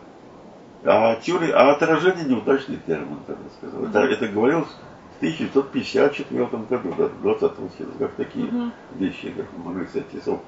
А, 0.85 1.15
теория, 1.17 1.53
а 1.55 1.71
отражение 1.71 2.25
неудачный 2.25 2.79
термин, 2.85 3.19
так 3.27 3.39
сказал. 3.59 3.85
Это, 3.85 4.01
это 4.01 4.29
говорилось 4.29 4.75
1954 5.23 6.47
году, 6.69 6.95
да, 6.99 7.09
20 7.23 7.43
века, 7.79 7.93
как 8.01 8.13
такие 8.15 8.47
uh-huh. 8.47 8.71
вещи, 8.97 9.31
как 9.31 9.47
могли 9.57 9.85
кстати, 9.85 10.17
то 10.25 10.41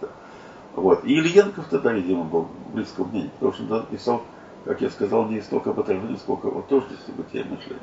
Вот. 0.74 1.04
И 1.04 1.14
Ильенков 1.14 1.68
тогда, 1.68 1.92
видимо, 1.92 2.24
был 2.24 2.48
близкого 2.72 3.06
мнения, 3.06 3.30
потому 3.38 3.52
что 3.52 3.72
он 3.72 3.86
писал, 3.86 4.22
как 4.64 4.80
я 4.80 4.90
сказал, 4.90 5.28
не 5.28 5.40
столько 5.42 5.70
об 5.70 5.78
отражении, 5.78 6.16
сколько 6.16 6.48
о 6.48 6.60
тождестве 6.62 7.14
бытия 7.14 7.44
мышления. 7.44 7.80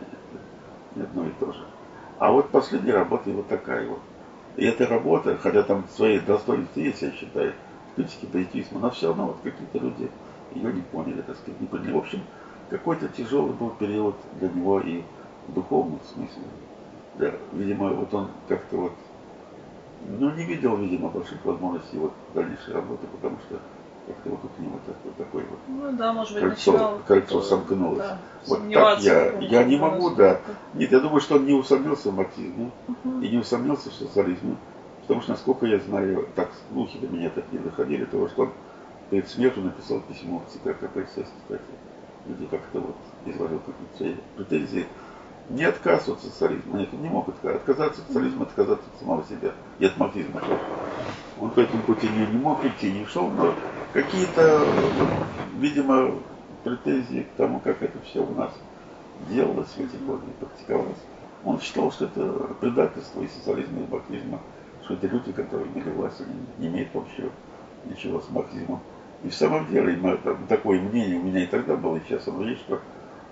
Не 0.96 1.04
одно 1.04 1.28
и 1.28 1.32
то 1.40 1.54
же. 1.54 1.64
А 2.20 2.30
вот 2.30 2.50
последняя 2.50 2.94
работа 2.94 3.30
вот 3.30 3.48
такая 3.48 3.88
вот. 3.88 4.00
И 4.58 4.66
эта 4.66 4.86
работа, 4.86 5.38
хотя 5.38 5.64
там 5.64 5.86
свои 5.96 6.20
достоинства 6.20 6.82
есть, 6.82 7.02
я 7.02 7.12
считаю, 7.12 7.54
в 7.94 7.96
критике 7.96 8.28
позитивизма, 8.28 8.82
но 8.82 8.90
все 8.90 9.08
равно 9.08 9.28
вот 9.28 9.38
какие-то 9.42 9.78
люди 9.78 10.12
ее 10.54 10.74
не 10.74 10.82
поняли, 10.82 11.22
так 11.22 11.38
сказать, 11.38 11.62
не 11.62 11.68
поняли. 11.68 11.94
В 11.94 11.98
общем, 12.00 12.20
какой-то 12.70 13.08
тяжелый 13.08 13.54
был 13.54 13.70
период 13.70 14.16
для 14.42 14.50
него 14.50 14.82
и 14.82 15.04
в 15.48 15.54
духовном 15.54 16.02
смысле. 16.14 16.44
Да, 17.22 17.32
видимо, 17.54 17.94
вот 17.94 18.12
он 18.16 18.30
как-то 18.48 18.78
вот, 18.78 18.94
ну, 20.08 20.32
не 20.32 20.44
видел, 20.44 20.76
видимо, 20.76 21.10
больших 21.10 21.46
возможностей 21.46 22.00
вот 22.00 22.14
дальнейшей 22.34 22.74
работы, 22.74 23.06
потому 23.06 23.38
что 23.46 23.60
как-то 24.08 24.30
вот 24.32 24.40
у 24.58 24.62
него 24.64 24.80
так, 24.88 24.96
вот 25.04 25.16
такой 25.18 25.44
вот 25.44 25.60
ну, 25.68 25.96
да, 25.96 26.14
может 26.14 26.34
быть, 26.34 26.42
кольцо, 26.42 26.72
начинал, 26.72 27.00
кольцо 27.08 27.42
сомкнулось. 27.44 28.00
Да, 28.00 28.18
вот 28.48 28.74
так 28.74 29.00
я, 29.02 29.38
я 29.40 29.64
не 29.64 29.78
могу, 29.78 30.10
да. 30.10 30.40
Нет, 30.74 30.92
я 30.92 31.00
думаю, 31.00 31.22
что 31.22 31.36
он 31.36 31.46
не 31.46 31.54
усомнился 31.54 32.10
в 32.10 32.16
марксизме 32.16 32.72
угу. 32.88 33.22
и 33.22 33.30
не 33.30 33.38
усомнился 33.38 33.92
в 33.92 33.94
социализме, 33.94 34.56
потому 35.02 35.22
что, 35.22 35.34
насколько 35.34 35.68
я 35.68 35.78
знаю, 35.78 36.28
так 36.36 36.50
слухи 36.72 36.98
до 36.98 37.08
меня 37.08 37.30
так 37.30 37.46
не 37.52 37.60
доходили, 37.60 38.06
того, 38.06 38.30
что 38.30 38.44
он 38.44 38.50
перед 39.12 39.30
смертью 39.30 39.64
написал 39.64 40.00
письмо 40.00 40.42
в 40.48 40.52
ЦК 40.52 40.76
КПСС, 40.80 41.30
кстати 41.44 41.62
где 42.26 42.46
как-то 42.46 42.80
вот 42.80 42.96
изложил 43.26 43.60
какие-то 43.60 44.22
претензии. 44.36 44.88
Не 45.54 45.64
отказ 45.66 46.08
от 46.08 46.22
социализма. 46.22 46.80
Нет, 46.80 46.90
он 46.94 47.02
не 47.02 47.10
мог 47.10 47.30
отказаться 47.30 48.02
от 48.02 48.08
социализма, 48.08 48.44
отказаться 48.44 48.86
от 48.94 49.00
самого 49.00 49.24
себя 49.26 49.52
и 49.80 49.86
от 49.86 49.98
марксизма. 49.98 50.42
Он 51.40 51.50
по 51.52 51.60
этому 51.60 51.84
пути 51.84 52.08
не, 52.08 52.26
не 52.28 52.38
мог 52.38 52.64
идти, 52.64 52.92
не 52.92 53.06
шел, 53.06 53.30
но 53.30 53.54
какие-то, 53.94 54.66
видимо, 55.58 56.16
претензии 56.64 57.22
к 57.34 57.38
тому, 57.38 57.60
как 57.60 57.82
это 57.82 57.98
все 58.06 58.24
у 58.24 58.34
нас 58.36 58.52
делалось 59.30 59.70
в 59.70 59.80
эти 59.80 59.96
годы 60.04 60.24
и 60.28 60.44
практиковалось. 60.44 61.00
Он 61.44 61.60
считал, 61.60 61.92
что 61.92 62.06
это 62.06 62.54
предательство 62.60 63.22
и 63.22 63.28
социализма, 63.28 63.82
и 63.82 63.92
марксизма, 63.92 64.40
что 64.84 64.94
это 64.94 65.08
люди, 65.08 65.32
которые 65.32 65.68
имели 65.72 65.90
власть, 65.90 66.22
они 66.22 66.36
не 66.60 66.68
имеют 66.68 66.96
общего 66.96 67.30
ничего 67.86 68.22
с 68.22 68.30
марксизмом. 68.30 68.80
И 69.24 69.30
в 69.30 69.36
самом 69.36 69.68
деле, 69.68 70.00
такое 70.48 70.80
мнение 70.80 71.20
у 71.20 71.24
меня 71.24 71.44
и 71.44 71.48
тогда 71.48 71.76
было, 71.76 71.98
и 71.98 72.02
сейчас 72.08 72.28
оно 72.28 72.44
есть, 72.44 72.62
что 72.62 72.80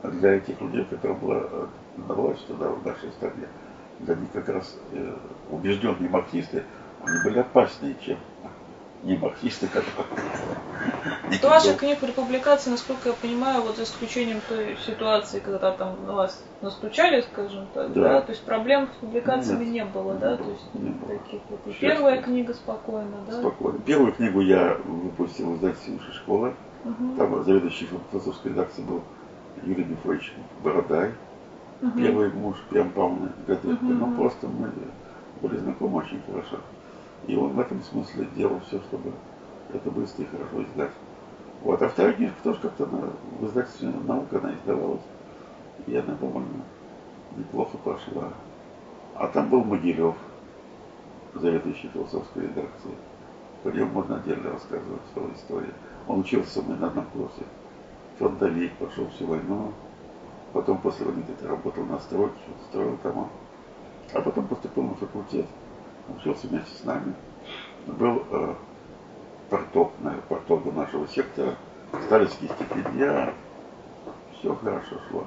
для 0.03 0.35
этих 0.35 0.59
людей, 0.61 0.85
которые 0.85 1.17
была 1.17 1.43
на 1.97 2.13
власть 2.13 2.47
тогда 2.47 2.69
в 2.69 2.85
нашей 2.85 3.11
стране, 3.11 3.47
для 3.99 4.15
них 4.15 4.31
как 4.31 4.47
раз 4.49 4.77
э, 4.93 5.15
убежденные 5.51 6.09
марксисты, 6.09 6.63
они 7.03 7.23
были 7.23 7.39
опаснее, 7.39 7.95
чем 8.01 8.17
не 9.03 9.17
марксисты, 9.17 9.67
которые... 9.67 10.07
Ваших 11.41 11.77
книг 11.77 11.99
при 11.99 12.11
публикации, 12.11 12.71
насколько 12.71 13.09
я 13.09 13.15
понимаю, 13.15 13.61
вот 13.61 13.77
за 13.77 13.83
исключением 13.83 14.39
той 14.47 14.77
ситуации, 14.85 15.39
когда 15.39 15.71
там 15.71 16.05
на 16.05 16.13
вас 16.13 16.43
настучали, 16.61 17.21
скажем 17.21 17.67
так, 17.73 17.93
да, 17.93 18.01
да 18.01 18.21
то 18.21 18.31
есть 18.31 18.43
проблем 18.43 18.87
с 18.87 18.99
публикациями 18.99 19.65
Нет, 19.65 19.73
не 19.73 19.85
было, 19.85 20.15
да, 20.15 20.37
то 20.37 20.49
есть 20.49 20.73
не 20.73 20.93
таких 21.07 21.41
вот. 21.49 21.59
И 21.65 21.71
первая 21.79 22.21
книга 22.21 22.53
спокойно, 22.53 23.17
да? 23.29 23.39
Спокойно. 23.39 23.79
Первую 23.79 24.13
книгу 24.13 24.41
я 24.41 24.77
выпустил 24.85 25.51
в 25.51 25.55
издательстве 25.57 25.93
Высшей 25.93 26.13
школы. 26.13 26.53
Угу. 26.85 27.17
Там 27.17 27.43
заведующий 27.43 27.89
философской 28.11 28.51
редакции 28.51 28.81
был 28.81 29.01
Юрий 29.63 29.85
Михайлович 29.85 30.33
Бородай. 30.63 31.13
Угу. 31.81 31.97
Первый 31.97 32.31
муж 32.31 32.57
Пьям 32.69 32.89
Павловны 32.89 33.31
Гадырка. 33.47 33.83
Угу. 33.83 33.93
Ну, 33.93 34.15
просто 34.15 34.47
мы 34.47 34.71
были 35.41 35.57
знакомы 35.57 35.99
очень 35.99 36.21
хорошо. 36.25 36.57
И 37.27 37.35
он 37.35 37.53
в 37.53 37.59
этом 37.59 37.81
смысле 37.83 38.27
делал 38.35 38.59
все, 38.67 38.79
чтобы 38.79 39.11
это 39.73 39.91
быстро 39.91 40.23
и 40.23 40.27
хорошо 40.27 40.63
издать. 40.63 40.91
Вот, 41.63 41.81
а 41.81 41.89
вторая 41.89 42.13
книжка 42.13 42.37
тоже 42.43 42.59
как-то 42.61 42.85
на, 42.85 43.09
в 43.39 43.45
издательстве 43.45 43.91
наука 44.07 44.39
она 44.39 44.53
издавалась. 44.53 45.01
И 45.87 45.95
она 45.95 46.15
довольно 46.15 46.63
неплохо 47.37 47.77
пошла. 47.77 48.29
А 49.15 49.27
там 49.27 49.49
был 49.49 49.63
Могилев, 49.63 50.15
заведующий 51.35 51.89
философской 51.89 52.43
редакции. 52.43 52.91
По 53.63 53.69
нему 53.69 53.91
можно 53.91 54.17
отдельно 54.17 54.51
рассказывать 54.51 55.01
свою 55.13 55.33
историю. 55.33 55.73
Он 56.07 56.21
учился 56.21 56.49
со 56.49 56.61
мной 56.61 56.77
на 56.77 56.87
одном 56.87 57.05
курсе. 57.07 57.43
Фронтовик, 58.19 58.73
пошел 58.73 59.07
всю 59.09 59.25
войну. 59.25 59.73
Потом 60.53 60.77
после 60.79 61.05
войны 61.05 61.21
где-то 61.21 61.47
работал 61.47 61.85
на 61.85 61.99
стройке, 61.99 62.37
строил 62.69 62.97
дома. 63.03 63.29
А 64.13 64.21
потом 64.21 64.47
поступил 64.47 64.83
на 64.83 64.95
факультет 64.95 65.45
учился 66.17 66.47
вместе 66.47 66.75
с 66.75 66.83
нами. 66.83 67.13
Был 67.87 68.23
э, 68.31 68.55
порток, 69.49 69.91
порток 70.27 70.73
нашего 70.73 71.07
сектора, 71.07 71.55
сталинские 72.05 72.49
стипендия, 72.49 73.33
все 74.37 74.55
хорошо 74.55 74.97
шло. 75.09 75.25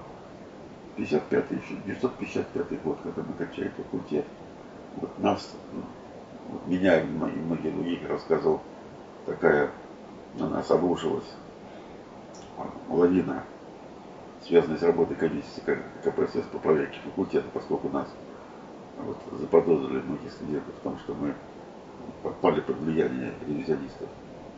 55 0.96 1.50
еще, 1.50 1.76
955 1.86 2.82
год, 2.82 2.98
когда 3.02 3.22
мы 3.22 3.32
кончали 3.34 3.68
факультет, 3.68 4.26
вот 4.96 5.18
нас, 5.18 5.54
вот 6.50 6.66
меня 6.66 7.00
и 7.00 7.04
многие 7.04 7.70
других 7.70 8.08
рассказывал, 8.08 8.60
такая 9.24 9.70
на 10.34 10.48
нас 10.48 10.70
обрушилась 10.70 11.30
лавина, 12.88 13.44
связанная 14.42 14.78
с 14.78 14.82
работой 14.82 15.16
комиссии 15.16 15.62
КПСС 16.04 16.46
по 16.52 16.58
проверке 16.58 16.98
факультета, 17.04 17.46
поскольку 17.52 17.88
нас 17.88 18.08
вот, 18.98 19.18
заподозрили 19.38 20.00
многих 20.00 20.32
студентов 20.32 20.74
в 20.74 20.82
том, 20.82 20.98
что 20.98 21.14
мы 21.14 21.34
попали 22.22 22.60
под 22.60 22.76
влияние 22.78 23.32
ревизионистов, 23.46 24.08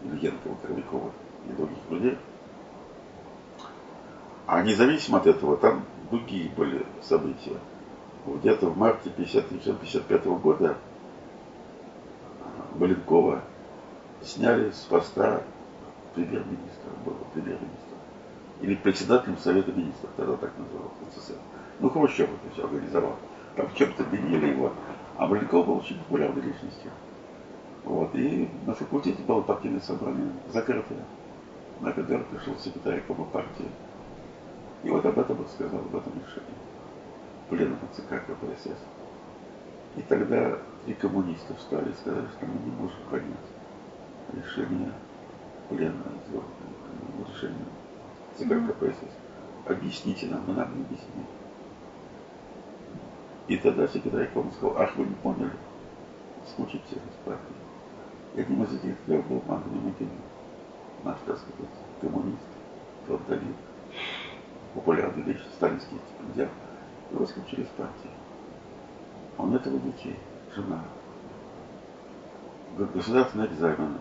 Ильенкова, 0.04 0.56
Кровякова 0.62 1.10
и 1.48 1.52
других 1.52 1.78
людей. 1.90 2.18
А 4.46 4.62
независимо 4.62 5.18
от 5.18 5.26
этого, 5.26 5.56
там 5.56 5.84
другие 6.10 6.50
были 6.50 6.86
события. 7.02 7.56
Где-то 8.26 8.68
в 8.68 8.78
марте 8.78 9.10
1955 9.10 10.26
года 10.26 10.76
Маленкова 12.74 13.42
сняли 14.22 14.70
с 14.70 14.86
поста 14.88 15.42
премьер-министра, 16.14 16.90
было 17.04 17.16
премьер-министра. 17.32 17.93
Или 18.64 18.76
председателем 18.76 19.36
Совета 19.36 19.72
Министров, 19.72 20.10
тогда 20.16 20.38
так 20.38 20.52
назывался 20.56 21.20
СССР. 21.20 21.36
Ну, 21.80 21.90
Хрущев 21.90 22.30
это 22.30 22.54
все 22.54 22.64
организовал 22.64 23.16
там 23.56 23.68
чем-то 23.74 24.04
меняли 24.04 24.52
его. 24.52 24.72
А 25.18 25.26
Маленков 25.26 25.66
был 25.66 25.76
очень 25.76 25.98
популярной 25.98 26.40
личностью. 26.40 26.90
Вот. 27.84 28.14
И 28.14 28.48
на 28.64 28.74
факультете 28.74 29.22
было 29.22 29.42
партийное 29.42 29.80
собрание 29.80 30.32
закрытое, 30.50 31.04
на 31.82 31.92
которое 31.92 32.24
пришел 32.24 32.56
секретарь 32.56 33.02
Кома 33.02 33.26
партии. 33.26 33.68
И 34.82 34.88
вот 34.88 35.04
об 35.04 35.18
этом 35.18 35.40
он 35.40 35.46
сказал, 35.48 35.80
об 35.80 35.94
этом 35.94 36.14
решении. 36.14 36.64
Пленум 37.50 37.78
ЦК 37.92 38.24
КПСС. 38.26 38.78
И 39.96 40.02
тогда 40.08 40.56
три 40.86 40.94
коммуниста 40.94 41.54
встали 41.54 41.90
и 41.90 41.94
сказали, 42.00 42.26
что 42.38 42.46
мы 42.46 42.54
не 42.64 42.70
можем 42.70 42.96
понять 43.10 43.26
решение 44.32 44.90
плена, 45.68 46.02
решение 47.28 47.66
ЦК 48.36 48.48
КПСС. 48.48 49.12
Объясните 49.66 50.26
нам, 50.26 50.44
мы 50.46 50.54
нам 50.54 50.76
не 50.76 50.82
объяснили. 50.82 51.26
И 53.46 53.56
тогда 53.58 53.86
секретарь 53.86 54.30
Кома 54.32 54.50
сказал, 54.52 54.76
ах, 54.78 54.96
вы 54.96 55.04
не 55.04 55.14
поняли, 55.14 55.52
случится 56.56 56.94
с 56.94 57.26
партией. 57.26 57.56
И 58.34 58.40
одним 58.40 58.64
из 58.64 58.74
этих 58.74 58.96
трех 59.06 59.26
был 59.26 59.42
Магни 59.46 59.80
Макин, 59.80 60.10
наш, 61.04 61.16
так 61.26 61.38
сказать, 61.38 61.70
коммунист, 62.00 62.38
фронтовик, 63.06 63.56
популярный 64.74 65.22
личность, 65.22 65.54
сталинский 65.54 65.98
стипендиат. 66.08 66.50
Его 67.12 67.24
исключили 67.24 67.62
из 67.62 67.68
партии. 67.68 68.10
Он 69.38 69.54
этого 69.54 69.78
детей, 69.78 70.18
жена. 70.54 70.82
Государственные 72.76 73.48
экзамены. 73.48 73.98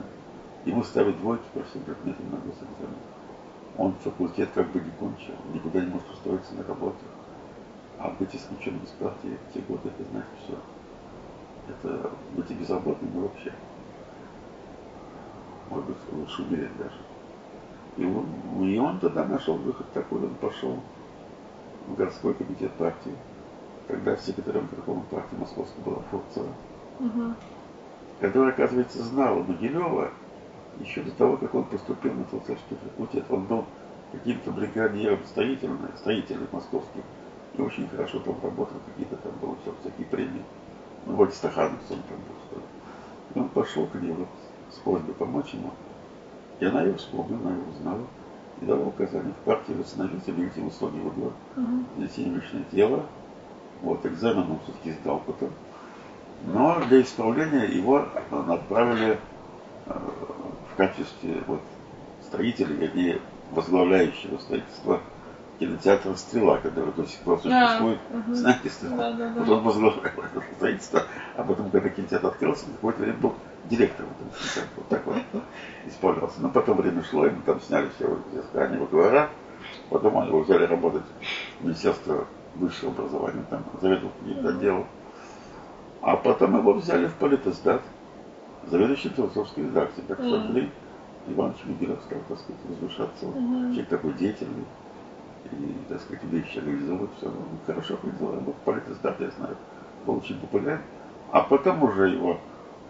Ему 0.65 0.83
ставят 0.83 1.19
двойки 1.19 1.43
по 1.53 1.63
всем 1.63 1.83
предметам 1.83 2.31
на 2.31 2.37
госэкзамен. 2.37 3.12
Он 3.77 3.93
факультет 3.93 4.49
как 4.53 4.71
бы 4.71 4.79
не 4.79 4.91
кончил, 4.91 5.33
никуда 5.53 5.81
не 5.81 5.87
может 5.87 6.09
устроиться 6.11 6.53
на 6.53 6.63
работу. 6.63 6.97
А 7.97 8.09
быть 8.09 8.35
исключенным 8.35 8.83
из 8.83 8.89
партии 8.91 9.37
в 9.49 9.53
те 9.53 9.59
годы, 9.61 9.89
это 9.89 10.09
значит 10.09 10.29
все. 10.43 10.57
Это 11.69 12.11
быть 12.35 12.51
и 12.51 12.53
безработным 12.53 13.21
вообще. 13.21 13.53
Может 15.69 15.85
быть, 15.85 15.97
лучше 16.11 16.41
умереть 16.43 16.77
даже. 16.77 16.97
И 17.97 18.05
он, 18.05 18.63
и 18.63 18.77
он 18.77 18.99
тогда 18.99 19.25
нашел 19.25 19.55
выход 19.55 19.91
такой, 19.93 20.19
он 20.19 20.35
пошел 20.35 20.79
в 21.87 21.95
городской 21.95 22.33
комитет 22.33 22.71
партии. 22.73 23.15
Тогда 23.87 24.15
секретарем 24.17 24.67
городкома 24.71 25.03
партии 25.09 25.35
Московской 25.35 25.83
была 25.83 26.01
Фурцева, 26.09 26.53
угу. 26.99 27.33
который, 28.19 28.53
оказывается, 28.53 29.03
знал 29.03 29.43
Могилева 29.43 30.11
еще 30.79 31.01
до 31.03 31.11
того, 31.11 31.37
как 31.37 31.53
он 31.53 31.65
поступил 31.65 32.13
на 32.13 32.25
философский 32.25 32.75
факультет. 32.75 33.25
Он 33.29 33.45
был 33.45 33.65
каким-то 34.11 34.51
бригадиром 34.51 35.19
строительных, 35.25 35.97
строительных 35.97 36.51
московских 36.51 37.03
и 37.57 37.61
очень 37.61 37.87
хорошо 37.87 38.19
там 38.19 38.35
работал, 38.41 38.77
какие-то 38.87 39.15
там 39.17 39.33
получал 39.33 39.73
всякие 39.81 40.07
премии. 40.07 40.43
Ну, 41.05 41.15
вроде 41.15 41.33
Стахановцем 41.33 42.01
там 42.09 42.17
был, 42.17 42.35
что 42.47 42.55
ли. 42.57 42.65
И 43.35 43.39
он 43.39 43.49
пошел 43.49 43.87
к 43.87 43.95
ней 43.95 44.11
вот 44.11 44.27
с 44.71 44.75
просьбой 44.77 45.13
помочь 45.13 45.53
ему. 45.53 45.71
И 46.59 46.65
она 46.65 46.83
его 46.83 46.97
вспомнила, 46.97 47.41
она 47.41 47.51
его 47.51 47.69
узнала 47.71 48.05
и 48.61 48.65
дала 48.65 48.85
указание 48.85 49.33
в 49.33 49.45
партии 49.45 49.73
восстановить 49.73 50.27
объективы 50.27 50.67
условий 50.67 50.99
в 50.99 51.07
углу, 51.07 51.33
найти 51.97 52.23
личное 52.25 52.63
тело. 52.71 53.05
Вот, 53.81 54.05
экзамен 54.05 54.49
он 54.49 54.59
все-таки 54.63 54.91
сдал 54.93 55.21
потом. 55.25 55.49
Но 56.45 56.79
для 56.87 57.01
исправления 57.01 57.65
его 57.65 58.05
отправили 58.31 59.17
э, 59.87 59.99
в 60.73 60.75
качестве 60.75 61.43
вот, 61.47 61.61
строителя, 62.23 62.73
вернее, 62.73 63.21
возглавляющего 63.51 64.37
строительство 64.39 64.99
кинотеатр 65.59 66.17
«Стрела», 66.17 66.57
который 66.57 66.91
до 66.93 67.05
сих 67.05 67.19
пор 67.19 67.39
существует. 67.39 67.99
А, 68.11 68.17
угу. 68.17 68.33
Знаете, 68.33 68.71
да, 68.81 69.13
да, 69.13 69.29
да. 69.29 69.43
Вот 69.43 69.49
он 69.49 69.63
возглавлял 69.63 70.03
это 70.03 70.43
строительство, 70.55 71.03
а 71.37 71.43
потом, 71.43 71.69
когда 71.69 71.89
кинотеатр 71.89 72.27
открылся, 72.27 72.65
какое-то 72.65 73.01
время 73.01 73.17
был 73.17 73.35
директором 73.69 74.09
этого 74.11 74.31
кинотеатра. 74.31 74.69
Вот 74.75 74.87
так 74.89 75.05
вот 75.05 75.43
исполнялся. 75.85 76.41
Но 76.41 76.49
потом 76.49 76.77
время 76.77 77.03
шло, 77.03 77.27
и 77.27 77.29
мы 77.29 77.41
там 77.43 77.61
сняли 77.61 77.89
все 77.95 78.17
здания 78.51 78.79
во 78.79 78.87
двора. 78.87 79.29
Потом 79.89 80.17
они 80.17 80.27
его 80.27 80.39
взяли 80.41 80.65
работать 80.65 81.03
в 81.59 81.65
Министерство 81.65 82.25
высшего 82.55 82.91
образования, 82.91 83.45
там 83.49 83.63
заведовал 83.81 84.11
каким-то 84.19 84.49
отделом. 84.49 84.87
А 86.01 86.17
потом 86.17 86.57
его 86.57 86.73
взяли 86.73 87.07
в 87.07 87.13
политиздат, 87.13 87.81
заведующим 88.67 89.11
философской 89.11 89.65
редакцией, 89.65 90.07
как 90.07 90.19
mm. 90.19 90.35
Андрей 90.35 90.71
Иванович 91.27 91.59
Мигелев 91.65 91.99
стал, 92.03 92.19
так 92.27 92.39
сказать, 92.39 92.61
возвышаться. 92.67 93.25
Mm-hmm. 93.25 93.69
Человек 93.71 93.89
такой 93.89 94.13
деятельный 94.13 94.65
и, 95.51 95.77
так 95.89 96.01
сказать, 96.01 96.23
вещи 96.25 96.57
организовывать, 96.57 97.11
все. 97.17 97.27
Ну, 97.27 97.35
хорошо 97.65 97.95
организовал, 97.95 98.35
был 98.41 98.55
политиздат, 98.65 99.19
я 99.19 99.29
знаю, 99.31 99.55
был 100.05 100.17
очень 100.17 100.39
популярен. 100.39 100.81
А 101.31 101.41
потом 101.41 101.83
уже 101.83 102.09
его 102.09 102.39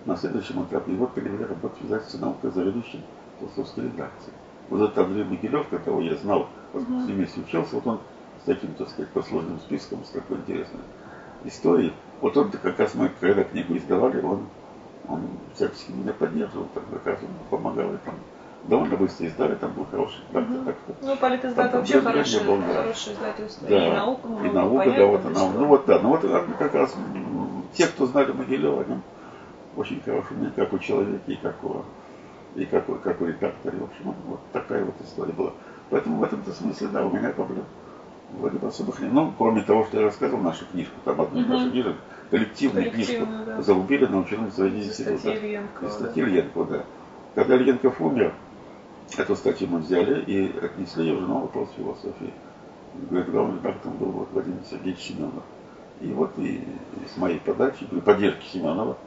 на 0.05 0.17
следующем 0.17 0.63
этапе 0.63 0.91
его 0.91 1.07
перевели 1.07 1.45
работать 1.45 1.79
в 1.79 1.85
издательство 1.85 2.19
«Наука» 2.19 2.51
за 2.51 2.63
ведущим 2.63 3.01
философской 3.39 3.85
редакции. 3.85 4.33
Вот 4.69 4.81
этот 4.81 4.97
Андрей 4.97 5.23
Могилев, 5.23 5.67
которого 5.69 6.01
я 6.01 6.15
знал, 6.15 6.47
поскольку 6.71 7.01
с 7.01 7.07
ним 7.07 7.27
учился, 7.45 7.75
вот 7.75 7.87
он 7.87 7.99
с 8.41 8.45
таким, 8.45 8.73
так 8.73 8.89
сказать, 8.89 9.09
послужным 9.11 9.59
списком, 9.59 10.03
с 10.03 10.09
такой 10.09 10.37
интересной 10.37 10.81
историей. 11.45 11.93
Вот 12.21 12.35
он 12.37 12.51
как 12.51 12.79
раз 12.79 12.93
мы, 12.95 13.11
когда 13.19 13.43
книгу 13.43 13.75
издавали, 13.77 14.21
он, 14.21 14.47
он 15.07 15.21
всячески 15.55 15.91
меня 15.91 16.13
поддерживал, 16.13 16.67
так 16.73 16.83
он 17.05 17.29
помогал 17.49 17.93
и 17.93 17.97
там 18.05 18.15
довольно 18.65 18.95
быстро 18.95 19.27
издали, 19.27 19.55
там 19.55 19.73
был 19.73 19.85
хороший 19.89 20.21
редактор. 20.29 20.57
Угу. 20.57 20.65
Так, 20.65 20.75
ну, 21.01 21.17
политиздат 21.17 21.73
вообще 21.73 22.01
хороший, 22.01 22.43
был, 22.45 22.57
да. 22.57 22.81
хороший 22.81 23.13
издательство. 23.13 23.67
Да. 23.67 23.87
И 23.87 23.91
наука, 23.91 24.27
ну, 24.27 24.45
и 24.45 24.49
наука, 24.49 24.77
понятно, 24.77 24.97
да, 24.97 25.05
вот 25.07 25.25
она. 25.25 25.53
Ну 25.53 25.65
вот 25.65 25.85
да, 25.85 25.99
ну 25.99 26.09
вот 26.09 26.21
как 26.57 26.73
раз 26.73 26.95
те, 27.73 27.87
кто 27.87 28.05
знали 28.05 28.31
Могилева, 28.31 28.81
они 28.83 29.01
очень 29.75 30.01
хороший 30.01 30.37
мне 30.37 30.51
как 30.55 30.71
у 30.71 30.79
человека 30.79 31.31
и 31.31 31.35
как 31.35 31.63
у, 31.63 31.83
и 32.55 32.65
как, 32.65 32.87
у, 32.89 32.95
как 32.95 33.21
у 33.21 33.25
редактора. 33.25 33.75
В 33.75 33.83
общем, 33.83 34.15
вот 34.27 34.39
такая 34.51 34.85
вот 34.85 34.95
история 35.03 35.33
была. 35.33 35.51
Поэтому 35.89 36.17
в 36.17 36.23
этом-то 36.23 36.51
смысле, 36.53 36.87
да, 36.87 37.05
у 37.05 37.11
меня 37.11 37.29
проблем 37.29 37.65
вроде 38.37 38.57
бы 38.57 38.67
особых 38.67 38.99
нет. 38.99 39.11
Ну, 39.11 39.33
кроме 39.37 39.61
того, 39.61 39.85
что 39.85 39.97
я 39.97 40.05
рассказывал 40.05 40.41
нашу 40.41 40.65
книжку, 40.65 40.93
там 41.05 41.21
одну 41.21 41.41
из 41.41 41.47
наших 41.47 41.71
книжек, 41.71 41.95
коллективную 42.33 42.89
книжку 42.89 43.27
да. 43.45 43.61
зарубили 43.61 44.07
на 44.07 44.21
ученом 44.21 44.51
заведении 44.51 44.87
института. 44.87 45.19
Статьи 45.87 46.23
Ильенко, 46.23 46.63
да. 46.63 46.83
Когда 47.35 47.55
Ильенков 47.57 48.01
умер, 48.01 48.33
эту 49.15 49.35
статью 49.35 49.67
мы 49.69 49.79
взяли 49.79 50.23
и 50.23 50.57
отнесли 50.59 51.05
ее 51.05 51.15
в 51.15 51.19
журнал 51.19 51.41
«Вопрос 51.41 51.69
философии». 51.77 52.33
Главным 53.11 53.57
редактором 53.57 53.97
был 53.97 54.07
вот 54.07 54.29
Владимир 54.31 54.57
Сергеевич 54.67 54.99
Семенов. 55.01 55.43
И 56.01 56.07
вот 56.07 56.31
и, 56.39 56.55
и 56.55 56.65
с 57.13 57.17
моей 57.17 57.39
подачи, 57.39 57.85
при 57.85 57.99
поддержке 57.99 58.47
Семенова, 58.51 58.97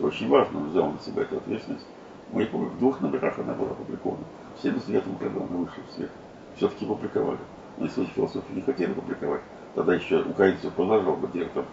очень 0.00 0.28
важно, 0.28 0.58
он 0.58 0.70
взял 0.70 0.90
на 0.90 0.98
себя 0.98 1.22
эту 1.22 1.36
ответственность. 1.36 1.86
Мы 2.32 2.44
в 2.44 2.78
двух 2.80 3.00
номерах 3.00 3.38
она 3.38 3.54
была 3.54 3.70
опубликована. 3.70 4.24
В 4.58 4.62
79 4.62 5.18
году 5.18 5.46
она 5.48 5.58
вышла 5.58 5.82
в 5.88 5.94
свет. 5.94 6.10
Все-таки 6.56 6.86
публиковали. 6.86 7.38
Но 7.78 7.84
если 7.84 8.04
философию 8.06 8.56
не 8.56 8.62
хотели 8.62 8.92
публиковать, 8.92 9.42
тогда 9.76 9.94
еще 9.94 10.22
украинцев 10.22 10.72
продолжал 10.72 11.14
бы 11.14 11.28
директор, 11.32 11.64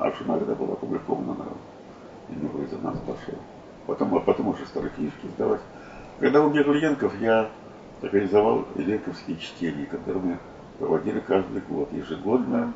а 0.00 0.10
в 0.10 0.16
журнале 0.16 0.46
была 0.46 0.72
опубликована 0.72 1.34
на 1.34 1.46
и 2.30 2.64
из 2.64 2.72
нас 2.82 2.96
пошел. 3.00 3.38
Потом, 3.86 4.14
а 4.14 4.20
потом 4.20 4.48
уже 4.48 4.64
стали 4.66 4.88
книжки 4.88 5.26
издавать. 5.26 5.60
Когда 6.20 6.42
умер 6.44 6.70
Ильенков, 6.70 7.20
я 7.20 7.50
организовал 8.00 8.66
Ильенковские 8.76 9.36
чтения, 9.36 9.86
которые 9.86 10.22
мы 10.22 10.38
проводили 10.78 11.20
каждый 11.20 11.60
год, 11.62 11.92
ежегодно 11.92 12.72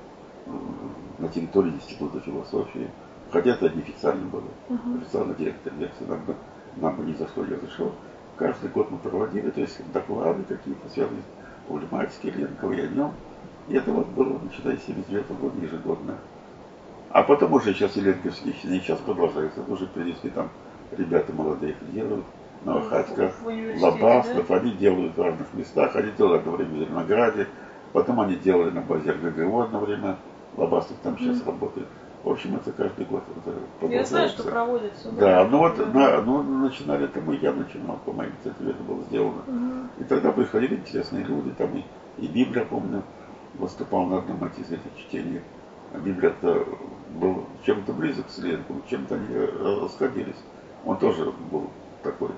на 1.18 1.28
территории 1.28 1.70
Института 1.70 2.20
философии. 2.20 2.90
Хотя 3.30 3.50
это 3.52 3.70
неофициально 3.70 4.26
было. 4.26 4.44
Uh-huh. 4.68 5.00
Официально 5.00 5.34
директор 5.34 5.72
лекции 5.78 6.04
нам 6.04 6.24
бы, 6.24 6.34
нам 6.76 7.06
ни 7.06 7.14
за 7.14 7.26
что 7.28 7.44
не 7.44 7.54
разрешил. 7.54 7.92
Каждый 8.36 8.68
год 8.70 8.90
мы 8.90 8.98
проводили, 8.98 9.50
то 9.50 9.60
есть 9.60 9.80
доклады 9.92 10.42
какие-то 10.44 10.88
связанные 10.90 11.22
с 11.22 11.68
проблематикой 11.68 12.30
Ильенкова 12.30 12.72
и 12.72 12.80
о 12.80 12.86
нем. 12.88 13.12
И 13.68 13.76
это 13.76 13.92
вот 13.92 14.08
было, 14.08 14.38
начиная 14.40 14.76
с 14.76 14.84
79 14.84 15.30
года 15.38 15.60
ежегодно. 15.60 16.18
А 17.14 17.22
потом 17.22 17.52
уже 17.52 17.74
сейчас 17.74 17.94
Еленковские 17.94 18.54
чтения 18.54 18.80
сейчас 18.80 18.98
продолжаются. 18.98 19.60
Уже 19.68 19.86
принесли 19.86 20.30
там 20.30 20.50
ребята 20.90 21.32
молодые 21.32 21.74
их 21.74 21.92
делают. 21.92 22.24
Новохатько, 22.64 23.30
Лобастов, 23.78 24.48
да? 24.48 24.56
они 24.56 24.72
делают 24.72 25.16
в 25.16 25.22
разных 25.22 25.46
местах, 25.54 25.94
они 25.94 26.10
делали 26.18 26.38
одно 26.38 26.52
время 26.52 26.70
в 26.70 26.78
Зеленограде, 26.78 27.46
потом 27.92 28.20
они 28.20 28.36
делали 28.36 28.70
на 28.70 28.80
базе 28.80 29.12
РГГО 29.12 29.64
одно 29.64 29.80
время, 29.80 30.16
Лобастов 30.56 30.96
там 31.04 31.16
сейчас 31.18 31.42
mm. 31.42 31.46
работает. 31.46 31.86
В 32.24 32.30
общем, 32.30 32.56
это 32.56 32.72
каждый 32.72 33.04
год 33.04 33.22
это 33.36 33.92
Я 33.92 34.04
знаю, 34.04 34.30
что 34.30 34.42
проводится. 34.44 35.12
Да, 35.12 35.44
да 35.44 35.48
ну 35.48 35.58
вот 35.58 35.94
на, 35.94 36.22
ну, 36.22 36.42
начинали 36.42 37.04
это 37.04 37.20
мы, 37.20 37.36
я 37.36 37.52
начинал, 37.52 37.98
по 38.04 38.12
моей 38.12 38.32
инициативе 38.32 38.70
это 38.70 38.82
было 38.82 39.04
сделано. 39.04 39.42
Угу. 39.46 40.00
И 40.00 40.04
тогда 40.04 40.32
приходили 40.32 40.76
интересные 40.76 41.22
люди, 41.22 41.50
там 41.50 41.76
и, 41.76 41.84
и 42.24 42.26
Библия, 42.26 42.64
помню, 42.64 43.02
выступал 43.58 44.06
на 44.06 44.18
одном 44.18 44.44
из 44.48 44.72
этих 44.72 44.96
чтений. 44.96 45.42
А 45.92 45.98
Библия-то 45.98 46.66
был 47.14 47.46
чем-то 47.64 47.92
близок 47.92 48.26
к 48.26 48.38
Ленку, 48.38 48.82
чем-то 48.88 49.14
они 49.14 49.36
расходились. 49.36 50.36
Он 50.84 50.98
тоже 50.98 51.32
был 51.50 51.70
такой 52.02 52.30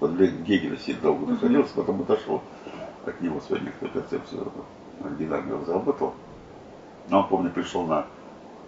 под 0.00 0.18
Гегеля 0.18 0.78
сильно 0.78 1.02
долго 1.02 1.26
находился, 1.26 1.74
потом 1.74 2.00
отошел 2.00 2.42
от 3.04 3.20
него 3.20 3.40
свою 3.40 3.62
некоторую 3.62 4.00
концепцию 4.00 4.50
оригинально 5.04 5.60
разработал. 5.60 6.14
Но 7.08 7.20
он, 7.20 7.28
помню, 7.28 7.50
пришел 7.50 7.86
на 7.86 8.06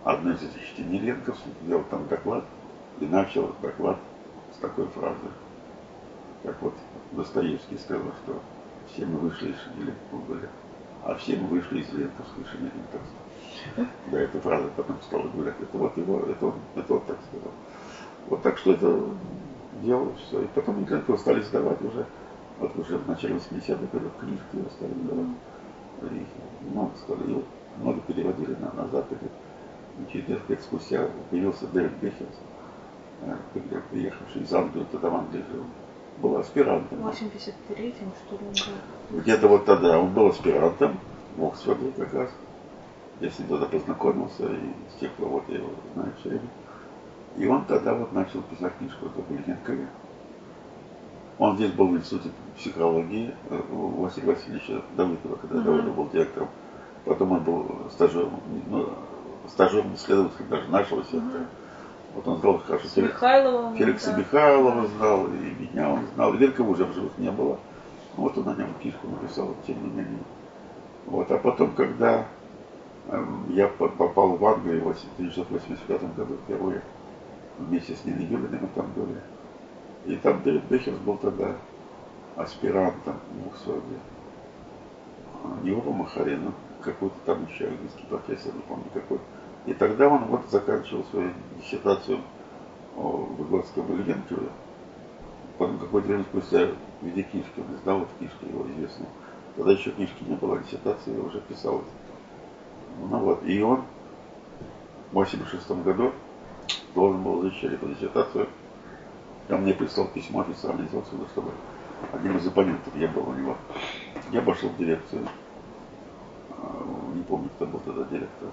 одну 0.04 0.32
из 0.32 0.42
этих 0.42 0.62
чтений 0.66 0.98
Ленковских, 0.98 1.52
сделал 1.62 1.84
там 1.90 2.06
доклад 2.08 2.44
и 3.00 3.06
начал 3.06 3.54
доклад 3.62 3.98
с 4.54 4.58
такой 4.58 4.86
фразы, 4.88 5.30
как 6.42 6.60
вот 6.60 6.74
Достоевский 7.12 7.78
сказал, 7.78 8.12
что 8.24 8.40
все 8.92 9.06
мы 9.06 9.18
вышли 9.18 9.52
из 9.52 9.56
Шинели 9.60 9.94
Гоголя, 10.10 10.48
а 11.04 11.14
все 11.14 11.36
мы 11.36 11.48
вышли 11.48 11.80
из 11.80 11.92
Ленковской 11.92 12.44
Шинели 12.44 12.72
Толстого. 12.90 13.21
Да, 14.10 14.18
эта 14.18 14.40
фраза 14.40 14.68
потом 14.76 14.96
стала 15.02 15.28
говорить, 15.28 15.54
это 15.60 15.78
вот 15.78 15.96
его, 15.96 16.20
это 16.20 16.46
он, 16.46 16.54
это 16.76 16.94
он 16.94 17.00
так 17.00 17.18
сказал. 17.28 17.52
Вот 18.28 18.42
так 18.42 18.58
что 18.58 18.72
это 18.72 19.00
делал 19.82 20.12
все. 20.16 20.42
И 20.42 20.46
потом 20.54 20.80
Николаевского 20.80 21.16
стали 21.16 21.40
сдавать 21.42 21.80
уже, 21.82 22.06
вот 22.58 22.76
уже 22.76 22.98
в 22.98 23.08
начале 23.08 23.34
80-х 23.34 23.86
годов 23.92 24.12
книжки 24.20 24.56
его 24.56 24.68
стали 24.70 24.92
сдавать. 24.92 25.26
И 26.02 26.70
много 26.70 26.90
стали, 26.96 27.30
его 27.30 27.42
много 27.78 28.00
переводили 28.00 28.54
на, 28.54 28.72
на 28.72 28.88
Западе. 28.88 29.28
И 29.98 30.12
через 30.12 30.28
несколько 30.28 30.52
лет 30.52 30.62
спустя 30.62 31.08
появился 31.30 31.66
Дэвид 31.66 31.92
Бехерс, 32.00 32.38
э, 33.22 33.36
приехавший 33.90 34.42
из 34.42 34.52
Англии, 34.52 34.86
тогда 34.90 35.10
в 35.10 35.14
Англии 35.16 35.44
жил. 35.52 35.64
Был 36.18 36.36
аспирантом. 36.36 36.98
В 36.98 37.08
83-м, 37.08 38.12
что 38.26 38.36
ли, 38.36 38.46
он 38.46 38.52
был? 39.10 39.20
Где-то 39.20 39.48
вот 39.48 39.64
тогда 39.64 39.98
он 39.98 40.12
был 40.12 40.28
аспирантом 40.28 40.98
в 41.36 41.44
Оксфорде 41.44 41.90
как 41.96 42.12
раз. 42.12 42.30
Я 43.22 43.30
с 43.30 43.38
ним 43.38 43.48
тогда 43.48 43.66
познакомился, 43.66 44.46
и 44.46 44.90
с 44.96 44.98
тех 44.98 45.12
пор 45.12 45.28
вот 45.28 45.44
я 45.48 45.58
его 45.58 45.70
знаю 45.94 46.12
все 46.18 46.30
время. 46.30 46.48
И 47.36 47.46
он 47.46 47.64
тогда 47.66 47.94
вот 47.94 48.12
начал 48.12 48.42
писать 48.42 48.72
книжку 48.78 49.06
о 49.06 49.22
Гулиненкове. 49.22 49.86
Он 51.38 51.54
здесь 51.54 51.70
был 51.70 51.86
в 51.86 51.96
институте 51.96 52.30
психологии 52.56 53.32
э, 53.48 53.60
у 53.70 54.02
Василия 54.02 54.34
Васильевича 54.34 54.82
Давыдова, 54.96 55.36
когда 55.36 55.58
uh-huh. 55.58 55.62
Давыдов 55.62 55.94
был 55.94 56.08
директором. 56.08 56.48
Потом 57.04 57.32
он 57.32 57.44
был 57.44 57.66
стажером, 57.92 58.40
ну, 58.68 58.90
стажером 59.48 59.94
исследователем 59.94 60.48
даже 60.48 60.68
нашего 60.68 61.04
сектора. 61.04 61.42
Uh-huh. 61.42 62.16
Вот 62.16 62.28
он 62.28 62.40
знал 62.40 62.58
хорошо 62.58 62.88
С 62.88 62.96
Михайловым, 62.96 63.76
Феликса 63.76 64.10
да. 64.10 64.18
Михайлова 64.18 64.86
знал, 64.88 65.26
и 65.28 65.62
меня 65.62 65.90
он 65.90 66.06
знал. 66.14 66.32
Велькова 66.34 66.70
уже 66.70 66.84
в 66.86 66.92
живых 66.92 67.16
не 67.18 67.30
было. 67.30 67.56
Вот 68.16 68.36
он 68.36 68.44
на 68.46 68.54
нем 68.56 68.74
книжку 68.80 69.06
написал, 69.06 69.54
тем 69.64 69.76
не 69.80 69.90
менее. 69.90 70.18
Вот. 71.06 71.30
А 71.30 71.38
потом, 71.38 71.70
когда 71.70 72.18
э, 72.18 72.24
я 73.50 73.68
попал 73.68 74.36
в 74.36 74.44
Англию 74.44 74.80
в 74.80 74.90
1985 74.90 76.14
году 76.16 76.36
впервые, 76.44 76.82
вместе 77.58 77.94
с 77.94 78.04
Ниной 78.04 78.24
Юлиной 78.24 78.60
мы 78.60 78.68
там 78.74 78.90
были. 78.94 79.20
И 80.06 80.16
там 80.16 80.42
Дэвид 80.42 80.64
Бехерс 80.64 80.96
был 80.98 81.16
тогда 81.16 81.54
аспирантом 82.36 83.16
в 83.44 83.48
Оксфорде. 83.48 83.98
Не 85.62 85.72
Оба 85.72 85.92
Махарина, 85.92 86.52
какой-то 86.80 87.16
там 87.24 87.46
еще 87.46 87.66
английский 87.68 88.04
профессор, 88.08 88.54
не 88.54 88.62
помню 88.62 88.86
какой. 88.92 89.18
И 89.66 89.74
тогда 89.74 90.08
он 90.08 90.24
вот 90.24 90.42
заканчивал 90.50 91.04
свою 91.10 91.30
диссертацию 91.58 92.18
о 92.96 93.28
Выгодском 93.38 93.92
Ильенкове. 93.92 94.48
Потом 95.58 95.78
какое-то 95.78 96.08
время 96.08 96.24
спустя 96.24 96.68
в 97.00 97.06
виде 97.06 97.22
книжки, 97.22 97.58
он 97.58 97.76
издал 97.76 98.00
вот 98.00 98.08
книжки 98.18 98.44
его 98.44 98.66
известные. 98.72 99.08
Тогда 99.56 99.72
еще 99.72 99.90
книжки 99.90 100.24
не 100.24 100.34
было, 100.34 100.58
диссертации 100.58 101.16
уже 101.18 101.40
писалась. 101.40 101.86
Ну 102.98 103.18
вот, 103.18 103.44
и 103.44 103.60
он 103.62 103.84
в 105.10 105.14
86 105.14 105.70
году 105.82 106.12
должен 106.94 107.22
был 107.22 107.42
защищать 107.42 107.74
эту 107.74 107.88
диссертацию. 107.88 108.48
Я 109.48 109.56
мне 109.56 109.74
прислал 109.74 110.08
письмо 110.08 110.40
официальное 110.40 110.86
из 110.86 110.94
отсюда, 110.94 111.26
чтобы 111.32 111.50
одним 112.12 112.36
из 112.36 112.46
оппонентов 112.46 112.94
я 112.96 113.08
был 113.08 113.28
у 113.28 113.32
него. 113.32 113.56
Я 114.30 114.42
пошел 114.42 114.68
в 114.68 114.76
дирекцию. 114.76 115.26
А, 116.50 117.12
не 117.14 117.22
помню, 117.22 117.50
кто 117.56 117.66
был 117.66 117.80
тогда 117.80 118.04
директор. 118.04 118.48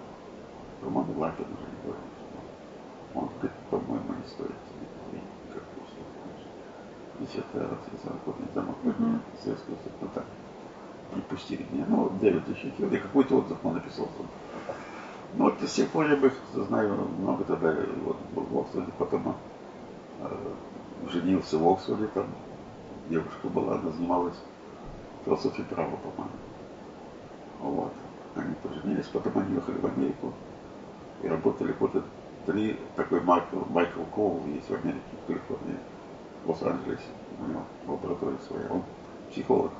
Роман 0.83 1.05
Лапин 1.17 1.45
уже 1.45 1.69
не 1.69 1.83
говорил. 1.83 2.03
Он 3.15 3.29
говорит, 3.35 3.51
по-моему, 3.69 4.13
не 4.21 4.29
стоит 4.29 4.51
как 5.53 5.63
Диссертация 7.19 7.93
заработный 8.03 8.47
замок 8.53 8.77
советского 9.43 9.75
института. 9.75 10.23
Не 10.23 10.48
пустили 11.29 11.65
меня. 11.71 11.85
Ну, 11.87 12.09
Дэвид 12.21 12.43
защитил. 12.47 12.91
И 12.91 12.97
какой-то 12.97 13.37
отзыв 13.37 13.57
он 13.63 13.73
написал. 13.75 14.07
Ну 15.35 15.45
вот 15.45 15.61
с 15.61 15.73
тех 15.73 15.89
пор 15.89 16.09
я 16.09 16.15
бы 16.15 16.31
знаю 16.55 16.95
много 17.19 17.43
тогда, 17.43 17.75
вот 18.03 18.17
был 18.33 18.43
в 18.43 18.59
Оксфорде, 18.59 18.91
потом 18.97 19.35
э, 20.21 20.27
женился 21.11 21.59
в 21.59 21.67
Оксфорде, 21.67 22.07
там 22.07 22.25
девушка 23.09 23.47
была, 23.47 23.75
она 23.75 23.91
занималась 23.91 24.35
философией 25.25 25.65
права, 25.67 25.95
по-моему. 25.97 26.35
Вот. 27.59 27.93
Они 28.35 28.55
поженились, 28.63 29.05
потом 29.07 29.37
они 29.37 29.53
уехали 29.53 29.77
в 29.77 29.85
Америку 29.85 30.33
и 31.21 31.27
работали 31.27 31.73
года 31.73 32.03
три. 32.45 32.79
Такой 32.95 33.21
Майкл, 33.21 33.59
Майкл 33.69 34.01
Коул 34.15 34.41
есть 34.47 34.69
в 34.69 34.73
Америке, 34.73 35.01
в 35.23 35.27
Калифорнии, 35.27 35.77
в 36.43 36.49
Лос-Анджелесе. 36.49 37.03
У 37.39 37.49
него 37.49 37.63
лаборатория 37.87 38.37
своя. 38.47 38.67
Он 38.71 38.83
психолог. 39.29 39.71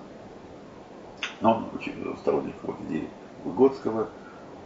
Но 1.41 1.55
он 1.55 1.65
очень 1.75 1.93
сторонник 2.19 2.55
вот 2.63 2.75
идеи 2.87 3.07
Выгодского 3.43 4.09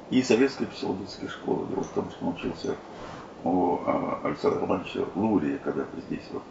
и 0.09 0.21
советской 0.21 0.65
психологической 0.65 1.29
школы. 1.29 1.67
Дело 1.67 1.83
в 1.83 1.89
том, 1.89 2.09
что 2.11 2.27
учился 2.27 2.75
у 3.43 3.79
а, 3.85 4.19
Александра 4.23 4.61
Романовича 4.61 5.01
Лурия 5.15 5.57
когда-то 5.57 5.99
здесь 6.07 6.23
вот. 6.31 6.43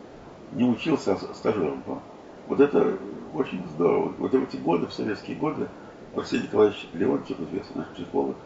Не 0.52 0.64
учился, 0.64 1.14
а 1.14 1.34
стажером 1.34 1.82
был. 1.86 1.98
Вот 2.46 2.60
это 2.60 2.98
очень 3.32 3.66
здорово. 3.74 4.12
Вот 4.18 4.34
эти 4.34 4.56
годы, 4.56 4.86
в 4.86 4.92
советские 4.92 5.36
годы, 5.36 5.68
Арсений 6.14 6.44
Николаевич 6.44 6.88
Леонтьев, 6.92 7.40
известный 7.40 7.76
наш 7.78 7.88
психолог, 7.88 8.36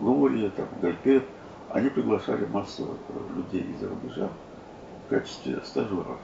Лурия, 0.00 0.50
там, 0.50 0.68
Гальпет, 0.80 1.24
они 1.70 1.90
приглашали 1.90 2.46
массу 2.46 2.96
людей 3.34 3.62
из-за 3.62 3.88
рубежа 3.88 4.28
в 5.06 5.10
качестве 5.10 5.60
стажеров. 5.64 6.18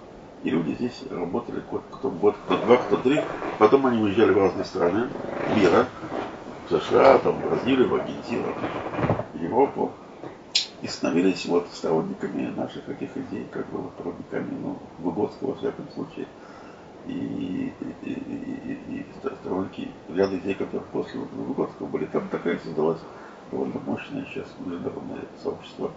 И 0.44 0.50
люди 0.50 0.74
здесь 0.74 1.04
работали 1.10 1.62
год, 1.70 1.82
кто 1.90 2.10
год, 2.10 2.36
кто 2.44 2.56
два, 2.58 2.76
кто 2.76 2.96
три. 2.96 3.20
Потом 3.58 3.86
они 3.86 4.02
уезжали 4.02 4.32
в 4.32 4.38
разные 4.38 4.64
страны 4.64 5.08
мира, 5.56 5.86
в 6.68 6.78
США, 6.78 7.18
там, 7.18 7.34
в 7.34 7.48
Бразилию, 7.48 7.88
в 7.88 7.94
Аргентину, 7.94 8.48
в 9.34 9.42
Европу. 9.42 9.92
И 10.82 10.88
становились 10.88 11.46
вот 11.46 11.68
сторонниками 11.72 12.52
наших 12.56 12.84
каких 12.84 13.16
идей, 13.16 13.46
как 13.52 13.68
было 13.70 13.88
сторонниками, 13.94 14.58
ну, 14.60 14.78
Выгодского, 14.98 15.50
во 15.50 15.54
всяком 15.54 15.88
случае 15.94 16.26
и, 17.06 17.12
и, 17.12 17.72
и, 18.02 18.12
и, 18.12 18.96
и 18.98 19.06
сторонники 19.40 19.90
ряда 20.08 20.36
идей, 20.38 20.54
которые 20.54 20.82
после 20.92 21.20
Выгодского 21.20 21.86
были. 21.86 22.06
Там 22.06 22.28
такая 22.28 22.58
создалась 22.58 23.00
довольно 23.50 23.80
мощное 23.86 24.24
сейчас 24.26 24.46
международное 24.58 25.22
сообщество, 25.42 25.90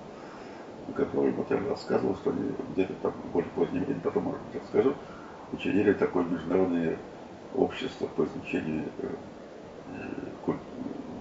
вот 0.88 1.52
я 1.52 1.70
рассказывал, 1.70 2.16
что 2.16 2.32
они 2.32 2.52
где-то 2.74 2.94
там 3.02 3.14
более 3.34 3.50
позднее 3.52 3.84
время, 3.84 4.02
потом, 4.02 4.24
может 4.24 4.42
быть, 4.44 4.62
расскажу, 4.62 4.94
учредили 5.52 5.94
такое 5.94 6.24
международное 6.26 6.98
общество 7.56 8.08
по 8.08 8.24
изучению 8.24 8.86
э, 9.00 9.08
куль... 10.46 10.58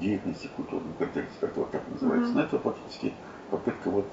деятельности 0.01 0.51
культурного 0.57 0.93
контекста, 0.99 1.47
как 1.47 1.57
вот 1.57 1.71
так 1.71 1.83
называется. 1.91 2.31
Mm-hmm. 2.31 2.35
Но 2.35 2.41
это 2.43 2.59
фактически 2.59 3.13
попытка 3.51 3.91
вот 3.91 4.07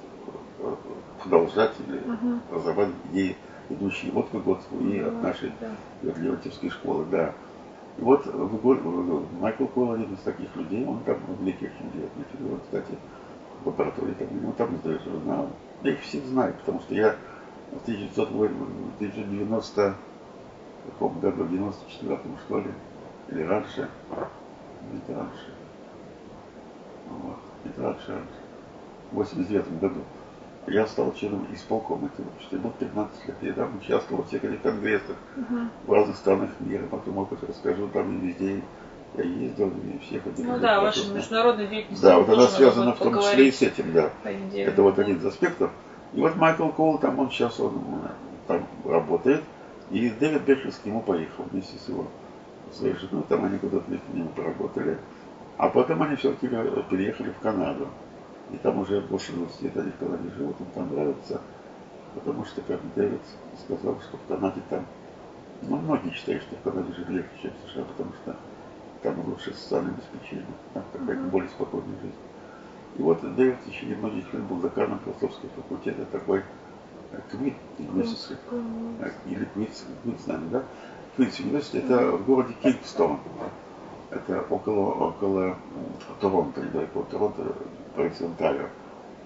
э, 0.60 0.76
продолжать 1.22 1.74
или 1.88 2.00
mm-hmm. 2.00 2.40
разобрать 2.52 2.90
идеи 3.12 3.36
идущие 3.70 4.12
вот 4.12 4.30
к 4.30 4.34
Выгодству 4.34 4.80
и 4.80 5.00
от 5.00 5.22
нашей. 5.22 5.52
Леонтьевской 6.02 6.70
школы, 6.70 7.06
да. 7.10 7.34
И 7.98 8.02
вот 8.02 8.26
Майкл 9.40 9.66
Коул 9.66 9.92
один 9.92 10.14
из 10.14 10.20
таких 10.20 10.56
людей, 10.56 10.86
он 10.86 11.00
там 11.04 11.18
великий 11.40 11.68
очень 11.68 11.92
деятельный 11.92 12.26
фигура, 12.32 12.60
кстати, 12.64 12.98
лаборатории 13.66 14.14
там, 14.14 14.28
ну, 14.42 14.54
там 14.54 14.76
издает 14.76 15.02
журнал. 15.04 15.50
Я 15.84 15.92
их 15.92 16.02
всех 16.02 16.26
знаю, 16.26 16.54
потому 16.54 16.80
что 16.82 16.94
я 16.94 17.16
в 17.72 17.82
1990 17.84 19.96
каком 20.86 21.20
году, 21.20 21.44
в 21.44 21.54
94-м 21.54 22.38
что 22.46 22.60
ли, 22.60 22.72
или 23.30 23.44
раньше, 23.44 23.90
нет, 24.92 25.04
раньше, 25.10 25.54
вот, 27.10 27.38
нет, 27.64 27.78
раньше, 27.78 28.12
раньше, 28.12 28.40
в 29.12 29.16
89 29.16 29.80
году, 29.80 30.02
я 30.68 30.86
стал 30.86 31.14
членом 31.14 31.48
исполкома 31.52 32.08
этого 32.08 32.28
общества. 32.28 32.58
Был 32.58 32.70
15 32.72 33.28
лет. 33.28 33.36
Я 33.42 33.54
там 33.54 33.78
участвовал 33.78 34.22
в 34.22 34.28
всех 34.28 34.44
этих 34.44 34.62
конгрессах 34.62 35.16
uh-huh. 35.36 35.68
в 35.88 35.92
разных 35.92 36.16
странах 36.18 36.52
мира. 36.60 36.84
Потом 36.92 37.18
опыт 37.18 37.44
расскажу, 37.44 37.88
там 37.88 38.16
и 38.16 38.28
везде 38.28 38.62
я 39.18 39.24
ездил, 39.24 39.70
и 39.70 40.00
всех 40.06 40.26
этих 40.26 40.46
Ну 40.46 40.60
да, 40.60 40.82
ваша 40.82 41.14
международная 41.14 41.68
деятельность. 41.68 42.02
Да, 42.02 42.20
вот 42.20 42.30
она 42.30 42.48
связана 42.48 42.94
в 42.94 43.00
том 43.00 43.20
числе 43.20 43.48
и 43.48 43.52
с 43.52 43.62
этим, 43.62 43.94
да. 43.94 44.12
Это 44.56 44.84
вот 44.84 45.00
один 45.00 45.18
из 45.18 45.26
аспектов. 45.26 45.72
И 46.14 46.22
вот 46.22 46.36
Майкл 46.36 46.70
Коул, 46.70 46.98
там 46.98 47.20
он 47.20 47.30
сейчас 47.30 47.60
он 47.60 47.82
там 48.48 48.66
работает. 48.86 49.44
И 49.92 50.10
Дэвид 50.10 50.44
Беккерс 50.44 50.78
к 50.78 50.86
нему 50.86 51.02
поехал 51.02 51.46
вместе 51.52 51.78
с 51.78 51.90
его 51.90 52.08
своей 52.72 52.96
женой. 52.96 53.24
Там 53.28 53.44
они 53.44 53.58
куда-то 53.58 53.84
вместе 53.88 54.06
с 54.10 54.14
ним 54.14 54.30
поработали. 54.30 54.98
А 55.58 55.68
потом 55.68 56.02
они 56.04 56.16
все-таки 56.16 56.48
переехали 56.90 57.30
в 57.32 57.40
Канаду. 57.40 57.88
И 58.52 58.58
там 58.58 58.80
уже 58.80 59.00
больше 59.02 59.32
20 59.34 59.62
лет 59.62 59.78
они 59.78 59.92
в 59.92 59.98
Канаде 59.98 60.30
живут, 60.38 60.60
им 60.60 60.66
там 60.74 60.94
нравится, 60.94 61.40
потому 62.14 62.44
что, 62.46 62.62
как 62.62 62.80
Дэвид 62.96 63.22
сказал, 63.64 63.98
что 64.02 64.18
в 64.18 64.28
Канаде 64.28 64.62
там, 64.70 64.86
ну, 65.62 65.78
многие 65.78 66.12
считают, 66.12 66.44
что 66.44 66.56
в 66.58 66.62
Канаде 66.62 66.94
жить 66.94 67.10
легче, 67.10 67.32
чем 67.42 67.52
в 67.52 67.72
США, 67.72 67.84
потому 67.86 68.12
что 68.22 68.36
там 69.02 69.16
лучше 69.28 69.54
социальное 69.54 69.94
обеспечение, 69.94 70.46
там 70.74 70.84
какая-то 70.94 71.24
более 71.24 71.50
спокойная 71.50 72.00
жизнь. 72.02 72.16
И 72.98 73.02
вот 73.02 73.22
Дэвид 73.36 73.56
в 73.62 73.70
течение 73.70 73.98
многих 73.98 74.34
лет 74.34 74.44
был 74.44 74.62
деканом 74.62 75.00
философского 75.00 75.50
факультета, 75.56 76.06
такой 76.06 76.44
Квит 77.30 77.56
университет, 77.78 78.40
или 79.26 79.46
Квит, 79.54 79.70
Квит, 80.04 80.20
знаем, 80.22 80.50
да? 80.50 80.64
Квит 81.16 81.40
университет, 81.40 81.86
это 81.86 82.12
в 82.12 82.26
городе 82.26 82.54
Кингстон. 82.62 83.20
Это 84.12 84.42
около, 84.50 85.08
около 85.08 85.56
Торонто, 86.20 86.62
недалеко 86.62 87.00
от 87.00 87.10
Торонто, 87.10 87.56
провинции 87.96 88.26
Онтарио. 88.26 88.68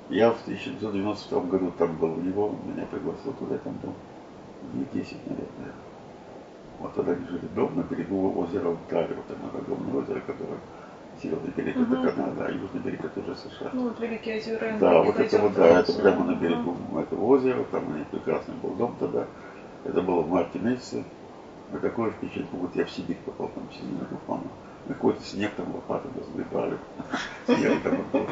Я 0.10 0.32
в 0.32 0.42
1992 0.44 1.42
году 1.42 1.72
там 1.78 1.96
был 1.96 2.14
у 2.14 2.22
него, 2.22 2.56
меня 2.66 2.86
пригласил 2.86 3.34
туда, 3.34 3.58
там 3.58 3.74
был 3.82 3.94
дней 4.74 4.88
10, 4.94 5.18
наверное. 5.26 5.74
Вот 6.86 6.94
тогда 6.94 7.14
они 7.14 7.26
жили 7.26 7.48
дом 7.56 7.76
на 7.76 7.82
берегу 7.82 8.40
озера 8.40 8.70
Онтарио, 8.70 9.16
там 9.28 9.60
огромное 9.60 10.04
озеро, 10.04 10.20
которое 10.22 10.60
северный 11.20 11.52
берег 11.58 11.78
угу. 11.78 11.96
это 11.96 12.12
Канада, 12.12 12.46
а 12.46 12.52
южный 12.52 12.82
берег 12.82 13.04
это 13.04 13.20
уже 13.22 13.36
США. 13.36 13.72
Ну 13.74 13.84
вот 13.86 14.00
Великие 14.00 14.38
озера. 14.38 14.78
Да, 14.80 15.02
вот 15.02 15.20
это 15.20 15.40
вот, 15.40 15.54
да, 15.56 15.80
это 15.80 15.94
прямо 15.94 16.26
на 16.26 16.36
берегу 16.36 16.72
угу. 16.72 17.00
этого 17.00 17.26
озера, 17.26 17.64
там 17.72 17.88
у 17.88 17.98
них 17.98 18.06
прекрасный 18.08 18.54
был 18.62 18.76
дом 18.76 18.96
тогда. 19.00 19.26
Это 19.84 20.02
было 20.04 20.22
в 20.22 20.30
марте 20.30 20.60
месяце. 20.60 21.04
На 21.72 21.80
такое 21.80 22.12
впечатление, 22.12 22.52
как 22.52 22.60
будто 22.60 22.78
я 22.78 22.86
в 22.86 22.92
Сибирь 22.92 23.18
попал, 23.26 23.50
там 23.56 23.64
сильно 23.72 24.08
помню 24.28 24.50
какой-то 24.88 25.24
снег 25.24 25.52
там 25.58 25.74
лопатами 25.74 26.14
разгребали. 26.20 26.78
Снег 27.48 27.82
там. 27.82 28.28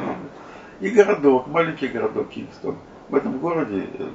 И 0.80 0.90
городок, 0.90 1.48
маленький 1.48 1.88
городок 1.88 2.30
Кингстон. 2.30 2.78
В 3.14 3.16
этом 3.16 3.38
городе 3.38 3.88
э, 4.00 4.10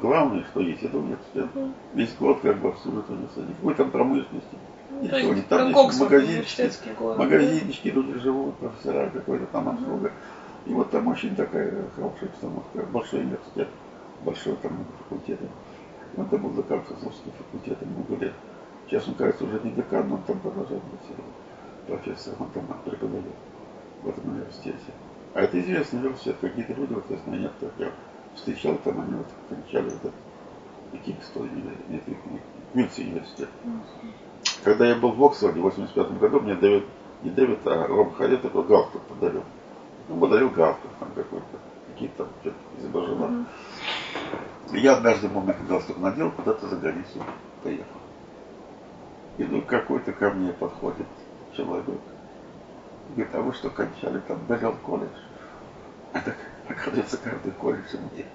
главное, 0.00 0.42
что 0.44 0.60
есть, 0.60 0.82
это 0.82 0.96
университет. 0.96 1.48
Весь 1.92 2.14
город 2.18 2.38
как 2.40 2.56
бы 2.56 2.70
обслуживает 2.70 3.10
университет. 3.10 3.46
Никакой 3.46 3.74
там 3.74 3.90
промышленности. 3.90 4.56
Ну, 4.88 5.02
Ничего 5.02 5.34
не 5.34 5.42
там 5.42 5.68
есть 5.68 6.00
магазинчики, 6.00 6.72
магазинчики, 6.98 7.88
люди 7.88 8.18
живут, 8.20 8.56
профессора, 8.56 9.10
какой-то 9.10 9.44
там 9.52 9.68
обслуга. 9.68 10.12
И 10.64 10.72
вот 10.72 10.90
там 10.90 11.08
очень 11.08 11.36
такая 11.36 11.74
хорошая 11.94 12.30
обстановка. 12.30 12.86
Большой 12.90 13.20
университет, 13.20 13.68
большой 14.24 14.56
там 14.62 14.72
много 14.72 14.92
факультетов. 15.02 15.50
Он 16.16 16.24
там 16.24 16.40
был 16.40 16.54
декан 16.54 16.80
философского 16.84 17.32
факультета 17.32 17.84
много 17.84 18.24
лет. 18.24 18.32
Сейчас 18.86 19.06
он, 19.08 19.14
кажется, 19.16 19.44
уже 19.44 19.60
не 19.62 19.72
декан, 19.72 20.08
но 20.08 20.14
он 20.14 20.22
там 20.22 20.38
продолжает 20.38 20.82
быть 20.84 21.18
профессор 21.86 22.32
Мантаман 22.38 22.78
преподает 22.86 23.24
в 24.02 24.08
этом 24.08 24.30
университете. 24.30 24.92
А 25.34 25.42
это 25.42 25.60
известный 25.60 26.00
университет. 26.00 26.36
Какие-то 26.40 26.72
люди, 26.72 26.94
вот 26.94 27.04
знаю, 27.06 27.42
некоторых 27.42 27.74
я 27.78 27.92
встречал, 28.34 28.76
там 28.84 29.00
они 29.00 29.14
вот 29.14 29.26
кончали 29.48 29.90
вот 29.90 30.04
этот 30.04 31.04
Кингстон, 31.04 31.48
нет, 31.88 32.02
Квинси 32.72 33.02
университет. 33.02 33.48
Когда 34.64 34.86
я 34.86 34.94
был 34.94 35.12
в 35.12 35.24
Оксфорде 35.24 35.60
в 35.60 35.64
85 35.64 36.18
году, 36.18 36.40
мне 36.40 36.54
Дэвид, 36.54 36.84
не 37.22 37.30
Дэвид, 37.30 37.66
а 37.66 37.86
Ром 37.86 38.12
Харри 38.12 38.36
такой 38.36 38.64
галстук 38.64 39.02
подарил. 39.02 39.42
Ну, 40.08 40.18
подарил 40.18 40.50
галстук 40.50 40.90
там 40.98 41.10
какой-то, 41.14 41.46
какие-то 41.92 42.24
там 42.24 42.28
что-то 42.40 42.56
изображено. 42.78 43.24
Mm-hmm. 43.24 44.78
Я 44.78 44.96
однажды 44.96 45.28
мой 45.28 45.54
галстук 45.68 45.98
надел, 45.98 46.30
куда-то 46.30 46.68
за 46.68 46.76
границу 46.76 47.22
поехал. 47.62 47.98
И 49.38 49.44
ну 49.44 49.62
какой-то 49.62 50.12
ко 50.12 50.30
мне 50.30 50.52
подходит 50.52 51.06
человек. 51.56 52.00
Говорит, 53.10 53.34
а 53.34 53.40
вы 53.40 53.52
что, 53.52 53.70
кончали 53.70 54.20
там 54.20 54.38
Беллион 54.48 54.76
колледж? 54.78 55.08
А 56.12 56.20
так, 56.20 56.36
оказывается, 56.68 57.18
каждый 57.18 57.52
колледж 57.52 57.94
имеет. 57.94 58.26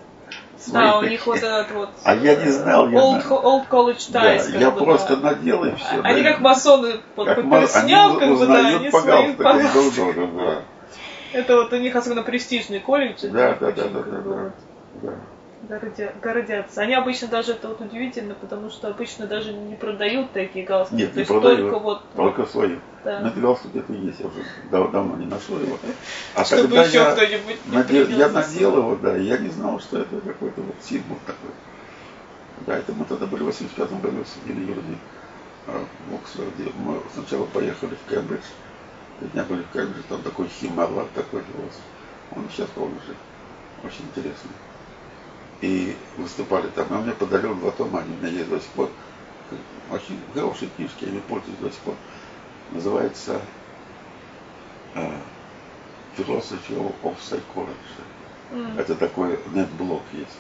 Да, 0.68 1.00
у 1.00 1.04
них 1.04 1.26
вот 1.28 1.38
этот 1.38 1.72
вот... 1.72 1.90
А 2.04 2.16
я 2.16 2.36
не 2.36 2.50
знал. 2.50 2.90
Я 2.90 3.00
old, 3.00 3.28
old 3.28 3.68
College 3.70 4.12
Ties. 4.12 4.52
Да, 4.52 4.60
я 4.60 4.72
бы, 4.72 4.84
просто 4.84 5.18
да. 5.18 5.32
надел 5.32 5.66
и 5.66 5.76
все. 5.76 6.02
Они 6.02 6.22
да, 6.22 6.32
как 6.32 6.40
масоны 6.40 6.94
по, 7.16 7.26
как 7.26 7.44
бы, 7.46 7.50
да, 7.50 8.68
они 8.68 8.90
свои 8.90 9.34
да. 9.34 10.62
Это 11.34 11.56
вот 11.56 11.74
у 11.74 11.78
них 11.78 11.96
особенно 11.96 12.24
престижный 12.24 12.80
колледж. 12.80 13.24
Да, 13.24 13.56
да, 13.60 13.72
да, 13.72 13.84
да, 13.90 14.04
да, 14.04 14.52
да 15.02 15.14
гордятся. 15.68 16.82
Они 16.82 16.94
обычно 16.94 17.28
даже, 17.28 17.54
это 17.54 17.70
вот 17.70 17.82
удивительно, 17.82 18.36
потому 18.36 18.70
что 18.70 18.90
обычно 18.90 19.28
даже 19.28 19.54
не 19.54 19.76
продают 19.76 20.32
такие 20.32 20.66
галстуки. 20.66 21.02
Нет, 21.02 21.14
То 21.14 21.20
не 21.20 21.26
продают, 21.26 21.60
только 21.60 21.80
вот... 21.80 22.02
Только 22.16 22.46
свои. 22.46 22.76
Да. 23.04 23.28
Это 23.28 23.40
галстук 23.40 23.76
это 23.76 23.94
есть, 23.94 24.20
я 24.20 24.28
уже 24.28 24.44
дав 24.72 24.92
давно 24.92 25.16
не 25.18 25.26
нашел 25.26 25.60
его. 25.60 25.78
А 26.36 26.46
Чтобы 26.46 26.64
когда 26.64 26.84
еще 26.84 26.98
я, 26.98 27.12
кто-нибудь 27.12 27.58
надел, 27.66 28.08
я 28.10 28.30
надел 28.30 28.78
его, 28.78 28.96
да, 28.96 29.16
я 29.16 29.38
не 29.38 29.50
знал, 29.50 29.80
что 29.80 30.00
это 30.00 30.20
какой-то 30.22 30.62
вот 30.62 30.76
символ 30.82 31.18
такой. 31.26 31.52
Да, 32.66 32.78
это 32.78 32.94
мы 32.94 33.06
тогда 33.06 33.26
были 33.26 33.44
в 33.44 33.48
85 33.48 34.02
году, 34.02 34.24
сидели 34.26 34.74
а, 35.68 35.86
в 36.10 36.16
Оксфорде. 36.16 36.72
Мы 36.78 37.02
сначала 37.14 37.46
поехали 37.46 37.96
в 37.96 38.10
Кембридж, 38.10 38.44
У 39.22 39.26
меня 39.26 39.44
были, 39.44 39.64
как 39.74 39.88
же 39.88 40.04
там 40.08 40.22
такой 40.22 40.48
хималар 40.48 41.08
такой 41.14 41.42
голос. 41.42 41.80
Он 42.36 42.48
сейчас 42.50 42.70
помню 42.76 43.00
жив. 43.06 43.18
Очень 43.84 44.06
интересный. 44.06 44.52
И 45.64 45.96
выступали 46.18 46.68
там. 46.68 46.92
Он 46.92 47.04
мне 47.04 47.14
подарил 47.14 47.56
два 47.56 47.72
тома, 47.72 48.02
они 48.02 48.14
у 48.14 48.18
меня 48.18 48.38
есть 48.40 48.50
до 48.50 48.60
сих 48.60 48.68
пор. 48.72 48.90
Очень 49.90 50.20
хорошие 50.34 50.70
книжки, 50.76 51.06
я 51.06 51.08
ими 51.08 51.22
пользуюсь 51.22 51.58
до 51.60 51.70
сих 51.70 51.80
пор. 51.80 51.96
Называется 52.72 53.40
uh, 54.94 55.18
Philosophy 56.18 56.94
of 57.02 57.16
Psychology. 57.18 58.04
Mm. 58.52 58.78
Это 58.78 58.96
такой 58.96 59.40
нет-блок 59.54 60.02
есть. 60.12 60.38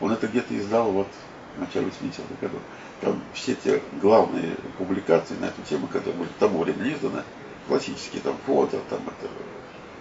Он 0.00 0.10
это 0.10 0.26
где-то 0.26 0.58
издал 0.58 0.90
вот 0.90 1.08
в 1.56 1.60
начале 1.60 1.86
80-х 1.86 2.34
годов. 2.40 2.60
Там 3.00 3.22
все 3.32 3.54
те 3.54 3.80
главные 4.02 4.56
публикации 4.76 5.34
на 5.34 5.44
эту 5.44 5.62
тему, 5.62 5.86
которые 5.86 6.14
были 6.14 6.28
в 6.30 6.40
тому 6.40 6.64
времени 6.64 6.94
изданы, 6.94 7.22
классические, 7.68 8.22
там 8.22 8.36
фото, 8.44 8.80
там 8.90 9.02
это 9.06 9.30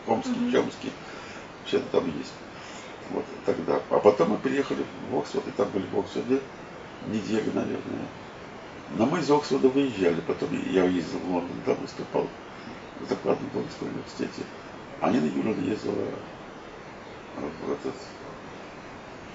Хомский, 0.07 0.33
mm-hmm. 0.33 0.51
Чомский, 0.51 0.91
все 1.67 1.77
это 1.77 1.85
там 1.91 2.05
есть. 2.17 2.33
Вот 3.11 3.25
тогда. 3.45 3.81
А 3.89 3.99
потом 3.99 4.31
мы 4.31 4.38
приехали 4.38 4.84
в 5.09 5.17
Оксфорд, 5.17 5.47
и 5.47 5.51
там 5.51 5.69
были 5.69 5.85
в 5.91 5.99
Оксфорде 5.99 6.39
неделю, 7.07 7.51
наверное. 7.53 8.07
Но 8.97 9.05
мы 9.05 9.19
из 9.19 9.30
Оксфорда 9.30 9.69
выезжали, 9.69 10.21
потом 10.21 10.49
я 10.69 10.85
ездил 10.85 11.19
в 11.19 11.31
Лондон, 11.31 11.55
там 11.65 11.75
выступал 11.77 12.27
в 12.99 13.09
закладном 13.09 13.49
Лондонском 13.53 13.88
университете. 13.89 14.43
А 15.01 15.09
Нина 15.09 15.25
Юрьевна 15.25 15.63
ездила 15.63 16.05
в 17.35 17.71
этот, 17.71 17.93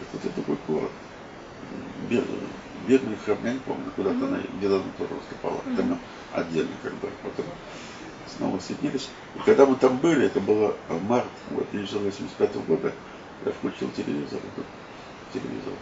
какой-то 0.00 0.34
другой 0.36 0.58
город. 0.66 0.90
Бедный 2.86 3.16
храм, 3.24 3.38
я 3.44 3.52
не 3.52 3.58
помню, 3.58 3.90
куда-то 3.94 4.16
mm-hmm. 4.16 4.28
она 4.28 4.38
где-то 4.58 4.76
она 4.76 4.84
тоже 4.96 5.14
выступала. 5.14 5.60
Mm-hmm. 5.66 5.76
Там 5.76 5.98
отдельно 6.32 6.70
как 6.82 6.94
бы. 6.94 7.10
Потом 7.22 7.46
снова 8.36 8.58
соединились. 8.60 9.10
И 9.36 9.40
когда 9.40 9.66
мы 9.66 9.74
там 9.76 9.98
были, 9.98 10.26
это 10.26 10.40
было 10.40 10.74
март, 11.08 11.26
вот, 11.50 11.66
1985 11.68 12.66
года, 12.66 12.92
я 13.44 13.52
включил 13.52 13.90
телевизор, 13.92 14.38
этот 14.38 14.66
телевизор, 15.32 15.74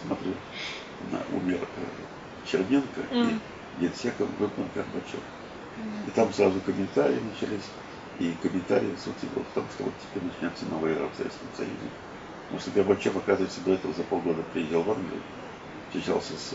смотрю, 0.00 0.32
на, 1.10 1.20
умер 1.36 1.60
э, 1.60 2.48
Черненко 2.50 3.00
mm. 3.10 3.38
и 3.78 3.82
генсеком 3.82 4.28
выбран 4.38 4.68
Горбачев. 4.74 5.20
Mm. 5.76 6.08
И 6.08 6.10
там 6.12 6.32
сразу 6.32 6.60
комментарии 6.60 7.20
начались, 7.20 7.68
и 8.18 8.34
комментарии 8.42 8.94
суть 9.02 9.22
его 9.22 9.42
в 9.42 9.54
том, 9.54 9.64
что 9.74 9.84
вот 9.84 9.94
теперь 10.02 10.28
начнется 10.28 10.64
новая 10.66 10.94
эра 10.94 11.08
в 11.08 11.16
Советском 11.16 11.48
Союзе. 11.56 11.90
Потому 12.44 12.60
что 12.60 12.70
Горбачев, 12.70 13.16
оказывается, 13.16 13.60
до 13.62 13.72
этого 13.72 13.94
за 13.94 14.02
полгода 14.04 14.42
приезжал 14.52 14.82
в 14.82 14.90
Англию, 14.90 15.22
встречался 15.88 16.32
с 16.34 16.54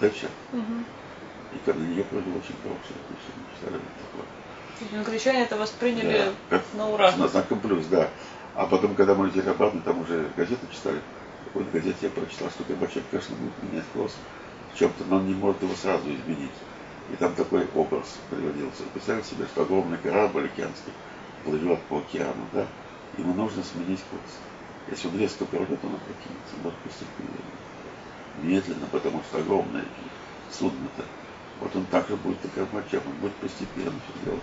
Тэтчер, 0.00 0.30
mm-hmm. 0.52 0.84
и 1.54 1.58
когда 1.64 1.80
нее 1.80 2.04
провел 2.04 2.36
очень 2.36 2.56
хорошие 2.62 2.96
отношения. 3.00 3.80
Англичане 4.92 5.42
это 5.42 5.56
восприняли 5.56 6.32
да, 6.50 6.60
на 6.74 6.88
ура. 6.90 7.16
На 7.16 7.28
знаком 7.28 7.60
плюс, 7.60 7.86
да. 7.86 8.10
А 8.56 8.64
потом, 8.64 8.94
когда 8.94 9.14
мы 9.14 9.26
летели 9.26 9.50
обратно, 9.50 9.82
там 9.82 10.00
уже 10.00 10.30
газеты 10.34 10.66
читали. 10.72 10.98
В 11.42 11.44
какой-то 11.48 11.70
газете 11.72 11.96
я 12.00 12.08
прочитал, 12.08 12.48
что 12.48 12.64
Горбачев, 12.64 13.02
конечно, 13.10 13.36
будет 13.36 13.62
менять 13.62 13.84
курс 13.92 14.14
в 14.72 14.78
чем-то, 14.78 15.04
но 15.04 15.16
он 15.16 15.26
не 15.26 15.34
может 15.34 15.62
его 15.62 15.74
сразу 15.74 16.08
изменить. 16.08 16.56
И 17.12 17.16
там 17.16 17.34
такой 17.34 17.68
образ 17.74 18.16
приводился. 18.30 18.84
Представьте 18.94 19.34
себе, 19.34 19.44
что 19.44 19.62
огромный 19.62 19.98
корабль 19.98 20.46
океанский 20.46 20.92
плывет 21.44 21.80
по 21.82 21.98
океану, 21.98 22.48
да? 22.54 22.66
Ему 23.18 23.34
нужно 23.34 23.62
сменить 23.62 24.00
курс. 24.10 24.40
Если 24.90 25.08
он 25.08 25.18
резко 25.18 25.44
пройдет, 25.44 25.78
он 25.84 25.94
опрокинется. 25.94 26.56
Вот 26.62 26.74
постепенно. 26.76 27.36
Медленно, 28.42 28.86
потому 28.90 29.22
что 29.28 29.38
огромное 29.38 29.84
судно-то. 30.50 31.04
Вот 31.60 31.76
он 31.76 31.84
также 31.86 32.16
будет 32.16 32.42
и 32.42 32.48
Горбачев, 32.56 33.02
он 33.06 33.12
будет 33.20 33.34
постепенно 33.34 34.00
все 34.08 34.24
делать. 34.24 34.42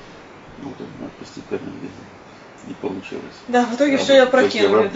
Ну, 0.61 0.69
вот 0.69 0.81
он 0.81 1.09
постепенно 1.19 1.65
медленно 1.65 2.22
не 2.67 2.73
получилось. 2.73 3.35
Да, 3.47 3.65
в 3.65 3.75
итоге 3.75 3.97
все 3.97 4.15
я 4.15 4.25
прокинули. 4.25 4.91